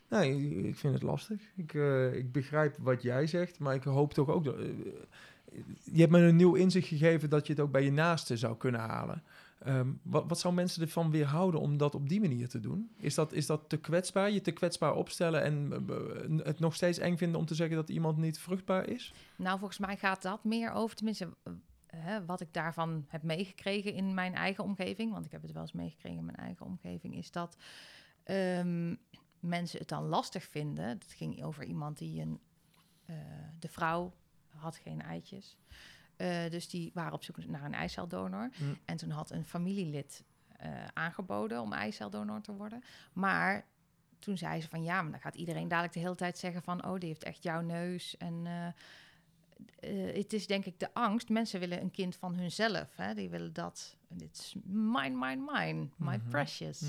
Nee, 0.08 0.64
ik 0.68 0.76
vind 0.76 0.94
het 0.94 1.02
lastig. 1.02 1.40
Ik, 1.56 1.74
eh, 1.74 2.14
ik 2.14 2.32
begrijp 2.32 2.76
wat 2.78 3.02
jij 3.02 3.26
zegt, 3.26 3.58
maar 3.58 3.74
ik 3.74 3.82
hoop 3.82 4.14
toch 4.14 4.28
ook... 4.28 4.44
Dat, 4.44 4.58
eh, 4.58 4.64
je 5.84 6.00
hebt 6.00 6.12
me 6.12 6.18
een 6.18 6.36
nieuw 6.36 6.54
inzicht 6.54 6.88
gegeven 6.88 7.30
dat 7.30 7.46
je 7.46 7.52
het 7.52 7.62
ook 7.62 7.70
bij 7.70 7.84
je 7.84 7.92
naaste 7.92 8.36
zou 8.36 8.56
kunnen 8.56 8.80
halen. 8.80 9.22
Ehm, 9.58 9.88
wat, 10.02 10.24
wat 10.28 10.40
zou 10.40 10.54
mensen 10.54 10.82
ervan 10.82 11.10
weerhouden 11.10 11.60
om 11.60 11.76
dat 11.76 11.94
op 11.94 12.08
die 12.08 12.20
manier 12.20 12.48
te 12.48 12.60
doen? 12.60 12.90
Is 12.96 13.14
dat, 13.14 13.32
is 13.32 13.46
dat 13.46 13.68
te 13.68 13.76
kwetsbaar? 13.76 14.30
Je 14.30 14.40
te 14.40 14.50
kwetsbaar 14.50 14.94
opstellen 14.94 15.42
en 15.42 15.84
eh, 15.88 16.46
het 16.46 16.58
nog 16.58 16.74
steeds 16.74 16.98
eng 16.98 17.16
vinden 17.16 17.40
om 17.40 17.46
te 17.46 17.54
zeggen 17.54 17.76
dat 17.76 17.88
iemand 17.88 18.16
niet 18.16 18.38
vruchtbaar 18.38 18.88
is? 18.88 19.12
Nou, 19.36 19.58
volgens 19.58 19.78
mij 19.78 19.96
gaat 19.96 20.22
dat 20.22 20.44
meer 20.44 20.72
over, 20.72 20.96
tenminste, 20.96 21.28
hè, 21.86 22.24
wat 22.24 22.40
ik 22.40 22.52
daarvan 22.52 23.04
heb 23.08 23.22
meegekregen 23.22 23.92
in 23.92 24.14
mijn 24.14 24.34
eigen 24.34 24.64
omgeving, 24.64 25.12
want 25.12 25.24
ik 25.24 25.32
heb 25.32 25.42
het 25.42 25.52
wel 25.52 25.62
eens 25.62 25.72
meegekregen 25.72 26.18
in 26.18 26.24
mijn 26.24 26.36
eigen 26.36 26.66
omgeving, 26.66 27.14
is 27.14 27.30
dat 27.30 27.56
ehm, 28.22 28.94
mensen 29.40 29.78
het 29.78 29.88
dan 29.88 30.04
lastig 30.04 30.44
vinden. 30.44 30.88
Het 30.88 31.14
ging 31.16 31.42
over 31.42 31.64
iemand 31.64 31.98
die 31.98 32.20
een, 32.20 32.40
eh, 33.04 33.16
de 33.58 33.68
vrouw 33.68 34.14
had 34.48 34.76
geen 34.76 35.02
eitjes. 35.02 35.56
Eh, 36.16 36.50
dus 36.50 36.68
die 36.68 36.90
waren 36.94 37.12
op 37.12 37.24
zoek 37.24 37.46
naar 37.46 37.64
een 37.64 37.74
eiceldonor. 37.74 38.50
Hm. 38.56 38.64
En 38.84 38.96
toen 38.96 39.10
had 39.10 39.30
een 39.30 39.44
familielid 39.44 40.24
eh, 40.56 40.84
aangeboden 40.92 41.60
om 41.60 41.72
eiceldonor 41.72 42.40
te 42.40 42.52
worden. 42.52 42.82
Maar 43.12 43.66
toen 44.18 44.38
zei 44.38 44.60
ze 44.60 44.68
van 44.68 44.82
ja, 44.82 45.02
maar 45.02 45.10
dan 45.10 45.20
gaat 45.20 45.34
iedereen 45.34 45.68
dadelijk 45.68 45.94
de 45.94 46.00
hele 46.00 46.14
tijd 46.14 46.38
zeggen 46.38 46.62
van 46.62 46.84
oh, 46.84 46.98
die 46.98 47.08
heeft 47.08 47.24
echt 47.24 47.42
jouw 47.42 47.60
neus. 47.60 48.16
En 48.16 48.46
eh, 49.78 50.14
het 50.14 50.32
is 50.32 50.46
denk 50.46 50.64
ik 50.64 50.78
de 50.80 50.94
angst. 50.94 51.28
Mensen 51.28 51.60
willen 51.60 51.80
een 51.80 51.90
kind 51.90 52.16
van 52.16 52.34
hunzelf. 52.34 52.96
Hè? 52.96 53.14
Die 53.14 53.28
willen 53.28 53.52
dat. 53.52 53.96
Dit 54.08 54.38
is 54.38 54.54
mine, 54.64 55.16
mine, 55.26 55.52
mine. 55.52 55.88
My 55.96 56.16
Mhm. 56.16 56.28
precious. 56.28 56.82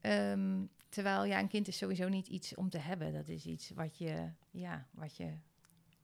Ehm, 0.00 0.58
terwijl 0.88 1.24
ja, 1.24 1.38
een 1.38 1.48
kind 1.48 1.68
is 1.68 1.76
sowieso 1.76 2.08
niet 2.08 2.26
iets 2.26 2.54
om 2.54 2.70
te 2.70 2.78
hebben. 2.78 3.12
Dat 3.12 3.28
is 3.28 3.44
iets 3.44 3.70
wat 3.74 3.98
je, 3.98 4.28
ja, 4.50 4.86
wat 4.90 5.16
je. 5.16 5.24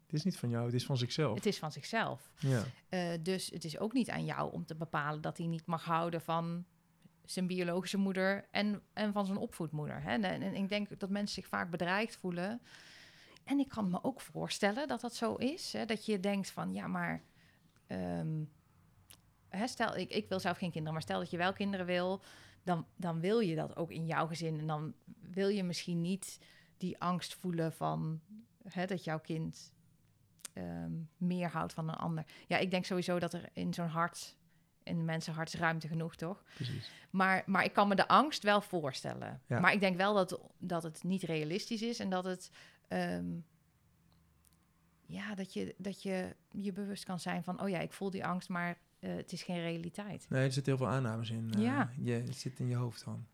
Het 0.07 0.15
is 0.15 0.25
niet 0.25 0.37
van 0.37 0.49
jou, 0.49 0.65
het 0.65 0.75
is 0.75 0.85
van 0.87 0.97
zichzelf. 0.99 1.35
Het 1.35 1.47
is 1.47 1.59
van 1.59 1.73
zichzelf. 1.73 2.31
Ja. 2.39 2.63
Eh, 2.89 3.09
dus 3.23 3.51
het 3.51 3.65
is 3.65 3.79
ook 3.79 3.93
niet 3.93 4.11
aan 4.11 4.25
jou 4.25 4.53
om 4.53 4.65
te 4.67 4.75
bepalen 4.75 5.21
dat 5.21 5.37
hij 5.39 5.47
niet 5.47 5.67
mag 5.67 5.85
houden 5.85 6.21
van 6.21 6.65
zijn 7.25 7.47
biologische 7.47 7.97
moeder 7.97 8.49
en, 8.51 8.83
en 8.93 9.13
van 9.13 9.27
zijn 9.27 9.39
opvoedmoeder. 9.39 10.03
Hè? 10.03 10.11
En, 10.11 10.25
en 10.25 10.55
ik 10.55 10.69
denk 10.69 11.01
dat 11.01 11.11
mensen 11.11 11.35
zich 11.35 11.47
vaak 11.47 11.71
bedreigd 11.71 12.17
voelen. 12.17 12.61
En 13.47 13.59
ik 13.59 13.69
kan 13.69 13.91
me 13.91 14.05
ook 14.05 14.21
voorstellen 14.21 14.89
dat 14.89 15.01
dat 15.01 15.15
zo 15.15 15.35
is. 15.35 15.73
Hè? 15.73 15.85
Dat 15.85 16.07
je 16.07 16.21
denkt 16.21 16.51
van, 16.51 16.73
ja, 16.75 16.87
maar... 16.87 17.23
ehm, 17.87 18.45
hè, 19.49 19.67
stel, 19.67 19.97
ik, 19.97 20.11
ik 20.11 20.29
wil 20.29 20.41
zelf 20.41 20.59
geen 20.59 20.71
kinderen, 20.71 20.93
maar 20.93 21.03
stel 21.03 21.19
dat 21.19 21.31
je 21.31 21.37
wel 21.37 21.53
kinderen 21.53 21.87
wil... 21.87 22.23
Dan, 22.63 22.87
dan 22.97 23.21
wil 23.21 23.41
je 23.41 23.55
dat 23.55 23.77
ook 23.77 23.91
in 23.91 24.07
jouw 24.07 24.27
gezin. 24.27 24.59
En 24.59 24.67
dan 24.67 24.95
wil 25.21 25.49
je 25.49 25.63
misschien 25.63 26.01
niet 26.01 26.39
die 26.77 27.01
angst 27.01 27.35
voelen 27.35 27.73
van... 27.73 28.21
Hè, 28.69 28.87
dat 28.87 29.05
jouw 29.05 29.21
kind 29.21 29.73
ehm, 30.53 30.93
meer 31.17 31.49
houdt 31.49 31.73
van 31.73 31.89
een 31.89 31.95
ander. 31.95 32.25
Ja, 32.47 32.59
ik 32.59 32.71
denk 32.71 32.85
sowieso 32.85 33.19
dat 33.19 33.33
er 33.33 33.49
in 33.53 33.75
zo'n 33.75 33.89
hart, 33.89 34.37
in 34.83 35.05
mensenhart 35.05 35.55
is 35.55 35.61
ruimte 35.61 35.89
genoeg, 35.89 36.17
toch? 36.17 36.43
Precies. 36.55 36.91
Maar, 37.11 37.43
maar 37.47 37.65
ik 37.65 37.73
kan 37.73 37.89
me 37.89 37.95
de 37.95 38.09
angst 38.09 38.43
wel 38.43 38.61
voorstellen. 38.61 39.43
Ja. 39.47 39.61
Maar 39.61 39.73
ik 39.73 39.81
denk 39.81 39.97
wel 39.97 40.15
dat, 40.15 40.41
dat 40.59 40.83
het 40.83 41.05
niet 41.05 41.23
realistisch 41.23 41.83
is 41.83 41.99
en 41.99 42.11
dat 42.11 42.25
het. 42.25 42.51
Ehm, 42.89 43.27
ja, 45.07 45.35
dat 45.35 45.53
je, 45.53 45.75
dat 45.79 46.03
je 46.03 46.37
je 46.53 46.73
bewust 46.73 47.05
kan 47.05 47.21
zijn 47.21 47.45
van, 47.45 47.61
oh 47.63 47.69
ja, 47.69 47.79
ik 47.79 47.93
voel 47.93 48.11
die 48.11 48.27
angst, 48.27 48.49
maar 48.49 48.79
eh, 48.99 49.15
het 49.17 49.33
is 49.33 49.43
geen 49.43 49.61
realiteit. 49.61 50.27
Nee, 50.29 50.45
er 50.45 50.53
zitten 50.53 50.77
heel 50.77 50.85
veel 50.87 50.95
aannames 50.95 51.31
in. 51.31 51.51
eh, 51.55 51.63
Ja. 51.63 51.91
je, 52.01 52.13
het 52.13 52.37
zit 52.37 52.59
in 52.61 52.69
je 52.69 52.77
hoofd 52.77 53.05
dan. 53.05 53.27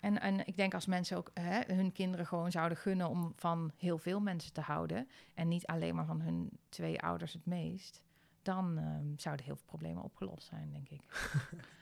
En, 0.00 0.20
en 0.20 0.46
ik 0.46 0.56
denk 0.56 0.74
als 0.74 0.86
mensen 0.86 1.16
ook 1.16 1.30
hè, 1.34 1.74
hun 1.74 1.92
kinderen 1.92 2.26
gewoon 2.26 2.50
zouden 2.50 2.78
gunnen 2.78 3.08
om 3.08 3.32
van 3.36 3.72
heel 3.76 3.98
veel 3.98 4.20
mensen 4.20 4.52
te 4.52 4.60
houden. 4.60 5.08
En 5.34 5.48
niet 5.48 5.66
alleen 5.66 5.94
maar 5.94 6.06
van 6.06 6.20
hun 6.20 6.50
twee 6.68 7.00
ouders 7.00 7.32
het 7.32 7.46
meest. 7.46 8.02
Dan 8.42 8.78
ehm, 8.78 9.06
zouden 9.16 9.44
heel 9.46 9.56
veel 9.56 9.66
problemen 9.66 10.02
opgelost 10.02 10.46
zijn, 10.48 10.70
denk 10.70 10.88
ik. 10.88 11.00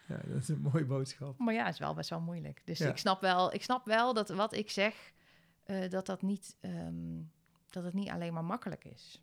Ja, 0.08 0.20
dat 0.26 0.36
is 0.42 0.48
een 0.48 0.60
mooie 0.60 0.84
boodschap. 0.84 1.38
Maar 1.38 1.54
ja, 1.54 1.64
het 1.64 1.72
is 1.72 1.78
wel 1.80 1.94
best 1.94 2.10
wel 2.10 2.20
moeilijk. 2.20 2.62
Dus 2.64 2.78
Ja. 2.78 2.88
ik, 2.88 2.96
snap 2.96 3.20
wel, 3.20 3.52
ik 3.54 3.62
snap 3.62 3.84
wel 3.86 4.14
dat 4.14 4.28
wat 4.28 4.52
ik 4.54 4.70
zeg, 4.70 5.12
eh, 5.66 5.90
dat, 5.90 6.06
dat, 6.06 6.22
niet, 6.22 6.56
ehm, 6.60 7.20
dat 7.70 7.84
het 7.84 7.94
niet 7.94 8.08
alleen 8.08 8.32
maar 8.32 8.44
makkelijk 8.44 8.84
is. 8.84 9.22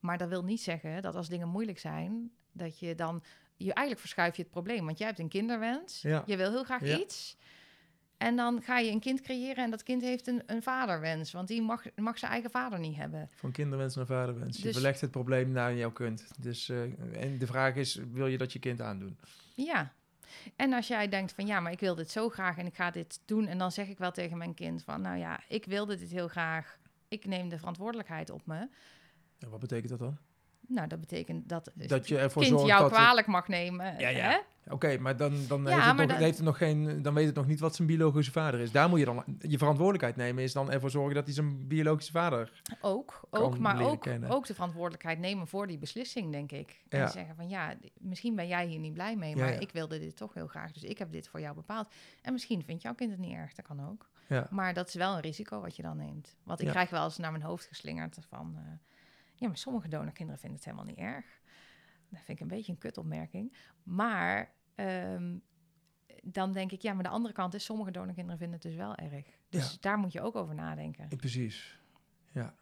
Maar 0.00 0.18
dat 0.18 0.28
wil 0.28 0.44
niet 0.44 0.60
zeggen 0.62 1.02
dat 1.02 1.14
als 1.14 1.28
dingen 1.28 1.48
moeilijk 1.48 1.78
zijn, 1.78 2.32
dat 2.52 2.78
je 2.78 2.94
dan... 2.94 3.22
Je, 3.56 3.64
eigenlijk 3.72 4.00
verschuif 4.00 4.36
je 4.36 4.42
het 4.42 4.50
probleem, 4.50 4.84
want 4.84 4.98
jij 4.98 5.06
hebt 5.06 5.18
een 5.18 5.28
kinderwens. 5.28 6.02
Ja. 6.02 6.22
Je 6.26 6.36
wil 6.36 6.50
heel 6.50 6.64
graag 6.64 6.84
Ja. 6.84 6.98
iets. 6.98 7.36
En 8.16 8.36
dan 8.36 8.62
ga 8.62 8.78
je 8.78 8.90
een 8.90 9.00
kind 9.00 9.20
creëren 9.20 9.64
en 9.64 9.70
dat 9.70 9.82
kind 9.82 10.02
heeft 10.02 10.26
een, 10.26 10.42
een 10.46 10.62
vaderwens. 10.62 11.32
Want 11.32 11.48
die 11.48 11.62
mag, 11.62 11.84
mag 11.96 12.18
zijn 12.18 12.32
eigen 12.32 12.50
vader 12.50 12.78
niet 12.78 12.96
hebben. 12.96 13.28
Van 13.34 13.52
kinderwens 13.52 13.94
naar 13.94 14.06
vaderwens. 14.06 14.56
Je 14.56 14.62
Dus- 14.62 14.72
verlegt 14.72 15.00
het 15.00 15.10
probleem 15.10 15.50
naar 15.50 15.74
jouw 15.76 15.92
kind. 15.92 16.30
Dus, 16.38 16.68
eh, 16.68 16.82
en 17.22 17.38
de 17.38 17.46
vraag 17.46 17.74
is, 17.74 17.94
wil 17.94 18.26
je 18.26 18.38
dat 18.38 18.52
je 18.52 18.58
kind 18.58 18.80
aandoen? 18.80 19.18
Ja. 19.54 19.92
En 20.56 20.72
als 20.72 20.88
jij 20.88 21.08
denkt 21.08 21.32
van 21.32 21.46
ja, 21.46 21.60
maar 21.60 21.72
ik 21.72 21.80
wil 21.80 21.94
dit 21.94 22.10
zo 22.10 22.28
graag 22.28 22.58
en 22.58 22.66
ik 22.66 22.74
ga 22.74 22.90
dit 22.90 23.20
doen. 23.24 23.46
En 23.46 23.58
dan 23.58 23.72
zeg 23.72 23.88
ik 23.88 23.98
wel 23.98 24.12
tegen 24.12 24.38
mijn 24.38 24.54
kind 24.54 24.82
van 24.82 25.00
nou 25.00 25.18
ja, 25.18 25.40
ik 25.48 25.64
wilde 25.64 25.96
dit 25.96 26.10
heel 26.10 26.28
graag. 26.28 26.78
Ik 27.08 27.26
neem 27.26 27.48
de 27.48 27.58
verantwoordelijkheid 27.58 28.30
op 28.30 28.46
me. 28.46 28.68
Wat 29.38 29.60
betekent 29.60 29.88
dat 29.88 29.98
dan? 29.98 30.18
Nou, 30.68 30.88
dat 30.88 31.00
betekent 31.00 31.48
dat, 31.48 31.70
Dat 31.74 32.08
je 32.08 32.18
ervoor 32.18 32.42
kind 32.42 32.54
zorgt 32.54 32.68
jou 32.70 32.82
dat... 32.82 32.90
het- 32.90 33.00
kwalijk 33.00 33.26
mag 33.26 33.48
nemen. 33.48 33.98
Ja, 33.98 34.08
ja. 34.08 34.42
Oké, 34.68 34.98
maar 34.98 35.16
dan, 35.16 35.32
dan, 35.48 35.62
Ja, 35.62 35.68
heeft 35.70 35.84
het 35.86 35.96
maar 35.96 36.06
nog, 36.06 36.14
dan- 36.14 36.24
heeft 36.24 36.36
het 36.36 36.46
nog 36.46 36.56
geen, 36.56 37.02
dan 37.02 37.14
weet 37.14 37.26
het 37.26 37.34
nog 37.34 37.46
niet 37.46 37.60
wat 37.60 37.74
zijn 37.74 37.88
biologische 37.88 38.32
vader 38.32 38.60
is. 38.60 38.70
Daar 38.72 38.88
moet 38.88 38.98
je 38.98 39.04
dan 39.04 39.24
je 39.38 39.58
verantwoordelijkheid 39.58 40.16
nemen. 40.16 40.42
Is 40.42 40.52
dan 40.52 40.70
ervoor 40.70 40.90
zorgen 40.90 41.14
dat 41.14 41.24
hij 41.24 41.34
zijn 41.34 41.66
biologische 41.68 42.12
vader... 42.12 42.62
Ook, 42.80 43.20
ook 43.30 43.58
maar 43.58 43.80
ook, 43.80 44.00
kennen. 44.02 44.30
ook 44.30 44.46
de 44.46 44.54
verantwoordelijkheid 44.54 45.18
nemen 45.18 45.46
voor 45.46 45.66
die 45.66 45.78
beslissing, 45.78 46.32
denk 46.32 46.52
ik. 46.52 46.82
Ja. 46.88 47.02
En 47.02 47.10
zeggen 47.10 47.36
van 47.36 47.48
ja, 47.48 47.74
misschien 47.98 48.34
ben 48.34 48.46
jij 48.46 48.66
hier 48.66 48.78
niet 48.78 48.92
blij 48.94 49.16
mee, 49.16 49.36
maar 49.36 49.52
ja. 49.52 49.58
ik 49.60 49.70
wilde 49.72 49.98
dit 49.98 50.16
toch 50.16 50.34
heel 50.34 50.46
graag. 50.46 50.72
Dus 50.72 50.82
ik 50.82 50.98
heb 50.98 51.12
dit 51.12 51.28
voor 51.28 51.40
jou 51.40 51.54
bepaald. 51.54 51.88
En 52.22 52.32
misschien 52.32 52.62
vindt 52.64 52.82
jouw 52.82 52.94
kind 52.94 53.10
het 53.10 53.20
niet 53.20 53.34
erg, 53.34 53.54
dat 53.54 53.66
kan 53.66 53.88
ook. 53.90 54.08
Ja. 54.26 54.46
Maar 54.50 54.74
dat 54.74 54.88
is 54.88 54.94
wel 54.94 55.14
een 55.14 55.20
risico 55.20 55.60
wat 55.60 55.76
je 55.76 55.82
dan 55.82 55.96
neemt. 55.96 56.36
Want 56.42 56.60
ik 56.60 56.68
krijg 56.68 56.90
wel 56.90 57.04
eens 57.04 57.18
naar 57.18 57.30
mijn 57.30 57.44
hoofd 57.44 57.64
geslingerd 57.66 58.18
van... 58.28 58.54
eh, 58.56 58.62
ja, 59.44 59.50
maar 59.50 59.58
sommige 59.58 59.88
donorkinderen 59.88 60.40
vinden 60.40 60.58
het 60.58 60.66
helemaal 60.66 60.86
niet 60.86 60.98
erg. 60.98 61.24
Dat 62.08 62.20
vind 62.24 62.38
ik 62.38 62.40
een 62.40 62.56
beetje 62.56 62.72
een 62.72 62.78
kutopmerking. 62.78 63.56
Maar 63.82 64.52
ehm, 64.74 65.36
dan 66.22 66.52
denk 66.52 66.72
ik, 66.72 66.82
ja, 66.82 66.92
maar 66.92 67.02
de 67.02 67.08
andere 67.08 67.34
kant 67.34 67.54
is... 67.54 67.64
sommige 67.64 67.90
donorkinderen 67.90 68.38
vinden 68.38 68.58
het 68.58 68.68
dus 68.68 68.76
wel 68.76 68.94
erg. 68.94 69.24
Dus 69.48 69.72
Ja. 69.72 69.76
daar 69.80 69.98
moet 69.98 70.12
je 70.12 70.20
ook 70.20 70.36
over 70.36 70.54
nadenken. 70.54 71.08
Precies. 71.16 71.78
Ja. 72.32 72.54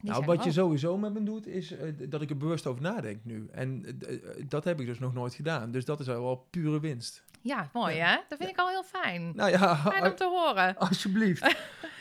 Die 0.00 0.10
nou, 0.10 0.24
wat 0.24 0.42
je 0.42 0.48
ook. 0.48 0.54
sowieso 0.54 0.98
met 0.98 1.12
me 1.12 1.22
doet, 1.22 1.46
is 1.46 1.70
eh, 1.70 1.92
dat 2.08 2.22
ik 2.22 2.30
er 2.30 2.36
bewust 2.36 2.66
over 2.66 2.82
nadenk 2.82 3.24
nu. 3.24 3.48
En 3.50 3.84
eh, 3.84 4.14
eh, 4.14 4.44
dat 4.48 4.64
heb 4.64 4.80
ik 4.80 4.86
dus 4.86 4.98
nog 4.98 5.12
nooit 5.12 5.34
gedaan. 5.34 5.70
Dus 5.70 5.84
dat 5.84 6.00
is 6.00 6.08
al 6.08 6.22
wel 6.22 6.46
pure 6.50 6.80
winst. 6.80 7.24
Ja, 7.42 7.68
mooi 7.72 7.94
Ja. 7.96 8.06
hè? 8.10 8.16
Dat 8.28 8.38
vind 8.38 8.50
ik 8.50 8.58
al 8.58 8.68
heel 8.68 8.82
fijn. 8.84 9.32
Nou 9.34 9.50
ja, 9.50 9.76
Fijn 9.76 10.04
om 10.04 10.14
te 10.16 10.24
horen. 10.24 10.78
alsjeblieft. 10.78 11.54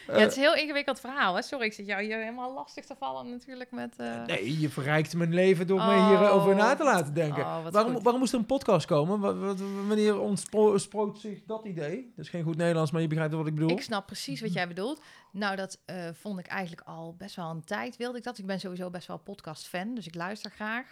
Ja, 0.07 0.17
het 0.17 0.29
is 0.31 0.35
een 0.37 0.41
heel 0.43 0.55
ingewikkeld 0.55 0.99
verhaal. 0.99 1.35
Hè? 1.35 1.41
Sorry, 1.41 1.65
ik 1.65 1.73
zit 1.73 1.85
jou 1.85 2.03
hier 2.03 2.17
helemaal 2.17 2.53
lastig 2.53 2.85
te 2.85 2.95
vallen 2.99 3.29
natuurlijk 3.29 3.71
met... 3.71 3.95
eh, 3.97 4.23
Nee, 4.25 4.59
je 4.59 4.69
verrijkt 4.69 5.13
mijn 5.15 5.33
leven 5.33 5.67
door 5.67 5.77
me 5.79 5.95
Oh. 5.95 6.07
hierover 6.07 6.55
na 6.55 6.75
te 6.75 6.83
laten 6.83 7.13
denken. 7.13 7.43
Oh, 7.43 7.67
waarom, 7.69 7.93
goed. 7.93 8.03
waarom 8.03 8.19
moest 8.21 8.33
er 8.33 8.39
een 8.39 8.45
podcast 8.45 8.85
komen? 8.85 9.19
Wa- 9.19 9.33
wa- 9.33 9.53
wa- 9.55 9.87
Wanneer 9.87 10.19
ontsproot 10.19 11.19
zich 11.19 11.43
dat 11.45 11.65
idee? 11.65 12.11
Dat 12.15 12.25
is 12.25 12.29
geen 12.31 12.43
goed 12.43 12.57
Nederlands, 12.57 12.91
maar 12.91 13.01
je 13.01 13.07
begrijpt 13.07 13.33
wat 13.33 13.47
ik 13.47 13.53
bedoel. 13.55 13.69
Ik 13.69 13.81
snap 13.81 14.05
precies 14.05 14.41
wat 14.41 14.53
jij 14.53 14.67
bedoelt. 14.67 15.01
Nou, 15.31 15.55
dat 15.55 15.79
eh, 15.85 15.95
vond 16.13 16.39
ik 16.39 16.47
eigenlijk 16.47 16.87
al 16.87 17.15
best 17.17 17.35
wel 17.35 17.49
een 17.49 17.63
tijd 17.63 17.97
wilde 17.97 18.17
ik 18.17 18.23
dat. 18.23 18.37
Ik 18.37 18.45
ben 18.45 18.59
sowieso 18.59 18.89
best 18.89 19.07
wel 19.07 19.17
podcast-fan, 19.17 19.95
dus 19.95 20.07
ik 20.07 20.15
luister 20.15 20.51
graag. 20.51 20.85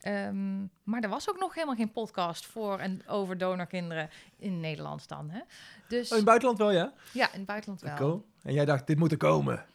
Ehm, 0.00 0.60
maar 0.82 1.02
er 1.02 1.08
was 1.08 1.30
ook 1.30 1.38
nog 1.38 1.54
helemaal 1.54 1.76
geen 1.76 1.92
podcast 1.92 2.46
voor 2.46 2.78
en 2.78 3.08
over 3.08 3.38
donorkinderen 3.38 4.10
in 4.36 4.60
Nederland 4.60 5.08
dan. 5.08 5.30
Hè? 5.30 5.40
Dus 5.88 6.04
Oh, 6.04 6.10
in 6.10 6.16
het 6.16 6.24
buitenland 6.24 6.58
wel, 6.58 6.70
ja? 6.70 6.92
ja, 7.12 7.32
in 7.32 7.38
het 7.38 7.46
buitenland 7.46 7.80
wel. 7.80 7.96
Cool. 7.96 8.26
En 8.42 8.54
jij 8.54 8.64
dacht, 8.64 8.86
dit 8.86 8.98
moet 8.98 9.12
er 9.12 9.16
komen. 9.18 9.66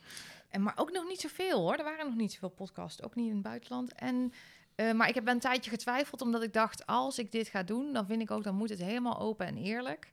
En, 0.50 0.64
maar 0.64 0.74
ook 0.76 0.92
nog 0.92 1.08
niet 1.08 1.20
zoveel 1.22 1.60
hoor. 1.60 1.76
Er 1.76 1.84
waren 1.84 2.06
nog 2.06 2.16
niet 2.16 2.32
zoveel 2.32 2.50
podcasts, 2.50 3.02
ook 3.04 3.16
niet 3.16 3.28
in 3.28 3.34
het 3.34 3.44
buitenland. 3.44 3.94
En, 3.94 4.34
eh, 4.76 4.92
maar 4.92 5.08
ik 5.10 5.16
heb 5.16 5.28
een 5.28 5.40
tijdje 5.40 5.70
getwijfeld, 5.70 6.22
omdat 6.22 6.44
ik 6.44 6.54
dacht, 6.54 6.86
als 6.86 7.20
ik 7.20 7.32
dit 7.32 7.48
ga 7.48 7.64
doen, 7.64 7.94
dan 7.94 8.06
vind 8.06 8.22
ik 8.22 8.32
ook, 8.32 8.44
dan 8.44 8.56
moet 8.56 8.70
het 8.70 8.80
helemaal 8.80 9.20
open 9.20 9.46
en 9.46 9.58
eerlijk. 9.58 10.12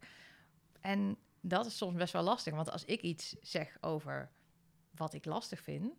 En 0.80 1.16
dat 1.40 1.66
is 1.66 1.76
soms 1.76 1.96
best 1.96 2.12
wel 2.12 2.22
lastig, 2.22 2.54
want 2.54 2.70
als 2.70 2.84
ik 2.84 3.00
iets 3.00 3.36
zeg 3.42 3.76
over 3.80 4.30
wat 4.94 5.14
ik 5.14 5.24
lastig 5.24 5.60
vind, 5.60 5.92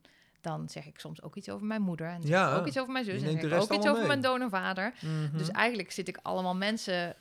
dan 0.43 0.69
zeg 0.69 0.85
ik 0.85 0.99
soms 0.99 1.21
ook 1.21 1.35
iets 1.35 1.49
over 1.49 1.65
mijn 1.65 1.81
moeder 1.81 2.07
en 2.07 2.21
zeg 2.21 2.31
Ja, 2.31 2.51
ik 2.51 2.57
ook 2.59 2.67
iets 2.67 2.79
over 2.79 2.93
mijn 2.93 3.05
zus 3.05 3.13
en 3.13 3.19
zeg 3.31 3.43
ik 3.43 3.53
ook 3.53 3.71
iets 3.73 3.87
over 3.87 3.97
mee. 3.97 4.07
mijn 4.07 4.21
donorvader. 4.21 4.93
Mhm. 5.01 5.37
Dus 5.37 5.49
eigenlijk 5.49 5.91
zit 5.91 6.07
ik 6.07 6.19
allemaal 6.21 6.55
mensen 6.55 7.15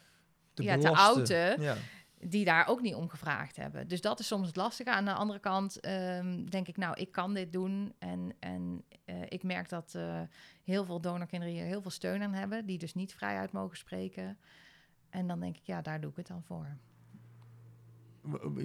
Te 0.54 0.62
ja, 0.62 0.78
te 0.78 0.90
outen 0.90 1.60
Ja. 1.62 1.76
die 2.20 2.44
daar 2.44 2.66
ook 2.66 2.80
niet 2.80 2.94
om 2.94 3.08
gevraagd 3.08 3.56
hebben. 3.56 3.88
Dus 3.88 4.00
dat 4.00 4.20
is 4.20 4.26
soms 4.26 4.46
het 4.46 4.56
lastige. 4.56 4.90
Aan 4.90 5.04
de 5.04 5.12
andere 5.12 5.38
kant 5.38 5.80
ehm, 5.80 6.44
denk 6.44 6.68
ik, 6.68 6.76
nou, 6.76 6.96
ik 7.00 7.12
kan 7.12 7.34
dit 7.34 7.52
doen. 7.52 7.94
En, 7.98 8.32
en 8.38 8.84
eh, 9.04 9.14
ik 9.28 9.42
merk 9.42 9.68
dat 9.68 9.94
eh, 9.94 10.20
heel 10.64 10.84
veel 10.84 11.00
donorkinderen 11.00 11.54
hier 11.54 11.64
heel 11.64 11.82
veel 11.82 11.90
steun 11.90 12.22
aan 12.22 12.32
hebben, 12.34 12.66
die 12.66 12.78
dus 12.78 12.94
niet 12.94 13.14
vrij 13.14 13.36
uit 13.38 13.52
mogen 13.52 13.76
spreken. 13.76 14.38
En 15.10 15.26
dan 15.26 15.40
denk 15.40 15.56
ik, 15.56 15.62
ja, 15.64 15.82
daar 15.82 16.00
doe 16.00 16.10
ik 16.10 16.16
het 16.16 16.26
dan 16.26 16.42
voor. 16.42 16.76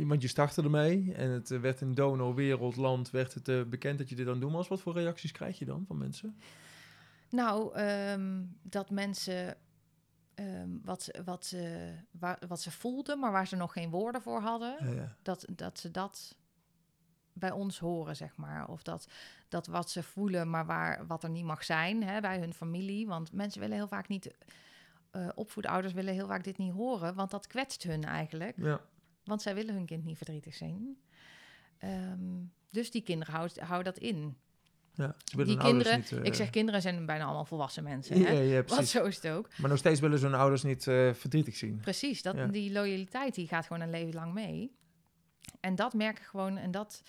Want 0.08 0.22
je 0.22 0.28
startte 0.28 0.62
ermee 0.64 1.14
en 1.14 1.30
het 1.30 1.52
eh, 1.52 1.60
werd 1.60 1.82
in 1.82 1.94
donorwereldland 1.94 3.10
werd 3.10 3.34
het 3.34 3.48
eh, 3.48 3.64
bekend 3.64 3.98
dat 3.98 4.10
je 4.10 4.16
dit 4.16 4.26
aan 4.26 4.32
het 4.32 4.42
doen 4.42 4.52
was. 4.52 4.68
Wat 4.68 4.82
voor 4.82 4.94
reacties 4.94 5.32
krijg 5.32 5.60
je 5.60 5.66
dan 5.66 5.86
van 5.88 5.98
mensen? 5.98 6.40
Nou, 7.30 7.74
ehm, 7.74 8.44
dat 8.62 8.90
mensen 8.90 9.58
ehm, 10.36 10.70
wat, 10.84 11.04
ze- 11.04 11.22
wat, 11.26 11.46
ze, 11.46 11.92
wa- 12.12 12.40
wat 12.48 12.62
ze 12.62 12.72
voelden, 12.72 13.20
maar 13.20 13.32
waar 13.32 13.48
ze 13.48 13.56
nog 13.56 13.74
geen 13.74 13.90
woorden 13.90 14.22
voor 14.22 14.40
hadden, 14.42 14.76
Ja, 14.80 14.92
ja. 14.92 15.16
dat, 15.22 15.46
dat 15.56 15.80
ze 15.80 15.92
dat 15.92 16.36
bij 17.34 17.52
ons 17.52 17.80
horen, 17.80 18.16
zeg 18.16 18.36
maar. 18.36 18.68
Of 18.68 18.84
dat, 18.84 19.08
dat 19.48 19.68
wat 19.68 19.90
ze 19.90 20.04
voelen, 20.04 20.50
maar 20.50 20.66
waar, 20.66 21.08
wat 21.08 21.24
er 21.24 21.30
niet 21.30 21.46
mag 21.46 21.64
zijn 21.64 22.04
hè, 22.04 22.22
bij 22.22 22.40
hun 22.40 22.54
familie. 22.54 23.08
Want 23.08 23.32
mensen 23.32 23.60
willen 23.62 23.76
heel 23.76 23.88
vaak 23.88 24.08
niet... 24.08 24.36
eh 25.12 25.28
opvoedouders 25.36 25.94
willen 25.94 26.14
heel 26.14 26.28
vaak 26.28 26.44
dit 26.44 26.58
niet 26.58 26.74
horen, 26.74 27.16
want 27.16 27.32
dat 27.32 27.48
kwetst 27.48 27.84
hun 27.84 28.04
eigenlijk. 28.04 28.56
ja. 28.58 28.82
Want 29.28 29.42
zij 29.42 29.56
willen 29.56 29.74
hun 29.74 29.86
kind 29.86 30.04
niet 30.04 30.18
verdrietig 30.18 30.54
zien. 30.56 31.02
Ehm, 31.78 32.20
dus 32.70 32.92
die 32.92 33.02
kinderen 33.02 33.34
houden 33.34 33.64
houden 33.66 33.94
dat 33.94 34.04
in. 34.04 34.38
ja. 34.94 35.16
Die 35.36 35.58
kinderen, 35.58 35.98
niet, 36.00 36.12
eh, 36.12 36.24
ik 36.24 36.34
zeg 36.34 36.50
kinderen 36.50 36.82
zijn 36.82 37.06
bijna 37.06 37.24
allemaal 37.24 37.46
volwassen 37.46 37.84
mensen. 37.84 38.20
Ja, 38.20 38.26
Hè? 38.26 38.32
ja, 38.34 38.64
Want 38.64 38.88
zo 38.88 39.06
is 39.06 39.16
het 39.16 39.28
ook. 39.28 39.50
Maar 39.58 39.70
nog 39.70 39.80
steeds 39.80 40.00
willen 40.00 40.20
ze 40.20 40.26
hun 40.26 40.36
ouders 40.36 40.64
niet 40.64 40.88
eh, 40.88 41.14
verdrietig 41.14 41.56
zien. 41.56 41.80
Precies, 41.80 42.22
dat, 42.22 42.54
die 42.54 42.72
loyaliteit 42.72 43.36
die 43.36 43.48
gaat 43.48 43.66
gewoon 43.66 43.82
een 43.82 43.90
leven 43.90 44.14
lang 44.14 44.34
mee. 44.34 44.76
En 45.60 45.76
dat 45.76 45.94
merk 45.94 46.20
ik 46.20 46.26
gewoon. 46.26 46.58
En, 46.58 46.72
dat, 46.72 47.02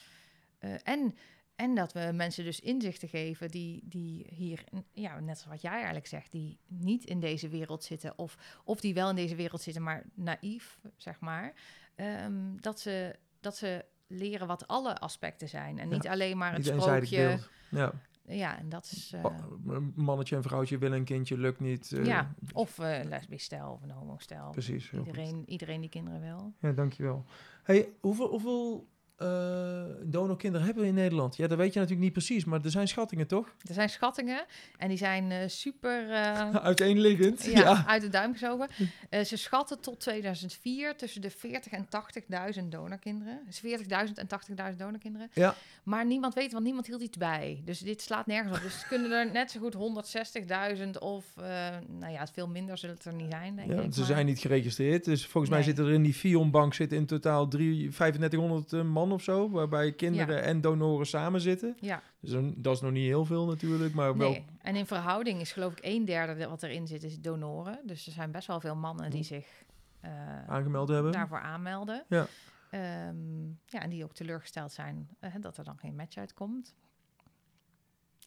eh, 0.59 0.75
en, 0.83 1.15
en 1.57 1.75
dat 1.75 1.93
we 1.93 2.11
mensen 2.15 2.45
dus 2.45 2.61
inzichten 2.61 3.09
geven 3.09 3.49
die, 3.51 3.81
die 3.85 4.27
hier, 4.35 4.65
ja, 4.93 5.21
net 5.21 5.39
zoals 5.39 5.53
wat 5.53 5.63
jij 5.63 5.73
eigenlijk 5.73 6.07
zegt, 6.07 6.33
die 6.33 6.59
niet 6.67 7.05
in 7.05 7.21
deze 7.21 7.49
wereld 7.49 7.85
zitten. 7.85 8.19
Of, 8.19 8.37
of 8.65 8.81
die 8.81 8.95
wel 8.95 9.09
in 9.11 9.17
deze 9.17 9.35
wereld 9.35 9.61
zitten, 9.63 9.83
maar 9.83 10.05
naïef, 10.15 10.79
zeg 10.97 11.21
maar. 11.21 11.55
Ehm, 11.99 12.57
dat, 12.57 12.81
ze, 12.81 13.17
dat 13.41 13.57
ze 13.57 13.85
leren 14.07 14.47
wat 14.47 14.67
alle 14.67 14.99
aspecten 14.99 15.49
zijn. 15.49 15.79
En 15.79 15.89
Ja, 15.89 15.95
niet 15.95 16.09
alleen 16.09 16.39
maar 16.39 16.53
het 16.55 16.65
sprookje. 16.67 17.39
Ja. 17.71 17.93
Ja, 18.23 18.59
en 18.59 18.69
dat 18.69 18.85
is... 18.85 19.13
eh, 19.15 19.25
een 19.67 19.93
mannetje 19.97 20.37
en 20.37 20.43
vrouwtje 20.43 20.79
willen 20.79 20.99
een 20.99 21.05
kindje, 21.05 21.39
lukt 21.39 21.61
niet. 21.61 21.93
eh, 21.93 22.05
ja, 22.07 22.35
of 22.53 22.79
eh 22.79 23.05
lesbisch 23.05 23.45
stijl 23.45 23.71
of 23.71 23.83
een 23.83 23.91
homo-stijl. 23.91 24.51
Precies. 24.51 24.91
heel 24.91 24.99
goed. 25.05 25.09
Iedereen, 25.09 25.43
iedereen 25.47 25.81
die 25.81 25.91
kinderen 25.91 26.21
wil. 26.21 26.53
Ja, 26.61 26.73
dankjewel. 26.73 27.25
Hey, 27.63 27.89
hoeveel, 28.01 28.29
hoeveel 28.29 28.89
eh 29.19 29.83
donorkinderen 30.03 30.67
hebben 30.67 30.83
we 30.85 30.89
in 30.89 30.95
Nederland? 30.95 31.37
Ja, 31.37 31.47
dat 31.47 31.59
weet 31.59 31.73
je 31.73 31.79
natuurlijk 31.79 32.05
niet 32.05 32.13
precies, 32.13 32.45
maar 32.45 32.61
er 32.65 32.71
zijn 32.71 32.89
schattingen, 32.89 33.27
toch? 33.27 33.55
Er 33.69 33.75
zijn 33.75 33.89
schattingen 33.89 34.45
en 34.79 34.89
die 34.89 34.97
zijn 34.97 35.31
eh, 35.31 35.39
super 35.49 36.11
eh, 36.11 36.55
Uiteenliggend. 36.71 37.45
ja, 37.45 37.51
Ja. 37.61 37.85
uit 37.87 38.03
de 38.03 38.09
duim 38.09 38.33
gezogen. 38.33 38.69
Ze 39.27 39.37
schatten 39.37 39.81
tot 39.81 40.01
2004 40.01 40.97
tussen 40.97 41.21
de 41.21 41.31
40 41.31 41.73
en 41.73 41.87
80.000 42.63 42.65
donorkinderen. 42.69 43.41
Dus 43.47 43.61
40.000 43.63 43.89
en 44.15 44.27
80.000 44.71 44.77
donorkinderen. 44.77 45.29
Ja. 45.33 45.55
Maar 45.83 46.07
niemand 46.07 46.35
weet, 46.35 46.53
want 46.53 46.65
niemand 46.65 46.87
hield 46.87 47.03
iets 47.03 47.17
bij. 47.17 47.63
Dus 47.65 47.79
dit 47.79 48.03
slaat 48.03 48.27
nergens 48.27 48.57
op. 48.57 48.63
Dus 48.63 48.87
kunnen 48.87 49.11
er 49.11 49.31
net 49.33 49.51
zo 49.51 49.61
goed 49.61 49.75
160.000 49.75 50.91
of, 50.99 51.25
nou 51.89 52.13
ja, 52.13 52.27
veel 52.33 52.49
minder 52.49 52.79
zullen 52.79 52.95
het 52.97 53.05
er 53.05 53.13
niet 53.13 53.31
zijn, 53.31 53.57
denk 53.57 53.69
Ja, 53.73 53.81
ik. 53.81 53.93
ze 53.93 53.99
maar- 53.99 54.09
zijn 54.09 54.27
niet 54.27 54.39
geregistreerd. 54.39 55.05
Dus 55.05 55.27
volgens 55.27 55.53
mij 55.53 55.63
zitten 55.63 55.85
er 55.87 55.93
in 55.93 56.03
die 56.03 56.15
Fion-bank 56.15 56.75
zitten 56.75 56.99
in 56.99 57.07
totaal 57.07 57.49
drie, 57.49 57.89
3500 57.91 58.73
eh, 58.73 58.83
man 59.09 59.17
of 59.17 59.23
zo. 59.23 59.51
Waarbij 59.51 59.93
kinderen 59.93 60.43
en 60.43 60.61
donoren 60.61 61.07
samen 61.07 61.41
zitten. 61.41 61.77
Ja, 61.81 62.03
Dus 62.21 62.31
dan- 62.31 62.55
dat 62.57 62.75
is 62.75 62.81
nog 62.81 62.93
niet 62.93 63.07
heel 63.07 63.25
veel 63.25 63.47
natuurlijk. 63.47 63.95
Maar 63.95 64.17
wel. 64.17 64.31
nee. 64.31 64.45
En 64.63 64.77
in 64.77 64.87
verhouding 64.87 65.41
is 65.41 65.53
geloof 65.53 65.73
ik 65.73 65.79
een 65.83 66.05
derde 66.05 66.47
wat 66.49 66.63
erin 66.63 66.87
zit, 66.87 67.03
is 67.03 67.21
donoren. 67.21 67.79
Dus 67.85 68.07
er 68.07 68.13
zijn 68.13 68.31
best 68.31 68.47
wel 68.47 68.61
veel 68.61 68.77
mannen 68.77 69.11
die 69.11 69.23
zich 69.23 69.47
eh, 70.01 70.11
Aangemeld 70.49 70.89
hebben. 70.89 71.13
daarvoor 71.13 71.41
aanmelden. 71.41 72.05
Ja. 72.09 72.27
Ehm, 72.71 73.47
ja, 73.67 73.81
en 73.83 73.91
die 73.91 74.05
ook 74.05 74.15
teleurgesteld 74.15 74.73
zijn 74.73 75.09
eh, 75.21 75.35
dat 75.41 75.57
er 75.57 75.65
dan 75.65 75.79
geen 75.79 75.97
match 75.97 76.17
uitkomt. 76.17 76.75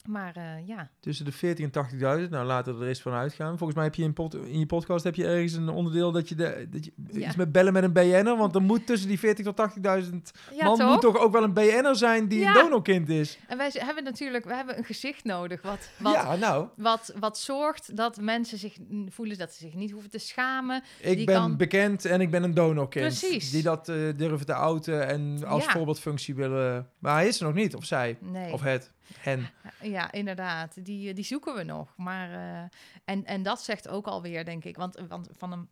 Maar 0.07 0.35
eh, 0.35 0.67
ja, 0.67 0.89
Tussen 0.99 1.25
de 1.25 1.31
40 1.31 1.65
en 1.71 1.85
80.000. 2.25 2.29
Nou, 2.29 2.45
laten 2.45 2.75
we 2.77 2.81
er 2.83 2.87
eens 2.87 3.01
van 3.01 3.13
uitgaan. 3.13 3.57
Volgens 3.57 3.73
mij 3.75 3.83
heb 3.83 3.95
je 3.95 4.03
in, 4.03 4.13
pod- 4.13 4.33
in 4.35 4.59
je 4.59 4.65
podcast 4.65 5.03
heb 5.03 5.15
je 5.15 5.25
ergens 5.27 5.53
een 5.53 5.69
onderdeel 5.69 6.11
dat 6.11 6.29
je, 6.29 6.35
de, 6.35 6.67
dat 6.69 6.85
je 6.85 6.91
Ja. 7.11 7.27
iets 7.27 7.35
met 7.35 7.51
bellen 7.51 7.73
met 7.73 7.83
een 7.83 7.93
BN'er. 7.93 8.37
Want 8.37 8.55
er 8.55 8.61
moet 8.61 8.85
tussen 8.87 9.07
die 9.07 9.19
40 9.19 9.45
tot 9.45 9.71
80.000 9.77 9.81
ja 9.81 10.65
man 10.65 10.77
toch? 10.77 10.89
moet 10.89 11.01
toch 11.01 11.17
ook 11.17 11.31
wel 11.31 11.43
een 11.43 11.53
BN'er 11.53 11.95
zijn 11.95 12.27
die 12.27 12.39
Ja. 12.39 12.47
een 12.55 12.61
donorkind 12.63 13.09
is. 13.09 13.39
En 13.47 13.57
wij 13.57 13.69
hebben 13.77 14.03
natuurlijk 14.03 14.45
we 14.45 14.53
hebben 14.55 14.77
een 14.77 14.83
gezicht 14.83 15.23
nodig 15.23 15.61
wat, 15.61 15.89
wat, 15.97 16.13
ja, 16.13 16.35
nou, 16.35 16.67
wat, 16.75 17.13
wat 17.19 17.37
zorgt 17.37 17.95
dat 17.97 18.21
mensen 18.21 18.57
zich 18.57 18.77
voelen 19.09 19.37
dat 19.37 19.51
ze 19.53 19.57
zich 19.57 19.73
niet 19.73 19.91
hoeven 19.91 20.09
te 20.09 20.19
schamen. 20.19 20.83
ik 20.99 21.15
Die 21.17 21.25
ben 21.25 21.35
kan- 21.35 21.57
bekend 21.57 22.05
en 22.05 22.21
ik 22.21 22.31
ben 22.31 22.43
een 22.43 22.53
donorkind. 22.53 23.05
Precies. 23.05 23.51
Die 23.51 23.63
dat 23.63 23.89
eh, 23.89 23.95
durven 24.15 24.45
te 24.45 24.53
outen 24.53 25.07
en 25.07 25.43
als 25.47 25.65
voorbeeldfunctie 25.65 26.35
willen. 26.35 26.89
Maar 26.99 27.13
hij 27.13 27.27
is 27.27 27.39
er 27.39 27.45
nog 27.45 27.53
niet, 27.55 27.75
of 27.75 27.85
zij, 27.85 28.17
Nee. 28.21 28.53
of 28.53 28.61
het, 28.61 28.91
hen. 29.20 29.49
Ja, 29.82 30.12
inderdaad. 30.12 30.86
Die, 30.86 31.09
eh, 31.09 31.16
die 31.16 31.24
zoeken 31.24 31.55
we 31.55 31.64
nog. 31.64 31.93
Maar, 31.97 32.32
eh, 32.32 32.70
en, 33.05 33.26
en 33.26 33.43
dat 33.43 33.62
zegt 33.62 33.88
ook 33.88 34.07
alweer, 34.07 34.45
denk 34.45 34.64
ik. 34.66 34.76
Want, 34.78 34.97
want 35.07 35.30
van 35.32 35.51
een 35.51 35.70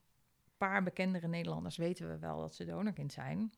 paar 0.58 0.84
bekendere 0.84 1.28
Nederlanders 1.28 1.78
weten 1.78 2.10
we 2.10 2.18
wel 2.20 2.40
dat 2.40 2.56
ze 2.56 2.66
donorkind 2.66 3.14
zijn. 3.14 3.54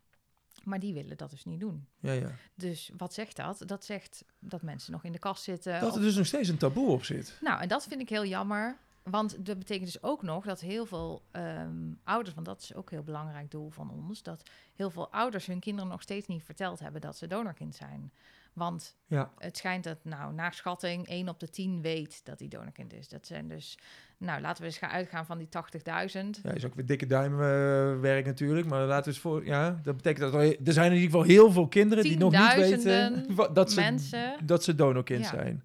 Maar 0.64 0.80
die 0.80 0.94
willen 0.94 1.18
dat 1.18 1.30
dus 1.30 1.46
niet 1.46 1.60
doen. 1.60 1.88
Ja, 2.00 2.12
ja. 2.12 2.32
Dus 2.56 2.92
wat 2.98 3.14
zegt 3.14 3.36
dat? 3.36 3.64
Dat 3.66 3.86
zegt 3.86 4.26
dat 4.40 4.62
mensen 4.62 4.92
nog 4.92 5.04
in 5.04 5.12
de 5.12 5.20
kast 5.20 5.44
zitten. 5.44 5.80
Dat 5.80 5.90
of- 5.90 5.96
er 5.96 6.02
dus 6.02 6.16
nog 6.16 6.26
steeds 6.26 6.50
een 6.50 6.58
taboe 6.58 6.90
op 6.90 7.04
zit. 7.04 7.38
Nou, 7.42 7.62
en 7.62 7.68
dat 7.68 7.86
vind 7.88 8.02
ik 8.02 8.10
heel 8.10 8.26
jammer. 8.26 8.78
Want 9.04 9.46
dat 9.46 9.58
betekent 9.58 9.86
dus 9.86 10.04
ook 10.04 10.22
nog 10.22 10.46
dat 10.46 10.60
heel 10.60 10.86
veel 10.86 11.22
ehm, 11.32 11.94
ouders, 12.04 12.36
want 12.36 12.46
dat 12.46 12.62
is 12.62 12.74
ook 12.74 12.90
een 12.90 12.96
heel 12.96 13.06
belangrijk 13.06 13.52
doel 13.52 13.70
van 13.70 13.92
ons, 13.92 14.24
dat 14.24 14.50
heel 14.76 14.90
veel 14.90 15.12
ouders 15.12 15.46
hun 15.46 15.60
kinderen 15.60 15.90
nog 15.90 16.02
steeds 16.02 16.28
niet 16.28 16.44
verteld 16.44 16.80
hebben 16.80 17.02
dat 17.02 17.18
ze 17.18 17.28
donorkind 17.28 17.76
zijn. 17.76 18.12
Want 18.54 18.95
Ja. 19.08 19.32
het 19.38 19.58
schijnt 19.58 19.84
dat, 19.84 19.97
nou, 20.04 20.34
naar 20.34 20.54
schatting, 20.54 21.08
1 21.08 21.30
op 21.30 21.39
de 21.39 21.49
10 21.49 21.82
weet 21.82 22.26
dat 22.26 22.39
hij 22.39 22.47
donorkind 22.47 22.93
is. 22.93 23.10
Dat 23.10 23.28
zijn 23.28 23.47
dus, 23.47 23.78
nou, 24.18 24.41
laten 24.41 24.62
we 24.62 24.68
eens 24.68 24.78
gaan 24.78 24.89
uitgaan 24.89 25.26
van 25.26 25.38
die 25.38 25.47
80.000. 25.49 26.41
Ja, 26.43 26.52
is 26.52 26.66
ook 26.66 26.76
weer 26.76 26.86
dikke 26.86 27.06
duimwerk 27.06 28.26
natuurlijk. 28.26 28.68
Maar 28.68 28.86
laten 28.86 29.04
we 29.04 29.10
eens 29.10 29.20
voor... 29.20 29.45
Ja, 29.45 29.80
dat 29.84 29.95
betekent 29.95 30.32
dat 30.32 30.41
er, 30.41 30.58
er 30.68 30.74
zijn 30.74 30.91
in 30.91 30.97
ieder 30.97 31.10
geval 31.12 31.24
heel 31.26 31.52
veel 31.52 31.68
kinderen 31.68 32.04
die 32.04 32.18
nog 32.18 32.32
niet 32.32 32.54
weten 32.56 33.26
dat 33.54 33.72
ze, 33.72 33.80
mensen. 33.80 34.45
dat 34.45 34.64
ze 34.64 34.76
donorkind 34.76 35.24
Ja. 35.24 35.30
zijn. 35.30 35.64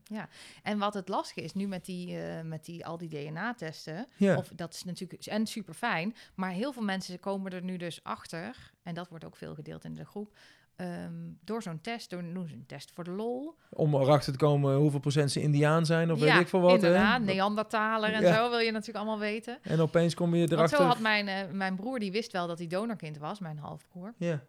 En 0.62 0.78
wat 0.78 0.94
het 0.94 1.08
lastige 1.08 1.40
is 1.42 1.54
nu 1.54 1.66
met, 1.66 1.84
die, 1.84 2.18
eh, 2.20 2.42
met 2.42 2.64
die, 2.64 2.86
al 2.86 2.98
die 2.98 3.08
DNA-testen, 3.08 4.06
Ja. 4.16 4.36
Of 4.36 4.48
dat 4.54 4.74
is 4.74 4.84
natuurlijk 4.84 5.26
en 5.26 5.46
super 5.46 5.74
fijn, 5.74 6.14
maar 6.34 6.50
heel 6.50 6.72
veel 6.72 6.82
mensen 6.82 7.20
komen 7.20 7.52
er 7.52 7.62
nu 7.62 7.76
dus 7.76 8.00
achter, 8.04 8.72
en 8.82 8.94
dat 8.94 9.08
wordt 9.08 9.24
ook 9.24 9.36
veel 9.36 9.54
gedeeld 9.54 9.84
in 9.84 9.94
de 9.94 10.04
groep, 10.04 10.36
ehm, 10.76 11.12
door 11.44 11.62
zo'n 11.62 11.80
test, 11.80 12.10
door 12.10 12.22
doen 12.32 12.48
ze 12.48 12.54
een 12.54 12.66
test 12.66 12.90
voor 12.94 13.04
de 13.04 13.10
lol. 13.10 13.54
Om 13.70 13.94
erachter 13.94 14.32
te 14.32 14.38
komen 14.38 14.76
hoeveel 14.76 15.00
procent 15.00 15.30
ze 15.30 15.40
indiaan 15.40 15.86
zijn 15.86 16.12
of 16.12 16.18
ja, 16.18 16.24
weet 16.32 16.40
ik 16.40 16.48
veel 16.48 16.60
wat. 16.60 16.74
inderdaad, 16.74 17.18
Hè? 17.20 17.24
Neandertaler 17.24 18.12
en 18.12 18.22
Ja. 18.22 18.34
zo 18.34 18.50
wil 18.50 18.58
je 18.58 18.70
natuurlijk 18.70 18.98
allemaal 18.98 19.18
weten. 19.18 19.58
En 19.62 19.80
opeens 19.80 20.14
kom 20.14 20.34
je 20.34 20.40
Want 20.40 20.52
erachter... 20.52 20.78
zo 20.78 20.84
had 20.84 20.98
mijn, 20.98 21.28
eh, 21.28 21.50
mijn 21.52 21.76
broer, 21.76 21.98
die 21.98 22.12
wist 22.12 22.32
wel 22.32 22.46
dat 22.46 22.58
hij 22.58 22.66
donorkind 22.66 23.18
was, 23.18 23.38
mijn 23.38 23.58
halfbroer. 23.58 24.14
Ja. 24.16 24.42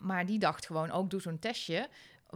Maar 0.00 0.26
die 0.26 0.38
dacht 0.38 0.66
gewoon 0.66 0.90
ook, 0.90 1.10
doe 1.10 1.20
zo'n 1.20 1.38
testje. 1.38 1.88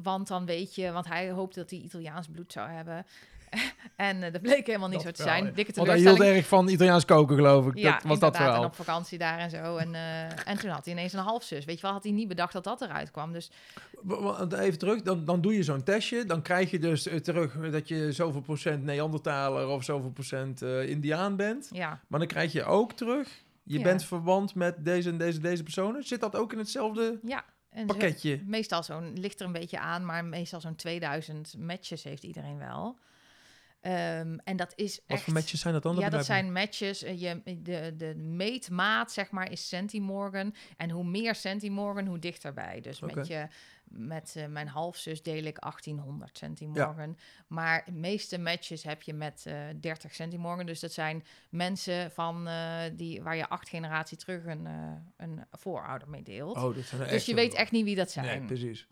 Want 0.02 0.28
dan 0.28 0.46
weet 0.46 0.74
je, 0.74 0.92
want 0.92 1.06
hij 1.08 1.30
hoopte 1.30 1.58
dat 1.60 1.70
hij 1.70 1.78
Italiaans 1.78 2.28
bloed 2.28 2.52
zou 2.52 2.68
hebben. 2.70 3.06
en 3.96 4.22
eh, 4.22 4.32
dat 4.32 4.42
bleek 4.42 4.66
helemaal 4.66 4.88
niet 4.88 5.02
Dat 5.02 5.16
zo 5.16 5.22
te 5.24 5.30
wel, 5.30 5.32
zijn. 5.42 5.54
Dikke 5.54 5.72
Want 5.74 5.88
hij 5.88 5.98
hield 5.98 6.20
erg 6.20 6.46
van 6.46 6.68
Italiaans 6.68 7.04
koken, 7.04 7.36
geloof 7.36 7.66
ik. 7.66 7.78
Ja, 7.78 7.92
dat 7.92 8.02
was 8.02 8.18
dat 8.18 8.36
verhaal. 8.36 8.60
En 8.62 8.64
op 8.68 8.74
vakantie 8.74 9.18
daar 9.18 9.38
en 9.38 9.50
zo. 9.50 9.76
En, 9.76 9.94
eh, 9.94 10.48
en 10.48 10.58
toen 10.58 10.70
had 10.70 10.84
hij 10.84 10.94
ineens 10.94 11.12
een 11.12 11.18
halfzus. 11.18 11.64
Weet 11.64 11.76
je 11.76 11.82
wel, 11.82 11.92
had 11.92 12.02
hij 12.02 12.12
niet 12.12 12.28
bedacht 12.28 12.52
dat 12.52 12.64
dat 12.64 12.80
eruit 12.80 13.10
kwam. 13.10 13.32
Dus 13.32 13.50
Even 14.58 14.78
terug, 14.78 15.02
dan, 15.02 15.24
dan 15.24 15.40
doe 15.40 15.54
je 15.54 15.62
zo'n 15.62 15.82
testje. 15.82 16.24
Dan 16.24 16.42
krijg 16.42 16.70
je 16.70 16.78
dus 16.78 17.06
eh, 17.06 17.18
terug 17.18 17.70
dat 17.70 17.88
je 17.88 18.12
zoveel 18.12 18.40
procent 18.40 18.84
Neandertaler 18.84 19.66
of 19.68 19.84
zoveel 19.84 20.10
procent 20.10 20.62
eh, 20.62 20.88
Indiaan 20.88 21.36
bent. 21.36 21.68
ja, 21.72 22.00
Maar 22.08 22.18
dan 22.18 22.28
krijg 22.28 22.52
je 22.52 22.64
ook 22.64 22.92
terug, 22.92 23.28
je 23.62 23.78
Ja. 23.78 23.82
bent 23.84 24.04
verwant 24.04 24.54
met 24.54 24.84
deze 24.84 25.08
en 25.10 25.18
deze, 25.18 25.38
deze 25.40 25.62
personen. 25.62 26.04
Zit 26.04 26.20
dat 26.20 26.36
ook 26.36 26.52
in 26.52 26.58
hetzelfde 26.58 27.18
ja. 27.22 27.44
Zo- 27.76 27.84
pakketje? 27.84 28.40
meestal 28.46 28.82
zo'n, 28.82 29.12
ligt 29.18 29.40
er 29.40 29.46
een 29.46 29.52
beetje 29.52 29.78
aan, 29.78 30.04
maar 30.04 30.24
meestal 30.24 30.60
zo'n 30.60 30.74
2000 30.76 31.54
matches 31.58 32.02
heeft 32.02 32.22
iedereen 32.22 32.58
wel. 32.58 32.98
Ehm, 33.86 34.36
en 34.44 34.56
dat 34.56 34.72
is 34.76 34.94
Wat 34.94 35.04
echt... 35.06 35.22
voor 35.22 35.32
matches 35.32 35.60
zijn 35.60 35.74
dat 35.74 35.82
dan? 35.82 35.96
Ja, 35.96 36.08
dat 36.08 36.24
zijn 36.24 36.52
matches. 36.52 37.02
eh, 37.02 37.20
Je, 37.20 37.58
de, 37.62 37.94
de 37.96 38.14
meetmaat, 38.14 39.12
zeg 39.12 39.30
maar, 39.30 39.50
is 39.50 39.68
centimorgan. 39.68 40.54
En 40.76 40.90
hoe 40.90 41.04
meer 41.04 41.34
centimorgan, 41.34 42.06
hoe 42.06 42.18
dichterbij. 42.18 42.80
Dus 42.80 43.00
met, 43.00 43.26
je, 43.26 43.46
met 43.84 44.34
eh, 44.36 44.46
mijn 44.46 44.68
halfzus 44.68 45.22
deel 45.22 45.44
ik 45.44 45.60
1800 45.60 46.38
centimorgan. 46.38 47.18
Maar 47.46 47.82
de 47.84 47.92
meeste 47.92 48.38
matches 48.38 48.82
heb 48.82 49.02
je 49.02 49.12
met 49.14 49.42
eh 49.46 49.54
30 49.80 50.14
centimorgan. 50.14 50.66
Dus 50.66 50.80
dat 50.80 50.92
zijn 50.92 51.24
mensen 51.50 52.10
van, 52.10 52.48
die, 52.92 53.22
waar 53.22 53.36
je 53.36 53.48
acht 53.48 53.68
generatie 53.68 54.16
terug 54.16 54.44
een, 54.44 54.66
een 55.16 55.44
voorouder 55.50 56.08
mee 56.08 56.22
deelt. 56.22 56.56
Oh, 56.56 56.74
dat 56.74 56.84
zijn 56.84 57.08
dus 57.08 57.26
je 57.26 57.34
weet 57.34 57.54
echt 57.54 57.70
niet 57.70 57.84
wie 57.84 57.96
dat 57.96 58.10
zijn. 58.10 58.26
Nee, 58.26 58.46
precies. 58.46 58.86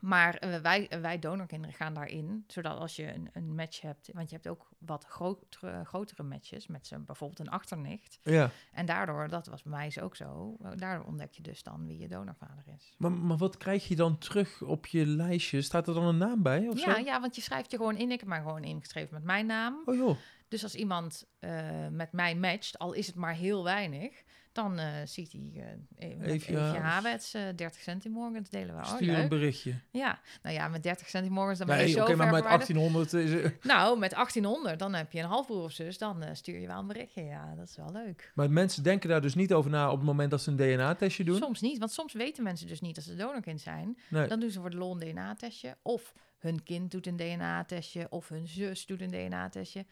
Maar 0.00 0.34
eh, 0.34 0.60
wij, 0.60 0.88
wij 1.00 1.18
donorkinderen 1.18 1.74
gaan 1.76 1.94
daarin, 1.94 2.44
zodat 2.46 2.78
als 2.78 2.96
je 2.96 3.12
een, 3.14 3.28
een 3.32 3.54
match 3.54 3.80
hebt, 3.80 4.10
want 4.12 4.28
je 4.30 4.34
hebt 4.34 4.48
ook 4.48 4.68
wat 4.78 5.04
grotere, 5.04 5.84
grotere 5.84 6.22
matches 6.22 6.66
met 6.66 6.86
zo'n 6.86 7.04
bijvoorbeeld 7.04 7.40
een 7.40 7.48
achternicht. 7.50 8.18
Ja, 8.22 8.50
En 8.72 8.86
daardoor, 8.86 9.28
dat 9.28 9.46
was 9.46 9.62
bij 9.62 9.72
mij 9.72 9.86
is 9.86 10.00
ook 10.00 10.16
zo, 10.16 10.56
eh, 10.62 10.70
daardoor 10.76 11.06
ontdek 11.06 11.32
je 11.32 11.42
dus 11.42 11.62
dan 11.62 11.86
wie 11.86 11.98
je 11.98 12.08
donorvader 12.08 12.64
is. 12.76 12.94
maar, 12.98 13.12
maar 13.12 13.36
wat 13.36 13.56
krijg 13.56 13.88
je 13.88 13.96
dan 13.96 14.18
terug 14.18 14.62
op 14.62 14.86
je 14.86 15.06
lijstje? 15.06 15.62
Staat 15.62 15.88
er 15.88 15.94
dan 15.94 16.04
een 16.04 16.18
naam 16.18 16.42
bij 16.42 16.68
of 16.68 16.84
Ja, 16.84 16.94
zo? 16.94 17.00
ja, 17.00 17.20
want 17.20 17.34
je 17.36 17.42
schrijft 17.42 17.70
je 17.70 17.76
gewoon 17.76 17.96
in. 17.96 18.10
Ik 18.10 18.20
heb 18.20 18.28
mij 18.28 18.40
gewoon 18.40 18.64
ingeschreven 18.64 19.14
met 19.14 19.24
mijn 19.24 19.46
naam. 19.46 19.82
Oh 19.84 19.94
joh, 19.96 20.16
Dus 20.48 20.62
als 20.62 20.74
iemand 20.74 21.26
eh, 21.38 21.88
met 21.90 22.12
mij 22.12 22.36
matcht, 22.36 22.78
al 22.78 22.92
is 22.92 23.06
het 23.06 23.16
maar 23.16 23.34
heel 23.34 23.64
weinig, 23.64 24.22
dan 24.56 24.78
eh, 24.78 24.86
ziet 25.04 25.32
hij 25.32 25.50
eh 25.54 26.08
met 26.18 26.28
Eefje 26.28 26.32
Eefje 26.32 26.56
Havens. 26.56 26.82
Havets 26.82 27.34
eh 27.34 27.42
30 27.56 27.80
centimorgens 27.80 28.50
delen 28.50 28.76
we. 28.76 28.80
Oh, 28.80 28.94
stuur 28.94 29.18
een 29.18 29.28
berichtje. 29.28 29.74
Ja, 29.90 30.20
nou 30.42 30.54
ja, 30.54 30.68
met 30.68 30.82
30 30.82 31.08
centimorgens 31.08 31.58
dan 31.58 31.66
ben 31.66 31.76
je 31.76 31.82
Nee, 31.82 31.92
zo 31.92 32.00
oké, 32.00 32.14
maar 32.14 32.30
met 32.30 32.42
verwijderd. 32.42 32.68
1800 32.68 33.12
is 33.12 33.52
Nou, 33.72 33.98
met 33.98 34.10
1800, 34.10 34.78
dan 34.78 34.94
heb 34.94 35.12
je 35.12 35.18
een 35.18 35.28
halfbroer 35.28 35.62
of 35.62 35.72
zus, 35.72 35.98
dan 35.98 36.22
eh, 36.22 36.34
stuur 36.34 36.58
je 36.58 36.66
wel 36.66 36.78
een 36.78 36.86
berichtje. 36.86 37.24
Ja, 37.24 37.54
dat 37.54 37.68
is 37.68 37.76
wel 37.76 37.92
leuk. 37.92 38.32
Maar 38.34 38.50
mensen 38.50 38.82
denken 38.82 39.08
daar 39.08 39.20
dus 39.20 39.34
niet 39.34 39.52
over 39.52 39.70
na 39.70 39.90
op 39.90 39.96
het 39.96 40.06
moment 40.06 40.30
dat 40.30 40.42
ze 40.42 40.50
een 40.50 40.56
DNA-testje 40.56 41.24
doen. 41.24 41.36
Soms 41.36 41.60
niet, 41.60 41.78
want 41.78 41.92
soms 41.92 42.12
weten 42.12 42.42
mensen 42.42 42.66
dus 42.66 42.80
niet 42.80 42.94
dat 42.94 43.04
ze 43.04 43.16
donorkind 43.16 43.60
zijn. 43.60 43.98
Nee. 44.08 44.28
Dan 44.28 44.40
doen 44.40 44.50
ze 44.50 44.60
voor 44.60 44.70
de 44.70 44.76
lol 44.76 44.92
een 44.92 44.98
DNA-testje. 44.98 45.76
Of 45.82 46.12
hun 46.38 46.62
kind 46.62 46.90
doet 46.90 47.06
een 47.06 47.16
DNA-testje. 47.16 48.06
Of 48.10 48.28
hun 48.28 48.46
zus 48.46 48.86
doet 48.86 49.00
een 49.00 49.10
DNA-testje. 49.10 49.86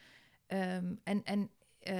Ehm, 0.46 0.94
en 1.04 1.24
en 1.24 1.50
eh, 1.80 1.96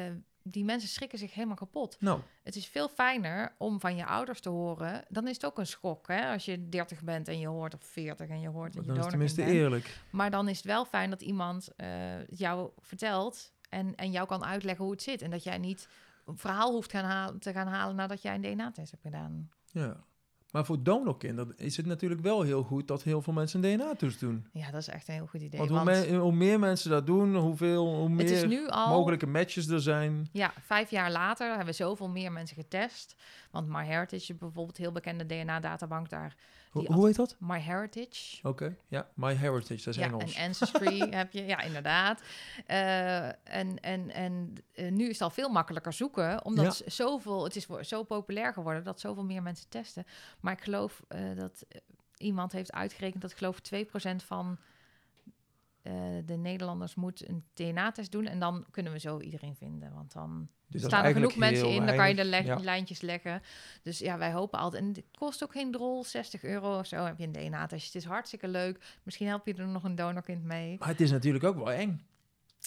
die 0.46 0.64
mensen 0.64 0.88
schrikken 0.88 1.18
zich 1.18 1.34
helemaal 1.34 1.56
kapot. 1.56 1.96
Nou, 2.00 2.20
Het 2.42 2.56
is 2.56 2.66
veel 2.66 2.88
fijner 2.88 3.54
om 3.58 3.80
van 3.80 3.96
je 3.96 4.06
ouders 4.06 4.40
te 4.40 4.48
horen. 4.48 5.04
Dan 5.08 5.28
is 5.28 5.34
het 5.34 5.46
ook 5.46 5.58
een 5.58 5.66
schok, 5.66 6.08
hè? 6.08 6.32
Als 6.32 6.44
je 6.44 6.68
30 6.68 7.02
bent 7.02 7.28
en 7.28 7.38
je 7.38 7.46
hoort, 7.46 7.74
of 7.74 7.82
40 7.84 8.28
en 8.28 8.40
je 8.40 8.48
hoort 8.48 8.72
dat 8.74 8.84
je 8.84 8.92
dan 8.92 9.04
is 9.04 9.10
tenminste 9.10 9.40
bent. 9.40 9.52
eerlijk. 9.52 9.98
Maar 10.10 10.30
dan 10.30 10.48
is 10.48 10.56
het 10.56 10.66
wel 10.66 10.84
fijn 10.84 11.10
dat 11.10 11.22
iemand 11.22 11.68
eh, 11.76 12.26
jou 12.26 12.70
vertelt 12.80 13.52
en, 13.68 13.94
en 13.94 14.10
jou 14.10 14.26
kan 14.26 14.44
uitleggen 14.44 14.84
hoe 14.84 14.92
het 14.92 15.02
zit. 15.02 15.22
En 15.22 15.30
dat 15.30 15.42
jij 15.44 15.58
niet 15.58 15.88
een 16.26 16.38
verhaal 16.38 16.72
hoeft 16.72 16.90
gaan 16.90 17.04
halen, 17.04 17.40
te 17.40 17.52
gaan 17.52 17.66
halen 17.66 17.96
nadat 17.96 18.22
jij 18.22 18.34
een 18.34 18.40
DNA-test 18.40 18.90
hebt 18.90 19.02
gedaan. 19.02 19.50
Ja. 19.70 20.04
Maar 20.54 20.64
voor 20.64 20.82
donorkinderen 20.82 21.52
is 21.56 21.76
het 21.76 21.86
natuurlijk 21.86 22.20
wel 22.20 22.42
heel 22.42 22.62
goed 22.62 22.88
dat 22.88 23.02
heel 23.02 23.22
veel 23.22 23.32
mensen 23.32 23.64
een 23.64 23.76
DNA-toets 23.78 24.18
doen. 24.18 24.46
Ja, 24.52 24.70
dat 24.70 24.80
is 24.80 24.88
echt 24.88 25.08
een 25.08 25.14
heel 25.14 25.26
goed 25.26 25.40
idee. 25.40 25.58
Want 25.58 25.70
hoe, 25.70 25.84
me- 25.84 26.16
hoe 26.16 26.32
meer 26.32 26.58
mensen 26.58 26.90
dat 26.90 27.06
doen, 27.06 27.36
hoeveel, 27.36 27.94
hoe 27.94 28.08
meer 28.08 28.68
al... 28.68 28.88
mogelijke 28.88 29.26
matches 29.26 29.68
er 29.68 29.80
zijn. 29.80 30.28
Ja, 30.32 30.52
vijf 30.60 30.90
jaar 30.90 31.10
later 31.10 31.48
hebben 31.48 31.66
we 31.66 31.72
zoveel 31.72 32.08
meer 32.08 32.32
mensen 32.32 32.56
getest. 32.56 33.16
Want 33.50 33.68
MyHeritage 33.68 34.14
is 34.32 34.38
bijvoorbeeld 34.38 34.78
een 34.78 34.84
heel 34.84 34.92
bekende 34.92 35.26
DNA-databank 35.26 36.08
daar. 36.08 36.34
Hoe, 36.82 37.06
heet 37.06 37.16
dat? 37.16 37.36
MyHeritage. 37.38 38.48
Oké, 38.48 38.76
ja, 38.88 39.08
My 39.14 39.34
Heritage, 39.34 39.84
dat 39.84 39.94
is 39.94 39.96
Ja, 39.96 40.06
Engels. 40.06 40.34
en 40.34 40.46
Ancestry 40.46 40.98
heb 41.14 41.32
je, 41.32 41.46
ja, 41.46 41.60
inderdaad. 41.60 42.22
Eh, 42.66 43.26
en 43.26 43.80
en, 43.80 44.10
en 44.10 44.52
eh, 44.72 44.90
nu 44.90 45.04
is 45.04 45.12
het 45.12 45.22
al 45.22 45.30
veel 45.30 45.48
makkelijker 45.48 45.92
zoeken, 45.92 46.44
omdat 46.44 46.82
zoveel, 46.86 47.44
het 47.44 47.56
is 47.56 47.66
zo 47.80 48.02
populair 48.02 48.52
geworden 48.52 48.84
dat 48.84 49.00
zoveel 49.00 49.24
meer 49.24 49.42
mensen 49.42 49.68
testen. 49.68 50.04
Maar 50.40 50.52
ik 50.52 50.62
geloof 50.62 51.02
eh, 51.08 51.20
dat 51.36 51.64
iemand 52.16 52.52
heeft 52.52 52.72
uitgerekend 52.72 53.22
dat 53.22 53.30
ik 53.30 53.36
geloof 53.36 53.60
2% 53.60 54.24
van 54.26 54.58
eh, 55.84 55.92
de 56.24 56.36
Nederlanders 56.36 56.94
moet 56.94 57.28
een 57.28 57.44
DNA-test 57.54 58.12
doen 58.12 58.26
en 58.26 58.38
dan 58.38 58.66
kunnen 58.70 58.92
we 58.92 58.98
zo 58.98 59.20
iedereen 59.20 59.54
vinden, 59.56 59.92
want 59.94 60.12
dan 60.12 60.48
Dus 60.66 60.82
staan 60.84 61.04
er 61.04 61.12
genoeg 61.12 61.36
mensen 61.36 61.68
in, 61.68 61.86
dan 61.86 61.96
kan 61.96 62.08
je 62.08 62.14
de 62.14 62.28
weinig. 62.28 62.46
le- 62.48 62.54
Ja. 62.56 62.64
lijntjes 62.64 63.00
leggen. 63.00 63.42
Dus 63.82 63.98
ja, 63.98 64.18
wij 64.18 64.32
hopen 64.32 64.58
altijd. 64.58 64.82
En 64.82 64.88
het 64.88 65.02
kost 65.18 65.42
ook 65.44 65.52
geen 65.52 65.72
drol, 65.72 66.04
60 66.04 66.42
euro 66.44 66.78
of 66.78 66.86
zo 66.86 67.04
heb 67.04 67.18
je 67.18 67.24
een 67.26 67.32
DNA-test. 67.32 67.86
Het 67.86 67.94
is 67.94 68.04
hartstikke 68.04 68.48
leuk. 68.48 68.98
Misschien 69.02 69.26
help 69.26 69.46
je 69.46 69.54
er 69.54 69.66
nog 69.66 69.84
een 69.84 69.94
donorkind 69.94 70.44
mee. 70.44 70.76
Maar 70.78 70.88
het 70.88 71.00
is 71.00 71.10
natuurlijk 71.10 71.44
ook 71.44 71.56
wel 71.56 71.72
eng. 71.72 72.06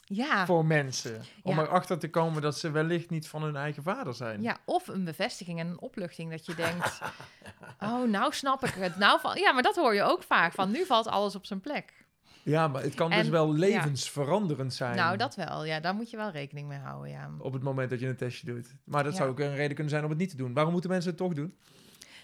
Ja, 0.06 0.46
voor 0.46 0.66
mensen. 0.66 1.22
Om 1.44 1.56
Ja. 1.56 1.62
erachter 1.62 2.00
te 2.00 2.10
komen 2.10 2.42
dat 2.42 2.58
ze 2.58 2.72
wellicht 2.72 3.10
niet 3.10 3.28
van 3.28 3.44
hun 3.44 3.56
eigen 3.56 3.84
vader 3.84 4.14
zijn. 4.14 4.42
ja, 4.42 4.58
of 4.66 4.88
een 4.88 5.04
bevestiging 5.04 5.60
en 5.60 5.68
een 5.68 5.82
opluchting 5.82 6.32
dat 6.32 6.46
je 6.46 6.56
denkt... 6.56 7.00
oh, 7.80 8.04
nou 8.10 8.34
snap 8.34 8.64
ik 8.66 8.74
het. 8.74 8.98
Nou, 8.98 9.40
ja, 9.40 9.52
maar 9.52 9.64
dat 9.64 9.76
hoor 9.76 9.94
je 9.94 10.02
ook 10.04 10.24
vaak. 10.24 10.54
Van 10.54 10.72
nu 10.72 10.86
valt 10.86 11.08
alles 11.08 11.36
op 11.36 11.46
zijn 11.46 11.62
plek. 11.62 12.06
Ja, 12.48 12.68
maar 12.68 12.82
het 12.82 12.94
kan 12.96 13.10
dus 13.12 13.30
wel 13.30 13.54
levensveranderend 13.54 14.74
zijn. 14.74 14.96
Nou, 14.96 15.18
dat 15.18 15.36
wel. 15.36 15.66
Ja, 15.66 15.80
daar 15.80 15.96
moet 15.96 16.10
je 16.10 16.18
wel 16.18 16.30
rekening 16.32 16.68
mee 16.68 16.78
houden, 16.80 17.12
ja. 17.12 17.30
Op 17.40 17.54
het 17.54 17.64
moment 17.64 17.90
dat 17.90 18.00
je 18.00 18.08
een 18.08 18.16
testje 18.16 18.46
doet. 18.46 18.76
Maar 18.84 19.04
dat 19.04 19.16
zou 19.16 19.30
ook 19.30 19.40
een 19.40 19.56
reden 19.56 19.74
kunnen 19.74 19.90
zijn 19.90 20.04
om 20.04 20.10
het 20.10 20.20
niet 20.20 20.30
te 20.30 20.36
doen. 20.36 20.54
Waarom 20.54 20.72
moeten 20.72 20.90
mensen 20.90 21.10
het 21.10 21.20
toch 21.20 21.34
doen? 21.34 21.58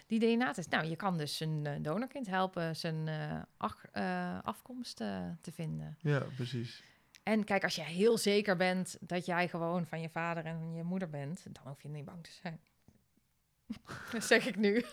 Die 0.07 0.19
DNA-test. 0.19 0.69
Nou, 0.69 0.85
je 0.85 0.95
kan 0.95 1.17
dus 1.17 1.39
een 1.39 1.65
eh, 1.65 1.73
donorkind 1.81 2.27
helpen 2.27 2.75
zijn 2.75 3.07
eh, 3.07 3.41
ach- 3.57 3.85
eh, 3.91 4.37
afkomst 4.43 4.95
te 5.41 5.51
vinden. 5.51 5.97
Ja, 5.99 6.21
precies. 6.35 6.83
En 7.23 7.43
kijk, 7.43 7.63
als 7.63 7.75
je 7.75 7.81
heel 7.83 8.17
zeker 8.17 8.55
bent 8.55 8.97
dat 8.99 9.25
jij 9.25 9.47
gewoon 9.47 9.85
van 9.85 10.01
je 10.01 10.09
vader 10.09 10.45
en 10.45 10.73
je 10.75 10.83
moeder 10.83 11.09
bent, 11.09 11.43
dan 11.51 11.63
hoef 11.67 11.81
je 11.81 11.89
niet 11.89 12.05
bang 12.05 12.23
te 12.23 12.31
zijn. 12.41 12.59
dat 14.11 14.23
zeg 14.23 14.47
ik 14.47 14.55
nu. 14.57 14.83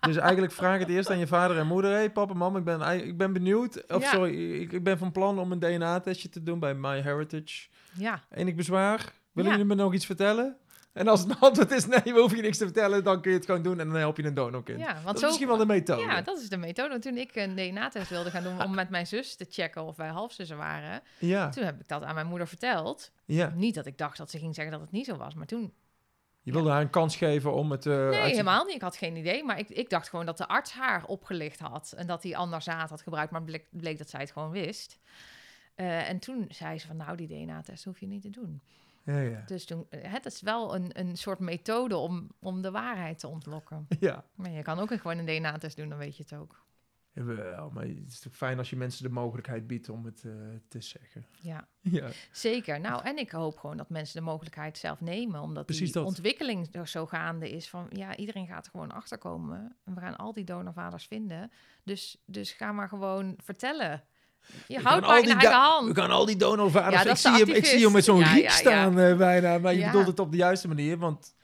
Dus 0.00 0.16
eigenlijk 0.16 0.52
vraag 0.52 0.78
het 0.78 0.88
eerst 0.88 1.10
aan 1.10 1.18
je 1.18 1.26
vader 1.26 1.58
en 1.58 1.66
moeder. 1.66 1.90
Hé 1.90 1.96
hey, 1.96 2.10
papa, 2.10 2.34
mam, 2.34 2.56
ik 2.56 2.64
ben, 2.64 2.80
ik 3.06 3.16
ben 3.18 3.32
benieuwd. 3.32 3.86
Of 3.92 4.02
Ja. 4.02 4.10
sorry, 4.10 4.60
ik, 4.60 4.72
ik 4.72 4.82
ben 4.82 4.98
van 4.98 5.12
plan 5.12 5.38
om 5.38 5.52
een 5.52 5.58
DNA-testje 5.58 6.28
te 6.28 6.42
doen 6.42 6.58
bij 6.58 6.74
MyHeritage. 6.74 7.68
Ja, 7.92 8.24
Enig 8.30 8.54
bezwaar? 8.54 9.12
Willen 9.32 9.50
Ja. 9.50 9.56
jullie 9.58 9.74
me 9.76 9.82
nog 9.82 9.94
iets 9.94 10.06
vertellen? 10.06 10.56
En 10.92 11.08
als 11.08 11.20
het 11.20 11.40
antwoord 11.40 11.70
is 11.70 11.86
nee, 11.86 12.00
we 12.04 12.18
hoeven 12.20 12.36
je 12.36 12.42
niks 12.42 12.58
te 12.58 12.64
vertellen, 12.64 13.04
dan 13.04 13.20
kun 13.20 13.30
je 13.30 13.36
het 13.36 13.46
gewoon 13.46 13.62
doen 13.62 13.80
en 13.80 13.86
dan 13.88 13.96
help 13.96 14.16
je 14.16 14.24
een 14.24 14.34
donorkind. 14.34 14.78
ja 14.78 14.92
dat 14.92 15.02
want 15.02 15.14
is 15.14 15.20
zo... 15.20 15.26
misschien 15.26 15.48
wel 15.48 15.56
de 15.56 15.66
methode. 15.66 16.02
Ja, 16.02 16.22
dat 16.22 16.38
is 16.38 16.48
de 16.48 16.56
methode. 16.56 16.98
Toen 16.98 17.16
ik 17.16 17.36
een 17.36 17.54
DNA-test 17.56 18.10
wilde 18.10 18.30
gaan 18.30 18.42
doen 18.42 18.62
om 18.64 18.74
met 18.74 18.90
mijn 18.90 19.06
zus 19.06 19.36
te 19.36 19.46
checken 19.48 19.82
of 19.84 19.96
wij 19.96 20.08
halfzussen 20.08 20.56
waren, 20.56 21.02
ja, 21.18 21.48
toen 21.48 21.64
heb 21.64 21.80
ik 21.80 21.88
dat 21.88 22.02
aan 22.02 22.14
mijn 22.14 22.26
moeder 22.26 22.48
verteld. 22.48 23.10
ja. 23.24 23.52
Niet 23.54 23.74
dat 23.74 23.86
ik 23.86 23.98
dacht 23.98 24.16
dat 24.18 24.30
ze 24.30 24.38
ging 24.38 24.54
zeggen 24.54 24.72
dat 24.72 24.82
het 24.82 24.90
niet 24.92 25.06
zo 25.06 25.16
was, 25.16 25.34
maar 25.34 25.46
toen... 25.46 25.72
Je 26.48 26.54
wilde 26.54 26.70
haar 26.70 26.80
een 26.80 26.90
kans 26.90 27.16
geven 27.16 27.54
om 27.54 27.70
het... 27.70 27.86
eh, 27.86 27.94
Nee, 28.08 28.20
uit 28.20 28.30
helemaal 28.30 28.64
niet. 28.64 28.74
Ik 28.74 28.80
had 28.80 28.96
geen 28.96 29.16
idee. 29.16 29.44
Maar 29.44 29.58
ik, 29.58 29.68
ik 29.68 29.90
dacht 29.90 30.08
gewoon 30.08 30.26
dat 30.26 30.38
de 30.38 30.48
arts 30.48 30.72
haar 30.72 31.04
opgelicht 31.04 31.58
had. 31.60 31.92
En 31.96 32.06
dat 32.06 32.22
hij 32.22 32.36
ander 32.36 32.62
zaad 32.62 32.90
had 32.90 33.02
gebruikt. 33.02 33.32
Maar 33.32 33.42
bleek, 33.42 33.66
bleek 33.70 33.98
dat 33.98 34.10
zij 34.10 34.20
het 34.20 34.30
gewoon 34.30 34.50
wist. 34.50 34.98
Eh, 35.74 36.08
en 36.08 36.18
toen 36.18 36.44
zei 36.48 36.78
ze 36.78 36.86
van, 36.86 36.96
nou, 36.96 37.16
die 37.16 37.26
DNA-test 37.28 37.84
hoef 37.84 38.00
je 38.00 38.06
niet 38.06 38.22
te 38.22 38.30
doen. 38.30 38.60
Ja, 39.02 39.18
ja. 39.18 39.42
Dus 39.46 39.64
toen, 39.64 39.86
eh, 39.90 40.12
het 40.12 40.26
is 40.26 40.40
wel 40.40 40.74
een, 40.74 40.90
een 40.92 41.16
soort 41.16 41.38
methode 41.38 41.96
om, 41.96 42.28
om 42.40 42.62
de 42.62 42.70
waarheid 42.70 43.18
te 43.18 43.28
ontlokken. 43.28 43.86
ja. 44.00 44.24
Maar 44.34 44.50
je 44.50 44.62
kan 44.62 44.78
ook 44.78 44.92
gewoon 44.92 45.18
een 45.18 45.26
DNA-test 45.26 45.76
doen, 45.76 45.88
dan 45.88 45.98
weet 45.98 46.16
je 46.16 46.22
het 46.28 46.38
ook. 46.40 46.64
Wel, 47.24 47.70
maar 47.74 47.84
het 47.84 48.02
is 48.12 48.20
toch 48.20 48.36
fijn 48.36 48.58
als 48.58 48.70
je 48.70 48.76
mensen 48.76 49.02
de 49.02 49.08
mogelijkheid 49.10 49.66
biedt 49.66 49.88
om 49.88 50.04
het 50.04 50.22
eh, 50.24 50.32
te 50.68 50.80
zeggen. 50.80 51.26
Ja, 51.40 51.66
Ja, 51.80 52.08
zeker. 52.32 52.80
Nou, 52.80 53.02
en 53.04 53.18
ik 53.18 53.30
hoop 53.30 53.58
gewoon 53.58 53.76
dat 53.76 53.88
mensen 53.90 54.20
de 54.20 54.26
mogelijkheid 54.26 54.78
zelf 54.78 55.00
nemen. 55.00 55.40
Omdat 55.40 55.64
Precies 55.66 55.84
die 55.84 55.92
dat. 55.94 56.04
ontwikkeling 56.06 56.68
zo- 56.72 56.84
zo 56.84 57.06
gaande 57.06 57.50
is 57.50 57.68
van... 57.68 57.86
ja, 57.92 58.16
iedereen 58.16 58.46
gaat 58.46 58.64
er 58.64 58.70
gewoon 58.70 58.92
achterkomen. 58.92 59.76
En 59.84 59.94
we 59.94 60.00
gaan 60.00 60.16
al 60.16 60.32
die 60.32 60.44
donorvaders 60.44 61.06
vinden. 61.06 61.50
Dus, 61.84 62.22
dus 62.26 62.52
ga 62.52 62.72
maar 62.72 62.88
gewoon 62.88 63.34
vertellen. 63.44 64.04
Je 64.66 64.78
houdt 64.80 65.06
maar 65.06 65.18
in 65.22 65.28
eigen 65.30 65.52
hand. 65.52 65.86
We 65.94 66.00
gaan 66.00 66.10
al 66.10 66.26
die 66.26 66.36
donorvaders... 66.36 67.02
Ja, 67.02 67.10
ik, 67.10 67.16
zie 67.16 67.30
hem, 67.46 67.48
ik 67.56 67.64
zie 67.64 67.82
hem 67.82 67.92
met 67.92 68.04
zo'n 68.04 68.18
riek 68.22 68.26
Ja, 68.28 68.38
ja. 68.42 68.50
staan 68.50 68.98
eh, 68.98 69.16
bijna. 69.16 69.58
Maar 69.58 69.74
je 69.74 69.84
bedoelt 69.84 70.06
het 70.06 70.18
op 70.18 70.30
de 70.30 70.36
juiste 70.36 70.68
manier, 70.68 70.98
want 70.98 71.34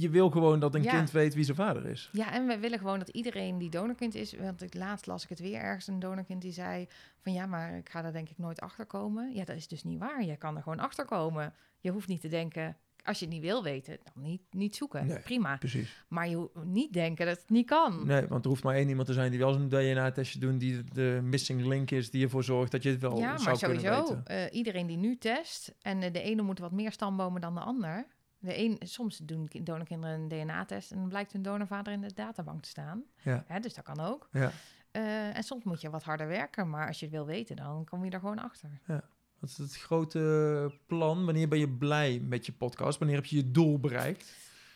je 0.00 0.08
wil 0.08 0.30
gewoon 0.30 0.60
dat 0.60 0.74
een 0.74 0.82
Ja. 0.82 0.90
kind 0.96 1.10
weet 1.10 1.34
wie 1.34 1.44
zijn 1.44 1.56
vader 1.56 1.86
is. 1.86 2.08
Ja, 2.12 2.32
en 2.32 2.46
we 2.46 2.58
willen 2.58 2.78
gewoon 2.78 2.98
dat 2.98 3.08
iedereen 3.08 3.58
die 3.58 3.70
donorkind 3.70 4.14
is. 4.14 4.34
Want 4.36 4.62
ik, 4.62 4.74
laatst 4.74 5.06
las 5.06 5.22
ik 5.22 5.28
het 5.28 5.40
weer 5.40 5.58
ergens. 5.60 5.86
Een 5.86 5.98
donorkind 5.98 6.42
die 6.42 6.52
zei 6.52 6.86
van 7.18 7.32
ja, 7.32 7.46
maar 7.46 7.76
ik 7.76 7.88
ga 7.88 8.02
daar 8.02 8.12
denk 8.12 8.28
ik 8.28 8.38
nooit 8.38 8.60
achter 8.60 8.86
komen. 8.86 9.34
Ja, 9.34 9.44
dat 9.44 9.56
is 9.56 9.68
dus 9.68 9.84
niet 9.84 9.98
waar. 9.98 10.24
Je 10.24 10.36
kan 10.36 10.56
er 10.56 10.62
gewoon 10.62 10.80
achter 10.80 11.04
komen. 11.04 11.54
Je 11.80 11.90
hoeft 11.90 12.08
niet 12.08 12.20
te 12.20 12.28
denken, 12.28 12.76
als 13.04 13.18
je 13.18 13.24
het 13.24 13.34
niet 13.34 13.42
wil 13.42 13.62
weten, 13.62 13.98
dan 14.14 14.22
niet, 14.22 14.40
niet 14.50 14.76
zoeken. 14.76 15.06
Nee. 15.06 15.18
Prima. 15.18 15.56
Precies. 15.56 16.04
Maar 16.08 16.28
je 16.28 16.36
hoeft 16.36 16.54
niet 16.64 16.92
denken 16.92 17.26
dat 17.26 17.36
het 17.40 17.50
niet 17.50 17.66
kan. 17.66 18.06
Nee, 18.06 18.26
want 18.26 18.44
er 18.44 18.50
hoeft 18.50 18.62
maar 18.62 18.74
één 18.74 18.88
iemand 18.88 19.06
te 19.06 19.12
zijn 19.12 19.30
die 19.30 19.38
wel 19.40 19.52
zo'n 19.52 19.68
DNA-testje 19.68 20.38
doet, 20.38 20.60
die 20.60 20.84
de 20.84 21.20
missing 21.22 21.66
link 21.66 21.90
is, 21.90 22.10
die 22.10 22.24
ervoor 22.24 22.44
zorgt 22.44 22.72
dat 22.72 22.82
je 22.82 22.90
het 22.90 23.00
wel 23.00 23.18
ja, 23.18 23.38
zou 23.38 23.48
maar 23.50 23.58
kunnen 23.58 23.80
sowieso, 23.80 24.00
weten. 24.14 24.26
eh, 24.26 24.56
iedereen 24.58 24.86
die 24.86 24.96
nu 24.96 25.16
test, 25.18 25.74
en 25.82 26.02
eh, 26.02 26.12
de 26.12 26.22
ene 26.22 26.42
moet 26.42 26.58
wat 26.58 26.72
meer 26.72 26.92
stambomen 26.92 27.40
dan 27.40 27.54
de 27.54 27.60
ander. 27.60 28.06
De 28.42 28.58
een, 28.58 28.76
soms 28.80 29.16
doen 29.18 29.48
ki- 29.48 29.62
donorkinderen 29.62 30.20
een 30.20 30.28
DNA-test 30.28 30.90
en 30.90 30.98
dan 30.98 31.08
blijkt 31.08 31.32
hun 31.32 31.42
donorvader 31.42 31.92
in 31.92 32.00
de 32.00 32.14
databank 32.14 32.62
te 32.62 32.68
staan. 32.68 33.02
Ja. 33.22 33.44
Hè, 33.46 33.60
dus 33.60 33.74
dat 33.74 33.84
kan 33.84 34.00
ook. 34.00 34.28
Ja. 34.32 34.50
Eh, 34.90 35.36
en 35.36 35.42
soms 35.42 35.64
moet 35.64 35.80
je 35.80 35.90
wat 35.90 36.02
harder 36.02 36.26
werken, 36.26 36.70
maar 36.70 36.86
als 36.86 36.98
je 36.98 37.04
het 37.06 37.14
wil 37.14 37.26
weten, 37.26 37.56
dan 37.56 37.84
kom 37.84 38.04
je 38.04 38.10
er 38.10 38.20
gewoon 38.20 38.38
achter. 38.38 38.68
Wat 39.38 39.50
is 39.50 39.58
het 39.58 39.76
grote 39.76 40.72
plan? 40.86 41.24
Wanneer 41.24 41.48
ben 41.48 41.58
je 41.58 41.68
blij 41.68 42.20
met 42.20 42.46
je 42.46 42.52
podcast? 42.52 42.98
Wanneer 42.98 43.16
heb 43.16 43.26
je 43.26 43.36
je 43.36 43.50
doel 43.50 43.78
bereikt? 43.80 44.34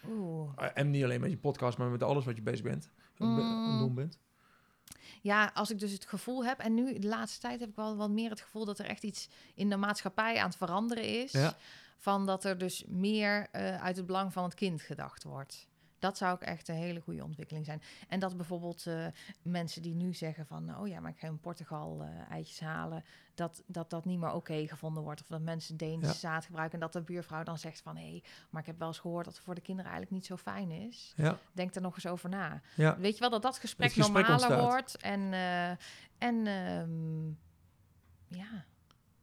Oeh. 0.08 0.50
Eh, 0.56 0.68
En 0.74 0.90
niet 0.90 1.04
alleen 1.04 1.20
met 1.20 1.30
je 1.30 1.36
podcast, 1.38 1.78
maar 1.78 1.88
met 1.90 2.02
alles 2.02 2.24
wat 2.24 2.36
je 2.36 2.42
bezig 2.42 2.62
bent. 2.64 2.90
Be- 3.16 3.24
Mm. 3.24 3.78
doen 3.78 3.94
bent. 3.94 4.18
Ja, 5.20 5.50
als 5.54 5.70
ik 5.70 5.78
dus 5.78 5.92
het 5.92 6.06
gevoel 6.06 6.44
heb, 6.44 6.58
en 6.58 6.74
nu 6.74 6.98
de 6.98 7.06
laatste 7.08 7.40
tijd 7.40 7.60
heb 7.60 7.68
ik 7.68 7.76
wel 7.76 7.96
wat 7.96 8.10
meer 8.10 8.30
het 8.30 8.40
gevoel 8.40 8.64
dat 8.64 8.78
er 8.78 8.84
echt 8.86 9.02
iets 9.02 9.28
in 9.54 9.68
de 9.70 9.76
maatschappij 9.76 10.38
aan 10.38 10.48
het 10.48 10.56
veranderen 10.56 11.22
is. 11.22 11.32
Ja. 11.32 11.56
Van 11.96 12.26
dat 12.26 12.44
er 12.44 12.58
dus 12.58 12.84
meer 12.88 13.48
eh, 13.50 13.82
uit 13.82 13.96
het 13.96 14.06
belang 14.06 14.32
van 14.32 14.44
het 14.44 14.54
kind 14.54 14.82
gedacht 14.82 15.22
wordt. 15.22 15.68
Dat 15.98 16.16
zou 16.18 16.32
ook 16.32 16.40
echt 16.40 16.68
een 16.68 16.74
hele 16.74 17.00
goede 17.00 17.24
ontwikkeling 17.24 17.64
zijn. 17.66 17.82
En 18.08 18.20
dat 18.20 18.36
bijvoorbeeld 18.36 18.86
eh, 18.86 19.06
mensen 19.42 19.82
die 19.82 19.94
nu 19.94 20.14
zeggen 20.14 20.46
van... 20.46 20.78
oh 20.78 20.88
ja, 20.88 21.00
maar 21.00 21.10
ik 21.10 21.18
ga 21.18 21.26
in 21.26 21.40
Portugal 21.40 22.02
eh, 22.02 22.30
eitjes 22.30 22.60
halen... 22.60 23.04
Dat, 23.34 23.62
dat 23.66 23.90
dat 23.90 24.04
niet 24.04 24.18
meer 24.18 24.32
oké 24.32 24.66
gevonden 24.66 25.02
wordt. 25.02 25.20
Of 25.20 25.26
dat 25.26 25.40
mensen 25.40 25.76
Deens 25.76 26.06
Ja. 26.06 26.12
zaad 26.12 26.44
gebruiken... 26.44 26.74
en 26.74 26.80
dat 26.80 26.92
de 26.92 27.02
buurvrouw 27.02 27.42
dan 27.42 27.58
zegt 27.58 27.80
van... 27.80 27.96
hé, 27.96 28.22
maar 28.50 28.60
ik 28.60 28.66
heb 28.66 28.78
wel 28.78 28.88
eens 28.88 28.98
gehoord 28.98 29.24
dat 29.24 29.34
het 29.34 29.44
voor 29.44 29.54
de 29.54 29.60
kinderen 29.60 29.90
eigenlijk 29.90 30.20
niet 30.20 30.26
zo 30.26 30.36
fijn 30.36 30.70
is. 30.70 31.12
Ja, 31.16 31.38
Denk 31.52 31.74
er 31.74 31.80
nog 31.82 31.94
eens 31.94 32.06
over 32.06 32.28
na. 32.28 32.60
ja. 32.76 32.98
Weet 32.98 33.14
je 33.14 33.20
wel, 33.20 33.30
dat 33.30 33.42
dat 33.42 33.58
gesprek, 33.58 33.96
normaler 33.96 34.30
ontstaat. 34.30 34.60
wordt. 34.60 34.96
En, 34.96 35.32
en 36.18 36.46
ehm, 36.46 37.26
ja, 38.38 38.64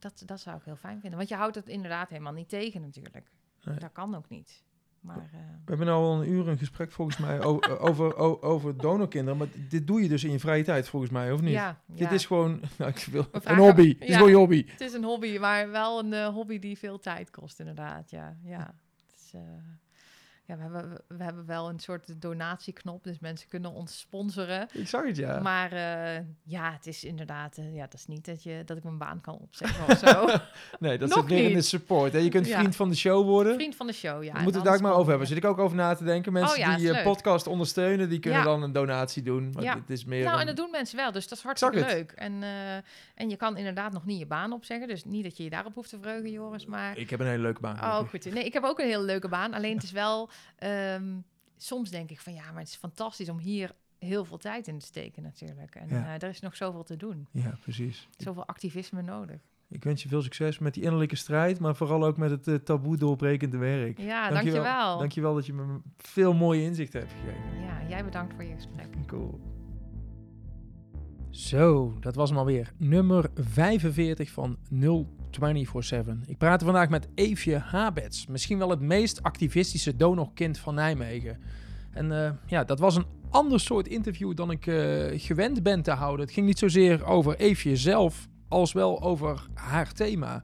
dat, 0.01 0.23
dat 0.25 0.39
zou 0.39 0.57
ik 0.57 0.63
heel 0.65 0.75
fijn 0.75 0.99
vinden. 0.99 1.17
Want 1.17 1.29
je 1.29 1.35
houdt 1.35 1.55
het 1.55 1.67
inderdaad 1.67 2.09
helemaal 2.09 2.33
niet 2.33 2.49
tegen 2.49 2.81
natuurlijk. 2.81 3.31
Nee. 3.63 3.77
Dat 3.77 3.91
kan 3.91 4.15
ook 4.15 4.29
niet. 4.29 4.63
Maar 4.99 5.17
eh, 5.17 5.23
We 5.31 5.39
hebben 5.65 5.85
nu 5.87 5.93
al 5.93 6.21
een 6.21 6.29
uur 6.31 6.47
een 6.47 6.57
gesprek 6.57 6.91
volgens 6.91 7.17
mij 7.17 7.39
eh, 7.39 7.47
over, 7.83 8.15
o- 8.15 8.37
over 8.41 8.77
donorkinderen. 8.77 9.37
Maar 9.39 9.47
dit 9.69 9.87
doe 9.87 10.01
je 10.01 10.09
dus 10.09 10.23
in 10.23 10.31
je 10.31 10.39
vrije 10.39 10.63
tijd 10.63 10.89
volgens 10.89 11.11
mij, 11.11 11.31
of 11.31 11.41
niet? 11.41 11.51
ja, 11.53 11.81
Dit 11.85 11.99
ja. 11.99 12.09
is 12.09 12.25
gewoon 12.25 12.61
nou, 12.77 12.91
ik 12.91 13.07
wil, 13.11 13.25
een 13.31 13.57
hobby. 13.57 13.97
Het 13.99 14.09
is 14.09 14.15
gewoon 14.15 14.29
je 14.29 14.35
hobby. 14.35 14.65
het 14.67 14.81
is 14.81 14.93
een 14.93 15.03
hobby, 15.03 15.37
maar 15.37 15.69
wel 15.71 15.99
een 15.99 16.13
eh, 16.13 16.27
hobby 16.27 16.59
die 16.59 16.77
veel 16.77 16.99
tijd 16.99 17.29
kost 17.29 17.59
inderdaad. 17.59 18.09
Ja, 18.09 18.37
ja. 18.43 18.73
Het 19.07 19.19
is, 19.19 19.31
eh, 19.33 19.41
ja 20.51 20.57
we, 20.57 20.63
hebben, 20.63 21.01
we 21.07 21.23
hebben 21.23 21.45
wel 21.45 21.69
een 21.69 21.79
soort 21.79 22.21
donatieknop, 22.21 23.03
dus 23.03 23.19
mensen 23.19 23.47
kunnen 23.49 23.71
ons 23.71 23.99
sponsoren. 23.99 24.67
Ik 24.73 24.87
zag 24.87 25.05
het, 25.05 25.15
ja. 25.17 25.39
Maar 25.39 25.71
eh, 25.71 26.23
ja, 26.43 26.71
het 26.71 26.87
is 26.87 27.03
inderdaad, 27.03 27.57
eh, 27.57 27.75
ja, 27.75 27.81
dat 27.81 27.93
is 27.93 28.05
niet 28.07 28.25
dat, 28.25 28.43
je, 28.43 28.61
dat 28.65 28.77
ik 28.77 28.83
mijn 28.83 28.97
baan 28.97 29.21
kan 29.21 29.37
opzeggen 29.37 29.87
of 29.87 29.97
zo. 29.97 30.27
nee, 30.85 30.97
dat 30.97 31.11
zit 31.13 31.25
weer 31.25 31.49
in 31.49 31.53
de 31.55 31.61
support. 31.61 32.13
Hè? 32.13 32.19
Je 32.19 32.29
kunt 32.29 32.47
Ja. 32.47 32.57
vriend 32.57 32.75
van 32.75 32.89
de 32.89 32.95
show 32.95 33.25
worden. 33.25 33.53
Vriend 33.53 33.75
van 33.75 33.87
de 33.87 33.93
show, 33.93 34.23
ja. 34.23 34.31
we 34.31 34.37
en 34.37 34.43
moeten 34.43 34.61
het 34.61 34.63
daar 34.69 34.75
ook 34.75 34.81
maar 34.81 34.93
over 34.93 35.09
hebben. 35.09 35.27
Zit 35.27 35.37
ik 35.37 35.45
ook 35.45 35.57
over 35.57 35.77
na 35.77 35.95
te 35.95 36.03
denken. 36.03 36.33
Mensen 36.33 36.51
Oh 36.53 36.57
ja, 36.57 36.65
die 36.67 36.75
is 36.75 36.81
je 36.81 36.91
leuk. 36.91 37.03
podcast 37.03 37.47
ondersteunen, 37.47 38.09
die 38.09 38.19
kunnen 38.19 38.39
Ja. 38.39 38.45
dan 38.45 38.63
een 38.63 38.71
donatie 38.71 39.23
doen. 39.23 39.49
Maar 39.53 39.63
Ja. 39.63 39.75
het 39.75 39.89
is 39.89 40.05
meer 40.05 40.23
Nou, 40.23 40.39
en 40.39 40.45
dat 40.45 40.55
doen 40.55 40.71
mensen 40.71 40.97
wel, 40.97 41.11
dus 41.11 41.27
dat 41.27 41.37
is 41.37 41.43
hartstikke 41.43 41.79
leuk. 41.79 42.11
En, 42.11 42.43
eh, 42.43 42.75
en 43.15 43.29
je 43.29 43.35
kan 43.35 43.57
inderdaad 43.57 43.91
nog 43.93 44.05
niet 44.05 44.19
je 44.19 44.25
baan 44.25 44.51
opzeggen. 44.53 44.87
Dus 44.87 45.03
niet 45.05 45.23
dat 45.23 45.37
je 45.37 45.43
je 45.43 45.49
daarop 45.49 45.73
hoeft 45.73 45.89
te 45.89 45.97
verheugen, 46.01 46.31
Joris. 46.31 46.65
Maar. 46.65 46.97
Ik 46.97 47.09
heb 47.09 47.19
een 47.19 47.25
hele 47.27 47.41
leuke 47.41 47.61
baan. 47.61 47.75
Oh, 47.75 48.09
goed. 48.09 48.33
Nee, 48.33 48.45
ik 48.45 48.53
heb 48.53 48.63
ook 48.63 48.79
een 48.79 48.85
hele 48.87 49.03
leuke 49.03 49.27
baan. 49.27 49.53
Alleen 49.53 49.73
het 49.75 49.83
is 49.83 49.91
wel. 49.91 50.29
Ehm, 50.57 51.17
soms 51.57 51.89
denk 51.89 52.09
ik 52.09 52.19
van 52.19 52.33
ja, 52.33 52.51
maar 52.51 52.59
het 52.59 52.67
is 52.67 52.75
fantastisch 52.75 53.29
om 53.29 53.37
hier 53.39 53.71
heel 53.99 54.25
veel 54.25 54.37
tijd 54.37 54.67
in 54.67 54.79
te 54.79 54.85
steken, 54.85 55.23
natuurlijk. 55.23 55.75
En 55.75 55.87
Ja. 55.89 56.05
eh, 56.05 56.13
er 56.23 56.29
is 56.29 56.39
nog 56.39 56.55
zoveel 56.55 56.83
te 56.83 56.97
doen. 56.97 57.27
Ja, 57.31 57.57
precies. 57.61 58.07
Zoveel 58.17 58.45
activisme 58.45 59.01
nodig. 59.01 59.39
Ik 59.67 59.83
wens 59.83 60.03
je 60.03 60.09
veel 60.09 60.21
succes 60.21 60.59
met 60.59 60.73
die 60.73 60.83
innerlijke 60.83 61.15
strijd, 61.15 61.59
maar 61.59 61.75
vooral 61.75 62.03
ook 62.05 62.17
met 62.17 62.29
het 62.31 62.47
eh, 62.47 62.55
taboe 62.55 62.97
doorbrekende 62.97 63.57
werk. 63.57 63.97
Ja, 63.97 64.29
Dankjewel. 64.29 64.63
dankjewel. 64.63 64.97
Dankjewel 64.97 65.33
dat 65.35 65.45
je 65.45 65.53
me 65.53 65.79
veel 65.97 66.33
mooie 66.33 66.61
inzichten 66.61 66.99
hebt 66.99 67.11
gegeven. 67.13 67.61
Ja, 67.61 67.81
jij 67.89 68.03
bedankt 68.03 68.33
voor 68.33 68.43
je 68.43 68.53
gesprek. 68.55 68.87
Cool. 69.07 69.39
Zo, 71.31 71.93
dat 71.99 72.15
was 72.15 72.29
hem 72.29 72.37
alweer. 72.37 72.71
Nummer 72.77 73.29
45 73.35 74.31
van 74.31 74.57
0247. 74.69 76.15
Ik 76.27 76.37
praat 76.37 76.63
vandaag 76.63 76.89
met 76.89 77.07
Eefje 77.15 77.57
Habets. 77.57 78.27
Misschien 78.27 78.57
wel 78.57 78.69
het 78.69 78.79
meest 78.79 79.23
activistische 79.23 79.95
donorkind 79.95 80.57
van 80.57 80.75
Nijmegen. 80.75 81.39
En 81.91 82.25
eh, 82.25 82.31
ja, 82.45 82.63
dat 82.63 82.79
was 82.79 82.95
een 82.95 83.05
ander 83.29 83.59
soort 83.59 83.87
interview 83.87 84.35
dan 84.35 84.51
ik 84.51 84.67
eh, 84.67 85.05
gewend 85.13 85.63
ben 85.63 85.81
te 85.81 85.91
houden. 85.91 86.25
Het 86.25 86.33
ging 86.33 86.45
niet 86.45 86.59
zozeer 86.59 87.05
over 87.05 87.35
Eefje 87.35 87.75
zelf, 87.75 88.27
als 88.47 88.73
wel 88.73 89.01
over 89.01 89.47
haar 89.53 89.93
thema. 89.93 90.43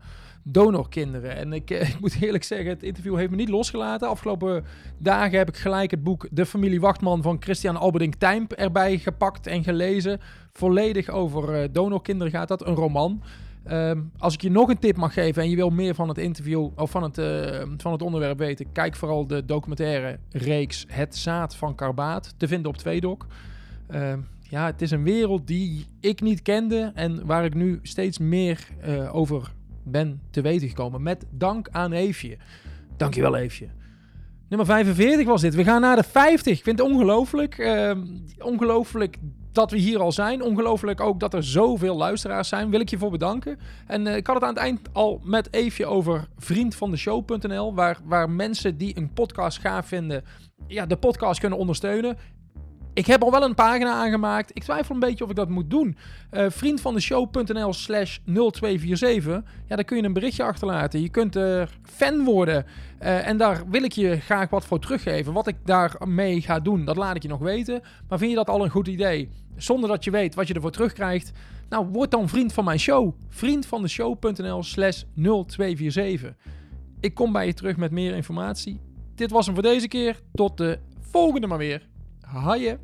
Donorkinderen. 0.51 1.35
En 1.35 1.53
ik, 1.53 1.69
eh, 1.69 1.89
ik 1.93 1.99
moet 1.99 2.17
eerlijk 2.21 2.43
zeggen, 2.43 2.69
het 2.69 2.83
interview 2.83 3.17
heeft 3.17 3.29
me 3.29 3.35
niet 3.35 3.49
losgelaten. 3.49 4.07
Afgelopen 4.07 4.65
dagen 4.97 5.37
heb 5.37 5.49
ik 5.49 5.57
gelijk 5.57 5.91
het 5.91 6.03
boek 6.03 6.27
De 6.31 6.45
Familie 6.45 6.79
Wachtman 6.79 7.21
van 7.21 7.37
Christian 7.39 7.77
Alberding 7.77 8.15
Tijmp 8.15 8.51
erbij 8.51 8.97
gepakt 8.97 9.47
en 9.47 9.63
gelezen. 9.63 10.19
Volledig 10.51 11.09
over 11.09 11.53
eh, 11.53 11.69
donorkinderen 11.71 12.33
gaat 12.33 12.47
dat, 12.47 12.65
een 12.67 12.75
roman. 12.75 13.21
Ehm, 13.63 14.01
als 14.17 14.33
ik 14.33 14.41
je 14.41 14.51
nog 14.51 14.69
een 14.69 14.79
tip 14.79 14.97
mag 14.97 15.13
geven 15.13 15.41
en 15.41 15.49
je 15.49 15.55
wil 15.55 15.69
meer 15.69 15.95
van 15.95 16.07
het 16.07 16.17
interview 16.17 16.69
of 16.75 16.91
van 16.91 17.03
het, 17.03 17.17
eh, 17.17 17.61
van 17.77 17.91
het 17.91 18.01
onderwerp 18.01 18.37
weten, 18.37 18.71
kijk 18.71 18.95
vooral 18.95 19.27
de 19.27 19.45
documentaire 19.45 20.19
reeks 20.31 20.85
Het 20.87 21.15
Zaad 21.15 21.55
van 21.55 21.75
Karbaat 21.75 22.33
te 22.37 22.47
vinden 22.47 22.71
op 22.71 22.77
Tweedok. 22.77 23.25
Ehm, 23.87 24.19
ja, 24.41 24.65
het 24.65 24.81
is 24.81 24.91
een 24.91 25.03
wereld 25.03 25.47
die 25.47 25.85
ik 25.99 26.21
niet 26.21 26.41
kende 26.41 26.91
en 26.95 27.25
waar 27.25 27.45
ik 27.45 27.53
nu 27.53 27.79
steeds 27.83 28.17
meer 28.17 28.67
eh, 28.81 29.15
over 29.15 29.55
ben 29.91 30.21
te 30.31 30.41
weten 30.41 30.67
gekomen. 30.67 31.01
Met 31.01 31.25
dank 31.29 31.67
aan 31.71 31.91
Eefje. 31.91 32.37
Dankjewel 32.97 33.37
Eefje. 33.37 33.67
Nummer 34.49 34.67
45 34.67 35.25
was 35.25 35.41
dit. 35.41 35.55
We 35.55 35.63
gaan 35.63 35.81
naar 35.81 35.95
de 35.95 36.03
50. 36.03 36.57
Ik 36.57 36.63
vind 36.63 36.79
het 36.79 36.87
ongelooflijk. 36.87 37.57
Uh, 37.57 37.91
ongelooflijk 38.39 39.17
dat 39.51 39.71
we 39.71 39.77
hier 39.77 39.99
al 39.99 40.11
zijn. 40.11 40.43
Ongelooflijk 40.43 41.01
ook 41.01 41.19
dat 41.19 41.33
er 41.33 41.43
zoveel 41.43 41.95
luisteraars 41.95 42.47
zijn. 42.47 42.69
Wil 42.69 42.79
ik 42.79 42.89
je 42.89 42.97
voor 42.97 43.11
bedanken. 43.11 43.59
En 43.87 44.05
uh, 44.05 44.15
ik 44.15 44.27
had 44.27 44.35
het 44.35 44.43
aan 44.43 44.53
het 44.53 44.63
eind 44.63 44.79
al 44.91 45.21
met 45.23 45.53
Eefje 45.53 45.85
over 45.85 46.27
vriendvandeshow.nl. 46.37 47.73
Waar, 47.73 47.97
waar 48.03 48.29
mensen 48.29 48.77
die 48.77 48.97
een 48.97 49.13
podcast 49.13 49.59
gaaf 49.59 49.87
vinden, 49.87 50.23
ja, 50.67 50.85
de 50.85 50.97
podcast 50.97 51.39
kunnen 51.39 51.59
ondersteunen. 51.59 52.17
Ik 52.97 53.05
heb 53.05 53.23
al 53.23 53.31
wel 53.31 53.43
een 53.43 53.55
pagina 53.55 53.91
aangemaakt. 53.91 54.51
Ik 54.53 54.63
twijfel 54.63 54.93
een 54.93 54.99
beetje 54.99 55.23
of 55.23 55.29
ik 55.29 55.35
dat 55.35 55.49
moet 55.49 55.69
doen. 55.69 55.97
Uh, 56.31 56.45
vriendvandeshow.nl 56.49 57.73
slash 57.73 58.17
0247. 58.25 59.41
Ja, 59.67 59.75
daar 59.75 59.83
kun 59.83 59.97
je 59.97 60.03
een 60.03 60.13
berichtje 60.13 60.43
achterlaten. 60.43 61.01
Je 61.01 61.09
kunt 61.09 61.35
er 61.35 61.77
fan 61.83 62.23
worden. 62.23 62.65
Uh, 63.01 63.27
en 63.27 63.37
daar 63.37 63.63
wil 63.69 63.83
ik 63.83 63.91
je 63.91 64.19
graag 64.19 64.49
wat 64.49 64.65
voor 64.65 64.79
teruggeven. 64.79 65.33
Wat 65.33 65.47
ik 65.47 65.55
daarmee 65.65 66.41
ga 66.41 66.59
doen, 66.59 66.85
dat 66.85 66.95
laat 66.95 67.15
ik 67.15 67.21
je 67.21 67.27
nog 67.27 67.39
weten. 67.39 67.81
Maar 68.07 68.17
vind 68.17 68.29
je 68.29 68.37
dat 68.37 68.49
al 68.49 68.63
een 68.63 68.69
goed 68.69 68.87
idee? 68.87 69.29
Zonder 69.55 69.89
dat 69.89 70.03
je 70.03 70.11
weet 70.11 70.35
wat 70.35 70.47
je 70.47 70.53
ervoor 70.53 70.71
terugkrijgt. 70.71 71.31
Nou, 71.69 71.85
word 71.85 72.11
dan 72.11 72.29
vriend 72.29 72.53
van 72.53 72.63
mijn 72.63 72.79
show. 72.79 73.13
Vriendvandeshow.nl 73.29 74.63
slash 74.63 75.03
0247. 75.15 76.33
Ik 76.99 77.13
kom 77.13 77.31
bij 77.31 77.45
je 77.45 77.53
terug 77.53 77.77
met 77.77 77.91
meer 77.91 78.15
informatie. 78.15 78.81
Dit 79.15 79.31
was 79.31 79.45
hem 79.45 79.53
voor 79.53 79.63
deze 79.63 79.87
keer. 79.87 80.21
Tot 80.33 80.57
de 80.57 80.79
volgende 81.11 81.47
maar 81.47 81.57
weer. 81.57 81.87
Hayır. 82.33 82.79